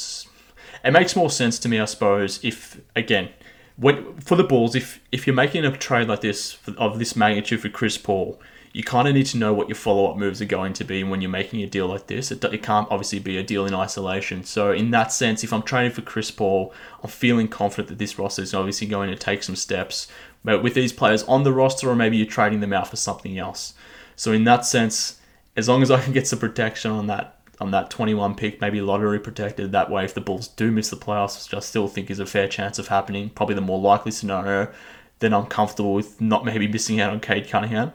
It 0.84 0.92
makes 0.92 1.16
more 1.16 1.30
sense 1.30 1.58
to 1.60 1.70
me, 1.70 1.80
I 1.80 1.86
suppose. 1.86 2.40
If 2.44 2.80
again, 2.96 3.30
when 3.78 4.20
for 4.20 4.36
the 4.36 4.44
Bulls, 4.44 4.76
if 4.76 5.00
if 5.12 5.26
you're 5.26 5.36
making 5.36 5.64
a 5.64 5.72
trade 5.72 6.08
like 6.08 6.22
this 6.22 6.52
for, 6.52 6.72
of 6.72 7.00
this 7.00 7.16
magnitude 7.16 7.62
for 7.62 7.70
Chris 7.70 7.98
Paul, 7.98 8.40
you 8.74 8.84
kind 8.84 9.08
of 9.08 9.14
need 9.14 9.26
to 9.28 9.38
know 9.38 9.54
what 9.54 9.70
your 9.70 9.76
follow 9.76 10.10
up 10.12 10.18
moves 10.18 10.42
are 10.42 10.46
going 10.46 10.74
to 10.74 10.84
be 10.84 11.04
when 11.04 11.22
you're 11.22 11.32
making 11.32 11.62
a 11.62 11.68
deal 11.68 11.88
like 11.88 12.08
this. 12.08 12.32
It, 12.32 12.44
it 12.44 12.64
can't 12.64 12.88
obviously 12.92 13.20
be 13.20 13.38
a 13.38 13.44
deal 13.44 13.66
in 13.66 13.74
isolation. 13.74 14.44
So 14.44 14.72
in 14.72 14.92
that 14.92 15.12
sense, 15.12 15.44
if 15.44 15.54
I'm 15.54 15.62
trading 15.62 15.92
for 15.92 16.02
Chris 16.02 16.32
Paul, 16.32 16.74
I'm 17.04 17.10
feeling 17.10 17.48
confident 17.48 17.88
that 17.90 17.98
this 17.98 18.20
roster 18.20 18.42
is 18.42 18.54
obviously 18.54 18.88
going 18.88 19.10
to 19.10 19.16
take 19.16 19.44
some 19.44 19.56
steps. 19.56 20.08
But 20.44 20.64
with 20.64 20.74
these 20.74 20.94
players 20.94 21.24
on 21.24 21.44
the 21.44 21.54
roster, 21.54 21.90
or 21.90 21.96
maybe 21.96 22.18
you're 22.18 22.28
trading 22.28 22.60
them 22.60 22.74
out 22.74 22.90
for 22.90 22.98
something 22.98 23.38
else. 23.38 23.74
So 24.16 24.32
in 24.32 24.44
that 24.44 24.66
sense, 24.66 25.20
as 25.56 25.68
long 25.68 25.82
as 25.82 25.90
I 25.90 26.02
can 26.02 26.14
get 26.14 26.28
some 26.28 26.40
protection 26.40 26.92
on 26.92 27.08
that 27.08 27.37
on 27.60 27.72
that 27.72 27.90
21 27.90 28.36
pick, 28.36 28.62
maybe 28.62 28.82
lottery 28.82 29.20
protected 29.20 29.72
that 29.72 29.90
way. 29.90 30.06
If 30.06 30.14
the 30.14 30.22
Bulls 30.22 30.48
do 30.48 30.72
miss 30.72 30.90
the 30.90 30.96
playoffs, 30.96 31.44
which 31.44 31.54
I 31.54 31.60
still 31.60 31.88
think 31.88 32.10
is 32.12 32.20
a 32.20 32.26
fair 32.26 32.48
chance 32.48 32.78
of 32.80 32.88
happening, 32.90 33.30
probably 33.30 33.56
the 33.56 33.62
more 33.62 33.80
likely 33.80 34.12
scenario, 34.12 34.72
then 35.20 35.34
I'm 35.34 35.48
comfortable 35.48 35.94
with 35.94 36.22
not 36.22 36.46
maybe 36.46 36.68
missing 36.68 37.00
out 37.00 37.12
on 37.12 37.20
Cade 37.20 37.50
Cunningham. 37.50 37.94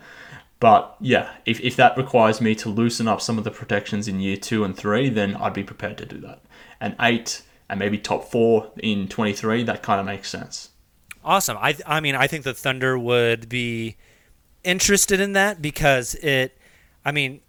But 0.58 0.96
yeah, 1.00 1.30
if, 1.46 1.60
if 1.60 1.76
that 1.76 1.96
requires 1.96 2.40
me 2.40 2.54
to 2.56 2.68
loosen 2.68 3.08
up 3.08 3.20
some 3.20 3.38
of 3.38 3.44
the 3.44 3.50
protections 3.50 4.08
in 4.08 4.20
year 4.20 4.36
two 4.36 4.64
and 4.64 4.76
three, 4.76 5.08
then 5.08 5.36
I'd 5.36 5.54
be 5.54 5.64
prepared 5.64 5.98
to 5.98 6.06
do 6.06 6.18
that. 6.18 6.42
And 6.80 6.94
eight 7.00 7.42
and 7.68 7.78
maybe 7.78 7.98
top 7.98 8.30
four 8.30 8.70
in 8.78 9.08
23, 9.08 9.64
that 9.64 9.82
kind 9.82 9.98
of 10.00 10.06
makes 10.06 10.28
sense. 10.28 10.70
awesome 11.24 11.56
i 11.60 11.74
i 11.86 12.00
mean 12.00 12.16
i 12.16 12.26
think 12.26 12.42
the 12.44 12.52
thunder 12.52 12.98
would 12.98 13.48
be 13.48 13.96
interested 14.64 15.20
in 15.20 15.34
that 15.34 15.62
because 15.62 16.14
it 16.16 16.58
i 17.04 17.12
mean 17.12 17.40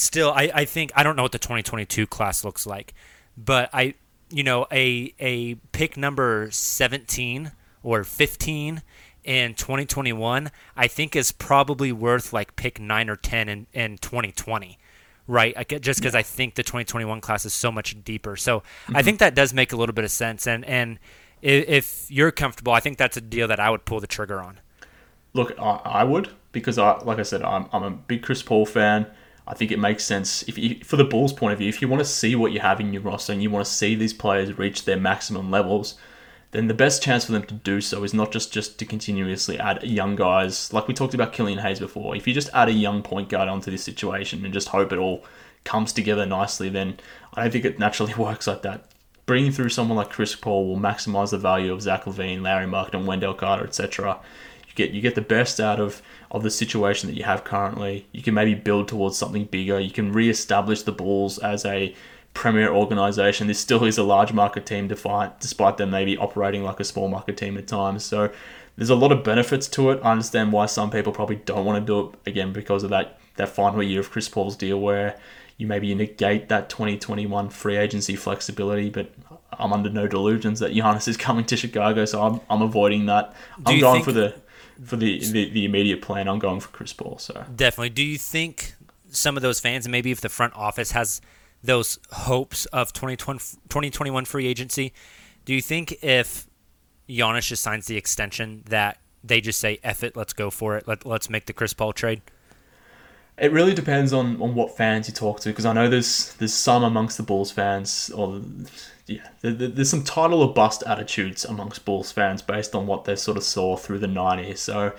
still 0.00 0.30
I, 0.30 0.50
I 0.54 0.64
think 0.64 0.92
I 0.94 1.02
don't 1.02 1.16
know 1.16 1.22
what 1.22 1.32
the 1.32 1.38
2022 1.38 2.06
class 2.06 2.44
looks 2.44 2.66
like, 2.66 2.94
but 3.36 3.70
I 3.72 3.94
you 4.30 4.42
know 4.42 4.66
a 4.72 5.14
a 5.18 5.54
pick 5.72 5.96
number 5.96 6.48
17 6.50 7.52
or 7.82 8.04
15 8.04 8.82
in 9.24 9.54
2021 9.54 10.50
I 10.76 10.86
think 10.86 11.16
is 11.16 11.32
probably 11.32 11.92
worth 11.92 12.32
like 12.32 12.56
pick 12.56 12.80
9 12.80 13.10
or 13.10 13.16
10 13.16 13.48
in 13.48 13.66
in 13.72 13.98
2020. 13.98 14.78
Right, 15.28 15.54
I 15.56 15.64
get, 15.64 15.82
just 15.82 15.98
because 15.98 16.14
I 16.14 16.22
think 16.22 16.54
the 16.54 16.62
2021 16.62 17.20
class 17.20 17.44
is 17.44 17.52
so 17.52 17.72
much 17.72 17.96
deeper, 18.04 18.36
so 18.36 18.58
I 18.58 18.92
mm-hmm. 18.92 19.00
think 19.00 19.18
that 19.18 19.34
does 19.34 19.52
make 19.52 19.72
a 19.72 19.76
little 19.76 19.92
bit 19.92 20.04
of 20.04 20.12
sense. 20.12 20.46
And 20.46 20.64
and 20.64 21.00
if 21.42 22.08
you're 22.10 22.30
comfortable, 22.30 22.72
I 22.72 22.78
think 22.78 22.96
that's 22.96 23.16
a 23.16 23.20
deal 23.20 23.48
that 23.48 23.58
I 23.58 23.70
would 23.70 23.84
pull 23.84 23.98
the 23.98 24.06
trigger 24.06 24.40
on. 24.40 24.60
Look, 25.32 25.58
I, 25.58 25.80
I 25.84 26.04
would 26.04 26.30
because 26.52 26.78
I, 26.78 26.98
like 27.02 27.18
I 27.18 27.22
said, 27.22 27.42
I'm, 27.42 27.66
I'm 27.72 27.82
a 27.82 27.90
big 27.90 28.22
Chris 28.22 28.42
Paul 28.42 28.66
fan. 28.66 29.06
I 29.46 29.54
think 29.54 29.70
it 29.70 29.78
makes 29.78 30.04
sense 30.04 30.42
if 30.48 30.58
you, 30.58 30.76
for 30.82 30.96
the 30.96 31.04
Bulls' 31.04 31.32
point 31.32 31.52
of 31.52 31.58
view, 31.58 31.68
if 31.68 31.80
you 31.80 31.88
want 31.88 32.00
to 32.00 32.08
see 32.08 32.34
what 32.34 32.52
you 32.52 32.60
have 32.60 32.80
in 32.80 32.92
your 32.92 33.02
roster 33.02 33.32
and 33.32 33.42
you 33.42 33.50
want 33.50 33.64
to 33.64 33.70
see 33.70 33.94
these 33.94 34.12
players 34.12 34.58
reach 34.58 34.84
their 34.84 34.98
maximum 34.98 35.50
levels, 35.50 35.94
then 36.50 36.66
the 36.66 36.74
best 36.74 37.02
chance 37.02 37.26
for 37.26 37.32
them 37.32 37.44
to 37.44 37.54
do 37.54 37.80
so 37.80 38.02
is 38.02 38.14
not 38.14 38.32
just 38.32 38.52
just 38.52 38.78
to 38.78 38.84
continuously 38.84 39.58
add 39.58 39.82
young 39.82 40.16
guys 40.16 40.72
like 40.72 40.88
we 40.88 40.94
talked 40.94 41.14
about 41.14 41.32
Killian 41.32 41.58
Hayes 41.58 41.78
before. 41.78 42.16
If 42.16 42.26
you 42.26 42.34
just 42.34 42.50
add 42.54 42.68
a 42.68 42.72
young 42.72 43.02
point 43.02 43.28
guard 43.28 43.48
onto 43.48 43.70
this 43.70 43.84
situation 43.84 44.44
and 44.44 44.54
just 44.54 44.68
hope 44.68 44.92
it 44.92 44.98
all 44.98 45.24
comes 45.64 45.92
together 45.92 46.26
nicely, 46.26 46.68
then 46.68 46.98
I 47.34 47.42
don't 47.42 47.52
think 47.52 47.64
it 47.64 47.78
naturally 47.78 48.14
works 48.18 48.46
like 48.46 48.62
that. 48.62 48.90
Bringing 49.26 49.50
through 49.50 49.70
someone 49.70 49.96
like 49.96 50.10
Chris 50.10 50.36
Paul 50.36 50.68
will 50.68 50.78
maximize 50.78 51.30
the 51.30 51.38
value 51.38 51.72
of 51.72 51.82
Zach 51.82 52.04
LaVine, 52.04 52.42
Lauri 52.42 52.66
Markkanen, 52.66 53.06
Wendell 53.06 53.34
Carter, 53.34 53.64
etc. 53.64 54.20
You 54.76 54.84
get 54.84 54.94
you 54.94 55.00
get 55.00 55.14
the 55.14 55.22
best 55.22 55.60
out 55.60 55.80
of 55.80 56.02
of 56.30 56.42
the 56.42 56.50
situation 56.50 57.08
that 57.08 57.16
you 57.16 57.24
have 57.24 57.44
currently. 57.44 58.06
You 58.12 58.22
can 58.22 58.34
maybe 58.34 58.54
build 58.54 58.88
towards 58.88 59.16
something 59.16 59.44
bigger. 59.44 59.80
You 59.80 59.90
can 59.90 60.12
re-establish 60.12 60.82
the 60.82 60.92
Bulls 60.92 61.38
as 61.38 61.64
a 61.64 61.94
premier 62.34 62.70
organization. 62.70 63.46
This 63.46 63.58
still 63.58 63.84
is 63.84 63.96
a 63.96 64.02
large 64.02 64.32
market 64.32 64.66
team, 64.66 64.88
despite 64.88 65.40
despite 65.40 65.76
them 65.78 65.90
maybe 65.90 66.16
operating 66.18 66.62
like 66.62 66.80
a 66.80 66.84
small 66.84 67.08
market 67.08 67.36
team 67.36 67.56
at 67.56 67.66
times. 67.66 68.04
So 68.04 68.30
there's 68.76 68.90
a 68.90 68.94
lot 68.94 69.12
of 69.12 69.24
benefits 69.24 69.68
to 69.68 69.90
it. 69.90 70.00
I 70.02 70.12
understand 70.12 70.52
why 70.52 70.66
some 70.66 70.90
people 70.90 71.12
probably 71.12 71.36
don't 71.36 71.64
want 71.64 71.80
to 71.80 71.86
do 71.86 72.10
it 72.10 72.30
again 72.30 72.52
because 72.52 72.82
of 72.82 72.90
that 72.90 73.18
that 73.36 73.48
final 73.48 73.82
year 73.82 74.00
of 74.00 74.10
Chris 74.10 74.28
Paul's 74.28 74.56
deal 74.56 74.80
where 74.80 75.18
you 75.58 75.66
maybe 75.66 75.94
negate 75.94 76.48
that 76.50 76.68
2021 76.68 77.48
free 77.48 77.76
agency 77.76 78.14
flexibility, 78.14 78.90
but 78.90 79.10
I'm 79.52 79.72
under 79.72 79.88
no 79.88 80.06
delusions 80.06 80.60
that 80.60 80.72
Giannis 80.72 81.08
is 81.08 81.16
coming 81.16 81.44
to 81.46 81.56
Chicago, 81.56 82.04
so 82.04 82.22
I'm, 82.22 82.40
I'm 82.50 82.62
avoiding 82.62 83.06
that. 83.06 83.34
I'm 83.64 83.80
going 83.80 83.94
think- 83.94 84.04
for 84.04 84.12
the 84.12 84.34
for 84.84 84.96
the, 84.96 85.18
the 85.18 85.50
the 85.50 85.64
immediate 85.64 86.02
plan. 86.02 86.28
I'm 86.28 86.38
going 86.38 86.60
for 86.60 86.68
Chris 86.68 86.92
Paul. 86.92 87.18
So 87.18 87.44
Definitely. 87.54 87.90
Do 87.90 88.02
you 88.02 88.18
think 88.18 88.74
some 89.10 89.36
of 89.36 89.42
those 89.42 89.60
fans, 89.60 89.86
and 89.86 89.92
maybe 89.92 90.10
if 90.10 90.20
the 90.20 90.28
front 90.28 90.54
office 90.54 90.92
has 90.92 91.20
those 91.62 91.98
hopes 92.12 92.66
of 92.66 92.92
2020, 92.92 93.38
2021 93.68 94.24
free 94.24 94.46
agency, 94.46 94.92
do 95.44 95.54
you 95.54 95.62
think 95.62 95.96
if 96.02 96.46
Giannis 97.08 97.48
just 97.48 97.62
signs 97.62 97.86
the 97.86 97.96
extension 97.96 98.62
that 98.68 98.98
they 99.24 99.40
just 99.40 99.58
say, 99.58 99.78
"eff 99.82 100.04
it, 100.04 100.16
let's 100.16 100.32
go 100.32 100.50
for 100.50 100.76
it, 100.76 100.86
Let, 100.86 101.06
let's 101.06 101.30
make 101.30 101.46
the 101.46 101.52
Chris 101.52 101.72
Paul 101.72 101.92
trade? 101.92 102.22
It 103.38 103.52
really 103.52 103.74
depends 103.74 104.12
on, 104.14 104.40
on 104.40 104.54
what 104.54 104.76
fans 104.76 105.08
you 105.08 105.14
talk 105.14 105.40
to 105.40 105.50
because 105.50 105.66
I 105.66 105.72
know 105.74 105.88
there's 105.88 106.32
there's 106.34 106.54
some 106.54 106.82
amongst 106.82 107.18
the 107.18 107.22
Bulls 107.22 107.50
fans 107.50 108.10
or 108.14 108.40
yeah 109.06 109.28
there, 109.42 109.52
there- 109.52 109.68
there's 109.68 109.90
some 109.90 110.04
title 110.04 110.42
or 110.42 110.54
bust 110.54 110.82
attitudes 110.86 111.44
amongst 111.44 111.84
Bulls 111.84 112.10
fans 112.12 112.40
based 112.42 112.74
on 112.74 112.86
what 112.86 113.04
they 113.04 113.14
sort 113.16 113.36
of 113.36 113.44
saw 113.44 113.76
through 113.76 113.98
the 113.98 114.06
90s. 114.06 114.58
So 114.58 114.92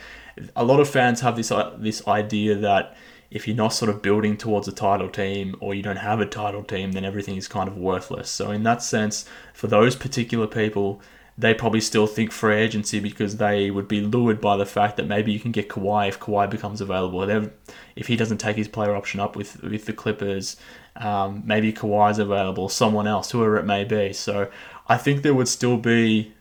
a 0.56 0.64
lot 0.64 0.80
of 0.80 0.88
fans 0.90 1.22
have 1.22 1.36
this 1.36 1.52
uh, 1.52 1.76
this 1.80 2.08
idea 2.08 2.56
that 2.56 2.96
if 3.32 3.48
you're 3.48 3.58
not 3.58 3.74
sort 3.74 3.90
of 3.90 4.02
building 4.02 4.38
towards 4.38 4.68
a 4.68 4.72
title 4.72 5.10
team 5.10 5.56
or 5.60 5.74
you 5.74 5.82
don't 5.84 5.98
have 5.98 6.22
a 6.22 6.26
title 6.26 6.64
team, 6.64 6.94
then 6.94 7.04
everything 7.04 7.36
is 7.36 7.48
kind 7.48 7.68
of 7.68 7.76
worthless. 7.76 8.30
So 8.30 8.52
in 8.52 8.64
that 8.64 8.82
sense, 8.82 9.26
for 9.54 9.68
those 9.68 9.96
particular 9.98 10.48
people, 10.48 11.02
they 11.38 11.54
probably 11.54 11.82
still 11.82 12.08
think 12.08 12.32
free 12.32 12.56
agency 12.56 13.00
because 13.00 13.38
they 13.38 13.70
would 13.70 13.88
be 13.88 14.02
lured 14.02 14.42
by 14.42 14.58
the 14.58 14.66
fact 14.66 14.98
that 14.98 15.06
maybe 15.06 15.32
you 15.32 15.40
can 15.40 15.52
get 15.52 15.70
Kawhi 15.70 16.08
if 16.08 16.20
Kawhi 16.20 16.50
becomes 16.50 16.82
available. 16.82 17.26
They're, 17.26 17.52
if 17.96 18.08
he 18.08 18.16
doesn't 18.16 18.40
take 18.40 18.58
his 18.58 18.68
player 18.68 18.96
option 18.96 19.20
up 19.20 19.36
with 19.36 19.62
with 19.62 19.86
the 19.86 19.94
Clippers, 19.94 20.58
um, 20.96 21.44
maybe 21.46 21.72
Kawhi's 21.72 22.18
available, 22.18 22.70
someone 22.70 23.08
else, 23.08 23.32
whoever 23.32 23.58
it 23.58 23.66
may 23.66 23.84
be. 23.84 24.14
So 24.14 24.50
I 24.88 24.98
think 24.98 25.22
there 25.22 25.36
would 25.36 25.48
still 25.48 25.78
be 25.78 26.34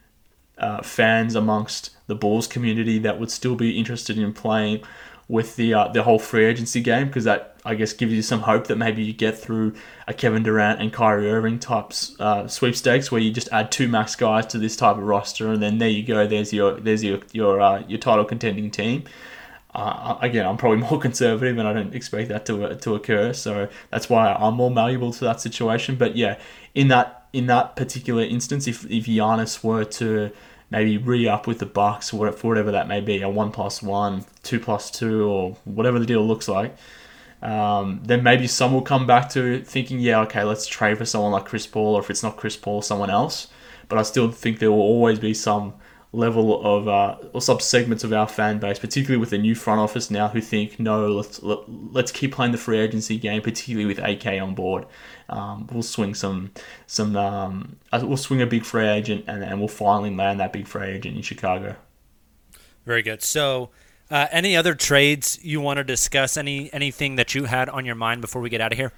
uh, 0.56 0.82
fans 0.82 1.34
amongst 1.34 1.90
the 2.06 2.14
Bulls 2.14 2.46
community 2.46 2.98
that 3.00 3.20
would 3.20 3.30
still 3.30 3.56
be 3.56 3.78
interested 3.78 4.16
in 4.18 4.32
playing 4.32 4.82
with 5.28 5.56
the 5.56 5.74
uh, 5.74 5.88
the 5.88 6.04
whole 6.04 6.18
free 6.18 6.46
agency 6.46 6.80
game 6.80 7.08
because 7.08 7.24
that 7.24 7.55
I 7.66 7.74
guess 7.74 7.92
gives 7.92 8.12
you 8.12 8.22
some 8.22 8.40
hope 8.40 8.68
that 8.68 8.76
maybe 8.76 9.02
you 9.02 9.12
get 9.12 9.36
through 9.36 9.74
a 10.06 10.14
Kevin 10.14 10.44
Durant 10.44 10.80
and 10.80 10.92
Kyrie 10.92 11.30
Irving 11.30 11.58
types 11.58 12.14
uh, 12.20 12.46
sweepstakes 12.46 13.10
where 13.10 13.20
you 13.20 13.32
just 13.32 13.48
add 13.50 13.72
two 13.72 13.88
max 13.88 14.14
guys 14.14 14.46
to 14.46 14.58
this 14.58 14.76
type 14.76 14.96
of 14.96 15.02
roster 15.02 15.52
and 15.52 15.60
then 15.62 15.78
there 15.78 15.88
you 15.88 16.04
go. 16.04 16.26
There's 16.26 16.52
your 16.52 16.78
there's 16.78 17.02
your 17.02 17.18
your 17.32 17.60
uh, 17.60 17.82
your 17.88 17.98
title 17.98 18.24
contending 18.24 18.70
team. 18.70 19.04
Uh, 19.74 20.16
again, 20.22 20.46
I'm 20.46 20.56
probably 20.56 20.78
more 20.90 20.98
conservative 20.98 21.58
and 21.58 21.66
I 21.66 21.72
don't 21.72 21.94
expect 21.94 22.28
that 22.28 22.46
to 22.46 22.76
to 22.76 22.94
occur. 22.94 23.32
So 23.32 23.68
that's 23.90 24.08
why 24.08 24.32
I'm 24.32 24.54
more 24.54 24.70
malleable 24.70 25.12
to 25.14 25.24
that 25.24 25.40
situation. 25.40 25.96
But 25.96 26.16
yeah, 26.16 26.38
in 26.74 26.88
that 26.88 27.26
in 27.32 27.46
that 27.46 27.74
particular 27.74 28.22
instance, 28.22 28.68
if 28.68 28.84
if 28.84 29.06
Giannis 29.06 29.64
were 29.64 29.84
to 29.84 30.30
maybe 30.70 30.98
re 30.98 31.28
up 31.28 31.46
with 31.46 31.58
the 31.58 31.66
Bucks 31.66 32.10
for 32.10 32.32
whatever 32.42 32.70
that 32.72 32.86
may 32.86 33.00
be, 33.00 33.22
a 33.22 33.28
one 33.28 33.50
plus 33.50 33.82
one, 33.82 34.24
two 34.44 34.60
plus 34.60 34.90
two, 34.90 35.28
or 35.28 35.56
whatever 35.64 35.98
the 35.98 36.06
deal 36.06 36.26
looks 36.26 36.48
like 36.48 36.76
um, 37.42 38.00
then 38.04 38.22
maybe 38.22 38.46
some 38.46 38.72
will 38.72 38.82
come 38.82 39.06
back 39.06 39.28
to 39.30 39.62
thinking, 39.62 40.00
yeah, 40.00 40.20
okay, 40.22 40.42
let's 40.44 40.66
trade 40.66 40.98
for 40.98 41.04
someone 41.04 41.32
like 41.32 41.44
Chris 41.44 41.66
Paul, 41.66 41.94
or 41.96 42.00
if 42.00 42.10
it's 42.10 42.22
not 42.22 42.36
Chris 42.36 42.56
Paul, 42.56 42.82
someone 42.82 43.10
else. 43.10 43.48
But 43.88 43.98
I 43.98 44.02
still 44.02 44.30
think 44.30 44.58
there 44.58 44.70
will 44.70 44.80
always 44.80 45.18
be 45.18 45.34
some 45.34 45.74
level 46.12 46.64
of 46.64 46.88
uh, 46.88 47.16
or 47.32 47.40
sub 47.40 47.60
segments 47.60 48.02
of 48.02 48.12
our 48.12 48.26
fan 48.26 48.58
base, 48.58 48.78
particularly 48.78 49.18
with 49.18 49.30
the 49.30 49.38
new 49.38 49.54
front 49.54 49.80
office 49.80 50.10
now, 50.10 50.28
who 50.28 50.40
think 50.40 50.80
no, 50.80 51.08
let's 51.08 51.42
let, 51.42 51.58
us 51.58 51.64
let 51.68 52.04
us 52.04 52.12
keep 52.12 52.32
playing 52.32 52.52
the 52.52 52.58
free 52.58 52.78
agency 52.78 53.18
game, 53.18 53.42
particularly 53.42 53.86
with 53.86 53.98
AK 53.98 54.26
on 54.40 54.54
board. 54.54 54.86
Um, 55.28 55.68
we'll 55.70 55.82
swing 55.82 56.14
some 56.14 56.52
some 56.86 57.16
um, 57.16 57.76
uh, 57.92 58.00
we'll 58.02 58.16
swing 58.16 58.42
a 58.42 58.46
big 58.46 58.64
free 58.64 58.86
agent, 58.86 59.24
and, 59.28 59.44
and 59.44 59.58
we'll 59.58 59.68
finally 59.68 60.14
land 60.14 60.40
that 60.40 60.52
big 60.52 60.66
free 60.66 60.88
agent 60.88 61.16
in 61.16 61.22
Chicago. 61.22 61.76
Very 62.84 63.02
good. 63.02 63.22
So 63.22 63.70
uh, 64.10 64.26
any 64.30 64.56
other 64.56 64.74
trades 64.74 65.38
you 65.42 65.60
want 65.60 65.78
to 65.78 65.84
discuss? 65.84 66.36
Any 66.36 66.72
anything 66.72 67.16
that 67.16 67.34
you 67.34 67.44
had 67.44 67.68
on 67.68 67.84
your 67.84 67.94
mind 67.94 68.20
before 68.20 68.40
we 68.42 68.50
get 68.50 68.60
out 68.60 68.72
of 68.72 68.78
here? 68.78 68.92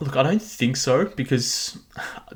Look, 0.00 0.16
I 0.16 0.22
don't 0.22 0.40
think 0.40 0.76
so 0.76 1.04
because, 1.04 1.78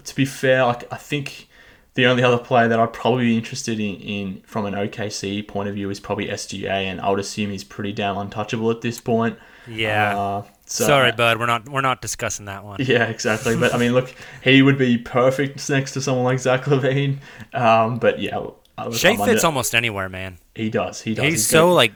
to 0.03 0.15
be 0.15 0.25
fair, 0.25 0.67
like 0.67 0.93
I 0.93 0.97
think 0.97 1.49
the 1.95 2.07
only 2.07 2.23
other 2.23 2.39
player 2.39 2.69
that 2.69 2.79
I'd 2.79 2.93
probably 2.93 3.27
be 3.27 3.37
interested 3.37 3.79
in, 3.81 3.97
in 3.97 4.43
from 4.47 4.67
an 4.67 4.75
OKC 4.75 5.47
point 5.47 5.69
of 5.69 5.75
view 5.75 5.89
is 5.91 6.01
probably 6.01 6.27
SGA, 6.27 6.69
and 6.69 7.01
I 7.01 7.09
would 7.09 7.21
assume 7.21 7.51
he's 7.51 7.65
pretty 7.65 7.93
damn 7.93 8.19
untouchable 8.19 8.71
at 8.71 8.81
this 8.81 9.01
point. 9.01 9.39
Yeah. 9.67 10.19
Uh, 10.19 10.45
so, 10.67 10.85
Sorry, 10.85 11.12
bud. 11.12 11.39
We're 11.39 11.47
not 11.47 11.69
we're 11.69 11.81
not 11.81 12.03
discussing 12.03 12.47
that 12.47 12.65
one. 12.65 12.79
Yeah, 12.81 13.05
exactly. 13.05 13.57
But 13.57 13.75
I 13.75 13.79
mean, 13.79 13.93
look, 13.93 14.15
he 14.43 14.62
would 14.62 14.77
be 14.79 14.99
perfect 14.99 15.69
next 15.71 15.93
to 15.93 16.01
someone 16.01 16.25
like 16.25 16.39
Zach 16.39 16.65
LaVine. 16.65 17.19
Um, 17.53 17.99
but 17.99 18.19
yeah, 18.19 18.45
Shai 18.93 19.16
fits 19.16 19.45
almost 19.45 19.75
anywhere, 19.75 20.09
man. 20.09 20.39
He 20.55 20.70
does. 20.70 21.01
He 21.01 21.14
does. 21.14 21.25
He's, 21.25 21.33
he's 21.35 21.47
so 21.47 21.72
like 21.72 21.93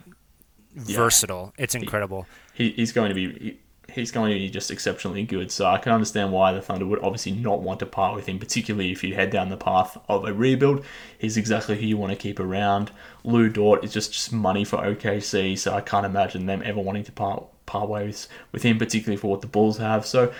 versatile. 0.74 1.52
Yeah. 1.56 1.64
It's 1.64 1.74
incredible. 1.74 2.26
He, 2.54 2.70
he's 2.70 2.92
going 2.92 3.08
to 3.08 3.14
be. 3.14 3.32
He, 3.38 3.58
he's 3.90 4.10
going 4.10 4.32
to 4.32 4.38
be 4.38 4.50
just 4.50 4.70
exceptionally 4.70 5.24
good. 5.24 5.50
So 5.50 5.66
I 5.66 5.78
can 5.78 5.92
understand 5.92 6.32
why 6.32 6.52
the 6.52 6.60
Thunder 6.60 6.86
would 6.86 7.02
obviously 7.02 7.32
not 7.32 7.60
want 7.60 7.80
to 7.80 7.86
part 7.86 8.14
with 8.14 8.26
him, 8.26 8.38
particularly 8.38 8.92
if 8.92 9.02
you 9.02 9.14
head 9.14 9.30
down 9.30 9.48
the 9.48 9.56
path 9.56 9.98
of 10.08 10.24
a 10.24 10.32
rebuild. 10.32 10.84
He's 11.18 11.36
exactly 11.36 11.78
who 11.78 11.86
you 11.86 11.96
want 11.96 12.12
to 12.12 12.16
keep 12.16 12.38
around. 12.38 12.90
Lu 13.24 13.48
Dort 13.48 13.84
is 13.84 13.92
just, 13.92 14.12
just 14.12 14.32
money 14.32 14.64
for 14.64 14.78
OKC, 14.78 15.58
so 15.58 15.74
I 15.74 15.80
can't 15.80 16.06
imagine 16.06 16.46
them 16.46 16.62
ever 16.64 16.80
wanting 16.80 17.04
to 17.04 17.12
part 17.12 17.44
part 17.66 17.88
ways 17.88 18.28
with 18.50 18.62
him, 18.62 18.78
particularly 18.78 19.18
for 19.18 19.28
what 19.28 19.42
the 19.42 19.46
Bulls 19.46 19.78
have. 19.78 20.06
So 20.06 20.32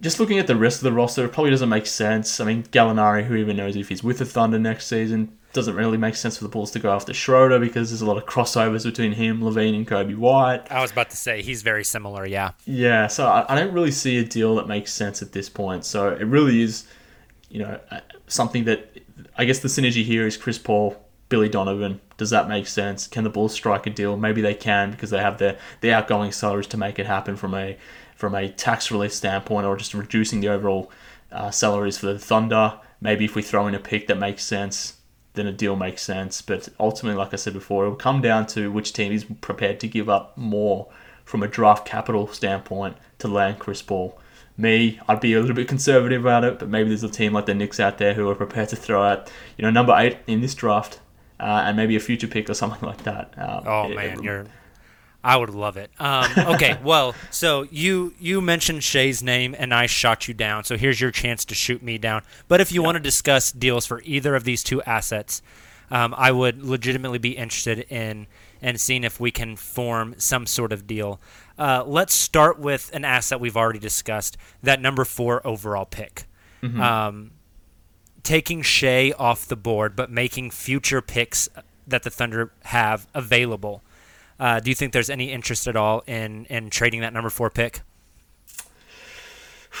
just 0.00 0.18
looking 0.18 0.38
at 0.38 0.48
the 0.48 0.56
rest 0.56 0.78
of 0.78 0.84
the 0.84 0.92
roster, 0.92 1.24
it 1.24 1.32
probably 1.32 1.50
doesn't 1.50 1.68
make 1.68 1.86
sense. 1.86 2.40
I 2.40 2.44
mean, 2.44 2.64
Gallinari, 2.64 3.24
who 3.24 3.36
even 3.36 3.56
knows 3.56 3.76
if 3.76 3.88
he's 3.88 4.02
with 4.02 4.18
the 4.18 4.24
Thunder 4.24 4.58
next 4.58 4.88
season, 4.88 5.36
doesn't 5.52 5.74
really 5.74 5.98
make 5.98 6.16
sense 6.16 6.38
for 6.38 6.44
the 6.44 6.48
Bulls 6.48 6.70
to 6.72 6.78
go 6.78 6.92
after 6.92 7.12
Schroeder 7.12 7.58
because 7.58 7.90
there's 7.90 8.02
a 8.02 8.06
lot 8.06 8.16
of 8.16 8.26
crossovers 8.26 8.84
between 8.84 9.12
him, 9.12 9.40
LaVine, 9.40 9.74
and 9.74 9.86
Coby 9.86 10.16
White. 10.16 10.70
I 10.70 10.80
was 10.80 10.92
about 10.92 11.10
to 11.10 11.16
say 11.16 11.42
he's 11.42 11.62
very 11.62 11.84
similar, 11.84 12.26
yeah. 12.26 12.52
Yeah, 12.64 13.06
so 13.06 13.26
I, 13.26 13.44
I 13.48 13.54
don't 13.54 13.72
really 13.72 13.90
see 13.90 14.18
a 14.18 14.24
deal 14.24 14.54
that 14.56 14.68
makes 14.68 14.92
sense 14.92 15.22
at 15.22 15.32
this 15.32 15.48
point. 15.48 15.84
So 15.84 16.08
it 16.08 16.24
really 16.24 16.62
is, 16.62 16.86
you 17.48 17.60
know, 17.60 17.78
uh, 17.90 18.00
something 18.26 18.64
that 18.64 18.98
I 19.36 19.44
guess 19.44 19.60
the 19.60 19.68
synergy 19.68 20.04
here 20.04 20.26
is 20.26 20.36
Chris 20.36 20.58
Paul, 20.58 20.96
Billy 21.28 21.48
Donovan. 21.48 22.00
Does 22.16 22.30
that 22.30 22.48
make 22.48 22.66
sense? 22.66 23.06
Can 23.06 23.24
the 23.24 23.30
Bulls 23.30 23.52
strike 23.52 23.86
a 23.86 23.90
deal? 23.90 24.16
Maybe 24.16 24.42
they 24.42 24.54
can 24.54 24.90
because 24.90 25.10
they 25.10 25.20
have 25.20 25.38
the 25.38 25.56
the 25.80 25.92
outgoing 25.92 26.32
salaries 26.32 26.66
to 26.68 26.76
make 26.76 26.98
it 26.98 27.06
happen 27.06 27.36
from 27.36 27.54
a 27.54 27.76
from 28.14 28.34
a 28.34 28.48
tax 28.48 28.90
relief 28.90 29.12
standpoint, 29.12 29.66
or 29.66 29.76
just 29.76 29.94
reducing 29.94 30.40
the 30.40 30.48
overall 30.48 30.90
uh, 31.32 31.50
salaries 31.50 31.98
for 31.98 32.06
the 32.06 32.18
Thunder. 32.18 32.78
Maybe 33.00 33.24
if 33.24 33.34
we 33.34 33.42
throw 33.42 33.66
in 33.66 33.74
a 33.74 33.80
pick 33.80 34.06
that 34.06 34.18
makes 34.18 34.44
sense, 34.44 34.98
then 35.34 35.46
a 35.46 35.52
deal 35.52 35.76
makes 35.76 36.02
sense. 36.02 36.42
But 36.42 36.68
ultimately, 36.78 37.18
like 37.18 37.32
I 37.32 37.36
said 37.36 37.52
before, 37.52 37.86
it 37.86 37.88
will 37.88 37.96
come 37.96 38.20
down 38.20 38.46
to 38.48 38.70
which 38.70 38.92
team 38.92 39.12
is 39.12 39.24
prepared 39.24 39.80
to 39.80 39.88
give 39.88 40.08
up 40.08 40.36
more 40.36 40.88
from 41.24 41.42
a 41.42 41.48
draft 41.48 41.86
capital 41.86 42.26
standpoint 42.28 42.96
to 43.18 43.28
land 43.28 43.58
Chris 43.58 43.82
Paul. 43.82 44.18
Me, 44.56 45.00
I'd 45.08 45.20
be 45.20 45.32
a 45.32 45.40
little 45.40 45.56
bit 45.56 45.68
conservative 45.68 46.20
about 46.22 46.44
it, 46.44 46.58
but 46.58 46.68
maybe 46.68 46.90
there's 46.90 47.02
a 47.02 47.08
team 47.08 47.32
like 47.32 47.46
the 47.46 47.54
Knicks 47.54 47.80
out 47.80 47.98
there 47.98 48.12
who 48.14 48.28
are 48.28 48.34
prepared 48.34 48.68
to 48.68 48.76
throw 48.76 49.02
out, 49.02 49.30
you 49.56 49.62
know, 49.62 49.70
number 49.70 49.94
eight 49.96 50.18
in 50.26 50.42
this 50.42 50.54
draft, 50.54 51.00
uh, 51.40 51.62
and 51.64 51.76
maybe 51.76 51.96
a 51.96 52.00
future 52.00 52.26
pick 52.26 52.50
or 52.50 52.54
something 52.54 52.86
like 52.86 53.02
that. 53.04 53.32
Um, 53.38 53.64
oh 53.66 53.90
it, 53.90 53.96
man, 53.96 54.18
it, 54.18 54.24
you're 54.24 54.46
I 55.24 55.36
would 55.36 55.50
love 55.50 55.76
it. 55.76 55.90
Um, 55.98 56.30
okay, 56.36 56.78
well, 56.84 57.14
so 57.30 57.66
you 57.70 58.14
you 58.18 58.40
mentioned 58.40 58.82
Shai's 58.82 59.22
name 59.22 59.54
and 59.56 59.72
I 59.72 59.86
shot 59.86 60.26
you 60.28 60.34
down. 60.34 60.64
So 60.64 60.76
here's 60.76 61.00
your 61.00 61.10
chance 61.10 61.44
to 61.46 61.54
shoot 61.54 61.82
me 61.82 61.98
down. 61.98 62.22
But 62.48 62.60
if 62.60 62.72
you 62.72 62.82
want 62.82 62.96
to 62.96 63.00
discuss 63.00 63.52
deals 63.52 63.86
for 63.86 64.02
either 64.04 64.34
of 64.34 64.44
these 64.44 64.62
two 64.62 64.82
assets, 64.82 65.42
um, 65.90 66.14
I 66.16 66.32
would 66.32 66.62
legitimately 66.62 67.18
be 67.18 67.36
interested 67.36 67.80
in 67.88 68.26
in 68.60 68.78
seeing 68.78 69.04
if 69.04 69.20
we 69.20 69.30
can 69.30 69.56
form 69.56 70.14
some 70.18 70.46
sort 70.46 70.72
of 70.72 70.86
deal. 70.86 71.20
Uh, 71.58 71.84
let's 71.86 72.14
start 72.14 72.58
with 72.58 72.90
an 72.94 73.04
asset 73.04 73.40
we've 73.40 73.56
already 73.56 73.78
discussed, 73.78 74.36
that 74.62 74.80
number 74.80 75.04
four 75.04 75.44
overall 75.46 75.84
pick. 75.84 76.24
Mm-hmm. 76.62 76.80
Um, 76.80 77.30
taking 78.22 78.62
Shai 78.62 79.12
off 79.18 79.46
the 79.46 79.56
board, 79.56 79.96
but 79.96 80.10
making 80.10 80.52
future 80.52 81.02
picks 81.02 81.48
that 81.86 82.04
the 82.04 82.10
Thunder 82.10 82.52
have 82.64 83.06
available 83.14 83.82
uh, 84.42 84.58
do 84.58 84.70
you 84.70 84.74
think 84.74 84.92
there's 84.92 85.08
any 85.08 85.30
interest 85.30 85.68
at 85.68 85.76
all 85.76 86.02
in 86.08 86.46
in 86.46 86.68
trading 86.68 87.00
that 87.00 87.12
number 87.12 87.30
four 87.30 87.48
pick? 87.48 87.80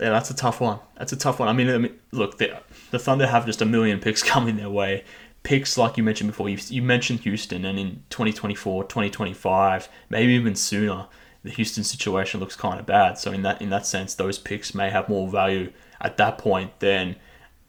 Yeah, 0.00 0.10
that's 0.10 0.30
a 0.30 0.36
tough 0.36 0.60
one. 0.60 0.78
That's 0.96 1.12
a 1.12 1.16
tough 1.16 1.40
one. 1.40 1.48
I 1.48 1.52
mean, 1.52 1.68
I 1.68 1.76
mean 1.76 1.98
look, 2.12 2.38
the, 2.38 2.60
the 2.92 3.00
Thunder 3.00 3.26
have 3.26 3.46
just 3.46 3.60
a 3.60 3.64
million 3.64 3.98
picks 3.98 4.22
coming 4.34 4.56
their 4.56 4.70
way. 4.70 5.02
Picks 5.42 5.76
like 5.76 5.96
you 5.96 6.04
mentioned 6.04 6.30
before. 6.30 6.48
You, 6.48 6.56
you 6.68 6.82
mentioned 6.82 7.20
Houston, 7.20 7.64
and 7.64 7.80
in 7.80 8.04
2024, 8.10 8.84
2025, 8.84 9.88
maybe 10.08 10.34
even 10.34 10.54
sooner, 10.54 11.08
the 11.42 11.50
Houston 11.50 11.82
situation 11.82 12.38
looks 12.38 12.54
kind 12.54 12.78
of 12.78 12.86
bad. 12.86 13.18
So 13.18 13.32
in 13.32 13.42
that 13.42 13.60
in 13.60 13.70
that 13.70 13.86
sense, 13.86 14.14
those 14.14 14.38
picks 14.38 14.72
may 14.72 14.88
have 14.88 15.08
more 15.08 15.28
value 15.28 15.72
at 16.00 16.16
that 16.18 16.38
point 16.38 16.78
than 16.78 17.16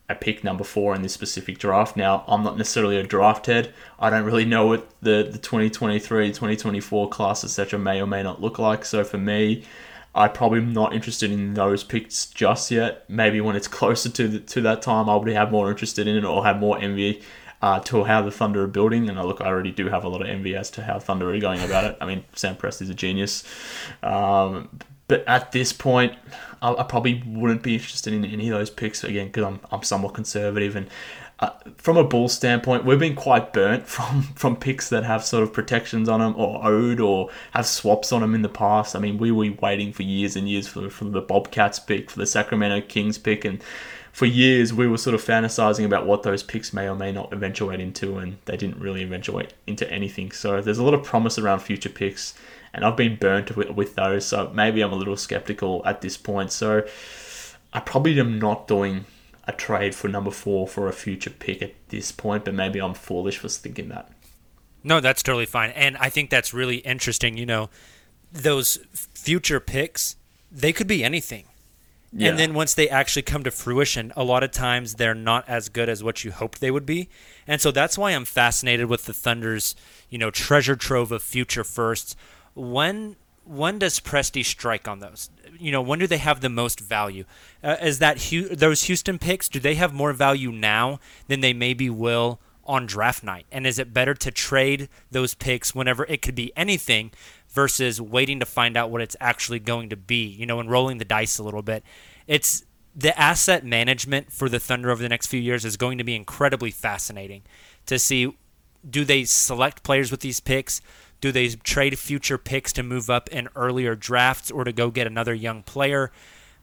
I 0.10 0.16
pick 0.16 0.44
number 0.44 0.64
four 0.64 0.96
in 0.96 1.04
this 1.04 1.14
specific 1.14 1.60
draft. 1.60 1.96
Now, 1.96 2.24
I'm 2.28 2.44
not 2.44 2.58
necessarily 2.58 2.98
a 2.98 3.04
draft 3.04 3.46
head. 3.46 3.72
I 4.00 4.10
don't 4.10 4.26
really 4.26 4.44
know 4.44 4.66
what 4.66 4.90
the, 5.02 5.30
the 5.32 5.38
2023, 5.38 6.30
2024 6.30 7.10
class, 7.10 7.44
etc., 7.44 7.80
may 7.80 8.02
or 8.02 8.08
may 8.08 8.24
not 8.24 8.42
look 8.42 8.58
like. 8.58 8.86
So 8.86 9.04
for 9.04 9.20
me, 9.20 9.64
I'm 10.16 10.32
probably 10.32 10.62
not 10.62 10.94
interested 10.94 11.32
in 11.32 11.54
those 11.54 11.84
picks 11.84 12.26
just 12.26 12.72
yet. 12.72 13.08
Maybe 13.08 13.40
when 13.40 13.56
it's 13.56 13.68
closer 13.80 14.10
to 14.10 14.28
the, 14.28 14.40
to 14.40 14.62
that 14.62 14.82
time, 14.82 15.08
I'll 15.08 15.20
be 15.20 15.34
have 15.34 15.52
more 15.52 15.70
interested 15.70 16.08
in 16.08 16.18
it 16.18 16.26
or 16.26 16.44
have 16.44 16.58
more 16.58 16.80
envy 16.82 17.22
uh, 17.62 17.80
to 17.82 18.04
how 18.06 18.24
the 18.24 18.32
Thunder 18.32 18.64
are 18.64 18.68
building. 18.68 19.10
And 19.10 19.20
I 19.20 19.24
look, 19.24 19.42
I 19.42 19.46
already 19.46 19.72
do 19.72 19.90
have 19.90 20.04
a 20.04 20.10
lot 20.10 20.22
of 20.22 20.28
envy 20.28 20.56
as 20.56 20.72
to 20.72 20.84
how 20.84 20.98
Thunder 20.98 21.32
are 21.32 21.40
going 21.40 21.62
about 21.62 21.84
it. 21.84 21.98
I 22.02 22.08
mean, 22.08 22.24
Sam 22.34 22.56
Presti 22.56 22.82
is 22.84 22.90
a 22.90 22.96
genius. 22.96 23.44
Um, 24.02 24.70
but 25.10 25.28
at 25.28 25.52
this 25.52 25.74
point, 25.74 26.14
I, 26.62 26.74
I, 26.76 26.84
probably 26.84 27.22
wouldn't 27.26 27.64
be 27.64 27.74
interested 27.74 28.14
in 28.14 28.24
any 28.24 28.50
of 28.50 28.58
those 28.58 28.70
picks 28.70 29.04
again 29.04 29.28
because 29.28 29.44
I'm, 29.44 29.60
I'm 29.70 29.84
somewhat 29.84 30.14
conservative 30.14 30.78
and. 30.78 30.88
Uh, 31.42 31.52
from 31.78 31.96
a 31.96 32.04
bull 32.04 32.28
standpoint, 32.28 32.84
we've 32.84 33.00
been 33.00 33.16
quite 33.16 33.54
burnt 33.54 33.88
from, 33.88 34.24
from 34.36 34.58
picks 34.58 34.90
that 34.90 35.06
have 35.06 35.24
sort 35.24 35.42
of 35.42 35.54
protections 35.54 36.10
on 36.10 36.20
them 36.20 36.36
or 36.36 36.68
owed 36.68 37.00
or 37.00 37.30
have 37.52 37.66
swaps 37.66 38.12
on 38.12 38.20
them 38.20 38.36
in 38.36 38.42
the 38.42 38.50
past. 38.50 38.94
I 38.94 39.00
mean, 39.00 39.18
we 39.18 39.32
were 39.32 39.50
waiting 39.62 39.94
for 39.94 40.04
years 40.04 40.36
and 40.36 40.50
years 40.50 40.68
for, 40.68 40.90
for 40.90 41.06
the 41.06 41.22
Bobcats 41.22 41.80
pick, 41.80 42.10
for 42.10 42.20
the 42.20 42.26
Sacramento 42.26 42.86
Kings 42.90 43.18
pick, 43.18 43.46
and 43.46 43.64
for 44.12 44.26
years 44.26 44.74
we 44.74 44.86
were 44.86 44.98
sort 44.98 45.14
of 45.14 45.24
fantasizing 45.24 45.86
about 45.86 46.06
what 46.06 46.24
those 46.24 46.44
picks 46.44 46.74
may 46.74 46.90
or 46.90 46.96
may 46.96 47.14
not 47.14 47.32
eventuate 47.32 47.80
into, 47.80 48.18
and 48.18 48.36
they 48.44 48.58
didn't 48.58 48.78
really 48.78 49.02
eventuate 49.02 49.54
into 49.66 49.90
anything. 49.90 50.34
So 50.34 50.60
there's 50.60 50.78
a 50.78 50.84
lot 50.84 50.94
of 50.94 51.06
promise 51.06 51.38
around 51.38 51.60
future 51.60 51.88
picks 51.88 52.34
and 52.74 52.86
I've 52.86 52.98
been 52.98 53.16
burnt 53.16 53.56
with, 53.56 53.72
with 53.72 53.96
those, 53.96 54.26
so 54.26 54.52
maybe 54.54 54.82
I'm 54.82 54.94
a 54.94 54.96
little 54.96 55.18
skeptical 55.18 55.82
at 55.86 56.02
this 56.02 56.18
point. 56.18 56.52
So 56.52 56.84
I 57.74 57.80
probably 57.80 58.20
am 58.20 58.40
not 58.40 58.68
doing 58.68 59.06
a 59.48 59.52
trade 59.52 59.96
for 59.96 60.08
number 60.08 60.32
four 60.32 60.68
for 60.68 60.88
a 60.88 60.94
future 60.94 61.32
pick 61.32 61.62
at 61.62 61.74
this 61.90 62.12
point, 62.12 62.46
but 62.46 62.54
maybe 62.54 62.80
I'm 62.80 62.94
foolish 62.94 63.38
for 63.38 63.50
thinking 63.50 63.90
that. 63.90 64.12
No, 64.84 65.00
that's 65.00 65.24
totally 65.24 65.46
fine. 65.46 65.72
And 65.72 65.98
I 65.98 66.10
think 66.10 66.30
that's 66.30 66.54
really 66.54 66.78
interesting. 66.78 67.38
You 67.38 67.46
know, 67.46 67.70
those 68.32 68.78
future 68.94 69.60
picks, 69.60 70.16
they 70.52 70.72
could 70.72 70.88
be 70.88 71.04
anything. 71.04 71.46
Yeah. 72.12 72.30
And 72.30 72.40
then 72.40 72.54
once 72.54 72.74
they 72.74 72.90
actually 72.90 73.22
come 73.22 73.44
to 73.44 73.52
fruition, 73.52 74.12
a 74.16 74.24
lot 74.24 74.44
of 74.44 74.52
times 74.52 74.96
they're 74.96 75.14
not 75.14 75.48
as 75.48 75.70
good 75.70 75.90
as 75.90 76.04
what 76.04 76.24
you 76.24 76.32
hoped 76.32 76.60
they 76.60 76.72
would 76.72 76.86
be. 76.86 77.10
And 77.46 77.62
so 77.62 77.72
that's 77.72 77.98
why 77.98 78.12
I'm 78.12 78.26
fascinated 78.26 78.88
with 78.88 79.06
the 79.06 79.14
Thunder's, 79.14 79.76
you 80.10 80.18
know, 80.18 80.32
treasure 80.32 80.76
trove 80.76 81.12
of 81.12 81.22
future 81.22 81.64
firsts 81.64 82.16
when 82.60 83.16
when 83.46 83.80
does 83.80 84.00
Presti 84.00 84.46
strike 84.46 84.88
on 84.88 85.00
those? 85.00 85.32
You 85.58 85.72
know, 85.72 85.82
when 85.82 85.98
do 85.98 86.06
they 86.06 86.18
have 86.18 86.42
the 86.42 86.50
most 86.50 86.80
value? 86.80 87.26
Uh, 87.64 87.78
is 87.82 87.98
that 87.98 88.20
those 88.52 88.84
Houston 88.84 89.18
picks? 89.18 89.50
Do 89.50 89.60
they 89.60 89.74
have 89.74 89.92
more 89.92 90.14
value 90.14 90.52
now 90.52 91.00
than 91.28 91.40
they 91.40 91.52
maybe 91.52 91.90
will 91.90 92.40
on 92.64 92.86
draft 92.86 93.24
night? 93.24 93.48
And 93.52 93.66
is 93.66 93.80
it 93.80 93.92
better 93.92 94.14
to 94.14 94.30
trade 94.30 94.88
those 95.10 95.34
picks 95.34 95.74
whenever 95.74 96.06
it 96.06 96.22
could 96.22 96.36
be 96.36 96.54
anything 96.56 97.12
versus 97.50 98.00
waiting 98.00 98.40
to 98.40 98.46
find 98.46 98.78
out 98.78 98.92
what 98.92 99.02
it's 99.02 99.16
actually 99.20 99.60
going 99.60 99.90
to 99.90 99.98
be? 99.98 100.28
You 100.28 100.46
know, 100.46 100.60
and 100.60 100.70
rolling 100.70 101.00
the 101.00 101.06
dice 101.06 101.40
a 101.40 101.44
little 101.44 101.64
bit. 101.64 101.84
It's 102.28 102.66
the 102.96 103.20
asset 103.20 103.66
management 103.66 104.32
for 104.32 104.48
the 104.48 104.60
Thunder 104.60 104.92
over 104.92 105.02
the 105.02 105.10
next 105.10 105.26
few 105.26 105.40
years 105.40 105.66
is 105.66 105.76
going 105.76 105.98
to 105.98 106.04
be 106.04 106.16
incredibly 106.16 106.70
fascinating 106.70 107.42
to 107.88 107.98
see 107.98 108.36
do 108.88 109.04
they 109.04 109.24
select 109.24 109.84
players 109.84 110.12
with 110.12 110.22
these 110.22 110.40
picks? 110.40 110.82
Do 111.22 111.32
they 111.32 111.50
trade 111.50 111.98
future 112.00 112.38
picks 112.38 112.72
to 112.74 112.84
move 112.84 113.10
up 113.10 113.30
in 113.30 113.50
earlier 113.56 113.96
drafts 113.96 114.50
or 114.52 114.64
to 114.64 114.72
go 114.72 114.90
get 114.92 115.08
another 115.08 115.34
young 115.34 115.64
player? 115.64 116.12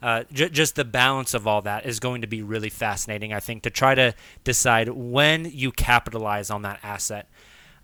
Uh, 0.03 0.25
j- 0.33 0.49
just 0.49 0.77
the 0.77 0.85
balance 0.85 1.35
of 1.35 1.47
all 1.47 1.63
that 1.63 1.87
is 1.87 2.01
going 2.01 2.21
to 2.21 2.27
be 2.27 2.43
really 2.43 2.69
fascinating, 2.69 3.33
I 3.33 3.41
think, 3.41 3.63
to 3.63 3.71
try 3.71 3.95
to 3.95 4.15
decide 4.45 4.91
when 4.91 5.47
you 5.47 5.73
capitalize 5.73 6.51
on 6.51 6.63
that 6.63 6.81
asset. 6.83 7.29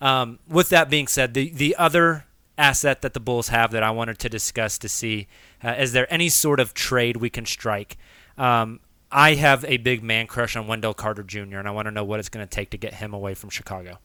Um, 0.00 0.38
with 0.48 0.68
that 0.70 0.90
being 0.90 1.06
said, 1.06 1.34
the, 1.34 1.50
the 1.50 1.76
other 1.76 2.26
asset 2.58 3.02
that 3.02 3.14
the 3.14 3.20
Bulls 3.20 3.48
have 3.48 3.70
that 3.70 3.82
I 3.82 3.90
wanted 3.90 4.18
to 4.20 4.28
discuss 4.28 4.78
to 4.78 4.88
see 4.88 5.26
uh, 5.64 5.74
is 5.78 5.92
there 5.92 6.12
any 6.12 6.28
sort 6.28 6.60
of 6.60 6.74
trade 6.74 7.16
we 7.16 7.30
can 7.30 7.46
strike? 7.46 7.96
Um, 8.36 8.80
I 9.10 9.34
have 9.34 9.64
a 9.66 9.76
big 9.76 10.02
man 10.02 10.26
crush 10.26 10.56
on 10.56 10.66
Wendell 10.66 10.94
Carter 10.94 11.22
Jr., 11.22 11.58
and 11.58 11.68
I 11.68 11.70
want 11.70 11.86
to 11.86 11.92
know 11.92 12.04
what 12.04 12.18
it's 12.18 12.28
going 12.28 12.46
to 12.46 12.50
take 12.50 12.70
to 12.70 12.78
get 12.78 12.94
him 12.94 13.12
away 13.12 13.34
from 13.34 13.50
Chicago. 13.50 13.98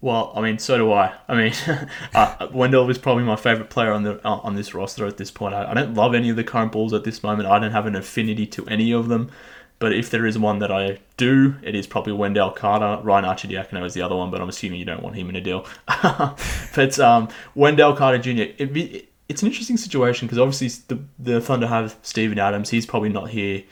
Well, 0.00 0.32
I 0.36 0.40
mean, 0.40 0.58
so 0.58 0.76
do 0.76 0.92
I. 0.92 1.14
I 1.28 1.34
mean, 1.34 1.52
uh, 2.14 2.48
Wendell 2.52 2.88
is 2.90 2.98
probably 2.98 3.24
my 3.24 3.36
favorite 3.36 3.70
player 3.70 3.92
on 3.92 4.02
the 4.02 4.26
uh, 4.26 4.40
on 4.42 4.54
this 4.54 4.74
roster 4.74 5.06
at 5.06 5.16
this 5.16 5.30
point. 5.30 5.54
I, 5.54 5.70
I, 5.70 5.74
don't 5.74 5.94
love 5.94 6.14
any 6.14 6.28
of 6.28 6.36
the 6.36 6.44
current 6.44 6.72
Bulls 6.72 6.92
at 6.92 7.04
this 7.04 7.22
moment. 7.22 7.48
I 7.48 7.58
don't 7.58 7.72
have 7.72 7.86
an 7.86 7.96
affinity 7.96 8.46
to 8.48 8.66
any 8.66 8.92
of 8.92 9.08
them. 9.08 9.30
But 9.78 9.92
if 9.92 10.08
there 10.08 10.24
is 10.24 10.38
one 10.38 10.58
that 10.60 10.72
I 10.72 11.00
do, 11.18 11.54
it 11.62 11.74
is 11.74 11.86
probably 11.86 12.14
Wendell 12.14 12.50
Carter. 12.50 13.02
Ryan 13.02 13.26
Arcidiacono 13.26 13.84
is 13.84 13.92
the 13.92 14.00
other 14.00 14.16
one, 14.16 14.30
but 14.30 14.40
I'm 14.40 14.48
assuming 14.48 14.78
you 14.78 14.86
don't 14.86 15.02
want 15.02 15.16
him 15.16 15.28
in 15.28 15.36
a 15.36 15.40
deal. 15.40 15.66
but 16.74 16.98
um, 16.98 17.28
Wendell 17.54 17.94
Carter 17.94 18.16
Jr. 18.16 18.52
It, 18.56 18.76
it, 18.76 19.08
it's 19.28 19.42
an 19.42 19.48
interesting 19.48 19.76
situation 19.76 20.26
because 20.26 20.38
obviously 20.38 20.68
the 20.88 21.02
the 21.18 21.40
Thunder 21.40 21.66
have 21.66 21.96
Steven 22.02 22.38
Adams. 22.38 22.70
He's 22.70 22.86
probably 22.86 23.10
not 23.10 23.30
here 23.30 23.64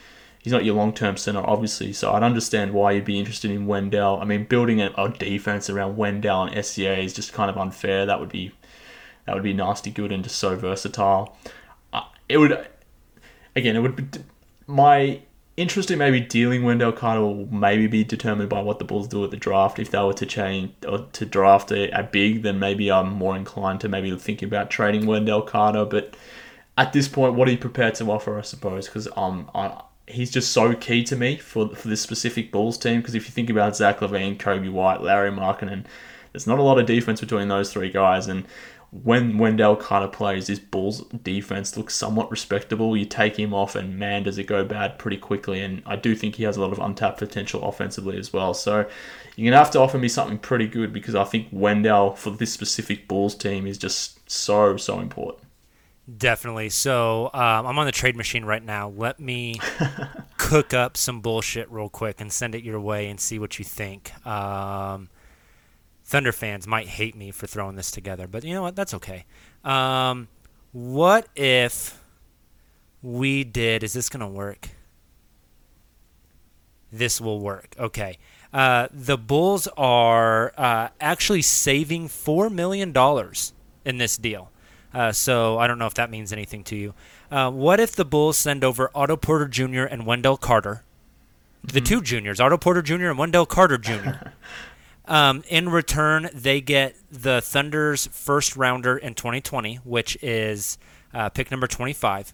he's 0.44 0.52
not 0.52 0.64
your 0.64 0.76
long 0.76 0.92
term 0.92 1.16
center, 1.16 1.40
obviously. 1.40 1.92
So 1.92 2.12
I'd 2.12 2.22
understand 2.22 2.72
why 2.74 2.92
you'd 2.92 3.06
be 3.06 3.18
interested 3.18 3.50
in 3.50 3.66
Wendell. 3.66 4.20
I 4.20 4.24
mean, 4.26 4.44
building 4.44 4.80
a, 4.80 4.92
a, 4.96 5.08
defense 5.08 5.70
around 5.70 5.96
Wendell 5.96 6.42
and 6.42 6.54
SGA 6.54 7.02
is 7.02 7.14
just 7.14 7.32
kind 7.32 7.50
of 7.50 7.56
unfair. 7.56 8.06
That 8.06 8.20
would 8.20 8.28
be 8.28 8.52
that 9.24 9.34
would 9.34 9.42
be 9.42 9.54
nasty 9.54 9.90
good 9.90 10.12
and 10.12 10.22
just 10.22 10.36
so 10.36 10.54
versatile. 10.54 11.36
Uh, 11.92 12.02
it 12.28 12.36
would 12.36 12.68
again, 13.56 13.74
it 13.74 13.80
would 13.80 13.96
be 13.96 14.20
my 14.66 15.22
interest 15.56 15.90
in 15.90 15.98
maybe 15.98 16.20
dealing 16.20 16.62
Wendell 16.62 16.92
Carter 16.92 17.20
will 17.20 17.46
maybe 17.46 17.86
be 17.86 18.04
determined 18.04 18.50
by 18.50 18.60
what 18.60 18.78
the 18.78 18.84
Bulls 18.84 19.08
do 19.08 19.24
at 19.24 19.30
the 19.30 19.36
draft. 19.38 19.78
If 19.78 19.92
they 19.92 20.02
were 20.02 20.12
to 20.12 20.26
change 20.26 20.72
or 20.86 21.06
to 21.12 21.24
draft 21.24 21.70
a, 21.72 21.88
a 21.98 22.02
big, 22.02 22.42
then 22.42 22.58
maybe 22.58 22.92
I'm 22.92 23.10
more 23.14 23.34
inclined 23.34 23.80
to 23.80 23.88
maybe 23.88 24.14
thinking 24.18 24.48
about 24.48 24.68
trading 24.68 25.06
Wendell 25.06 25.42
Carter. 25.42 25.86
But 25.86 26.16
at 26.76 26.92
this 26.92 27.08
point, 27.08 27.34
what 27.34 27.48
are 27.48 27.52
you 27.52 27.56
prepared 27.56 27.94
to 27.94 28.10
offer? 28.10 28.38
I 28.38 28.42
suppose 28.42 28.88
because 28.88 29.08
um, 29.16 29.48
he's 30.06 30.30
just 30.30 30.52
so 30.52 30.74
key 30.74 31.02
to 31.04 31.16
me 31.16 31.36
for 31.36 31.74
for 31.74 31.88
this 31.88 32.00
specific 32.00 32.52
Bulls 32.52 32.78
team. 32.78 33.00
Because 33.00 33.14
if 33.14 33.26
you 33.26 33.32
think 33.32 33.50
about 33.50 33.76
Zach 33.76 34.00
LaVine, 34.00 34.38
Coby 34.38 34.70
White, 34.70 35.02
Lauri 35.02 35.30
Markkanen, 35.30 35.84
there's 36.32 36.46
not 36.46 36.58
a 36.58 36.62
lot 36.62 36.78
of 36.78 36.86
defense 36.86 37.20
between 37.20 37.48
those 37.48 37.72
three 37.72 37.90
guys. 37.90 38.26
And 38.26 38.44
when 39.02 39.38
Wendell 39.38 39.80
of 39.90 40.12
plays, 40.12 40.46
this 40.46 40.60
Bulls 40.60 41.04
defense 41.22 41.76
looks 41.76 41.94
somewhat 41.94 42.30
respectable. 42.30 42.96
You 42.96 43.04
take 43.04 43.36
him 43.36 43.52
off, 43.52 43.74
and 43.74 43.98
man, 43.98 44.22
does 44.22 44.38
it 44.38 44.44
go 44.44 44.64
bad 44.64 44.98
pretty 44.98 45.16
quickly. 45.16 45.60
And 45.60 45.82
I 45.84 45.96
do 45.96 46.14
think 46.14 46.36
he 46.36 46.44
has 46.44 46.56
a 46.56 46.60
lot 46.60 46.72
of 46.72 46.78
untapped 46.78 47.18
potential 47.18 47.64
offensively 47.64 48.18
as 48.18 48.32
well. 48.32 48.54
So 48.54 48.88
you're 49.34 49.50
gonna 49.50 49.62
have 49.62 49.72
to 49.72 49.80
offer 49.80 49.98
me 49.98 50.08
something 50.08 50.38
pretty 50.38 50.68
good 50.68 50.92
because 50.92 51.16
I 51.16 51.24
think 51.24 51.48
Wendell 51.50 52.14
for 52.14 52.30
this 52.30 52.52
specific 52.52 53.08
Bulls 53.08 53.34
team 53.34 53.66
is 53.66 53.78
just 53.78 54.30
so 54.30 54.76
so 54.76 55.00
important. 55.00 55.43
Definitely. 56.18 56.68
So 56.68 57.30
um, 57.32 57.66
I'm 57.66 57.78
on 57.78 57.86
the 57.86 57.92
trade 57.92 58.16
machine 58.16 58.44
right 58.44 58.62
now. 58.62 58.88
Let 58.88 59.18
me 59.18 59.58
cook 60.36 60.74
up 60.74 60.96
some 60.96 61.20
bullshit 61.20 61.70
real 61.70 61.88
quick 61.88 62.20
and 62.20 62.30
send 62.30 62.54
it 62.54 62.62
your 62.62 62.78
way 62.78 63.08
and 63.08 63.18
see 63.18 63.38
what 63.38 63.58
you 63.58 63.64
think. 63.64 64.12
Um, 64.26 65.08
Thunder 66.04 66.32
fans 66.32 66.66
might 66.66 66.86
hate 66.86 67.16
me 67.16 67.30
for 67.30 67.46
throwing 67.46 67.76
this 67.76 67.90
together, 67.90 68.26
but 68.26 68.44
you 68.44 68.52
know 68.52 68.60
what? 68.60 68.76
That's 68.76 68.92
okay. 68.92 69.24
Um, 69.64 70.28
what 70.72 71.28
if 71.34 71.98
we 73.00 73.42
did? 73.42 73.82
Is 73.82 73.94
this 73.94 74.10
going 74.10 74.20
to 74.20 74.26
work? 74.26 74.68
This 76.92 77.22
will 77.22 77.40
work. 77.40 77.74
Okay. 77.78 78.18
Uh, 78.52 78.88
the 78.92 79.16
Bulls 79.16 79.66
are 79.78 80.52
uh, 80.58 80.88
actually 81.00 81.42
saving 81.42 82.08
$4 82.08 82.52
million 82.52 82.94
in 83.86 83.98
this 83.98 84.18
deal. 84.18 84.50
Uh, 84.94 85.10
so 85.10 85.58
I 85.58 85.66
don't 85.66 85.78
know 85.78 85.86
if 85.86 85.94
that 85.94 86.10
means 86.10 86.32
anything 86.32 86.62
to 86.64 86.76
you. 86.76 86.94
Uh, 87.30 87.50
what 87.50 87.80
if 87.80 87.96
the 87.96 88.04
Bulls 88.04 88.36
send 88.36 88.62
over 88.62 88.90
Otto 88.94 89.16
Porter 89.16 89.48
Jr. 89.48 89.82
and 89.82 90.06
Wendell 90.06 90.36
Carter, 90.36 90.84
the 91.62 91.80
mm-hmm. 91.80 91.84
two 91.84 92.00
juniors, 92.00 92.40
Otto 92.40 92.58
Porter 92.58 92.82
Jr. 92.82 93.06
and 93.06 93.18
Wendell 93.18 93.46
Carter 93.46 93.78
Jr. 93.78 94.28
um, 95.06 95.42
in 95.48 95.68
return, 95.68 96.30
they 96.32 96.60
get 96.60 96.94
the 97.10 97.40
Thunder's 97.40 98.06
first 98.12 98.56
rounder 98.56 98.96
in 98.96 99.14
2020, 99.14 99.76
which 99.76 100.16
is 100.22 100.78
uh, 101.12 101.28
pick 101.28 101.50
number 101.50 101.66
25. 101.66 102.32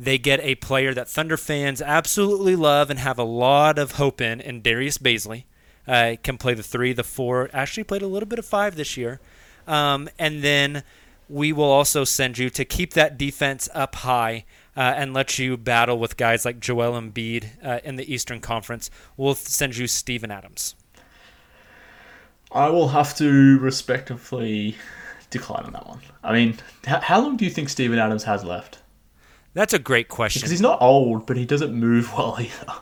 They 0.00 0.18
get 0.18 0.40
a 0.40 0.54
player 0.56 0.94
that 0.94 1.08
Thunder 1.08 1.36
fans 1.36 1.82
absolutely 1.82 2.56
love 2.56 2.88
and 2.88 2.98
have 2.98 3.18
a 3.18 3.24
lot 3.24 3.78
of 3.78 3.92
hope 3.92 4.20
in, 4.20 4.40
in 4.40 4.62
Darius 4.62 4.98
Bazley. 4.98 5.44
Uh, 5.86 6.14
can 6.22 6.38
play 6.38 6.54
the 6.54 6.62
three, 6.62 6.92
the 6.92 7.04
four. 7.04 7.50
Actually, 7.52 7.84
played 7.84 8.02
a 8.02 8.06
little 8.06 8.28
bit 8.28 8.38
of 8.38 8.46
five 8.46 8.76
this 8.76 8.96
year. 8.96 9.20
Um, 9.66 10.08
and 10.18 10.42
then 10.42 10.84
we 11.32 11.52
will 11.52 11.64
also 11.64 12.04
send 12.04 12.36
you 12.36 12.50
to 12.50 12.64
keep 12.64 12.92
that 12.92 13.16
defense 13.16 13.68
up 13.72 13.94
high 13.96 14.44
uh, 14.76 14.80
and 14.80 15.14
let 15.14 15.38
you 15.38 15.56
battle 15.56 15.98
with 15.98 16.16
guys 16.16 16.44
like 16.44 16.60
Joel 16.60 16.92
Embiid 17.00 17.46
uh, 17.64 17.80
in 17.82 17.96
the 17.96 18.12
Eastern 18.12 18.40
Conference. 18.40 18.90
We'll 19.16 19.34
send 19.34 19.76
you 19.76 19.86
Steven 19.86 20.30
Adams. 20.30 20.74
I 22.52 22.68
will 22.68 22.88
have 22.88 23.16
to 23.16 23.58
respectively 23.60 24.76
decline 25.30 25.64
on 25.64 25.72
that 25.72 25.86
one. 25.86 26.00
I 26.22 26.34
mean, 26.34 26.58
how 26.84 27.22
long 27.22 27.38
do 27.38 27.46
you 27.46 27.50
think 27.50 27.70
Steven 27.70 27.98
Adams 27.98 28.24
has 28.24 28.44
left? 28.44 28.80
That's 29.54 29.72
a 29.72 29.78
great 29.78 30.08
question. 30.08 30.40
Because 30.40 30.50
he's 30.50 30.60
not 30.60 30.82
old, 30.82 31.26
but 31.26 31.38
he 31.38 31.46
doesn't 31.46 31.72
move 31.72 32.12
well 32.16 32.36
either. 32.38 32.74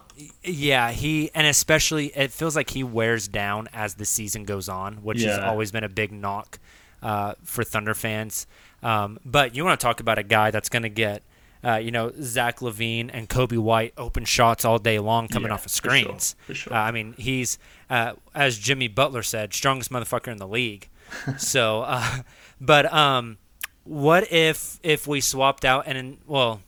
Yeah, 0.43 0.90
he 0.90 1.31
and 1.35 1.47
especially 1.47 2.06
it 2.16 2.32
feels 2.32 2.56
like 2.56 2.70
he 2.70 2.82
wears 2.82 3.28
down 3.28 3.68
as 3.72 3.94
the 3.94 4.05
season 4.05 4.44
goes 4.44 4.68
on, 4.68 5.02
which 5.02 5.22
yeah. 5.22 5.36
has 5.36 5.39
always 5.39 5.70
been 5.70 5.85
a 5.85 5.89
big 5.89 6.12
knock 6.12 6.59
uh, 7.02 7.35
for 7.43 7.64
Thunder 7.64 7.94
fans. 7.94 8.47
Um, 8.82 9.18
but 9.24 9.55
you 9.55 9.64
want 9.64 9.78
to 9.78 9.85
talk 9.85 10.01
about 10.01 10.18
a 10.18 10.22
guy 10.22 10.51
that's 10.51 10.68
going 10.68 10.82
to 10.82 10.89
get, 10.89 11.22
uh, 11.62 11.77
you 11.77 11.90
know, 11.90 12.12
Zach 12.20 12.60
LaVine 12.60 13.10
and 13.12 13.28
Coby 13.28 13.59
White 13.59 13.93
open 13.97 14.24
shots 14.24 14.64
all 14.64 14.78
day 14.78 14.98
long 14.98 15.28
coming 15.28 15.48
yeah, 15.48 15.55
off 15.55 15.66
of 15.66 15.70
screens. 15.70 16.35
For 16.47 16.55
sure, 16.55 16.70
for 16.70 16.70
sure. 16.70 16.74
Uh, 16.74 16.81
I 16.81 16.90
mean, 16.90 17.14
he's, 17.18 17.59
uh, 17.90 18.14
as 18.35 18.59
Jimmy 18.59 18.89
Butler 18.89 19.22
said, 19.22 19.52
strongest 19.52 19.90
motherfucker 19.90 20.28
in 20.28 20.39
the 20.39 20.48
league. 20.48 20.89
so, 21.39 21.82
uh, 21.82 22.22
but 22.60 22.93
um, 22.93 23.39
what 23.85 24.31
if 24.32 24.78
if 24.82 25.06
we 25.06 25.20
swapped 25.20 25.64
out 25.64 25.85
and 25.86 26.18
well, 26.27 26.62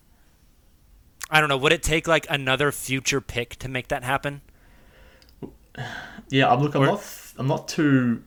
I 1.30 1.40
don't 1.40 1.48
know. 1.48 1.56
Would 1.56 1.72
it 1.72 1.82
take 1.82 2.06
like 2.06 2.26
another 2.28 2.72
future 2.72 3.20
pick 3.20 3.56
to 3.56 3.68
make 3.68 3.88
that 3.88 4.04
happen? 4.04 4.42
Yeah, 6.28 6.52
I'm 6.52 6.60
look. 6.60 6.74
I'm 6.74 6.82
or, 6.82 6.86
not. 6.86 7.04
I'm 7.38 7.46
not 7.46 7.68
too 7.68 8.22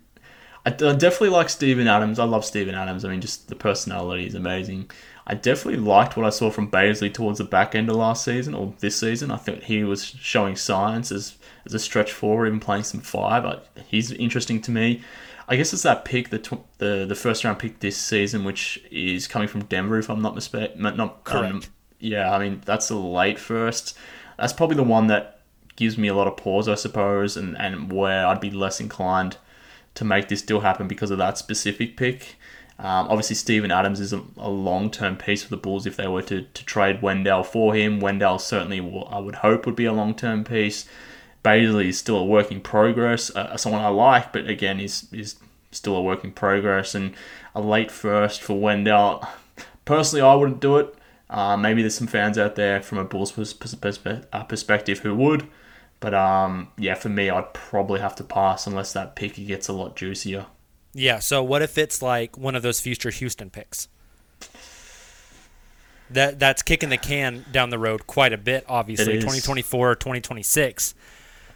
I, 0.65 0.71
definitely 0.71 1.29
like 1.29 1.49
Steven 1.49 1.87
Adams. 1.87 2.17
I 2.17 2.23
love 2.23 2.43
Steven 2.43 2.73
Adams. 2.73 3.05
I 3.05 3.09
mean, 3.09 3.21
just 3.21 3.49
the 3.49 3.55
personality 3.55 4.25
is 4.25 4.33
amazing. 4.33 4.89
I 5.27 5.35
definitely 5.35 5.79
liked 5.79 6.17
what 6.17 6.25
I 6.25 6.29
saw 6.29 6.49
from 6.49 6.69
Bazley 6.69 7.13
towards 7.13 7.37
the 7.37 7.43
back 7.43 7.75
end 7.75 7.89
of 7.89 7.95
last 7.95 8.25
season 8.25 8.53
or 8.53 8.73
this 8.79 8.99
season. 8.99 9.31
I 9.31 9.37
think 9.37 9.63
he 9.63 9.83
was 9.83 10.03
showing 10.03 10.55
signs 10.55 11.11
as 11.11 11.37
as 11.65 11.73
a 11.73 11.79
stretch 11.79 12.11
forward, 12.11 12.47
even 12.47 12.59
playing 12.59 12.83
some 12.83 13.01
five. 13.01 13.45
I, 13.45 13.59
he's 13.87 14.11
interesting 14.11 14.61
to 14.63 14.71
me. 14.71 15.01
I 15.47 15.55
guess 15.55 15.73
it's 15.73 15.83
that 15.83 16.05
pick, 16.05 16.29
the 16.29 16.39
tw- 16.39 16.65
the 16.79 17.05
the 17.07 17.15
first 17.15 17.43
round 17.43 17.59
pick 17.59 17.79
this 17.79 17.97
season, 17.97 18.43
which 18.43 18.83
is 18.91 19.27
coming 19.27 19.47
from 19.47 19.65
Denver, 19.65 19.97
if 19.97 20.09
I'm 20.09 20.21
not 20.21 20.35
mistaken. 20.35 20.81
Not 20.81 21.23
correct. 21.23 21.53
Um, 21.53 21.61
yeah, 21.99 22.33
I 22.33 22.39
mean 22.39 22.61
that's 22.65 22.89
a 22.89 22.95
late 22.95 23.39
first. 23.39 23.97
That's 24.37 24.53
probably 24.53 24.75
the 24.75 24.83
one 24.83 25.07
that 25.07 25.41
gives 25.75 25.97
me 25.97 26.07
a 26.07 26.15
lot 26.15 26.27
of 26.27 26.37
pause, 26.37 26.67
I 26.67 26.75
suppose, 26.75 27.37
and 27.37 27.57
and 27.57 27.91
where 27.91 28.25
I'd 28.25 28.39
be 28.39 28.51
less 28.51 28.79
inclined 28.79 29.37
to 29.95 30.05
make 30.05 30.27
this 30.27 30.41
deal 30.41 30.59
happen 30.59 30.87
because 30.87 31.11
of 31.11 31.17
that 31.17 31.37
specific 31.37 31.97
pick. 31.97 32.35
Um, 32.77 33.07
obviously, 33.07 33.37
Steven 33.37 33.71
Adams 33.71 33.99
is 34.01 34.11
a, 34.11 34.21
a 34.37 34.49
long 34.49 34.91
term 34.91 35.15
piece 35.15 35.43
for 35.43 35.49
the 35.49 35.57
Bulls 35.57 35.85
if 35.85 35.95
they 35.95 36.07
were 36.07 36.21
to, 36.23 36.41
to 36.41 36.65
trade 36.65 37.01
Wendell 37.01 37.43
for 37.43 37.73
him. 37.73 37.99
Wendell 37.99 38.37
certainly, 38.37 38.81
will, 38.81 39.07
I 39.09 39.19
would 39.19 39.35
hope, 39.35 39.65
would 39.65 39.75
be 39.75 39.85
a 39.85 39.93
long 39.93 40.13
term 40.13 40.43
piece. 40.43 40.85
Bazley 41.43 41.85
is 41.89 41.99
still 41.99 42.17
a 42.17 42.25
work 42.25 42.51
in 42.51 42.59
progress, 42.59 43.33
uh, 43.35 43.55
someone 43.55 43.81
I 43.81 43.89
like, 43.89 44.33
but 44.33 44.49
again, 44.49 44.79
is 44.79 45.07
is 45.13 45.37
still 45.71 45.95
a 45.95 46.01
work 46.01 46.23
in 46.23 46.31
progress. 46.31 46.95
And 46.95 47.13
a 47.53 47.61
late 47.61 47.91
first 47.91 48.41
for 48.41 48.59
Wendell, 48.59 49.25
personally, 49.85 50.21
I 50.21 50.35
wouldn't 50.35 50.59
do 50.59 50.77
it. 50.77 50.93
Uh, 51.29 51.55
maybe 51.55 51.81
there's 51.81 51.95
some 51.95 52.07
fans 52.07 52.37
out 52.37 52.55
there 52.55 52.81
from 52.81 52.97
a 52.97 53.05
Bulls 53.05 53.31
uh, 53.37 54.43
perspective 54.43 54.99
who 54.99 55.15
would. 55.15 55.47
But 56.05 56.13
um, 56.13 56.67
yeah, 56.77 56.93
for 56.93 57.09
me, 57.09 57.31
I'd 57.31 57.51
probably 57.55 57.99
have 57.99 58.15
to 58.17 58.23
pass 58.23 58.67
unless 58.67 58.93
that 58.93 59.15
pick 59.15 59.33
gets 59.47 59.67
a 59.67 59.73
lot 59.73 59.95
juicier. 59.95 60.45
Yeah. 60.93 61.17
So 61.17 61.41
what 61.41 61.63
if 61.63 61.79
it's 61.79 61.99
like 61.99 62.37
one 62.37 62.53
of 62.53 62.61
those 62.61 62.79
future 62.79 63.09
Houston 63.09 63.49
picks? 63.49 63.87
That 66.11 66.37
that's 66.37 66.61
kicking 66.61 66.89
the 66.89 66.97
can 66.97 67.43
down 67.51 67.71
the 67.71 67.79
road 67.79 68.05
quite 68.05 68.33
a 68.33 68.37
bit. 68.37 68.65
Obviously, 68.69 69.13
It 69.13 69.17
is. 69.17 69.23
2024, 69.23 69.95
2026. 69.95 70.93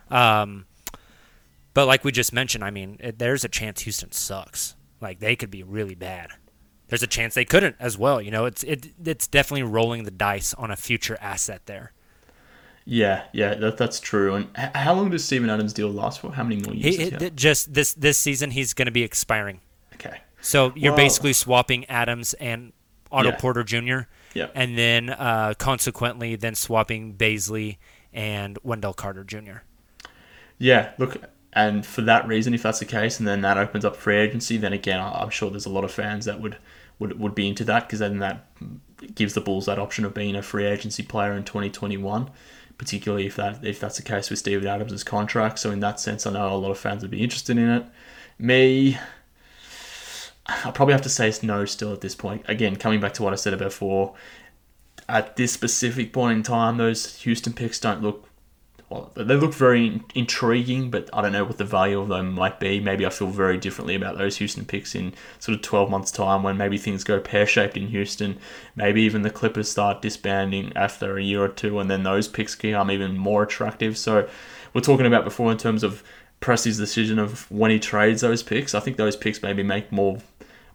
Um, 0.09 0.65
but 1.75 1.85
like 1.85 2.03
we 2.03 2.11
just 2.11 2.33
mentioned, 2.33 2.63
I 2.63 2.71
mean, 2.71 2.97
it, 3.01 3.19
there's 3.19 3.43
a 3.43 3.49
chance 3.49 3.81
Houston 3.81 4.11
sucks. 4.11 4.73
Like 4.99 5.19
they 5.19 5.35
could 5.35 5.51
be 5.51 5.61
really 5.61 5.93
bad. 5.93 6.31
There's 6.87 7.03
a 7.03 7.07
chance 7.07 7.35
they 7.35 7.45
couldn't 7.45 7.75
as 7.79 7.99
well. 7.99 8.19
You 8.19 8.31
know, 8.31 8.45
it's 8.45 8.63
it 8.63 8.87
it's 9.05 9.27
definitely 9.27 9.61
rolling 9.61 10.05
the 10.05 10.09
dice 10.09 10.55
on 10.55 10.71
a 10.71 10.75
future 10.75 11.19
asset 11.21 11.67
there. 11.67 11.93
Yeah, 12.85 13.23
yeah, 13.33 13.53
that, 13.55 13.77
that's 13.77 13.99
true. 13.99 14.33
And 14.35 14.47
how 14.75 14.93
long 14.95 15.09
does 15.11 15.23
Steven 15.23 15.49
Adams' 15.49 15.73
deal 15.73 15.89
last 15.89 16.21
for? 16.21 16.31
How 16.31 16.43
many 16.43 16.61
more 16.61 16.73
years? 16.73 16.95
He, 16.95 16.97
he- 16.97 17.03
he 17.05 17.09
have? 17.11 17.19
th- 17.19 17.35
just 17.35 17.73
this 17.73 17.93
this 17.93 18.17
season, 18.17 18.51
he's 18.51 18.73
going 18.73 18.87
to 18.87 18.91
be 18.91 19.03
expiring. 19.03 19.61
okay. 19.95 20.21
So 20.41 20.71
you're 20.75 20.93
Well- 20.93 20.97
basically 21.03 21.33
swapping 21.33 21.85
Adams 21.85 22.33
and 22.35 22.73
Otto 23.11 23.29
Yeah. 23.29 23.35
Porter 23.37 23.63
Jr. 23.63 23.99
Yeah. 24.33 24.47
And 24.55 24.77
then 24.77 25.09
uh, 25.09 25.53
consequently, 25.57 26.35
then 26.35 26.55
swapping 26.55 27.13
Bazley 27.15 27.77
and 28.13 28.57
Wendell 28.63 28.93
Carter 28.93 29.23
Jr. 29.23 29.57
Yeah, 30.57 30.91
look, 30.97 31.17
and 31.53 31.85
for 31.85 32.01
that 32.01 32.27
reason, 32.27 32.53
if 32.53 32.63
that's 32.63 32.79
the 32.79 32.85
case, 32.85 33.19
and 33.19 33.27
then 33.27 33.41
that 33.41 33.57
opens 33.57 33.85
up 33.85 33.95
free 33.95 34.17
agency, 34.17 34.57
then 34.57 34.73
again, 34.73 34.99
I'm 34.99 35.29
sure 35.29 35.49
there's 35.49 35.65
a 35.65 35.69
lot 35.69 35.83
of 35.83 35.91
fans 35.91 36.25
that 36.25 36.39
would 36.41 36.57
would, 36.99 37.17
would 37.19 37.33
be 37.33 37.47
into 37.47 37.63
that 37.63 37.87
because 37.87 37.99
then 37.99 38.19
that 38.19 38.45
gives 39.15 39.33
the 39.33 39.39
Bulls 39.41 39.65
that 39.67 39.79
option 39.79 40.03
of 40.03 40.13
being 40.13 40.35
a 40.35 40.41
free 40.41 40.65
agency 40.65 41.01
player 41.01 41.31
in 41.33 41.43
2021, 41.45 42.29
particularly 42.79 43.27
if 43.27 43.35
that 43.35 43.63
if 43.63 43.79
that's 43.79 43.97
the 43.97 44.03
case 44.03 44.31
with 44.31 44.39
Steven 44.39 44.65
Adams' 44.65 45.03
contract. 45.03 45.59
So 45.59 45.69
in 45.69 45.81
that 45.81 45.99
sense, 45.99 46.25
I 46.25 46.31
know 46.31 46.51
a 46.51 46.55
lot 46.55 46.71
of 46.71 46.79
fans 46.79 47.03
would 47.03 47.11
be 47.11 47.21
interested 47.21 47.57
in 47.57 47.69
it. 47.69 47.85
Me, 48.39 48.97
I 50.47 50.71
probably 50.71 50.93
have 50.93 51.03
to 51.03 51.09
say 51.09 51.27
it's 51.27 51.43
no 51.43 51.65
still 51.65 51.93
at 51.93 52.01
this 52.01 52.15
point. 52.15 52.45
Again, 52.47 52.77
coming 52.77 52.99
back 53.01 53.13
to 53.15 53.23
what 53.23 53.33
I 53.33 53.35
said 53.35 53.55
before, 53.59 54.15
at 55.07 55.35
this 55.35 55.51
specific 55.51 56.13
point 56.13 56.37
in 56.37 56.43
time, 56.43 56.77
those 56.77 57.21
Houston 57.21 57.53
picks 57.53 57.79
don't 57.79 58.01
look 58.01 58.28
well, 58.89 59.11
they 59.15 59.35
look 59.35 59.53
very 59.53 60.01
intriguing, 60.15 60.89
but 60.89 61.09
I 61.13 61.21
don't 61.21 61.31
know 61.31 61.43
what 61.43 61.59
the 61.59 61.63
value 61.63 61.99
of 61.99 62.07
them 62.07 62.33
might 62.33 62.59
be. 62.59 62.79
Maybe 62.79 63.05
I 63.05 63.09
feel 63.09 63.27
very 63.27 63.57
differently 63.57 63.93
about 63.93 64.17
those 64.17 64.37
Houston 64.37 64.65
picks 64.65 64.95
in 64.95 65.13
sort 65.37 65.55
of 65.55 65.61
12 65.61 65.91
months' 65.91 66.09
time 66.11 66.41
when 66.41 66.57
maybe 66.57 66.79
things 66.79 67.03
go 67.03 67.19
pear 67.19 67.45
shaped 67.45 67.77
in 67.77 67.89
Houston. 67.89 68.39
Maybe 68.75 69.03
even 69.03 69.21
the 69.21 69.29
Clippers 69.29 69.69
start 69.69 70.01
disbanding 70.01 70.73
after 70.75 71.17
a 71.17 71.23
year 71.23 71.43
or 71.43 71.49
two, 71.49 71.77
and 71.77 71.89
then 71.89 72.01
those 72.01 72.27
picks 72.27 72.55
become 72.55 72.89
even 72.89 73.15
more 73.15 73.43
attractive. 73.43 73.95
So, 73.95 74.27
we're 74.73 74.81
talking 74.81 75.05
about 75.05 75.23
before 75.23 75.51
in 75.51 75.57
terms 75.57 75.83
of 75.83 76.03
Presti's 76.41 76.77
decision 76.77 77.19
of 77.19 77.49
when 77.51 77.69
he 77.69 77.79
trades 77.79 78.21
those 78.21 78.41
picks. 78.41 78.73
I 78.73 78.79
think 78.79 78.97
those 78.97 79.15
picks 79.15 79.43
maybe 79.43 79.63
make 79.63 79.91
more 79.91 80.19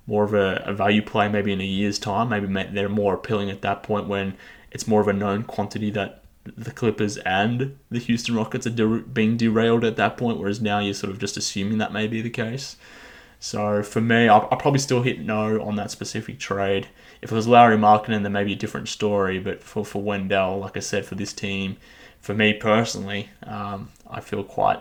more 0.06 0.24
of 0.24 0.34
a, 0.34 0.62
a 0.66 0.74
value 0.74 1.00
play 1.00 1.28
maybe 1.28 1.52
in 1.52 1.60
a 1.60 1.64
year's 1.64 1.98
time. 1.98 2.28
Maybe 2.28 2.46
they're 2.46 2.88
more 2.90 3.14
appealing 3.14 3.50
at 3.50 3.62
that 3.62 3.82
point 3.82 4.06
when 4.06 4.36
it's 4.70 4.86
more 4.86 5.00
of 5.00 5.08
a 5.08 5.14
known 5.14 5.44
quantity 5.44 5.90
that 5.92 6.23
the 6.44 6.70
Clippers 6.70 7.16
and 7.18 7.76
the 7.90 7.98
Houston 7.98 8.34
Rockets 8.34 8.66
are 8.66 8.70
der- 8.70 8.98
being 9.00 9.36
derailed 9.36 9.84
at 9.84 9.96
that 9.96 10.16
point, 10.16 10.38
whereas 10.38 10.60
now 10.60 10.78
you're 10.78 10.94
sort 10.94 11.10
of 11.10 11.18
just 11.18 11.36
assuming 11.36 11.78
that 11.78 11.92
may 11.92 12.06
be 12.06 12.20
the 12.20 12.30
case. 12.30 12.76
So 13.40 13.82
for 13.82 14.00
me, 14.00 14.28
I'll, 14.28 14.48
I'll 14.50 14.58
probably 14.58 14.80
still 14.80 15.02
hit 15.02 15.20
no 15.20 15.60
on 15.62 15.76
that 15.76 15.90
specific 15.90 16.38
trade. 16.38 16.88
If 17.20 17.30
it 17.32 17.34
was 17.34 17.46
Lauri 17.46 17.76
Markkanen, 17.76 18.22
then 18.22 18.32
maybe 18.32 18.52
a 18.52 18.56
different 18.56 18.88
story. 18.88 19.38
But 19.38 19.62
for, 19.62 19.84
for 19.84 20.02
Wendell, 20.02 20.58
like 20.60 20.76
I 20.76 20.80
said, 20.80 21.04
for 21.04 21.14
this 21.14 21.32
team, 21.32 21.76
for 22.20 22.34
me 22.34 22.54
personally, 22.54 23.28
um, 23.42 23.90
I 24.08 24.20
feel 24.20 24.44
quite, 24.44 24.80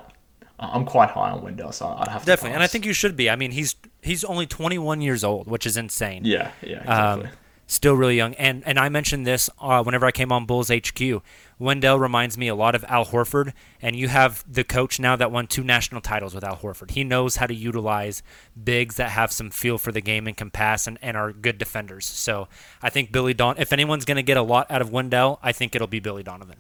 I'm 0.60 0.86
quite 0.86 1.10
high 1.10 1.32
on 1.32 1.42
Wendell, 1.42 1.74
so 1.74 1.88
I'd 1.88 2.08
have 2.08 2.22
to 2.22 2.26
Definitely, 2.26 2.54
and 2.56 2.64
I 2.64 2.68
think 2.68 2.86
you 2.86 2.94
should 2.94 3.18
be. 3.18 3.30
I 3.30 3.36
mean, 3.36 3.52
he's 3.52 3.76
he's 4.02 4.24
only 4.24 4.46
21 4.48 5.02
years 5.02 5.24
old, 5.26 5.48
which 5.48 5.66
is 5.66 5.76
insane. 5.76 6.22
yeah, 6.26 6.52
yeah, 6.62 6.80
Um, 6.84 7.20
exactly. 7.22 7.40
Still 7.68 7.96
really 7.96 8.16
young. 8.18 8.34
And 8.36 8.64
and 8.66 8.80
I 8.80 8.90
mentioned 8.90 9.26
this 9.26 9.50
uh, 9.60 9.84
whenever 9.84 10.06
I 10.06 10.12
came 10.12 10.32
on 10.32 10.46
Bulls 10.46 10.70
HQ. 10.70 11.22
Wendell 11.60 11.98
reminds 11.98 12.38
me 12.38 12.48
a 12.48 12.56
lot 12.56 12.76
of 12.76 12.84
Al 12.90 13.06
Horford, 13.06 13.54
and 13.82 13.96
you 13.96 14.08
have 14.10 14.44
the 14.52 14.64
coach 14.64 15.00
now 15.00 15.16
that 15.16 15.32
won 15.32 15.48
two 15.48 15.64
national 15.64 16.02
titles 16.02 16.36
with 16.36 16.44
Al 16.44 16.58
Horford. 16.58 16.92
He 16.92 17.04
knows 17.04 17.38
how 17.38 17.48
to 17.48 17.54
utilize 17.54 18.22
bigs 18.62 18.96
that 18.96 19.12
have 19.12 19.32
some 19.32 19.50
feel 19.50 19.78
for 19.78 19.92
the 19.92 20.02
game 20.02 20.28
and 20.28 20.36
can 20.36 20.50
pass 20.50 20.88
and, 20.88 20.98
and 21.02 21.16
are 21.16 21.32
good 21.32 21.58
defenders. 21.58 22.06
So 22.06 22.48
I 22.82 22.90
think 22.90 23.12
Billy 23.12 23.34
Don. 23.34 23.58
If 23.58 23.72
anyone's 23.72 24.06
going 24.06 24.18
to 24.18 24.24
get 24.24 24.38
a 24.38 24.42
lot 24.42 24.70
out 24.70 24.82
of 24.82 24.92
Wendell, 24.92 25.40
I 25.42 25.52
think 25.52 25.76
it'll 25.76 25.88
be 25.88 26.00
Billy 26.00 26.24
Donovan. 26.24 26.58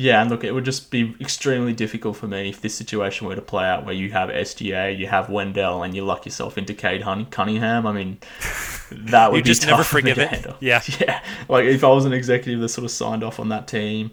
Yeah, 0.00 0.20
and 0.22 0.30
look, 0.30 0.44
it 0.44 0.52
would 0.52 0.64
just 0.64 0.92
be 0.92 1.16
extremely 1.20 1.72
difficult 1.72 2.16
for 2.16 2.28
me 2.28 2.48
if 2.50 2.60
this 2.60 2.72
situation 2.72 3.26
were 3.26 3.34
to 3.34 3.42
play 3.42 3.64
out 3.64 3.84
where 3.84 3.92
you 3.94 4.12
have 4.12 4.28
SGA, 4.28 4.96
you 4.96 5.08
have 5.08 5.28
Wendell, 5.28 5.82
and 5.82 5.92
you 5.92 6.04
luck 6.04 6.24
yourself 6.24 6.56
into 6.56 6.72
Cade 6.72 7.02
Cunningham. 7.32 7.84
I 7.84 7.90
mean, 7.92 8.18
that 8.92 9.32
would 9.32 9.38
You 9.38 9.42
be 9.42 9.48
just 9.48 9.62
tough 9.62 9.70
never 9.72 9.82
for 9.82 9.96
me 9.96 10.02
forgive 10.02 10.14
to 10.14 10.22
it. 10.22 10.28
handle. 10.28 10.54
Yeah. 10.60 10.82
yeah. 11.00 11.20
Like 11.48 11.64
if 11.64 11.82
I 11.82 11.88
was 11.88 12.04
an 12.04 12.12
executive 12.12 12.60
that 12.60 12.68
sort 12.68 12.84
of 12.84 12.92
signed 12.92 13.24
off 13.24 13.40
on 13.40 13.48
that 13.48 13.66
team, 13.66 14.12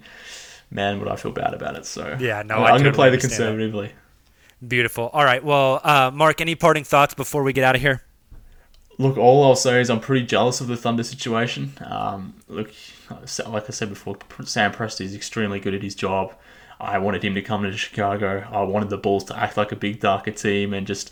man, 0.71 0.97
would 0.99 1.07
I 1.07 1.17
feel 1.17 1.31
bad 1.31 1.53
about 1.53 1.75
it? 1.75 1.85
So 1.85 2.17
Yeah, 2.19 2.41
no, 2.41 2.55
I'm, 2.55 2.63
I 2.63 2.69
I'm 2.71 2.81
going 2.81 2.85
to 2.85 2.91
play 2.91 3.09
the 3.09 3.17
understand 3.17 3.31
that. 3.33 3.37
conservatively. 3.51 3.91
Beautiful. 4.67 5.11
All 5.13 5.23
right. 5.23 5.43
Well, 5.43 5.81
uh, 5.83 6.09
Mark, 6.11 6.41
any 6.41 6.55
parting 6.55 6.83
thoughts 6.83 7.13
before 7.13 7.43
we 7.43 7.53
get 7.53 7.63
out 7.63 7.75
of 7.75 7.81
here? 7.81 8.01
Look, 8.97 9.17
all 9.17 9.43
I'll 9.43 9.55
say 9.55 9.81
is 9.81 9.89
I'm 9.89 9.99
pretty 9.99 10.25
jealous 10.25 10.61
of 10.61 10.67
the 10.67 10.77
Thunder 10.77 11.03
situation. 11.03 11.73
Um, 11.85 12.33
look, 12.47 12.71
like 13.09 13.67
I 13.67 13.71
said 13.71 13.89
before, 13.89 14.17
Sam 14.45 14.71
Presti 14.71 15.01
is 15.01 15.13
extremely 15.13 15.59
good 15.59 15.73
at 15.73 15.83
his 15.83 15.95
job. 15.95 16.33
I 16.79 16.97
wanted 16.99 17.23
him 17.23 17.35
to 17.35 17.41
come 17.41 17.63
to 17.63 17.75
Chicago. 17.75 18.47
I 18.51 18.63
wanted 18.63 18.89
the 18.89 18.97
Bulls 18.97 19.25
to 19.25 19.37
act 19.37 19.57
like 19.57 19.71
a 19.71 19.75
big 19.75 19.99
darker 19.99 20.31
team 20.31 20.73
and 20.73 20.87
just 20.87 21.11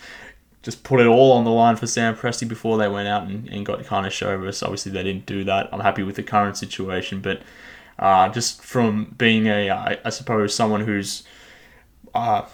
just 0.61 0.83
put 0.85 1.01
it 1.01 1.07
all 1.07 1.33
on 1.33 1.43
the 1.43 1.51
line 1.51 1.75
for 1.75 1.87
Sam 1.87 2.15
Presti 2.15 2.47
before 2.47 2.77
they 2.77 2.87
went 2.87 3.09
out 3.09 3.23
and, 3.23 3.49
and 3.49 3.65
got 3.65 3.83
kind 3.83 4.05
of 4.05 4.43
us. 4.43 4.63
Obviously, 4.63 4.93
they 4.93 5.03
didn't 5.03 5.25
do 5.25 5.43
that. 5.43 5.67
I'm 5.73 5.81
happy 5.81 6.03
with 6.03 6.15
the 6.15 6.23
current 6.23 6.55
situation, 6.55 7.19
but 7.19 7.41
uh, 7.99 8.29
just 8.29 8.63
from 8.63 9.13
being 9.17 9.47
a, 9.47 9.69
I, 9.69 9.97
I 10.05 10.09
suppose, 10.09 10.55
someone 10.55 10.81
who's 10.81 11.23
uh, 12.13 12.45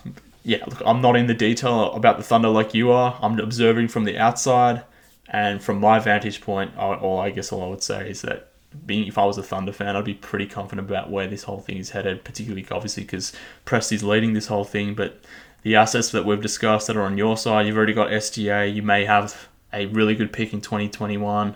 yeah, 0.43 0.63
look, 0.65 0.81
I'm 0.85 1.01
not 1.01 1.15
in 1.15 1.27
the 1.27 1.33
detail 1.33 1.91
about 1.93 2.17
the 2.17 2.23
Thunder 2.23 2.47
like 2.49 2.73
you 2.73 2.91
are. 2.91 3.17
I'm 3.21 3.39
observing 3.39 3.89
from 3.89 4.05
the 4.05 4.17
outside, 4.17 4.83
and 5.29 5.61
from 5.61 5.79
my 5.79 5.99
vantage 5.99 6.41
point, 6.41 6.75
all 6.77 7.19
I 7.19 7.29
guess 7.29 7.51
all 7.51 7.63
I 7.63 7.67
would 7.67 7.83
say 7.83 8.09
is 8.09 8.21
that 8.23 8.49
being 8.85 9.07
if 9.07 9.17
I 9.17 9.25
was 9.25 9.37
a 9.37 9.43
Thunder 9.43 9.71
fan, 9.71 9.95
I'd 9.95 10.05
be 10.05 10.13
pretty 10.13 10.45
confident 10.45 10.87
about 10.87 11.09
where 11.09 11.27
this 11.27 11.43
whole 11.43 11.59
thing 11.59 11.77
is 11.77 11.91
headed. 11.91 12.23
Particularly, 12.23 12.65
obviously, 12.71 13.03
because 13.03 13.33
Presti's 13.65 14.03
leading 14.03 14.33
this 14.33 14.47
whole 14.47 14.63
thing, 14.63 14.95
but 14.95 15.23
the 15.61 15.75
assets 15.75 16.09
that 16.11 16.25
we've 16.25 16.41
discussed 16.41 16.87
that 16.87 16.97
are 16.97 17.03
on 17.03 17.17
your 17.17 17.37
side, 17.37 17.67
you've 17.67 17.77
already 17.77 17.93
got 17.93 18.09
SGA. 18.09 18.73
You 18.73 18.81
may 18.81 19.05
have 19.05 19.47
a 19.73 19.85
really 19.87 20.15
good 20.15 20.33
pick 20.33 20.53
in 20.53 20.61
2021. 20.61 21.55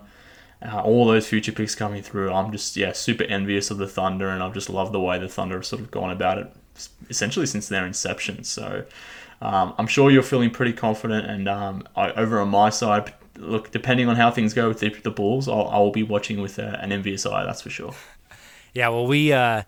Uh, 0.62 0.82
all 0.82 1.06
those 1.06 1.28
future 1.28 1.52
picks 1.52 1.76
coming 1.76 2.02
through. 2.02 2.32
I'm 2.32 2.52
just 2.52 2.78
yeah 2.78 2.94
super 2.94 3.24
envious 3.26 3.72
of 3.72 3.78
the 3.78 3.88
Thunder, 3.88 4.30
and 4.30 4.44
I've 4.44 4.54
just 4.54 4.70
loved 4.70 4.92
the 4.92 5.02
way 5.02 5.18
the 5.20 5.28
Thunder 5.28 5.56
have 5.56 5.66
sort 5.66 5.82
of 5.82 5.92
gone 5.92 6.12
about 6.12 6.38
it, 6.38 6.54
essentially 7.10 7.46
since 7.46 7.68
their 7.68 7.86
inception. 7.86 8.44
So 8.44 8.86
um, 9.42 9.74
I'm 9.78 9.88
sure 9.88 10.10
you're 10.10 10.24
feeling 10.24 10.52
pretty 10.52 10.74
confident, 10.74 11.26
and 11.26 11.50
um, 11.50 11.88
I, 11.96 12.12
over 12.12 12.40
on 12.40 12.50
my 12.50 12.70
side, 12.70 13.14
look, 13.38 13.72
depending 13.72 14.08
on 14.08 14.16
how 14.16 14.32
things 14.32 14.54
go 14.54 14.68
with 14.68 14.80
the, 14.80 14.90
the 14.90 15.12
Bulls, 15.12 15.48
I'll, 15.48 15.68
I'll 15.70 15.92
be 15.92 16.04
watching 16.04 16.42
with 16.42 16.60
uh, 16.60 16.78
an 16.80 16.92
envious 16.92 17.26
eye. 17.26 17.46
That's 17.46 17.62
for 17.62 17.70
sure. 17.70 17.94
Yeah, 18.76 18.90
well, 18.90 19.06
we 19.06 19.32
uh, 19.32 19.62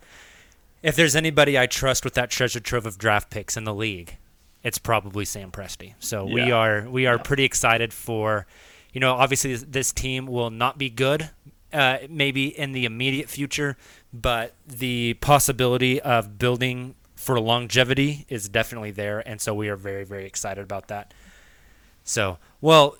if 0.82 0.96
there's 0.96 1.16
anybody 1.16 1.58
I 1.58 1.66
trust 1.66 2.04
with 2.04 2.14
that 2.14 2.30
treasure 2.30 2.60
trove 2.60 2.86
of 2.86 2.98
draft 2.98 3.30
picks 3.30 3.56
in 3.56 3.64
the 3.64 3.74
league, 3.74 4.16
it's 4.62 4.78
probably 4.78 5.24
Sam 5.24 5.52
Presti. 5.52 5.94
So 6.00 6.24
we 6.24 6.50
are 6.50 6.88
we 6.88 7.06
are 7.06 7.18
pretty 7.18 7.44
excited 7.44 7.92
for, 7.92 8.46
you 8.92 9.00
know, 9.00 9.14
obviously 9.14 9.52
this, 9.52 9.64
this 9.68 9.92
team 9.92 10.26
will 10.26 10.50
not 10.50 10.76
be 10.76 10.90
good, 10.90 11.30
uh, 11.72 11.98
maybe 12.10 12.46
in 12.46 12.72
the 12.72 12.84
immediate 12.84 13.28
future, 13.28 13.76
but 14.12 14.54
the 14.66 15.14
possibility 15.14 16.00
of 16.00 16.36
building 16.38 16.96
for 17.14 17.38
longevity 17.40 18.26
is 18.28 18.48
definitely 18.48 18.90
there, 18.90 19.20
and 19.26 19.40
so 19.40 19.54
we 19.54 19.68
are 19.68 19.76
very 19.76 20.04
very 20.04 20.26
excited 20.26 20.62
about 20.62 20.88
that. 20.88 21.14
So, 22.02 22.38
well, 22.60 22.96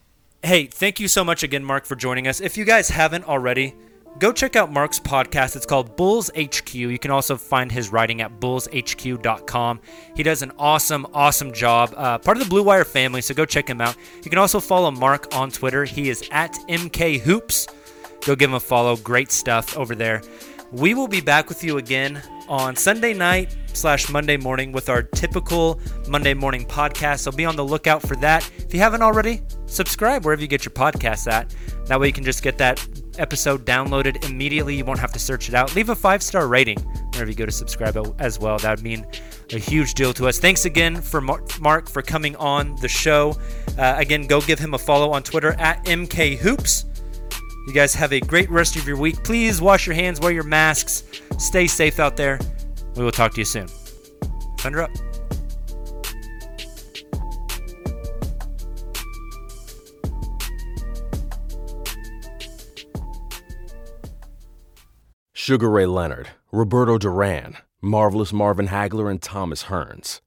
hey, 0.46 0.66
thank 0.66 1.00
you 1.00 1.08
so 1.08 1.24
much 1.24 1.42
again, 1.42 1.64
Mark, 1.64 1.84
for 1.84 1.96
joining 1.96 2.28
us. 2.28 2.40
If 2.40 2.56
you 2.56 2.64
guys 2.64 2.88
haven't 2.88 3.26
already, 3.26 3.74
go 4.20 4.32
check 4.32 4.54
out 4.54 4.72
Mark's 4.72 5.00
podcast. 5.00 5.56
It's 5.56 5.66
called 5.66 5.96
Bulls 5.96 6.30
HQ. 6.38 6.72
You 6.72 6.98
can 7.00 7.10
also 7.10 7.36
find 7.36 7.70
his 7.70 7.90
writing 7.90 8.20
at 8.20 8.38
bullshq.com. 8.38 9.80
He 10.14 10.22
does 10.22 10.42
an 10.42 10.52
awesome, 10.56 11.04
awesome 11.12 11.52
job. 11.52 11.92
Uh, 11.96 12.18
part 12.18 12.36
of 12.36 12.44
the 12.44 12.48
Blue 12.48 12.62
Wire 12.62 12.84
family, 12.84 13.22
so 13.22 13.34
go 13.34 13.44
check 13.44 13.68
him 13.68 13.80
out. 13.80 13.96
You 14.22 14.30
can 14.30 14.38
also 14.38 14.60
follow 14.60 14.92
Mark 14.92 15.34
on 15.34 15.50
Twitter. 15.50 15.84
He 15.84 16.10
is 16.10 16.26
at 16.30 16.52
MK 16.68 17.20
Hoops. 17.20 17.66
Go 18.24 18.36
give 18.36 18.50
him 18.50 18.54
a 18.54 18.60
follow. 18.60 18.96
Great 18.96 19.32
stuff 19.32 19.76
over 19.76 19.96
there. 19.96 20.22
We 20.76 20.92
will 20.92 21.08
be 21.08 21.22
back 21.22 21.48
with 21.48 21.64
you 21.64 21.78
again 21.78 22.20
on 22.50 22.76
Sunday 22.76 23.14
night 23.14 23.56
slash 23.72 24.10
Monday 24.10 24.36
morning 24.36 24.72
with 24.72 24.90
our 24.90 25.02
typical 25.02 25.80
Monday 26.06 26.34
morning 26.34 26.66
podcast. 26.66 27.20
So 27.20 27.32
be 27.32 27.46
on 27.46 27.56
the 27.56 27.64
lookout 27.64 28.02
for 28.02 28.14
that. 28.16 28.48
If 28.58 28.74
you 28.74 28.80
haven't 28.80 29.00
already, 29.00 29.40
subscribe 29.64 30.26
wherever 30.26 30.42
you 30.42 30.46
get 30.46 30.66
your 30.66 30.72
podcasts 30.72 31.32
at. 31.32 31.54
That 31.86 31.98
way 31.98 32.08
you 32.08 32.12
can 32.12 32.24
just 32.24 32.42
get 32.42 32.58
that 32.58 32.86
episode 33.16 33.64
downloaded 33.64 34.28
immediately. 34.28 34.76
You 34.76 34.84
won't 34.84 34.98
have 34.98 35.12
to 35.12 35.18
search 35.18 35.48
it 35.48 35.54
out. 35.54 35.74
Leave 35.74 35.88
a 35.88 35.96
five 35.96 36.22
star 36.22 36.46
rating 36.46 36.78
whenever 37.12 37.30
you 37.30 37.36
go 37.36 37.46
to 37.46 37.52
subscribe 37.52 37.96
as 38.18 38.38
well. 38.38 38.58
That 38.58 38.76
would 38.76 38.84
mean 38.84 39.06
a 39.52 39.58
huge 39.58 39.94
deal 39.94 40.12
to 40.12 40.28
us. 40.28 40.38
Thanks 40.38 40.66
again 40.66 41.00
for 41.00 41.22
Mark 41.22 41.88
for 41.88 42.02
coming 42.02 42.36
on 42.36 42.76
the 42.82 42.88
show. 42.88 43.34
Uh, 43.78 43.94
again, 43.96 44.26
go 44.26 44.42
give 44.42 44.58
him 44.58 44.74
a 44.74 44.78
follow 44.78 45.10
on 45.12 45.22
Twitter 45.22 45.54
at 45.54 45.82
MKHoops. 45.86 46.95
You 47.66 47.72
guys 47.72 47.94
have 47.94 48.12
a 48.12 48.20
great 48.20 48.48
rest 48.48 48.76
of 48.76 48.86
your 48.86 48.96
week. 48.96 49.24
Please 49.24 49.60
wash 49.60 49.86
your 49.86 49.96
hands, 49.96 50.20
wear 50.20 50.30
your 50.30 50.44
masks, 50.44 51.02
stay 51.38 51.66
safe 51.66 51.98
out 51.98 52.16
there. 52.16 52.38
We 52.94 53.02
will 53.02 53.10
talk 53.10 53.32
to 53.32 53.38
you 53.40 53.44
soon. 53.44 53.66
Thunder 54.58 54.82
up. 54.82 54.90
Sugar 65.32 65.70
Ray 65.70 65.86
Leonard, 65.86 66.28
Roberto 66.50 66.98
Duran, 66.98 67.56
Marvelous 67.80 68.32
Marvin 68.32 68.68
Hagler, 68.68 69.10
and 69.10 69.20
Thomas 69.20 69.64
Hearns. 69.64 70.20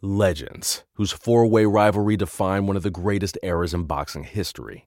Legends, 0.00 0.84
whose 0.94 1.12
four 1.12 1.46
way 1.46 1.64
rivalry 1.64 2.16
defined 2.16 2.66
one 2.66 2.76
of 2.76 2.82
the 2.82 2.90
greatest 2.90 3.38
eras 3.42 3.74
in 3.74 3.84
boxing 3.84 4.24
history. 4.24 4.86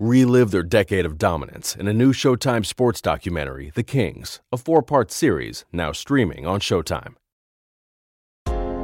Relive 0.00 0.50
their 0.50 0.64
decade 0.64 1.06
of 1.06 1.18
dominance 1.18 1.76
in 1.76 1.86
a 1.86 1.92
new 1.92 2.12
Showtime 2.12 2.66
sports 2.66 3.00
documentary, 3.00 3.70
The 3.76 3.84
Kings, 3.84 4.40
a 4.50 4.56
four 4.56 4.82
part 4.82 5.12
series 5.12 5.64
now 5.72 5.92
streaming 5.92 6.48
on 6.48 6.58
Showtime. 6.58 7.14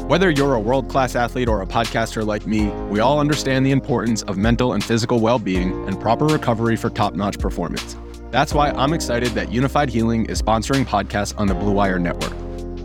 Whether 0.09 0.31
you're 0.31 0.55
a 0.55 0.61
world 0.61 0.89
class 0.89 1.17
athlete 1.17 1.49
or 1.49 1.63
a 1.63 1.67
podcaster 1.67 2.25
like 2.25 2.47
me, 2.47 2.69
we 2.91 3.01
all 3.01 3.19
understand 3.19 3.67
the 3.67 3.73
importance 3.73 4.23
of 4.23 4.39
mental 4.39 4.73
and 4.73 4.85
physical 4.85 5.19
well 5.19 5.41
being 5.41 5.73
and 5.89 6.01
proper 6.01 6.27
recovery 6.27 6.77
for 6.77 6.91
top 6.91 7.15
notch 7.15 7.41
performance. 7.41 7.97
That's 8.31 8.55
why 8.55 8.71
I'm 8.71 8.93
excited 8.93 9.31
that 9.31 9.51
Unified 9.51 9.91
Healing 9.91 10.27
is 10.27 10.41
sponsoring 10.41 10.87
podcasts 10.87 11.37
on 11.37 11.49
the 11.49 11.55
Blue 11.55 11.73
Wire 11.73 11.99
Network. 11.99 12.35